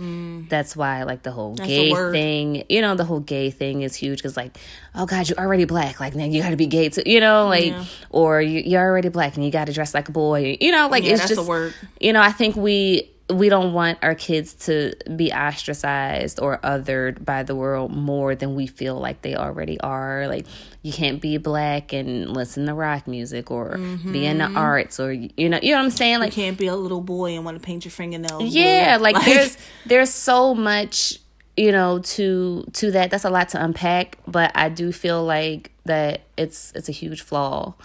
That's 0.49 0.75
why 0.75 1.01
like 1.03 1.23
the 1.23 1.31
whole 1.31 1.53
a 1.59 1.65
gay 1.65 1.91
thing, 2.11 2.63
you 2.69 2.79
know, 2.81 2.93
the 2.95 3.05
whole 3.05 3.19
gay 3.21 3.49
thing 3.49 3.81
is 3.81 3.95
huge 3.95 4.21
cuz 4.21 4.37
like, 4.37 4.55
oh 4.93 5.07
god, 5.07 5.27
you're 5.29 5.39
already 5.39 5.65
black, 5.65 5.99
like 5.99 6.13
now 6.15 6.25
you 6.25 6.41
got 6.43 6.51
to 6.51 6.55
be 6.57 6.67
gay 6.67 6.89
too, 6.89 7.01
you 7.07 7.19
know, 7.19 7.47
like 7.47 7.65
Yeah. 7.71 7.85
or 8.11 8.39
you, 8.41 8.59
you're 8.65 8.81
already 8.83 9.09
black 9.09 9.35
and 9.35 9.43
you 9.43 9.49
got 9.51 9.65
to 9.65 9.73
dress 9.73 9.95
like 9.95 10.09
a 10.09 10.11
boy. 10.11 10.57
You 10.61 10.71
know, 10.71 10.87
like 10.89 11.03
Yeah, 11.05 11.13
it's 11.13 11.21
that's 11.21 11.31
a 11.31 11.35
just 11.37 11.47
word. 11.49 11.73
you 11.99 12.13
know, 12.13 12.21
I 12.21 12.31
think 12.31 12.55
we 12.55 13.09
we 13.29 13.47
don't 13.47 13.73
want 13.73 13.97
our 14.01 14.15
kids 14.15 14.53
to 14.53 14.93
be 15.15 15.31
ostracized 15.31 16.39
or 16.41 16.57
othered 16.59 17.23
by 17.23 17.43
the 17.43 17.55
world 17.55 17.91
more 17.91 18.35
than 18.35 18.53
we 18.53 18.67
feel 18.67 18.99
like 18.99 19.21
they 19.21 19.35
already 19.35 19.79
are. 19.79 20.27
Like 20.27 20.45
you 20.81 20.91
can't 20.91 21.21
be 21.21 21.37
black 21.37 21.93
and 21.93 22.29
listen 22.29 22.65
to 22.65 22.73
rock 22.73 23.07
music 23.07 23.49
or 23.49 23.77
be 23.77 24.25
in 24.25 24.39
the 24.39 24.45
mm-hmm. 24.45 24.57
arts 24.57 24.99
or 24.99 25.13
you 25.13 25.49
know, 25.49 25.59
you 25.61 25.71
know 25.71 25.77
what 25.77 25.85
I'm 25.85 25.91
saying? 25.91 26.19
Like 26.19 26.35
you 26.35 26.43
can't 26.43 26.57
be 26.57 26.67
a 26.67 26.75
little 26.75 27.01
boy 27.01 27.35
and 27.35 27.45
want 27.45 27.59
to 27.59 27.65
paint 27.65 27.85
your 27.85 27.91
fingernails. 27.91 28.53
yeah, 28.53 28.97
blue. 28.97 29.03
like, 29.03 29.25
there's 29.25 29.57
there's 29.85 30.09
so 30.09 30.53
much 30.53 31.19
you 31.55 31.71
know 31.71 31.99
to 31.99 32.65
to 32.73 32.91
that. 32.91 33.11
That's 33.11 33.25
a 33.25 33.29
lot 33.29 33.49
to 33.49 33.63
unpack, 33.63 34.17
but 34.27 34.51
I 34.55 34.69
do 34.69 34.91
feel 34.91 35.23
like 35.23 35.71
that 35.85 36.21
it's 36.37 36.71
it's 36.75 36.89
a 36.89 36.93
huge 36.93 37.21
flaw 37.21 37.75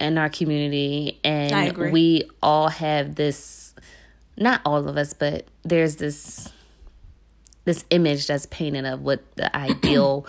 in 0.00 0.18
our 0.18 0.28
community, 0.28 1.18
and 1.24 1.76
we 1.92 2.28
all 2.42 2.68
have 2.68 3.16
this. 3.16 3.57
Not 4.38 4.60
all 4.64 4.88
of 4.88 4.96
us, 4.96 5.12
but 5.12 5.46
there's 5.64 5.96
this 5.96 6.52
this 7.64 7.84
image 7.90 8.26
that's 8.28 8.46
painted 8.46 8.86
of 8.86 9.02
what 9.02 9.20
the 9.36 9.54
ideal 9.56 10.26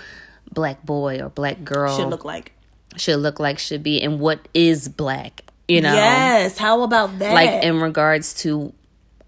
black 0.51 0.83
boy 0.85 1.19
or 1.21 1.29
black 1.29 1.63
girl 1.63 1.95
should 1.95 2.09
look 2.09 2.25
like. 2.25 2.53
should 2.97 3.17
look 3.19 3.39
like, 3.39 3.59
should 3.59 3.83
be, 3.83 4.01
and 4.01 4.19
what 4.19 4.47
is 4.53 4.89
black. 4.89 5.41
You 5.67 5.81
know, 5.81 5.93
Yes. 5.93 6.57
How 6.57 6.81
about 6.81 7.19
that? 7.19 7.33
like 7.33 7.63
in 7.63 7.79
regards 7.79 8.33
to 8.41 8.73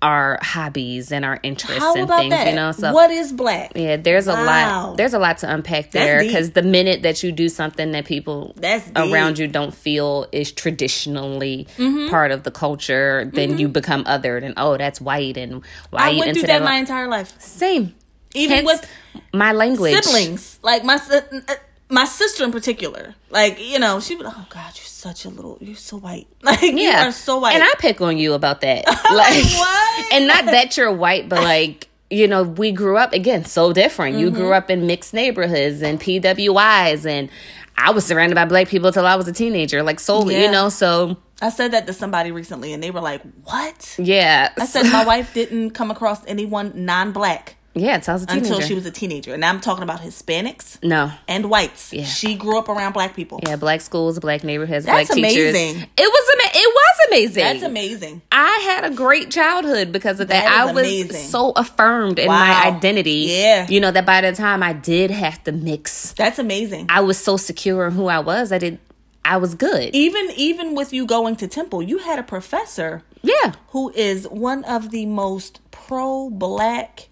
our 0.02 0.40
hobbies 0.42 1.12
and 1.12 1.24
our 1.24 1.40
interests 1.44 1.78
How 1.80 1.94
and 1.96 2.04
about 2.06 2.20
things, 2.20 2.32
that? 2.34 2.48
you 2.48 2.56
know. 2.56 2.72
So 2.72 2.92
what 2.92 3.12
is 3.12 3.32
black? 3.32 3.72
yeah, 3.76 3.98
there's 3.98 4.28
a 4.28 4.34
Wow. 4.34 4.88
lot. 4.88 4.98
There's 4.98 5.14
a 5.14 5.20
lot 5.20 5.38
to 5.40 5.54
unpack 5.54 5.92
there 5.92 6.24
because 6.24 6.52
the 6.52 6.64
minute 6.64 7.04
that 7.04 7.22
you 7.24 7.32
do 7.32 7.50
something 7.50 7.92
that 7.92 8.06
people 8.06 8.54
That's 8.58 8.86
deep. 8.88 8.98
around 8.98 9.38
you 9.38 9.48
don't 9.48 9.74
feel 9.74 10.28
is 10.32 10.52
traditionally 10.52 11.68
Mm-hmm. 11.78 12.10
part 12.10 12.32
of 12.32 12.44
the 12.44 12.52
culture, 12.52 13.30
then 13.34 13.58
you 13.58 13.68
become 13.68 14.04
othered 14.06 14.44
and 14.44 14.54
oh, 14.58 14.78
that's 14.78 15.00
white 15.00 15.38
and 15.38 15.64
why 15.92 16.10
I 16.12 16.18
went 16.18 16.34
through 16.34 16.48
that 16.48 16.60
that? 16.60 16.64
my 16.66 16.76
entire 16.78 17.08
life. 17.08 17.40
Same. 17.40 17.94
Even 18.34 18.58
Hence, 18.58 18.66
with 18.82 18.90
my 19.34 19.52
language. 19.52 20.04
siblings, 20.04 20.60
like 20.64 20.84
my 20.84 20.96
uh, 20.96 21.54
my 21.92 22.06
sister 22.06 22.44
in 22.44 22.52
particular. 22.52 23.14
Like 23.30 23.60
you 23.62 23.78
know, 23.80 24.00
she 24.00 24.16
would. 24.16 24.26
Oh 24.26 24.46
God, 24.50 24.72
you're 24.76 24.86
such 24.86 25.26
a 25.26 25.30
little. 25.30 25.58
You're 25.62 25.76
so 25.76 25.98
white. 25.98 26.28
Like 26.44 26.62
you 26.62 26.78
Yeah, 26.78 27.08
are 27.08 27.12
so 27.12 27.40
white. 27.40 27.54
And 27.56 27.64
I 27.64 27.74
pick 27.80 28.02
on 28.02 28.18
you 28.18 28.34
about 28.34 28.62
that. 28.62 28.86
Like, 29.12 29.44
what? 29.58 30.14
and 30.14 30.28
not 30.28 30.46
that 30.46 30.76
you're 30.78 30.92
white, 30.92 31.30
but 31.30 31.44
like 31.44 31.88
you 32.10 32.28
know, 32.28 32.44
we 32.44 32.72
grew 32.74 32.98
up 32.98 33.14
again 33.14 33.46
so 33.46 33.72
different. 33.72 34.18
You 34.18 34.28
Mm-hmm. 34.28 34.36
grew 34.36 34.54
up 34.54 34.70
in 34.70 34.86
mixed 34.88 35.14
neighborhoods 35.14 35.82
and 35.82 36.00
PWIs, 36.00 37.06
and 37.06 37.30
I 37.78 37.92
was 37.92 38.06
surrounded 38.06 38.36
by 38.36 38.46
black 38.46 38.68
people 38.68 38.92
till 38.92 39.06
I 39.06 39.16
was 39.16 39.28
a 39.28 39.32
teenager. 39.34 39.82
Like 39.84 40.00
so, 40.00 40.30
Yeah. 40.30 40.42
you 40.46 40.52
know, 40.52 40.70
so 40.70 41.18
I 41.42 41.50
said 41.50 41.72
that 41.72 41.88
to 41.88 41.94
somebody 41.94 42.32
recently, 42.32 42.74
and 42.74 42.84
they 42.84 42.92
were 42.92 43.00
like, 43.02 43.22
"What?" 43.46 43.96
yeah. 43.98 44.52
I 44.58 44.66
said 44.66 44.84
my 44.92 45.06
wife 45.06 45.34
didn't 45.34 45.72
come 45.72 45.90
across 45.90 46.24
anyone 46.28 46.72
non-black 46.76 47.56
yeah, 47.74 47.98
till 48.00 48.12
I 48.12 48.16
was 48.16 48.24
a 48.24 48.26
teenager. 48.28 48.54
until 48.54 48.68
she 48.68 48.74
was 48.74 48.86
a 48.86 48.92
teenager, 48.92 49.34
and 49.34 49.44
I'm 49.46 49.62
talking 49.62 49.84
about 49.84 50.02
Hispanics 50.02 50.84
no. 50.84 51.12
and 51.28 51.50
whites. 51.50 51.94
Yeah. 51.94 52.04
She 52.06 52.36
grew 52.36 52.58
up 52.58 52.68
around 52.70 52.92
black 52.94 53.16
people. 53.16 53.40
Yeah, 53.46 53.56
black 53.56 53.82
schools, 53.82 54.20
black 54.20 54.44
neighborhoods, 54.44 54.86
That's 54.86 55.08
black 55.10 55.16
teachers. 55.16 55.50
amazing. 55.52 55.82
It 55.98 56.12
was 56.12 56.32
ama- 56.34 56.52
it 56.54 56.74
was 56.74 57.08
amazing. 57.08 57.44
That's 57.44 57.64
amazing. 57.64 58.22
I 58.32 58.60
had 58.82 58.92
a 58.92 58.96
great 58.96 59.32
childhood 59.32 59.92
because 59.92 60.20
of 60.20 60.28
that. 60.28 60.46
I 60.46 60.66
was 60.72 60.86
amazing. 60.86 61.30
so 61.30 61.52
affirmed 61.52 62.20
in 62.20 62.28
my 62.28 62.64
identity. 62.66 63.28
Yeah. 63.30 63.68
You 63.70 63.80
know, 63.80 63.92
that 63.92 64.06
by 64.06 64.22
the 64.22 64.34
time 64.34 64.64
I 64.64 64.74
did 64.74 65.12
have 65.12 65.44
to 65.46 65.52
mix 65.52 66.14
That's 66.14 66.40
amazing. 66.40 66.88
I 66.90 67.02
was 67.02 67.18
so 67.18 67.38
secure 67.38 67.88
in 67.88 67.94
who 67.94 68.08
I 68.08 68.20
was. 68.20 68.52
I 68.52 68.58
did. 68.58 68.80
I 69.24 69.38
was 69.38 69.54
good. 69.56 69.94
even 69.94 70.30
even 70.36 70.74
with 70.76 70.92
you 70.92 71.06
going 71.06 71.36
to 71.38 71.48
temple, 71.48 71.82
you 71.84 72.00
had 72.00 72.18
a 72.18 72.24
professor 72.24 73.04
Yeah. 73.22 73.54
who 73.70 73.92
is 73.92 74.28
one 74.28 74.64
of 74.64 74.90
the 74.90 75.06
most 75.06 75.60
pro-black 75.70 77.08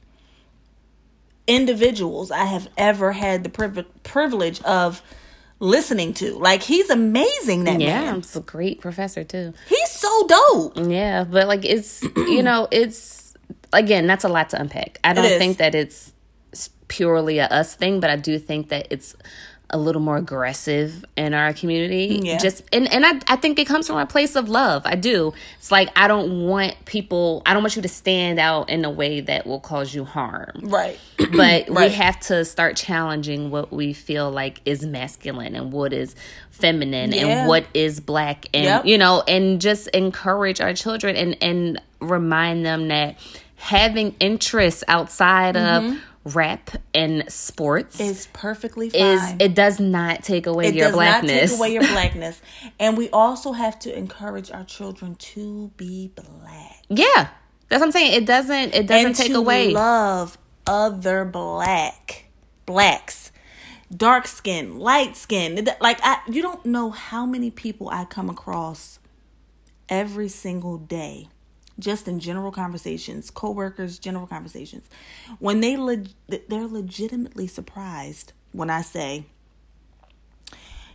individuals 1.50 2.32
I 2.32 2.46
have 2.46 2.70
ever 2.78 3.12
had 3.12 3.44
the 3.44 3.50
priv- 3.50 3.86
privilege 4.04 4.62
of 4.64 5.02
listening 5.60 6.14
to. 6.14 6.36
Like 6.38 6.64
he's 6.64 6.90
amazing 6.90 7.66
that 7.66 7.82
Yeah. 7.82 8.02
man. 8.02 8.20
It's 8.20 8.36
a 8.36 8.40
great 8.42 8.80
professor 8.80 9.24
too. 9.26 9.54
He's 9.68 9.90
so 9.92 10.28
dope. 10.28 10.78
Yeah, 10.78 11.26
but 11.26 11.48
like 11.48 11.66
it's 11.66 12.02
you 12.16 12.44
know 12.44 12.68
it's 12.72 13.34
again 13.74 14.08
that's 14.08 14.24
a 14.24 14.30
lot 14.30 14.50
to 14.52 14.62
unpack. 14.62 15.00
I 15.04 15.14
don't 15.14 15.38
think 15.40 15.58
that 15.58 15.76
it's 15.76 16.14
purely 16.88 17.40
a 17.40 17.46
us 17.48 17.76
thing, 17.76 18.00
but 18.00 18.10
I 18.10 18.16
do 18.16 18.40
think 18.40 18.70
that 18.70 18.88
it's 18.90 19.16
a 19.72 19.78
little 19.78 20.02
more 20.02 20.18
aggressive 20.18 21.06
in 21.16 21.34
our 21.34 21.54
community. 21.54 22.20
Yeah. 22.24 22.38
Just 22.38 22.64
and 22.74 22.92
and 22.92 23.06
I 23.06 23.20
I 23.28 23.36
think 23.36 23.60
it 23.60 23.66
comes 23.66 23.88
from 23.88 23.98
a 23.98 24.06
place 24.06 24.36
of 24.36 24.50
love. 24.50 24.84
I 24.86 24.96
do. 24.96 25.34
It's 25.58 25.72
like 25.72 25.90
I 25.96 26.08
don't 26.08 26.48
want 26.48 26.86
people. 26.86 27.42
I 27.46 27.54
don't 27.54 27.64
want 27.64 27.76
you 27.76 27.82
to 27.82 27.88
stand 27.90 28.40
out 28.40 28.70
in 28.70 28.84
a 28.86 28.90
way 28.90 29.22
that 29.22 29.46
will 29.46 29.60
cause 29.60 29.94
you 29.94 30.06
harm. 30.06 30.52
Right. 30.64 31.00
but 31.36 31.70
we 31.76 31.90
have 31.90 32.20
to 32.22 32.46
start 32.46 32.76
challenging 32.76 33.52
what 33.52 33.72
we 33.72 33.94
feel 33.94 34.32
like 34.32 34.62
is 34.66 34.86
masculine 34.86 35.56
and 35.56 35.72
what 35.72 35.94
is 35.94 36.16
feminine 36.50 37.12
Yeah. 37.12 37.26
and 37.26 37.48
what 37.48 37.66
is 37.74 38.00
black 38.00 38.48
and 38.54 38.66
Yep. 38.66 38.86
you 38.86 38.98
know 38.98 39.24
and 39.28 39.62
just 39.62 39.88
encourage 39.90 40.60
our 40.60 40.74
children 40.74 41.16
and 41.16 41.38
and 41.42 41.82
remind 42.02 42.66
them 42.66 42.90
that 42.90 43.18
having 43.56 44.16
interests 44.20 44.84
outside 44.88 45.56
of 45.58 45.84
mm-hmm. 45.84 46.00
Rap 46.26 46.72
and 46.94 47.32
sports 47.32 48.00
Is 48.00 48.28
perfectly 48.34 48.88
is 48.88 49.22
fine. 49.22 49.38
it 49.42 49.56
does 49.56 49.80
not 49.80 50.24
take 50.24 50.46
away 50.48 50.68
it 50.68 50.76
your 50.76 50.88
does 50.88 50.96
blackness 50.96 51.34
not 51.34 51.50
take 51.50 51.60
away 51.60 51.74
your 51.74 51.88
blackness. 51.94 52.42
and 52.80 52.98
we 52.98 53.10
also 53.10 53.54
have 53.54 53.80
to 53.80 53.98
encourage 53.98 54.52
our 54.52 54.66
children 54.66 55.16
to 55.16 55.72
be 55.78 56.12
black. 56.16 56.84
yeah 56.90 57.30
that's 57.70 57.80
what 57.80 57.84
i'm 57.84 57.92
saying 57.92 58.14
it 58.14 58.26
doesn't 58.26 58.76
it 58.76 58.86
doesn't 58.86 59.08
and 59.08 59.16
take 59.16 59.34
away 59.34 59.70
love 59.72 60.38
other 60.68 61.24
black 61.26 62.26
blacks 62.66 63.32
dark 63.96 64.28
skin 64.28 64.78
light 64.78 65.16
skin 65.16 65.68
like 65.82 66.00
i 66.04 66.20
you 66.30 66.42
don't 66.42 66.66
know 66.66 66.90
how 66.92 67.26
many 67.26 67.50
people 67.50 67.90
i 67.90 68.04
come 68.06 68.30
across 68.30 69.00
every 69.88 70.28
single 70.28 70.78
day 70.78 71.28
just 71.80 72.08
in 72.08 72.20
general 72.20 72.52
conversations 72.52 73.30
coworkers 73.32 74.00
general 74.00 74.28
conversations 74.28 74.88
when 75.40 75.62
they 75.62 75.78
leg- 75.78 76.10
they're 76.28 76.68
legitimately 76.68 77.48
surprised 77.48 78.34
when 78.52 78.70
i 78.70 78.82
say 78.82 79.26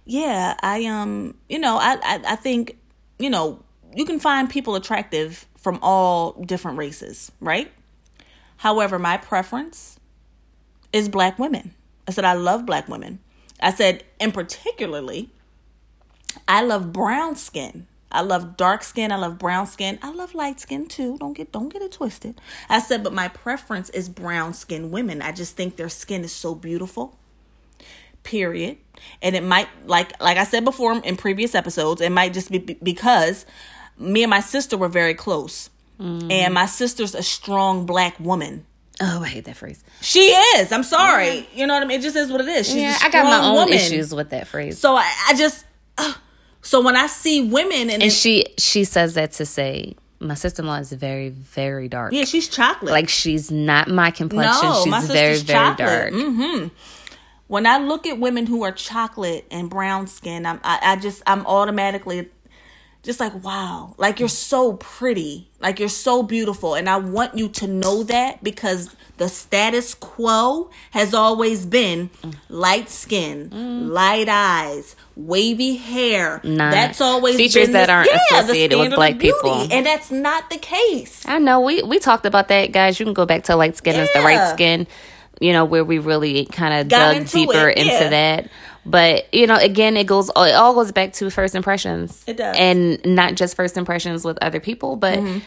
yeah 0.05 0.55
i 0.63 0.85
um 0.85 1.35
you 1.49 1.59
know 1.59 1.77
I, 1.79 1.99
I 2.03 2.23
i 2.33 2.37
think 2.37 2.77
you 3.19 3.31
know 3.31 3.63
you 3.95 4.05
can 4.05 4.19
find 4.19 4.51
people 4.51 4.75
attractive 4.75 5.47
from 5.59 5.79
all 5.83 6.33
different 6.33 6.79
races 6.79 7.31
right? 7.41 7.71
However 8.59 8.99
my 8.99 9.17
preference 9.17 9.99
is 10.93 11.09
black 11.09 11.39
women. 11.39 11.75
I 12.07 12.13
said 12.13 12.25
i 12.25 12.35
love 12.35 12.67
black 12.67 12.89
women. 12.89 13.21
I 13.61 13.73
said 13.73 14.05
in 14.21 14.33
particularly 14.33 15.31
i 16.49 16.63
love 16.63 16.93
brown 16.93 17.37
skin 17.37 17.87
i 18.15 18.21
love 18.23 18.57
dark 18.57 18.83
skin 18.83 19.13
i 19.13 19.17
love 19.17 19.39
brown 19.39 19.67
skin 19.67 19.99
i 20.03 20.11
love 20.11 20.35
light 20.35 20.59
skin 20.61 20.87
too 20.87 21.19
don't 21.19 21.35
get 21.35 21.53
don't 21.53 21.71
get 21.73 21.83
it 21.83 21.93
twisted. 21.93 22.41
I 22.69 22.79
said 22.79 23.03
but 23.05 23.13
my 23.13 23.29
preference 23.29 23.91
is 23.91 24.09
brown 24.09 24.55
skin 24.55 24.91
women 24.91 25.21
i 25.21 25.33
just 25.33 25.57
think 25.57 25.77
their 25.77 25.89
skin 25.91 26.25
is 26.25 26.33
so 26.33 26.55
beautiful 26.55 27.19
period. 28.23 28.79
And 29.23 29.37
it 29.37 29.43
might 29.45 29.69
like 29.87 30.19
like 30.21 30.39
i 30.39 30.45
said 30.45 30.65
before 30.65 30.99
in 30.99 31.17
previous 31.17 31.55
episodes 31.55 32.01
it 32.01 32.11
might 32.11 32.33
just 32.33 32.51
be 32.51 32.59
be- 32.59 32.79
because 32.83 33.45
me 33.99 34.23
and 34.23 34.31
my 34.31 34.41
sister 34.41 34.77
were 34.77 34.89
very 34.89 35.15
close. 35.15 35.71
And 35.99 36.53
my 36.55 36.67
sister's 36.67 37.15
a 37.15 37.23
strong 37.23 37.87
black 37.87 38.19
woman. 38.19 38.67
Oh 39.01 39.23
i 39.23 39.29
hate 39.29 39.45
that 39.45 39.57
phrase. 39.57 39.83
She 40.01 40.21
is 40.21 40.73
i'm 40.73 40.83
sorry. 40.83 41.47
You 41.55 41.67
know 41.67 41.75
what 41.75 41.83
i 41.83 41.87
mean? 41.87 42.01
It 42.01 42.03
just 42.03 42.17
is 42.17 42.31
what 42.33 42.41
it 42.41 42.49
is. 42.49 42.67
She's 42.67 42.77
yeah 42.77 42.99
i 43.03 43.11
got 43.11 43.25
my 43.25 43.47
own 43.47 43.55
woman. 43.57 43.75
issues 43.75 44.15
with 44.15 44.31
that 44.31 44.47
phrase. 44.49 44.79
So 44.79 44.97
i, 44.97 45.09
I 45.29 45.35
just 45.37 45.65
uh, 45.99 46.15
so 46.65 46.83
when 46.83 46.97
i 46.97 47.07
see 47.07 47.49
women 47.49 47.91
and, 47.91 48.03
and 48.03 48.13
she 48.13 48.45
she 48.59 48.83
says 48.83 49.15
that 49.15 49.31
to 49.31 49.47
say 49.47 49.95
my 50.21 50.35
sister-in-law 50.35 50.77
is 50.77 50.93
very 50.93 51.29
very 51.29 51.87
dark. 51.89 52.13
Yeah 52.13 52.25
she's 52.25 52.49
chocolate. 52.49 52.93
Like 52.93 53.09
she's 53.09 53.51
not 53.51 53.89
my 53.89 54.11
complexion. 54.11 54.69
No, 54.69 54.83
she's 54.83 54.91
my 54.91 55.01
very 55.01 55.35
sister's 55.35 55.43
very 55.43 55.59
chocolate. 55.59 55.89
dark. 55.89 56.13
Mm-hmm. 56.15 56.69
When 57.47 57.67
I 57.67 57.79
look 57.79 58.07
at 58.07 58.19
women 58.19 58.47
who 58.47 58.65
are 58.65 58.73
chocolate 58.73 59.47
and 59.51 59.69
brown 59.69 60.07
skin, 60.07 60.47
I'm, 60.47 60.61
I, 60.65 60.79
I 60.83 60.97
just, 60.97 61.23
I'm 61.27 61.47
automatically 61.47 62.31
just 63.03 63.21
like, 63.21 63.45
wow, 63.45 63.95
like 63.99 64.19
you're 64.19 64.31
so 64.31 64.75
pretty, 64.75 65.51
like 65.61 65.79
you're 65.79 65.91
so 65.91 66.23
beautiful. 66.23 66.75
And 66.75 66.89
I 66.89 66.97
want 66.97 67.37
you 67.37 67.49
to 67.51 67.67
know 67.67 68.03
that 68.05 68.43
because 68.43 68.97
The 69.17 69.29
status 69.29 69.95
quo 69.95 70.71
has 70.91 71.15
always 71.15 71.67
been 71.67 72.11
light 72.49 72.89
skin, 72.91 73.91
light 73.91 74.29
eyes, 74.29 74.97
wavy 75.15 75.77
hair. 75.77 76.41
Nah. 76.43 76.71
That's 76.73 77.01
always 77.01 77.37
Features 77.37 77.67
been 77.67 77.73
that 77.75 77.87
the, 77.87 77.93
aren't 77.93 78.11
yeah, 78.11 78.41
associated 78.41 78.79
with 78.79 78.95
black 78.95 79.19
people. 79.21 79.69
and 79.71 79.87
that's 79.87 80.11
not 80.11 80.51
the 80.51 80.59
case. 80.59 81.25
I 81.29 81.39
know 81.39 81.61
we 81.61 81.83
we 81.83 81.99
talked 82.01 82.27
about 82.27 82.49
that, 82.49 82.73
guys. 82.73 82.99
You 82.99 83.07
can 83.07 83.15
go 83.15 83.25
back 83.27 83.45
to 83.45 83.57
light 83.57 83.77
skin 83.77 83.95
as 83.97 84.11
the 84.13 84.21
right 84.21 84.53
skin. 84.53 84.87
You 85.41 85.53
know 85.53 85.65
where 85.65 85.85
we 85.85 85.99
really 85.99 86.45
kind 86.47 86.75
of 86.75 86.89
dug 86.89 87.17
into 87.17 87.33
deeper 87.33 87.69
it, 87.69 87.79
into 87.79 87.93
yeah. 87.93 88.09
that. 88.09 88.51
But 88.87 89.33
you 89.33 89.47
know, 89.47 89.57
again, 89.57 89.97
it 89.97 90.07
goes. 90.07 90.29
It 90.29 90.55
all 90.55 90.75
goes 90.75 90.93
back 90.93 91.13
to 91.15 91.31
first 91.31 91.55
impressions. 91.55 92.23
It 92.27 92.37
does. 92.37 92.57
and 92.59 93.05
not 93.05 93.35
just 93.35 93.57
first 93.57 93.77
impressions 93.77 94.25
with 94.25 94.39
other 94.43 94.61
people, 94.61 94.97
but 94.97 95.19
Mm-hmm. 95.19 95.39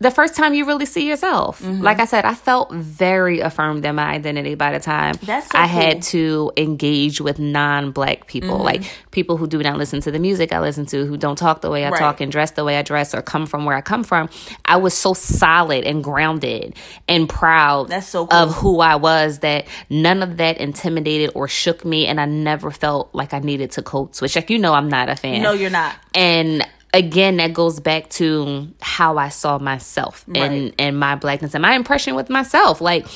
The 0.00 0.10
first 0.10 0.34
time 0.34 0.54
you 0.54 0.64
really 0.64 0.86
see 0.86 1.06
yourself. 1.06 1.62
Like 1.62 2.00
I 2.00 2.06
said, 2.06 2.24
I 2.24 2.34
felt 2.34 2.72
very 2.72 3.40
affirmed 3.40 3.84
in 3.84 3.96
my 3.96 4.06
identity 4.10 4.54
by 4.54 4.72
the 4.72 4.80
time 4.80 5.14
so 5.14 5.30
I 5.32 5.36
cool. 5.40 5.60
Mm-hmm. 5.60 5.66
had 5.66 6.02
to 6.04 6.52
engage 6.56 7.20
with 7.20 7.38
non-black 7.38 8.26
people, 8.26 8.58
like 8.58 8.82
people 9.10 9.36
who 9.36 9.46
do 9.46 9.58
not 9.62 9.76
listen 9.76 10.00
to 10.00 10.10
the 10.10 10.18
music 10.18 10.52
I 10.54 10.60
listen 10.60 10.86
to, 10.86 11.04
who 11.04 11.18
don't 11.18 11.36
talk 11.36 11.60
the 11.60 11.70
way 11.70 11.84
I 11.84 11.90
Right. 11.90 11.98
talk 11.98 12.20
and 12.22 12.32
dress 12.32 12.52
the 12.52 12.64
way 12.64 12.78
I 12.78 12.82
dress 12.82 13.14
or 13.14 13.20
come 13.20 13.44
from 13.46 13.66
where 13.66 13.76
I 13.76 13.82
come 13.82 14.02
from. 14.02 14.30
I 14.64 14.76
was 14.76 14.94
so 14.94 15.12
solid 15.12 15.84
and 15.84 16.02
grounded 16.02 16.76
and 17.06 17.28
proud 17.28 17.92
so 18.02 18.26
cool. 18.26 18.38
of 18.38 18.54
who 18.54 18.80
I 18.80 18.96
was 18.96 19.40
that 19.40 19.66
none 19.90 20.22
of 20.22 20.38
that 20.38 20.58
intimidated 20.58 21.32
or 21.34 21.46
shook 21.46 21.84
me, 21.84 22.06
and 22.06 22.18
I 22.20 22.24
never 22.24 22.70
felt 22.70 23.14
like 23.14 23.34
I 23.34 23.40
needed 23.40 23.72
to 23.72 23.82
code 23.82 24.14
switch. 24.16 24.34
Like 24.34 24.48
you 24.48 24.58
know, 24.58 24.72
I'm 24.72 24.88
not 24.88 25.08
a 25.10 25.16
fan. 25.16 25.42
No, 25.42 25.52
you're 25.52 25.68
not. 25.68 25.94
And 26.14 26.66
again, 26.94 27.36
that 27.38 27.52
goes 27.52 27.80
back 27.80 28.10
to 28.10 28.68
how 28.80 29.16
I 29.18 29.28
saw 29.28 29.58
myself 29.58 30.24
and 30.26 30.36
Right. 30.36 30.74
and 30.78 30.98
my 30.98 31.14
blackness 31.14 31.54
and 31.54 31.62
my 31.62 31.74
impression 31.74 32.14
with 32.14 32.30
myself. 32.30 32.80
Like 32.80 33.06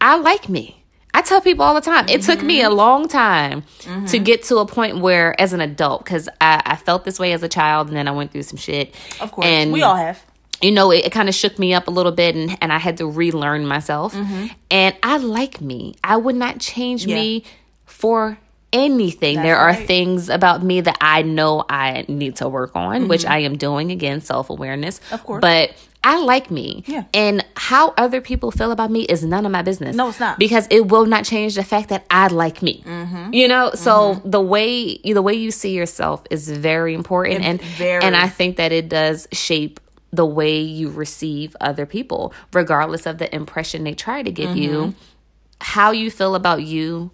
I 0.00 0.16
like 0.18 0.48
me. 0.48 0.76
I 1.12 1.22
tell 1.22 1.40
people 1.40 1.64
all 1.64 1.74
the 1.74 1.80
time. 1.80 2.08
It 2.08 2.22
took 2.22 2.40
me 2.40 2.58
Mm-hmm. 2.60 2.70
a 2.72 2.74
long 2.74 3.08
time 3.08 3.64
to 4.08 4.18
get 4.20 4.44
to 4.44 4.58
a 4.58 4.66
point 4.66 4.98
where, 5.00 5.38
as 5.40 5.52
an 5.52 5.60
adult, 5.60 6.04
because 6.04 6.28
I, 6.40 6.62
I 6.64 6.76
felt 6.76 7.04
this 7.04 7.18
way 7.18 7.32
as 7.32 7.42
a 7.42 7.48
child, 7.48 7.88
and 7.88 7.96
then 7.96 8.06
I 8.06 8.12
went 8.12 8.30
through 8.30 8.44
some 8.44 8.56
shit. 8.58 8.94
Of 9.20 9.32
course, 9.32 9.44
and 9.44 9.72
we 9.72 9.82
all 9.82 9.96
have. 9.96 10.22
you 10.62 10.70
know, 10.70 10.92
it, 10.92 11.06
it 11.06 11.10
kind 11.12 11.28
of 11.28 11.34
shook 11.34 11.58
me 11.58 11.74
up 11.74 11.88
a 11.88 11.90
little 11.90 12.12
bit 12.12 12.36
and, 12.36 12.56
and 12.62 12.72
I 12.72 12.78
had 12.78 12.98
to 12.98 13.06
relearn 13.10 13.66
myself. 13.66 14.14
And 14.70 14.94
I 15.02 15.16
like 15.16 15.60
me. 15.60 15.96
I 16.04 16.16
would 16.16 16.36
not 16.36 16.60
change 16.60 17.02
Mm-hmm. 17.02 17.10
Yeah. 17.10 17.16
me 17.16 17.44
for 17.86 18.38
anything. 18.72 19.36
That's 19.36 19.46
there 19.46 19.56
are 19.56 19.68
right. 19.70 19.86
things 19.86 20.28
about 20.28 20.62
me 20.62 20.80
that 20.80 20.96
I 21.00 21.22
know 21.22 21.64
I 21.68 22.04
need 22.08 22.36
to 22.36 22.48
work 22.48 22.74
on, 22.76 23.08
which 23.08 23.24
I 23.24 23.38
am 23.40 23.56
doing 23.56 23.90
again, 23.92 24.20
self 24.20 24.50
awareness. 24.50 24.98
Mm-hmm. 25.00 25.14
Of 25.14 25.24
course. 25.24 25.40
But 25.40 25.74
I 26.02 26.18
like 26.22 26.50
me. 26.50 26.82
Yeah. 26.86 27.04
And 27.12 27.44
how 27.56 27.90
other 27.98 28.22
people 28.22 28.50
feel 28.50 28.72
about 28.72 28.90
me 28.90 29.02
is 29.02 29.22
none 29.22 29.44
of 29.44 29.52
my 29.52 29.60
business. 29.62 29.94
No, 29.94 30.08
it's 30.08 30.18
not. 30.20 30.38
Because 30.38 30.66
it 30.70 30.88
will 30.88 31.04
not 31.04 31.24
change 31.26 31.56
the 31.56 31.64
fact 31.64 31.90
that 31.90 32.06
I 32.10 32.28
like 32.28 32.62
me. 32.62 32.82
Mm-hmm. 32.86 33.34
You 33.34 33.48
know, 33.48 33.72
so 33.74 34.14
the 34.24 34.40
way 34.40 34.96
the 34.98 35.20
way 35.22 35.34
you 35.34 35.50
see 35.50 35.72
yourself 35.74 36.24
is 36.30 36.48
very 36.50 36.94
important 36.94 37.40
It- 37.40 37.44
and 37.48 37.60
very. 37.62 38.02
and 38.02 38.16
I 38.16 38.28
think 38.28 38.56
that 38.56 38.72
it 38.72 38.88
does 38.88 39.28
shape 39.32 39.78
the 40.12 40.26
way 40.26 40.58
you 40.60 40.90
receive 40.90 41.54
other 41.60 41.86
people, 41.86 42.32
regardless 42.52 43.06
of 43.06 43.18
the 43.18 43.32
impression 43.34 43.84
they 43.84 43.94
try 43.94 44.22
to 44.22 44.30
give 44.32 44.50
Mm-hmm. 44.50 44.58
you. 44.58 44.94
How 45.60 45.90
you 45.90 46.10
feel 46.10 46.34
about 46.34 46.62
you 46.62 47.10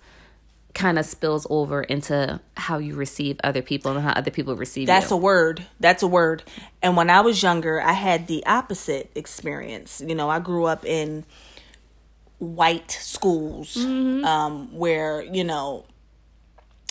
kind 0.76 0.98
of 0.98 1.06
spills 1.06 1.46
over 1.48 1.82
into 1.82 2.38
how 2.54 2.76
you 2.78 2.94
receive 2.94 3.40
other 3.42 3.62
people 3.62 3.92
and 3.92 4.02
how 4.02 4.12
other 4.12 4.30
people 4.30 4.54
receive 4.54 4.82
you. 4.82 4.86
That's 4.86 5.10
you. 5.10 5.16
a 5.16 5.18
word. 5.18 5.66
That's 5.80 6.02
a 6.02 6.06
word. 6.06 6.44
And 6.82 6.96
when 6.96 7.08
I 7.08 7.22
was 7.22 7.42
younger, 7.42 7.80
I 7.80 7.92
had 7.92 8.26
the 8.26 8.44
opposite 8.44 9.10
experience. 9.14 10.02
You 10.06 10.14
know, 10.14 10.28
I 10.28 10.38
grew 10.38 10.66
up 10.66 10.84
in 10.84 11.24
white 12.38 12.90
schools 12.90 13.76
um, 13.78 14.76
where, 14.76 15.22
you 15.22 15.44
know, 15.44 15.86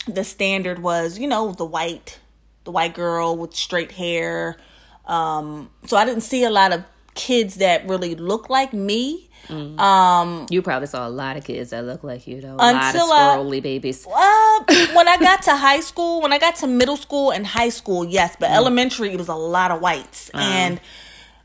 the 0.08 0.24
standard 0.24 0.80
was, 0.80 1.18
you 1.18 1.28
know, 1.28 1.52
the 1.52 1.64
white 1.64 2.18
the 2.64 2.72
white 2.72 2.94
girl 2.94 3.36
with 3.36 3.54
straight 3.54 3.92
hair. 3.92 4.56
Um, 5.04 5.70
so 5.86 5.96
I 5.96 6.04
didn't 6.04 6.22
see 6.22 6.42
a 6.42 6.50
lot 6.50 6.72
of 6.72 6.82
kids 7.16 7.56
that 7.56 7.88
really 7.88 8.14
look 8.14 8.48
like 8.48 8.72
me. 8.72 9.28
Um, 9.48 10.46
you 10.50 10.60
probably 10.60 10.88
saw 10.88 11.06
a 11.06 11.10
lot 11.10 11.36
of 11.36 11.44
kids 11.44 11.70
that 11.70 11.84
look 11.84 12.02
like 12.02 12.26
you, 12.26 12.40
though. 12.40 12.56
A 12.58 12.74
Until 12.74 13.08
lot 13.08 13.20
I- 13.20 13.36
of 13.38 13.46
squirrely 13.46 13.62
babies. 13.62 14.04
Uh, 14.06 14.10
when 14.94 15.06
I 15.08 15.16
got 15.20 15.42
to 15.42 15.56
high 15.56 15.80
school, 15.80 16.20
when 16.20 16.32
I 16.32 16.38
got 16.38 16.56
to 16.56 16.66
middle 16.66 16.96
school 16.96 17.30
and 17.30 17.46
high 17.46 17.68
school, 17.68 18.04
yes, 18.04 18.36
but 18.38 18.50
elementary 18.50 19.10
it 19.12 19.18
was 19.18 19.28
a 19.28 19.34
lot 19.34 19.70
of 19.70 19.80
whites. 19.80 20.30
And 20.34 20.80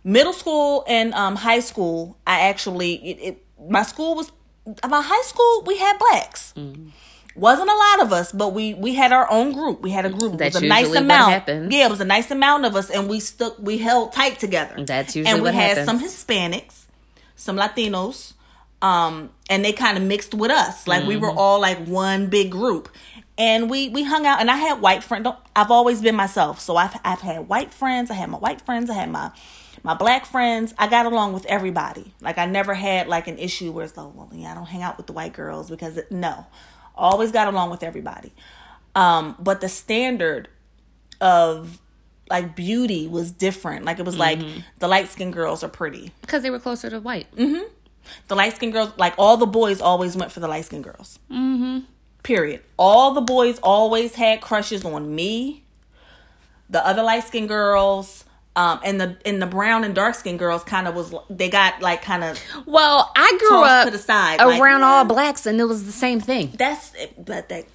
middle 0.04 0.34
school 0.34 0.84
and 0.88 1.14
um, 1.14 1.36
high 1.36 1.60
school, 1.60 2.18
I 2.26 2.42
actually 2.50 2.96
it, 2.96 3.18
it 3.22 3.46
my 3.70 3.84
school 3.84 4.16
was 4.16 4.32
my 4.66 5.02
high 5.04 5.22
school 5.24 5.64
we 5.68 5.78
had 5.78 5.98
blacks. 6.00 6.54
Wasn't 7.36 7.70
a 7.70 7.74
lot 7.76 8.02
of 8.02 8.12
us, 8.14 8.32
but 8.32 8.54
we 8.54 8.74
we 8.74 8.94
had 8.96 9.12
our 9.14 9.30
own 9.32 9.54
group. 9.54 9.82
We 9.82 9.92
had 9.92 10.06
a 10.06 10.10
group. 10.10 10.38
That's 10.38 10.56
it 10.56 10.60
was 10.60 10.64
a 10.64 10.68
nice 10.68 10.94
amount. 10.94 11.48
Yeah, 11.72 11.86
it 11.86 11.90
was 11.90 12.02
a 12.02 12.06
nice 12.06 12.30
amount 12.30 12.66
of 12.66 12.76
us, 12.76 12.90
and 12.90 13.08
we 13.10 13.20
stuck. 13.22 13.58
We 13.60 13.78
held 13.78 14.12
tight 14.12 14.38
together. 14.40 14.84
That's 14.84 15.16
usually 15.16 15.34
and 15.34 15.42
we 15.42 15.50
had 15.52 15.78
happens. 15.78 15.86
some 15.86 16.00
Hispanics, 16.02 16.86
some 17.38 17.56
Latinos, 17.58 18.34
um, 18.82 19.30
and 19.50 19.64
they 19.64 19.72
kind 19.72 19.98
of 19.98 20.04
mixed 20.04 20.34
with 20.34 20.52
us. 20.52 20.88
Like 20.88 21.06
we 21.08 21.16
Mm-hmm. 21.16 21.24
were 21.24 21.32
all 21.32 21.62
like 21.62 21.86
one 21.88 22.28
big 22.28 22.52
group, 22.52 22.90
and 23.38 23.70
we 23.70 23.88
we 23.90 24.04
hung 24.04 24.26
out. 24.26 24.42
And 24.42 24.52
I 24.52 24.58
had 24.58 24.82
white 24.82 25.02
friends. 25.02 25.26
I've 25.56 25.72
always 25.72 26.02
been 26.02 26.16
myself, 26.16 26.60
so 26.60 26.76
I've 26.76 27.00
I've 27.06 27.22
had 27.22 27.48
white 27.48 27.74
friends. 27.74 28.12
I 28.12 28.16
had 28.16 28.30
my 28.30 28.40
white 28.40 28.60
friends. 28.62 28.90
I 28.90 28.96
had 28.96 29.10
my 29.10 29.32
my 29.84 29.94
black 29.94 30.26
friends. 30.26 30.74
I 30.78 30.88
got 30.88 31.06
along 31.06 31.32
with 31.32 31.46
everybody. 31.46 32.14
Like 32.20 32.38
I 32.38 32.46
never 32.46 32.74
had 32.74 33.08
like 33.08 33.28
an 33.30 33.38
issue 33.40 33.72
where 33.72 33.86
it's 33.86 33.96
like, 33.96 34.14
well, 34.14 34.30
yeah, 34.34 34.52
I 34.52 34.56
don't 34.56 34.66
hang 34.68 34.82
out 34.82 34.98
with 34.98 35.08
the 35.08 35.14
white 35.14 35.32
girls 35.34 35.70
because 35.70 35.96
it, 35.98 36.12
no, 36.12 36.46
always 37.02 37.32
got 37.32 37.48
along 37.48 37.70
with 37.72 37.84
everybody. 37.84 38.32
Um, 38.96 39.36
but 39.40 39.60
the 39.62 39.70
standard 39.70 40.48
of 41.20 41.80
like 42.30 42.56
beauty 42.56 43.08
was 43.08 43.32
different. 43.32 43.84
Like 43.86 44.00
it 44.00 44.06
was 44.06 44.18
like 44.18 44.40
Mm-hmm. 44.40 44.60
the 44.80 44.88
light 44.88 45.10
skinned 45.10 45.34
girls 45.34 45.64
are 45.64 45.70
pretty. 45.70 46.12
Because 46.22 46.44
they 46.44 46.50
were 46.50 46.60
closer 46.60 46.90
to 46.90 47.00
white. 47.00 47.34
Mm-hmm. 47.36 47.64
The 48.28 48.36
light 48.36 48.56
skinned 48.56 48.74
girls, 48.74 48.92
like 48.98 49.14
all 49.18 49.38
the 49.38 49.46
boys 49.46 49.82
always 49.82 50.16
went 50.16 50.32
for 50.32 50.40
the 50.40 50.48
light 50.48 50.66
skinned 50.66 50.84
girls. 50.84 51.20
Mm-hmm. 51.30 51.80
Period. 52.24 52.62
All 52.78 53.14
the 53.14 53.22
boys 53.22 53.60
always 53.64 54.16
had 54.16 54.42
crushes 54.42 54.86
on 54.86 55.14
me, 55.16 55.64
the 56.70 56.86
other 56.86 57.04
light 57.04 57.24
skinned 57.26 57.48
girls, 57.50 58.21
um, 58.56 58.80
and 58.84 59.00
the 59.00 59.18
and 59.26 59.42
the 59.42 59.46
brown 59.46 59.84
and 59.84 59.96
dark 59.96 60.16
skinned 60.16 60.40
girls 60.40 60.64
kind 60.64 60.88
of 60.88 60.96
was 60.96 61.14
they 61.30 61.50
got 61.50 61.82
like 61.82 62.02
kind 62.02 62.24
of 62.24 62.40
Well, 62.66 63.12
I 63.16 63.38
grew 63.40 63.64
up 63.64 63.86
to 63.86 63.92
the 63.92 63.98
side, 63.98 64.42
around 64.42 64.82
like, 64.82 64.90
all 64.90 65.06
blacks, 65.06 65.46
and 65.46 65.60
it 65.60 65.66
was 65.66 65.86
the 65.86 65.92
same 65.92 66.20
thing. 66.20 66.52
that's 66.58 66.94
but 67.18 67.48
that 67.50 67.66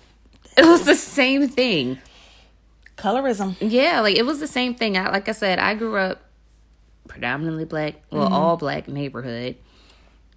It 0.57 0.65
was 0.67 0.85
the 0.85 0.95
same 0.95 1.49
thing. 1.49 1.99
colorism. 2.97 3.57
Yeah, 3.61 4.01
like 4.01 4.17
it 4.17 4.25
was 4.27 4.41
the 4.41 4.47
same 4.47 4.75
thing. 4.75 4.97
I 4.97 5.11
like 5.11 5.29
I 5.29 5.33
said, 5.33 5.59
I 5.59 5.75
grew 5.75 5.97
up 5.97 6.23
predominantly 7.09 7.65
black, 7.65 7.95
well, 8.11 8.25
Mm-hmm. 8.27 8.35
all 8.35 8.57
black 8.57 8.89
neighborhood, 8.89 9.57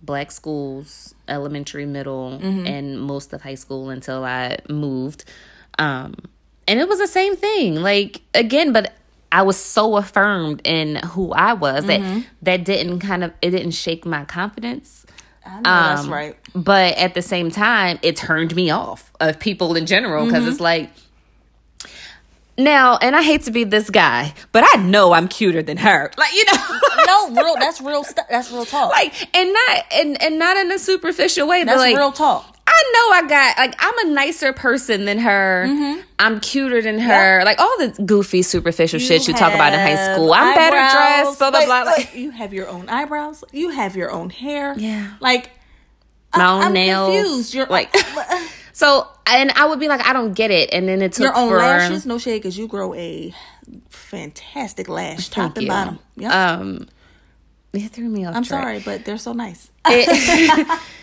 black 0.02 0.32
schools, 0.32 1.16
elementary, 1.28 1.86
middle, 1.86 2.40
Mm-hmm. 2.42 2.66
and 2.68 3.02
most 3.02 3.34
of 3.34 3.42
high 3.42 3.56
school 3.56 3.90
until 3.90 4.24
I 4.24 4.60
moved. 4.70 5.26
Um, 5.78 6.16
and 6.68 6.80
it 6.80 6.88
was 6.88 7.00
the 7.00 7.08
same 7.08 7.36
thing. 7.36 7.76
Like 7.76 8.22
again, 8.34 8.72
but 8.74 8.94
I 9.32 9.44
was 9.44 9.58
so 9.58 9.98
affirmed 9.98 10.62
in 10.64 10.96
who 10.98 11.32
I 11.34 11.54
was 11.54 11.86
Mm-hmm. 11.86 12.20
that 12.20 12.26
that 12.44 12.66
didn't 12.66 13.00
kind 13.00 13.24
of 13.24 13.32
it 13.42 13.52
didn't 13.52 13.72
shake 13.72 14.06
my 14.06 14.26
confidence. 14.26 15.06
I 15.46 15.56
know 15.56 15.62
that's 15.64 16.02
Um, 16.04 16.14
right. 16.14 16.36
But 16.56 16.98
at 16.98 17.14
the 17.14 17.22
same 17.22 17.50
time, 17.52 18.00
it 18.02 18.16
turned 18.16 18.56
me 18.56 18.70
off 18.72 19.12
of 19.20 19.40
people 19.40 19.76
in 19.76 19.86
general 19.86 20.26
because 20.26 20.42
Mm-hmm. 20.44 20.52
it's 20.52 20.60
like 20.60 20.90
now, 22.58 22.98
and 23.02 23.16
I 23.16 23.22
hate 23.22 23.44
to 23.44 23.52
be 23.52 23.64
this 23.64 23.90
guy, 23.90 24.34
but 24.52 24.66
I 24.74 24.82
know 24.82 25.14
I'm 25.14 25.30
cuter 25.30 25.64
than 25.64 25.78
her. 25.78 26.12
Like 26.18 26.34
you 26.34 26.44
know, 26.46 26.80
no, 27.06 27.42
real. 27.42 27.56
That's 27.56 27.80
real. 27.80 28.04
Stu- 28.04 28.22
that's 28.30 28.52
real 28.52 28.66
talk. 28.66 28.92
like 28.92 29.14
and 29.36 29.54
not 29.54 29.86
and 29.94 30.22
and 30.22 30.38
not 30.40 30.58
in 30.58 30.70
a 30.72 30.78
superficial 30.80 31.48
way. 31.48 31.64
that's 31.64 31.78
but 31.78 31.82
like 31.82 31.96
real 31.96 32.12
talk. 32.12 32.58
I 32.80 32.92
know 32.94 33.12
I 33.14 33.28
got 33.28 33.58
like 33.58 33.76
I'm 33.80 34.08
a 34.08 34.12
nicer 34.12 34.54
person 34.54 35.06
than 35.06 35.20
her. 35.20 35.66
Mm-hmm. 35.68 36.02
I'm 36.20 36.40
cuter 36.40 36.82
than 36.82 37.00
her. 37.00 37.44
Like 37.44 37.60
all 37.60 37.76
the 37.80 38.04
goofy 38.04 38.42
superficial 38.42 39.00
shit 39.00 39.28
you 39.28 39.34
talk 39.34 39.54
about 39.54 39.74
in 39.74 39.80
high 39.80 40.14
school. 40.14 40.34
I'm 40.34 40.56
better 40.56 40.76
dressed. 40.76 41.40
Blah 41.40 41.52
blah 41.52 41.66
blah. 41.66 41.84
Like, 41.84 42.16
you 42.16 42.32
have 42.32 42.54
your 42.54 42.68
own 42.68 42.90
eyebrows. 42.90 43.44
You 43.52 43.70
have 43.70 43.96
your 43.96 44.12
own 44.12 44.30
hair. 44.30 44.74
Yeah. 44.78 45.16
Like 45.20 45.52
my 46.36 46.44
I- 46.44 46.52
own 46.52 46.62
I'm 46.64 46.74
nails. 46.74 47.16
Confused. 47.16 47.54
Your 47.54 47.66
like 47.68 47.96
so, 48.74 49.08
and 49.26 49.52
I 49.52 49.66
would 49.66 49.80
be 49.80 49.88
like, 49.88 50.06
I 50.06 50.14
don't 50.14 50.34
get 50.34 50.52
it. 50.52 50.74
And 50.74 50.88
then 50.88 51.02
it 51.02 51.14
took 51.14 51.24
your 51.24 51.36
own 51.36 51.50
for, 51.50 51.58
lashes. 51.58 52.06
No 52.06 52.18
shade, 52.18 52.38
because 52.38 52.58
you 52.58 52.68
grow 52.68 52.94
a 52.94 53.34
fantastic 53.90 54.88
lash, 54.90 55.30
top 55.30 55.56
and 55.56 55.64
you. 55.64 55.70
bottom. 55.70 56.00
Yeah. 56.16 56.54
Um, 56.54 56.88
it 57.74 57.92
threw 57.92 58.10
me 58.10 58.26
off. 58.26 58.36
I'm 58.36 58.44
track. 58.44 58.64
sorry, 58.64 58.80
but 58.80 59.06
they're 59.06 59.18
so 59.18 59.34
nice. 59.34 59.70
it, 59.86 60.68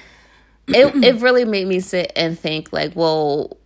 it 0.68 1.04
it 1.04 1.20
really 1.20 1.44
made 1.44 1.66
me 1.66 1.80
sit 1.80 2.12
and 2.16 2.38
think 2.38 2.72
like 2.72 2.94
well 2.96 3.56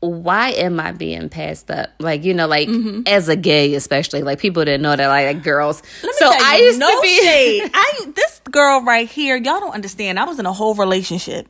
why 0.00 0.50
am 0.50 0.78
I 0.80 0.92
being 0.92 1.30
passed 1.30 1.70
up? 1.70 1.88
Like, 1.98 2.24
you 2.24 2.34
know, 2.34 2.46
like 2.46 2.68
Mm-hmm. 2.68 3.02
as 3.06 3.28
a 3.30 3.36
gay, 3.36 3.74
especially, 3.74 4.20
like 4.22 4.38
people 4.38 4.62
didn't 4.62 4.82
know 4.82 4.94
that, 4.94 5.06
like, 5.08 5.26
like 5.36 5.42
girls. 5.42 5.82
so 6.18 6.30
I 6.30 6.58
used 6.58 6.78
no 6.78 6.90
to 6.90 6.98
be. 7.00 7.18
shade. 7.22 7.70
I 7.72 8.12
this 8.14 8.40
girl 8.50 8.82
right 8.82 9.08
here, 9.08 9.36
y'all 9.36 9.60
don't 9.60 9.72
understand. 9.72 10.18
I 10.18 10.24
was 10.24 10.38
in 10.38 10.44
a 10.44 10.52
whole 10.52 10.74
relationship, 10.74 11.48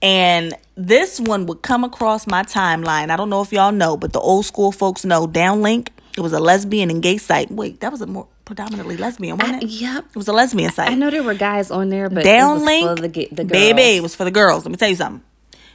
and 0.00 0.54
this 0.76 1.18
one 1.18 1.46
would 1.46 1.62
come 1.62 1.82
across 1.82 2.28
my 2.28 2.44
timeline. 2.44 3.10
I 3.10 3.16
don't 3.16 3.28
know 3.30 3.42
if 3.42 3.52
y'all 3.52 3.72
know, 3.72 3.96
but 3.96 4.12
the 4.12 4.20
old 4.20 4.44
school 4.46 4.70
folks 4.70 5.04
know. 5.04 5.26
Downelink, 5.26 5.88
it 6.16 6.20
was 6.20 6.32
a 6.32 6.38
lesbian 6.40 6.90
and 6.90 7.02
gay 7.02 7.16
site. 7.16 7.50
Wait, 7.50 7.80
that 7.80 7.90
was 7.90 8.00
a 8.02 8.06
more 8.06 8.28
predominantly 8.50 8.96
lesbian, 8.96 9.38
wasn't 9.38 9.62
it? 9.62 9.68
Yep. 9.68 10.06
It 10.10 10.16
was 10.16 10.26
a 10.26 10.32
lesbian 10.32 10.72
site. 10.72 10.90
I 10.90 10.94
know 10.96 11.08
there 11.08 11.22
were 11.22 11.34
guys 11.34 11.70
on 11.70 11.88
there, 11.88 12.10
but 12.10 12.24
Downelink, 12.24 12.82
it 12.82 12.84
was 12.84 12.98
for 12.98 13.08
the, 13.08 13.28
the 13.30 13.44
girls. 13.44 13.50
baby, 13.50 13.82
it 13.98 14.02
was 14.02 14.16
for 14.16 14.24
the 14.24 14.32
girls. 14.32 14.64
Let 14.64 14.72
me 14.72 14.76
tell 14.76 14.88
you 14.88 14.96
something. 14.96 15.22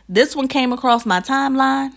This 0.10 0.36
one 0.36 0.50
came 0.50 0.74
across 0.74 1.06
my 1.06 1.22
timeline, 1.22 1.94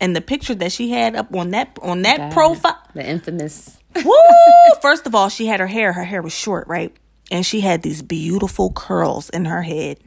and 0.00 0.14
the 0.14 0.20
picture 0.20 0.54
that 0.54 0.70
she 0.70 0.90
had 0.90 1.16
up 1.16 1.34
on 1.34 1.50
that 1.50 1.76
on 1.82 2.02
that 2.02 2.18
God, 2.18 2.32
profile. 2.32 2.78
The 2.94 3.04
infamous. 3.04 3.78
Woo! 4.04 4.12
First 4.80 5.06
of 5.08 5.14
all, 5.16 5.28
she 5.28 5.46
had 5.46 5.58
her 5.58 5.66
hair. 5.66 5.92
Her 5.92 6.04
hair 6.04 6.22
was 6.22 6.32
short, 6.32 6.68
right? 6.68 6.94
And 7.32 7.44
she 7.44 7.60
had 7.60 7.82
these 7.82 8.00
beautiful 8.00 8.70
curls 8.72 9.28
in 9.30 9.46
her 9.46 9.62
head. 9.62 9.98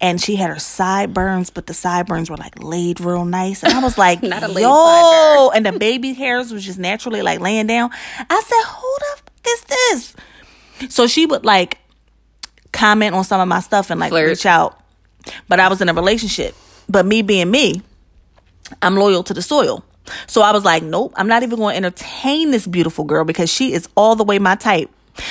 And 0.00 0.20
she 0.20 0.36
had 0.36 0.50
her 0.50 0.58
sideburns, 0.58 1.48
but 1.48 1.66
the 1.66 1.72
sideburns 1.74 2.28
were 2.28 2.36
like 2.36 2.62
laid 2.62 3.00
real 3.00 3.24
nice. 3.24 3.62
And 3.62 3.72
I 3.72 3.80
was 3.80 3.96
like, 4.06 4.22
Not 4.22 4.42
a 4.42 4.48
yo. 4.48 4.68
sideburn. 4.68 5.56
And 5.56 5.64
the 5.66 5.78
baby 5.78 6.12
hairs 6.12 6.52
was 6.52 6.64
just 6.64 6.78
naturally 6.78 7.22
like 7.22 7.40
laying 7.40 7.66
down. 7.66 7.90
I 8.18 8.42
said, 8.42 8.62
who 8.74 8.98
the 8.98 9.23
is 9.46 9.62
this? 9.62 10.16
So 10.88 11.06
she 11.06 11.26
would 11.26 11.44
like 11.44 11.78
comment 12.72 13.14
on 13.14 13.24
some 13.24 13.40
of 13.40 13.48
my 13.48 13.60
stuff 13.60 13.90
and 13.90 14.00
like 14.00 14.10
Flirt. 14.10 14.28
reach 14.28 14.46
out. 14.46 14.80
But 15.48 15.60
I 15.60 15.68
was 15.68 15.80
in 15.80 15.88
a 15.88 15.94
relationship. 15.94 16.54
But 16.88 17.06
me 17.06 17.22
being 17.22 17.50
me, 17.50 17.82
I'm 18.82 18.96
loyal 18.96 19.22
to 19.24 19.34
the 19.34 19.40
soil. 19.42 19.84
So 20.26 20.42
I 20.42 20.52
was 20.52 20.64
like, 20.64 20.82
nope, 20.82 21.14
I'm 21.16 21.28
not 21.28 21.42
even 21.42 21.58
going 21.58 21.72
to 21.72 21.76
entertain 21.78 22.50
this 22.50 22.66
beautiful 22.66 23.04
girl 23.04 23.24
because 23.24 23.50
she 23.50 23.72
is 23.72 23.88
all 23.96 24.16
the 24.16 24.24
way 24.24 24.38
my 24.38 24.54
type. 24.54 24.90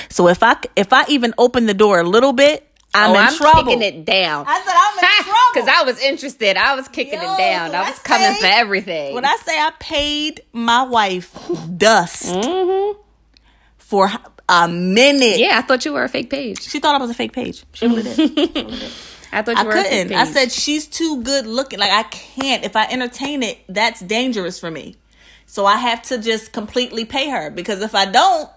So 0.10 0.28
if 0.30 0.42
I 0.42 0.56
if 0.76 0.92
I 0.94 1.06
even 1.10 1.34
open 1.38 1.66
the 1.68 1.74
door 1.76 2.00
a 2.00 2.04
little 2.04 2.34
bit, 2.34 2.68
I'm 2.96 3.12
oh, 3.12 3.14
in 3.16 3.20
I'm 3.26 3.34
trouble. 3.36 3.64
kicking 3.66 3.82
it 3.82 4.06
down. 4.06 4.46
I 4.48 4.62
said 4.62 4.74
I'm 4.76 4.98
in 4.98 5.24
trouble. 5.26 5.40
Because 5.54 5.68
I 5.70 5.84
was 5.84 6.00
interested. 6.02 6.58
I 6.58 6.76
was 6.76 6.88
kicking 6.88 7.22
Yo, 7.22 7.34
it 7.36 7.38
down. 7.38 7.72
so 7.72 7.78
I 7.78 7.82
I 7.84 7.90
was 7.90 8.00
coming 8.00 8.34
say- 8.34 8.40
for 8.40 8.46
everything. 8.48 9.14
When 9.14 9.26
I 9.26 9.36
say 9.44 9.60
I 9.60 9.72
paid 9.80 10.42
my 10.54 10.84
wife 10.84 11.38
dust 11.78 12.26
Mm-hmm. 12.34 13.00
For 13.94 14.10
a 14.50 14.68
minute, 14.68 15.38
yeah, 15.38 15.60
I 15.60 15.62
thought 15.62 15.86
you 15.86 15.94
were 15.94 16.04
a 16.04 16.10
fake 16.10 16.32
page. 16.32 16.60
she 16.64 16.80
thought 16.80 16.96
I 16.96 16.98
was 16.98 17.12
a 17.12 17.14
fake 17.14 17.32
page. 17.32 17.64
She 17.74 17.86
really 17.86 18.02
did. 18.02 18.18
I 19.32 19.44
thought 19.44 19.56
you 19.56 19.62
I 19.62 19.64
were 19.66 19.70
a 19.70 19.76
fake 19.76 19.92
couldn't. 19.92 20.08
page. 20.10 20.18
I 20.18 20.26
said 20.26 20.52
she's 20.52 20.88
too 20.88 21.22
good 21.22 21.46
looking. 21.46 21.78
Like 21.78 21.92
I 21.92 22.02
can't. 22.10 22.66
If 22.66 22.76
I 22.76 22.86
entertain 22.88 23.44
it, 23.44 23.60
that's 23.70 24.00
dangerous 24.02 24.60
for 24.60 24.72
me. 24.72 24.96
So 25.46 25.68
I 25.68 25.78
have 25.78 26.02
to 26.04 26.18
just 26.18 26.54
completely 26.54 27.06
pay 27.06 27.30
her 27.30 27.52
because 27.52 27.84
if 27.84 27.94
I 27.94 28.06
don't, 28.10 28.50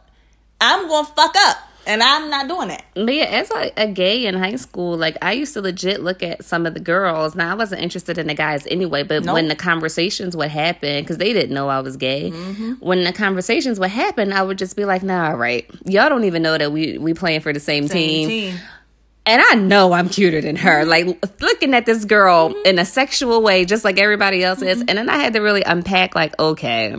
I'm 0.59 0.89
gonna 0.89 1.07
fuck 1.07 1.35
up, 1.37 1.59
and 1.87 2.03
I'm 2.03 2.29
not 2.29 2.49
doing 2.49 2.69
that. 2.69 2.85
But 2.95 3.15
yeah, 3.15 3.25
as 3.25 3.51
a, 3.51 3.73
a 3.77 3.87
gay 3.87 4.27
in 4.27 4.35
high 4.35 4.57
school, 4.57 4.97
like 4.97 5.17
I 5.23 5.33
used 5.33 5.55
to 5.55 5.61
legit 5.61 6.03
look 6.03 6.23
at 6.23 6.45
some 6.45 6.67
of 6.67 6.75
the 6.75 6.81
girls. 6.81 7.35
Now 7.35 7.53
I 7.53 7.55
wasn't 7.55 7.83
interested 7.83 8.19
in 8.19 8.27
the 8.27 8.35
guys 8.35 8.67
anyway, 8.71 9.03
but 9.03 9.25
Nope. 9.25 9.35
when 9.35 9.49
the 9.49 9.55
conversations 9.57 10.37
would 10.37 10.49
happen, 10.49 11.03
because 11.03 11.19
they 11.19 11.33
didn't 11.33 11.55
know 11.55 11.69
I 11.69 11.81
was 11.81 11.97
gay, 11.97 12.31
Mm-hmm. 12.31 12.73
when 12.75 13.05
the 13.05 13.13
conversations 13.13 13.79
would 13.81 13.91
happen, 13.91 14.33
I 14.33 14.43
would 14.43 14.59
just 14.59 14.77
be 14.77 14.85
like, 14.85 15.03
"Nah, 15.03 15.31
all 15.31 15.37
right, 15.37 15.69
y'all 15.85 16.09
don't 16.09 16.25
even 16.25 16.43
know 16.43 16.59
that 16.59 16.73
we 16.73 16.99
we 16.99 17.15
playing 17.15 17.41
for 17.41 17.53
the 17.53 17.61
same, 17.61 17.89
team. 17.89 18.29
Team. 18.29 18.59
And 19.29 19.43
I 19.45 19.55
know 19.55 19.93
I'm 19.93 20.09
cuter 20.09 20.41
than 20.41 20.55
her. 20.55 20.85
Mm-hmm. 20.85 20.89
Like 20.89 21.41
looking 21.41 21.75
at 21.75 21.85
this 21.85 22.05
girl 22.05 22.51
mm-hmm. 22.51 22.67
in 22.67 22.79
a 22.79 22.85
sexual 22.85 23.43
way, 23.43 23.65
just 23.65 23.85
like 23.85 23.99
everybody 23.99 24.45
else 24.45 24.63
is. 24.63 24.79
Mm-hmm. 24.79 24.89
And 24.89 24.99
then 24.99 25.11
I 25.11 25.17
had 25.19 25.33
to 25.33 25.41
really 25.41 25.63
unpack, 25.65 26.15
like, 26.15 26.39
okay, 26.39 26.95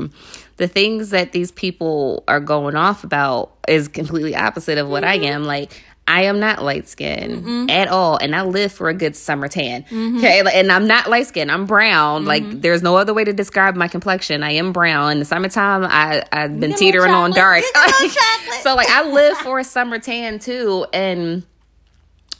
the 0.57 0.67
things 0.67 1.11
that 1.11 1.31
these 1.31 1.51
people 1.51 2.23
are 2.27 2.39
going 2.39 2.75
off 2.75 3.03
about 3.03 3.55
is 3.67 3.87
completely 3.87 4.35
opposite 4.35 4.77
of 4.77 4.89
what 4.89 5.03
I 5.03 5.17
mm-hmm. 5.17 5.25
am. 5.25 5.43
Like, 5.45 5.83
I 6.07 6.23
am 6.23 6.39
not 6.39 6.63
light 6.63 6.87
skinned 6.87 7.43
mm-hmm. 7.43 7.69
at 7.69 7.89
all, 7.89 8.17
and 8.17 8.35
I 8.35 8.41
live 8.43 8.71
for 8.71 8.87
a 8.89 8.93
good 8.93 9.15
summer 9.15 9.47
tan. 9.47 9.83
Mm-hmm. 9.83 10.17
Okay, 10.17 10.41
Like, 10.41 10.55
and 10.55 10.71
I'm 10.71 10.87
not 10.87 11.09
light 11.09 11.27
skinned. 11.27 11.51
I'm 11.51 11.65
brown. 11.65 12.25
Like, 12.25 12.43
there's 12.61 12.81
no 12.81 12.95
other 12.95 13.13
way 13.13 13.23
to 13.23 13.33
describe 13.33 13.75
my 13.75 13.87
complexion. 13.87 14.41
I 14.41 14.51
am 14.51 14.71
brown. 14.71 15.11
In 15.11 15.19
the 15.19 15.25
summertime, 15.25 15.83
I 15.83 16.23
I've 16.31 16.59
been 16.59 16.71
Get 16.71 16.81
a 16.81 16.85
little 16.85 16.91
teetering 16.91 17.13
on 17.13 17.31
dark. 17.31 17.61
chocolate. 17.61 17.73
Get 17.73 18.01
a 18.01 18.03
little 18.03 18.15
chocolate. 18.15 18.61
so 18.63 18.75
like, 18.75 18.89
I 18.89 19.09
live 19.11 19.37
for 19.37 19.59
a 19.59 19.63
summer 19.63 19.99
tan 19.99 20.39
too, 20.39 20.85
and 20.93 21.45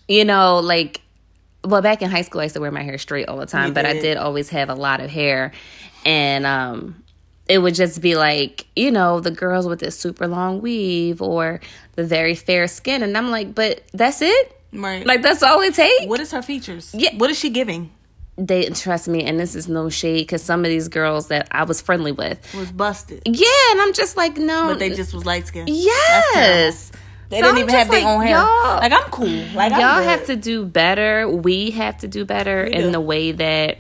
you 0.07 0.23
know, 0.23 0.59
like, 0.59 1.01
well, 1.65 1.81
back 1.81 2.01
in 2.01 2.09
high 2.09 2.21
school, 2.21 2.39
I 2.39 2.45
used 2.45 2.55
to 2.55 2.61
wear 2.61 2.71
my 2.71 2.83
hair 2.83 2.97
straight 2.97 3.27
all 3.27 3.37
the 3.37 3.45
time, 3.45 3.67
You 3.67 3.73
but 3.73 3.85
I 3.85 3.93
did. 3.93 4.01
did 4.01 4.17
always 4.17 4.49
have 4.49 4.69
a 4.69 4.75
lot 4.75 5.01
of 5.01 5.09
hair, 5.09 5.51
and 6.05 6.45
um, 6.45 7.03
it 7.49 7.59
would 7.59 7.75
just 7.75 8.01
be 8.01 8.15
like, 8.15 8.65
you 8.75 8.91
know, 8.91 9.19
the 9.19 9.31
girls 9.31 9.67
with 9.67 9.79
this 9.79 9.97
super 9.97 10.27
long 10.27 10.61
weave 10.61 11.21
or 11.21 11.59
the 11.95 12.03
very 12.05 12.35
fair 12.35 12.67
skin, 12.67 13.03
and 13.03 13.17
I'm 13.17 13.29
like, 13.31 13.53
but 13.55 13.83
that's 13.93 14.21
it. 14.21 14.53
Right. 14.73 15.05
Like 15.05 15.21
that's 15.21 15.41
all 15.43 15.61
it 15.61 15.73
takes. 15.73 16.05
what 16.05 16.19
is 16.19 16.31
her 16.31 16.41
features? 16.41 16.93
Yeah. 16.93 17.15
What 17.17 17.29
is 17.29 17.39
she 17.39 17.49
giving? 17.49 17.91
They 18.39 18.65
trust 18.69 19.07
me, 19.07 19.23
and 19.23 19.39
this 19.39 19.55
is 19.55 19.67
no 19.67 19.89
shade 19.89 20.19
because 20.21 20.43
some 20.43 20.63
of 20.63 20.69
these 20.69 20.89
girls 20.89 21.29
that 21.29 21.47
I 21.51 21.63
was 21.63 21.81
friendly 21.81 22.11
with, 22.11 22.37
Was 22.53 22.71
busted, 22.71 23.23
yeah, 23.25 23.71
and 23.71 23.81
I'm 23.81 23.93
just 23.93 24.15
like, 24.15 24.37
no, 24.37 24.67
but 24.67 24.77
they 24.79 24.89
just 24.91 25.11
was 25.13 25.25
light 25.25 25.47
skinned. 25.47 25.69
yes. 25.69 26.91
They 27.29 27.41
So 27.41 27.45
didn't 27.47 27.57
I'm 27.57 27.63
even 27.63 27.75
have 27.75 27.89
their 27.91 28.07
own 28.07 28.21
hair. 28.21 28.37
Like 28.37 28.91
I'm 28.93 29.09
cool. 29.11 29.45
Like 29.55 29.71
y'all 29.71 30.01
have 30.03 30.27
to 30.27 30.35
do 30.35 30.63
better. 30.65 31.27
We 31.27 31.71
have 31.71 31.97
to 31.99 32.07
do 32.07 32.23
better 32.25 32.63
in 32.63 32.91
the 32.93 33.01
way 33.01 33.31
that 33.33 33.79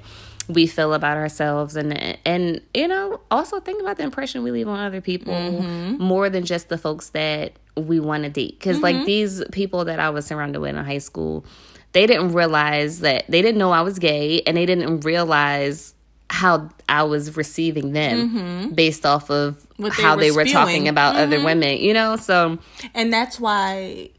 we 0.49 0.65
feel 0.67 0.93
about 0.93 1.17
ourselves 1.17 1.75
and 1.75 1.91
and 2.25 2.61
you 2.73 2.87
know 2.87 3.19
also 3.29 3.59
think 3.59 3.81
about 3.81 3.97
the 3.97 4.03
impression 4.03 4.43
we 4.43 4.51
leave 4.51 4.67
on 4.67 4.79
other 4.79 5.01
people 5.01 5.33
Mm-hmm. 5.33 6.01
more 6.01 6.29
than 6.29 6.45
just 6.45 6.69
the 6.69 6.77
folks 6.77 7.09
that 7.09 7.53
we 7.75 7.99
want 7.99 8.23
to 8.23 8.29
date 8.29 8.57
because 8.57 8.81
like 8.81 9.05
these 9.05 9.43
people 9.51 9.85
that 9.85 9.99
i 9.99 10.09
was 10.09 10.25
surrounded 10.25 10.59
with 10.59 10.75
in 10.75 10.83
high 10.85 10.97
school 10.97 11.45
they 11.93 12.05
didn't 12.07 12.31
realize 12.33 13.01
that 13.01 13.25
they 13.29 13.41
didn't 13.41 13.57
know 13.57 13.71
i 13.71 13.81
was 13.81 13.99
gay 13.99 14.41
and 14.47 14.55
they 14.57 14.65
didn't 14.65 15.01
realize 15.01 15.93
how 16.29 16.69
i 16.89 17.03
was 17.03 17.35
receiving 17.37 17.91
them 17.93 18.71
based 18.73 19.05
off 19.05 19.29
of 19.29 19.55
Mm-hmm. 19.77 19.83
They 19.83 19.89
how 20.03 20.15
were 20.15 20.21
they 20.21 20.31
were 20.31 20.45
talking 20.45 20.73
spewing. 20.75 20.87
about 20.87 21.15
other 21.17 21.43
women 21.43 21.77
you 21.77 21.93
know 21.93 22.15
so 22.15 22.57
and 22.95 23.13
that's 23.13 23.39
why 23.39 24.09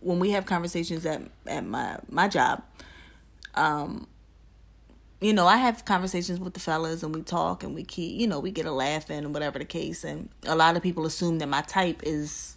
when 0.00 0.18
we 0.18 0.30
have 0.32 0.44
conversations 0.44 1.06
at 1.06 1.22
at 1.46 1.64
my 1.64 1.98
my 2.10 2.26
job 2.28 2.62
um 3.54 4.08
you 5.20 5.32
know 5.32 5.46
i 5.46 5.56
have 5.56 5.84
conversations 5.84 6.38
with 6.38 6.54
the 6.54 6.60
fellas 6.60 7.02
and 7.02 7.14
we 7.14 7.22
talk 7.22 7.62
and 7.62 7.74
we 7.74 7.84
keep 7.84 8.20
you 8.20 8.26
know 8.26 8.40
we 8.40 8.50
get 8.50 8.66
a 8.66 8.72
laugh 8.72 9.10
in 9.10 9.24
and 9.24 9.34
whatever 9.34 9.58
the 9.58 9.64
case. 9.64 10.04
And 10.04 10.28
a 10.44 10.54
lot 10.54 10.76
of 10.76 10.82
people 10.82 11.06
assume 11.06 11.38
that 11.38 11.48
my 11.48 11.62
type 11.62 12.02
is 12.04 12.56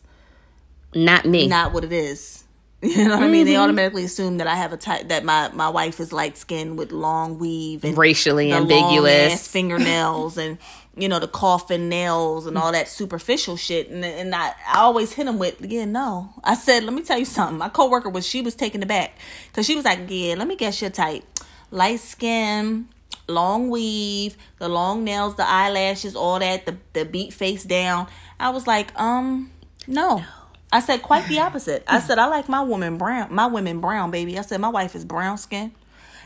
not 0.94 1.26
me. 1.26 1.48
not 1.48 1.74
what 1.74 1.84
it 1.84 1.94
is. 1.94 2.44
You 2.80 3.08
know 3.08 3.16
what 3.16 3.24
i 3.24 3.28
mean? 3.28 3.48
They 3.48 3.54
mm-hmm. 3.54 3.64
automatically 3.64 4.04
assume 4.04 4.38
that 4.38 4.46
i 4.46 4.54
have 4.54 4.72
a 4.72 4.78
type 4.78 5.08
that 5.08 5.24
my 5.24 5.50
my 5.52 5.68
wife 5.68 6.00
is 6.00 6.14
light 6.14 6.38
skinned 6.38 6.78
with 6.78 6.92
long 6.92 7.40
weave 7.40 7.84
and 7.84 7.98
racially 7.98 8.52
ambiguous. 8.52 9.48
fingernails 9.48 10.38
and 10.38 10.60
you 10.96 11.10
know 11.10 11.18
the 11.18 11.28
coffin 11.28 11.90
nails 11.90 12.46
and 12.46 12.56
all 12.56 12.72
that 12.72 12.88
superficial 12.88 13.58
shit. 13.58 13.90
And 13.90 14.06
and 14.06 14.36
I, 14.36 14.54
I 14.68 14.78
always 14.82 15.12
hit 15.12 15.26
them 15.26 15.40
with 15.40 15.60
yeah 15.60 15.86
no. 15.86 16.30
I 16.44 16.54
said 16.54 16.84
let 16.84 16.94
me 16.94 17.02
tell 17.02 17.18
you 17.18 17.26
something. 17.26 17.58
My 17.58 17.70
coworker 17.70 18.10
was 18.10 18.28
she 18.28 18.44
was 18.44 18.54
taken 18.54 18.84
aback 18.84 19.18
because 19.48 19.66
she 19.66 19.76
was 19.76 19.84
like 19.84 20.02
yeah 20.08 20.36
let 20.36 20.48
me 20.48 20.56
guess 20.56 20.80
your 20.80 20.92
type 20.92 21.24
light 21.72 22.00
skin 22.00 22.88
long 23.28 23.70
weave 23.70 24.38
the 24.58 24.70
long 24.70 25.04
nails 25.04 25.36
the 25.36 25.48
eyelashes 25.48 26.16
all 26.16 26.40
that 26.40 26.66
the 26.66 26.78
the 26.94 27.04
beat 27.04 27.34
face 27.34 27.64
down 27.66 28.08
I 28.40 28.50
was 28.50 28.68
like 28.68 28.98
um 29.00 29.52
no. 29.88 30.24
I 30.72 30.82
said 30.82 31.02
quite 31.02 31.28
the 31.28 31.40
opposite. 31.40 31.84
I 31.88 32.00
said 32.02 32.20
I 32.20 32.28
like 32.28 32.50
my 32.50 32.62
woman 32.62 32.98
brown, 32.98 33.34
my 33.34 33.48
women 33.48 33.80
brown, 33.80 34.12
baby. 34.12 34.38
I 34.38 34.42
said 34.42 34.60
my 34.60 34.70
wife 34.70 34.96
is 34.96 35.06
brown 35.06 35.38
skin, 35.38 35.72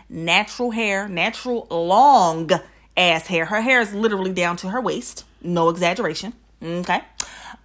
natural 0.09 0.71
hair, 0.71 1.07
natural 1.07 1.67
long 1.69 2.49
ass 2.97 3.27
hair. 3.27 3.45
Her 3.45 3.61
hair 3.61 3.81
is 3.81 3.93
literally 3.93 4.33
down 4.33 4.57
to 4.57 4.69
her 4.69 4.81
waist. 4.81 5.25
No 5.43 5.69
exaggeration. 5.69 6.33
Okay. 6.61 7.01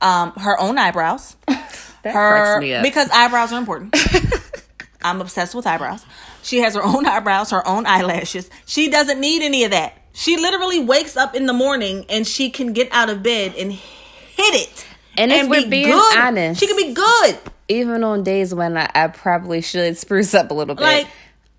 Um, 0.01 0.33
her 0.33 0.61
own 0.61 0.77
eyebrows. 0.79 1.37
that 1.47 2.15
Her 2.15 2.31
cracks 2.31 2.61
me 2.61 2.75
up 2.75 2.83
because 2.83 3.09
eyebrows 3.11 3.53
are 3.53 3.59
important. 3.59 3.97
I'm 5.03 5.21
obsessed 5.21 5.55
with 5.55 5.67
eyebrows. 5.67 6.05
She 6.47 6.59
has 6.61 6.75
her 6.77 6.83
own 6.83 7.05
eyebrows, 7.07 7.51
her 7.51 7.67
own 7.67 7.87
eyelashes. 7.87 8.49
She 8.67 8.89
doesn't 8.89 9.19
need 9.21 9.43
any 9.43 9.65
of 9.65 9.73
that. 9.73 9.95
She 10.13 10.37
literally 10.37 10.79
wakes 10.79 11.17
up 11.17 11.35
in 11.35 11.47
the 11.47 11.53
morning 11.53 12.07
and 12.09 12.25
she 12.27 12.51
can 12.51 12.73
get 12.73 12.89
out 12.93 13.11
of 13.11 13.23
bed 13.23 13.55
and 13.59 13.73
hit 13.73 14.55
it. 14.55 14.87
And 15.19 15.33
if 15.33 15.49
we're 15.49 15.63
be 15.65 15.69
being 15.69 15.91
good. 15.91 16.17
honest- 16.19 16.61
she 16.61 16.67
can 16.69 16.77
be 16.77 16.95
good. 16.95 17.39
even 17.69 18.05
on 18.05 18.23
days 18.23 18.55
when 18.55 18.77
I, 18.77 18.89
I 18.95 19.09
probably 19.09 19.61
should 19.61 19.97
spruce 19.99 20.35
up 20.35 20.53
a 20.53 20.55
little 20.55 20.77
bit. 20.77 20.83
Like 20.85 21.09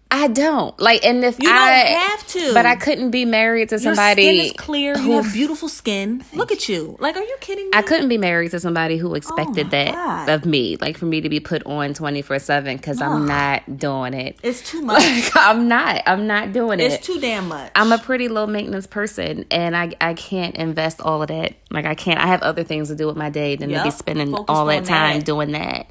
I 0.09 0.27
don't 0.29 0.77
like, 0.79 1.05
and 1.05 1.23
if 1.25 1.41
You 1.41 1.49
I 1.49 1.83
don't 1.83 1.99
have 2.01 2.27
to. 2.27 2.53
but 2.53 2.65
I 2.65 2.75
couldn't 2.77 3.11
be 3.11 3.25
married 3.25 3.69
to 3.69 3.79
somebody. 3.79 4.23
Your 4.23 4.33
skin 4.33 4.45
is 4.45 4.51
clear. 4.53 4.97
who 4.97 5.09
You 5.09 5.21
have 5.21 5.33
beautiful 5.33 5.67
skin. 5.67 6.23
Look 6.33 6.51
at 6.51 6.69
you. 6.69 6.95
Like, 6.99 7.17
are 7.17 7.23
you 7.23 7.35
kidding 7.41 7.65
me? 7.65 7.71
I 7.73 7.81
couldn't 7.81 8.07
be 8.07 8.17
married 8.17 8.51
to 8.51 8.59
somebody 8.61 8.97
who 8.97 9.15
expected 9.15 9.59
oh 9.59 9.63
my 9.65 9.69
that 9.69 9.93
God. 9.93 10.29
of 10.29 10.45
me, 10.45 10.77
like 10.77 10.97
for 10.97 11.05
me 11.05 11.19
to 11.21 11.29
be 11.29 11.39
put 11.41 11.65
on 11.65 11.93
twenty 11.93 12.21
four 12.21 12.39
seven 12.39 12.77
because 12.77 13.01
I'm 13.01 13.25
not 13.27 13.77
doing 13.77 14.13
it. 14.13 14.37
It's 14.43 14.61
too 14.61 14.81
much. 14.83 15.03
Like 15.03 15.31
I'm 15.35 15.67
not. 15.67 16.03
I'm 16.05 16.25
not 16.25 16.53
doing 16.53 16.79
it. 16.79 16.91
it's 16.91 17.05
too 17.05 17.19
damn 17.19 17.49
much. 17.49 17.71
I'm 17.75 17.91
a 17.91 17.97
pretty 17.97 18.29
low 18.29 18.47
maintenance 18.47 18.87
person, 18.87 19.45
and 19.51 19.75
I 19.75 19.93
I 19.99 20.13
can't 20.13 20.55
invest 20.55 21.01
all 21.01 21.21
of 21.21 21.27
that. 21.27 21.53
Like 21.69 21.85
I 21.85 21.95
can't. 21.95 22.19
I 22.19 22.27
have 22.27 22.41
other 22.43 22.63
things 22.63 22.87
to 22.87 22.95
do 22.95 23.07
with 23.07 23.17
my 23.17 23.29
day 23.29 23.57
than 23.57 23.69
to 23.69 23.83
be 23.83 23.91
spending 23.91 24.31
Focused 24.31 24.49
all 24.49 24.67
that 24.67 24.85
time 24.85 25.17
that. 25.19 25.25
doing 25.25 25.51
that. 25.51 25.87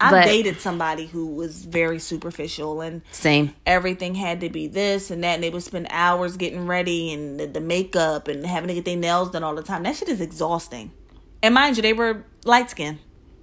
I 0.00 0.10
but- 0.10 0.24
dated 0.24 0.60
somebody 0.60 1.06
who 1.06 1.26
was 1.26 1.64
very 1.64 1.98
superficial 1.98 2.80
and 2.80 3.02
Same. 3.12 3.54
everything 3.66 4.14
had 4.16 4.40
to 4.40 4.48
be 4.50 4.66
this 4.66 5.10
and 5.10 5.22
that, 5.24 5.34
and 5.34 5.42
they 5.42 5.50
would 5.50 5.62
spend 5.62 5.86
hours 5.90 6.36
getting 6.36 6.66
ready 6.66 7.12
and 7.12 7.38
the, 7.40 7.46
the 7.46 7.60
makeup 7.60 8.28
and 8.28 8.44
having 8.46 8.68
to 8.68 8.74
get 8.74 8.84
their 8.84 8.96
nails 8.96 9.30
done 9.30 9.44
all 9.44 9.54
the 9.54 9.62
time. 9.62 9.82
That 9.84 9.96
shit 9.96 10.08
is 10.08 10.20
exhausting. 10.20 10.90
And 11.42 11.54
mind 11.54 11.76
you, 11.76 11.82
they 11.82 11.92
were 11.92 12.24
light 12.44 12.70
skinned. 12.70 12.98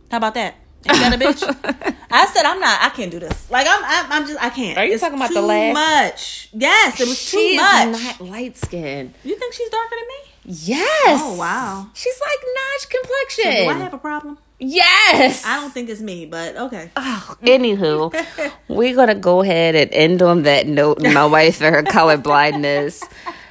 How 0.09 0.17
about 0.17 0.33
that? 0.33 0.55
Ain't 0.89 0.97
that 0.97 1.13
a 1.13 1.17
bitch? 1.23 1.95
I 2.11 2.25
said 2.25 2.43
I'm 2.43 2.59
not. 2.59 2.79
I 2.81 2.89
can't 2.89 3.11
do 3.11 3.19
this. 3.19 3.49
Like 3.51 3.67
I'm. 3.69 3.83
I'm, 3.85 4.11
I'm 4.11 4.27
just. 4.27 4.41
I 4.43 4.49
can't. 4.49 4.77
Are 4.79 4.83
you 4.85 4.93
It's 4.93 5.01
talking 5.01 5.15
about 5.17 5.27
too 5.29 5.35
the 5.35 5.41
last- 5.43 5.73
much? 5.75 6.49
Yes, 6.53 6.99
it 6.99 7.07
was 7.07 7.17
She 7.21 7.37
too 7.37 7.37
is 7.37 7.61
much. 7.61 8.19
not 8.19 8.21
light 8.29 8.57
skinned. 8.57 9.13
you 9.23 9.35
think 9.37 9.53
she's 9.53 9.69
darker 9.69 9.95
than 9.95 10.07
me? 10.07 10.31
Yes. 10.65 11.21
Oh, 11.23 11.35
wow. 11.37 11.87
She's 11.93 12.19
like 12.19 12.39
Notch 12.55 12.89
complexion. 12.89 13.65
Do 13.65 13.69
I 13.69 13.83
have 13.83 13.93
a 13.93 13.97
problem? 13.99 14.39
Yes. 14.61 15.43
I 15.45 15.59
don't 15.59 15.71
think 15.73 15.89
it's 15.89 16.01
me, 16.01 16.25
but 16.25 16.55
okay. 16.55 16.91
Oh, 16.95 17.37
anywho, 17.41 18.13
we're 18.67 18.95
gonna 18.95 19.15
go 19.15 19.41
ahead 19.41 19.75
and 19.75 19.91
end 19.91 20.21
on 20.21 20.43
that 20.43 20.67
note. 20.67 21.01
My 21.01 21.25
wife 21.37 21.61
and 21.61 21.75
her 21.75 21.83
color 21.83 22.17
blindness, 22.17 23.03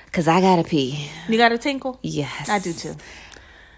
because 0.06 0.28
I 0.28 0.40
gotta 0.40 0.64
pee. 0.64 1.10
You 1.28 1.36
got 1.36 1.52
a 1.52 1.58
tinkle? 1.58 1.98
Yes, 2.02 2.48
I 2.48 2.58
do 2.58 2.72
too. 2.72 2.94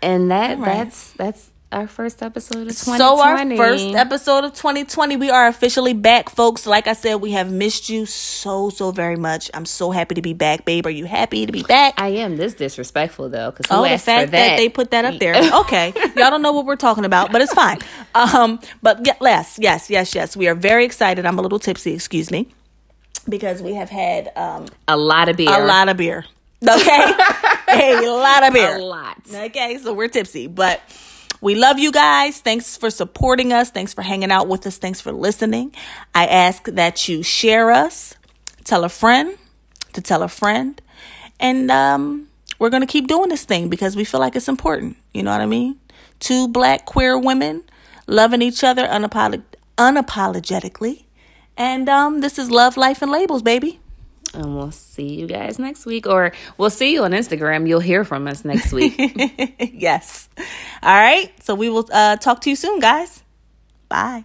And 0.02 0.30
that 0.30 0.58
right. 0.58 0.84
that's 0.84 1.12
that's 1.12 1.50
our 1.72 1.86
first 1.88 2.22
episode 2.22 2.68
of 2.68 2.78
2020. 2.78 2.98
So 2.98 3.20
our 3.20 3.56
first 3.56 3.94
episode 3.94 4.44
of 4.44 4.52
2020, 4.54 5.16
we 5.16 5.30
are 5.30 5.46
officially 5.48 5.92
back, 5.94 6.28
folks. 6.30 6.66
Like 6.66 6.86
I 6.86 6.92
said, 6.92 7.16
we 7.16 7.32
have 7.32 7.50
missed 7.50 7.88
you 7.88 8.06
so 8.06 8.70
so 8.70 8.90
very 8.90 9.16
much. 9.16 9.50
I'm 9.54 9.64
so 9.66 9.90
happy 9.90 10.14
to 10.14 10.22
be 10.22 10.32
back, 10.34 10.64
babe. 10.64 10.86
Are 10.86 10.90
you 10.90 11.06
happy 11.06 11.46
to 11.46 11.52
be 11.52 11.62
back? 11.62 11.94
I 11.98 12.08
am 12.08 12.36
this 12.36 12.54
disrespectful 12.54 13.28
though, 13.30 13.50
because 13.50 13.66
Oh, 13.70 13.82
the 13.88 13.98
fact 13.98 14.32
that? 14.32 14.56
they 14.56 14.68
put 14.68 14.90
that 14.92 15.04
up 15.04 15.18
there. 15.18 15.34
Okay, 15.62 15.92
y'all 16.16 16.30
don't 16.30 16.42
know 16.42 16.52
what 16.52 16.66
we're 16.66 16.76
talking 16.76 17.04
about, 17.04 17.30
but 17.32 17.40
it's 17.40 17.52
fine. 17.54 17.78
Um, 18.14 18.60
but 18.82 19.00
yes, 19.22 19.58
yes, 19.58 19.88
yes, 19.88 20.14
yes. 20.14 20.36
We 20.36 20.46
are 20.46 20.54
very 20.54 20.84
excited. 20.84 21.24
I'm 21.24 21.38
a 21.38 21.42
little 21.42 21.58
tipsy, 21.58 21.94
excuse 21.94 22.30
me, 22.30 22.46
because 23.26 23.62
we 23.62 23.72
have 23.74 23.88
had 23.88 24.30
um 24.36 24.66
a 24.86 24.96
lot 24.98 25.30
of 25.30 25.36
beer, 25.38 25.48
a 25.50 25.64
lot 25.64 25.88
of 25.88 25.96
beer. 25.96 26.26
Okay, 26.62 27.12
a 27.68 28.10
lot 28.10 28.46
of 28.46 28.52
beer. 28.52 28.76
a 28.76 28.82
lot. 28.82 29.16
Okay, 29.34 29.78
so 29.78 29.94
we're 29.94 30.08
tipsy, 30.08 30.46
but 30.46 30.80
we 31.42 31.56
love 31.56 31.78
you 31.78 31.90
guys. 31.92 32.40
Thanks 32.40 32.76
for 32.76 32.88
supporting 32.88 33.52
us. 33.52 33.70
Thanks 33.70 33.92
for 33.92 34.02
hanging 34.02 34.30
out 34.30 34.46
with 34.48 34.66
us. 34.66 34.78
Thanks 34.78 35.00
for 35.00 35.12
listening. 35.12 35.74
I 36.14 36.26
ask 36.26 36.64
that 36.66 37.08
you 37.08 37.22
share 37.22 37.72
us, 37.72 38.14
tell 38.64 38.84
a 38.84 38.88
friend 38.88 39.36
to 39.92 40.00
tell 40.00 40.22
a 40.22 40.28
friend, 40.28 40.80
and 41.38 41.70
um, 41.70 42.28
we're 42.58 42.70
going 42.70 42.80
to 42.80 42.86
keep 42.86 43.08
doing 43.08 43.28
this 43.28 43.44
thing 43.44 43.68
because 43.68 43.96
we 43.96 44.04
feel 44.04 44.20
like 44.20 44.36
it's 44.36 44.48
important. 44.48 44.96
You 45.12 45.22
know 45.22 45.32
what 45.32 45.40
I 45.40 45.46
mean? 45.46 45.78
Two 46.20 46.48
black 46.48 46.86
queer 46.86 47.18
women 47.18 47.64
loving 48.06 48.40
each 48.40 48.62
other 48.64 48.86
unapolog- 48.86 49.42
unapologetically. 49.76 51.04
And 51.56 51.88
um, 51.88 52.20
this 52.20 52.38
is 52.38 52.50
Love, 52.50 52.76
Life, 52.76 53.02
and 53.02 53.10
Labels, 53.10 53.42
baby. 53.42 53.80
And 54.34 54.56
we'll 54.56 54.70
see 54.70 55.14
you 55.14 55.26
guys 55.26 55.58
next 55.58 55.84
week, 55.84 56.06
or 56.06 56.32
we'll 56.56 56.70
see 56.70 56.92
you 56.92 57.04
on 57.04 57.12
Instagram. 57.12 57.68
You'll 57.68 57.80
hear 57.80 58.04
from 58.04 58.26
us 58.26 58.44
next 58.44 58.72
week. 58.72 58.94
yes. 59.74 60.28
All 60.82 60.96
right. 60.98 61.30
So 61.42 61.54
we 61.54 61.68
will 61.68 61.88
uh, 61.92 62.16
talk 62.16 62.40
to 62.42 62.50
you 62.50 62.56
soon, 62.56 62.80
guys. 62.80 63.22
Bye. 63.88 64.24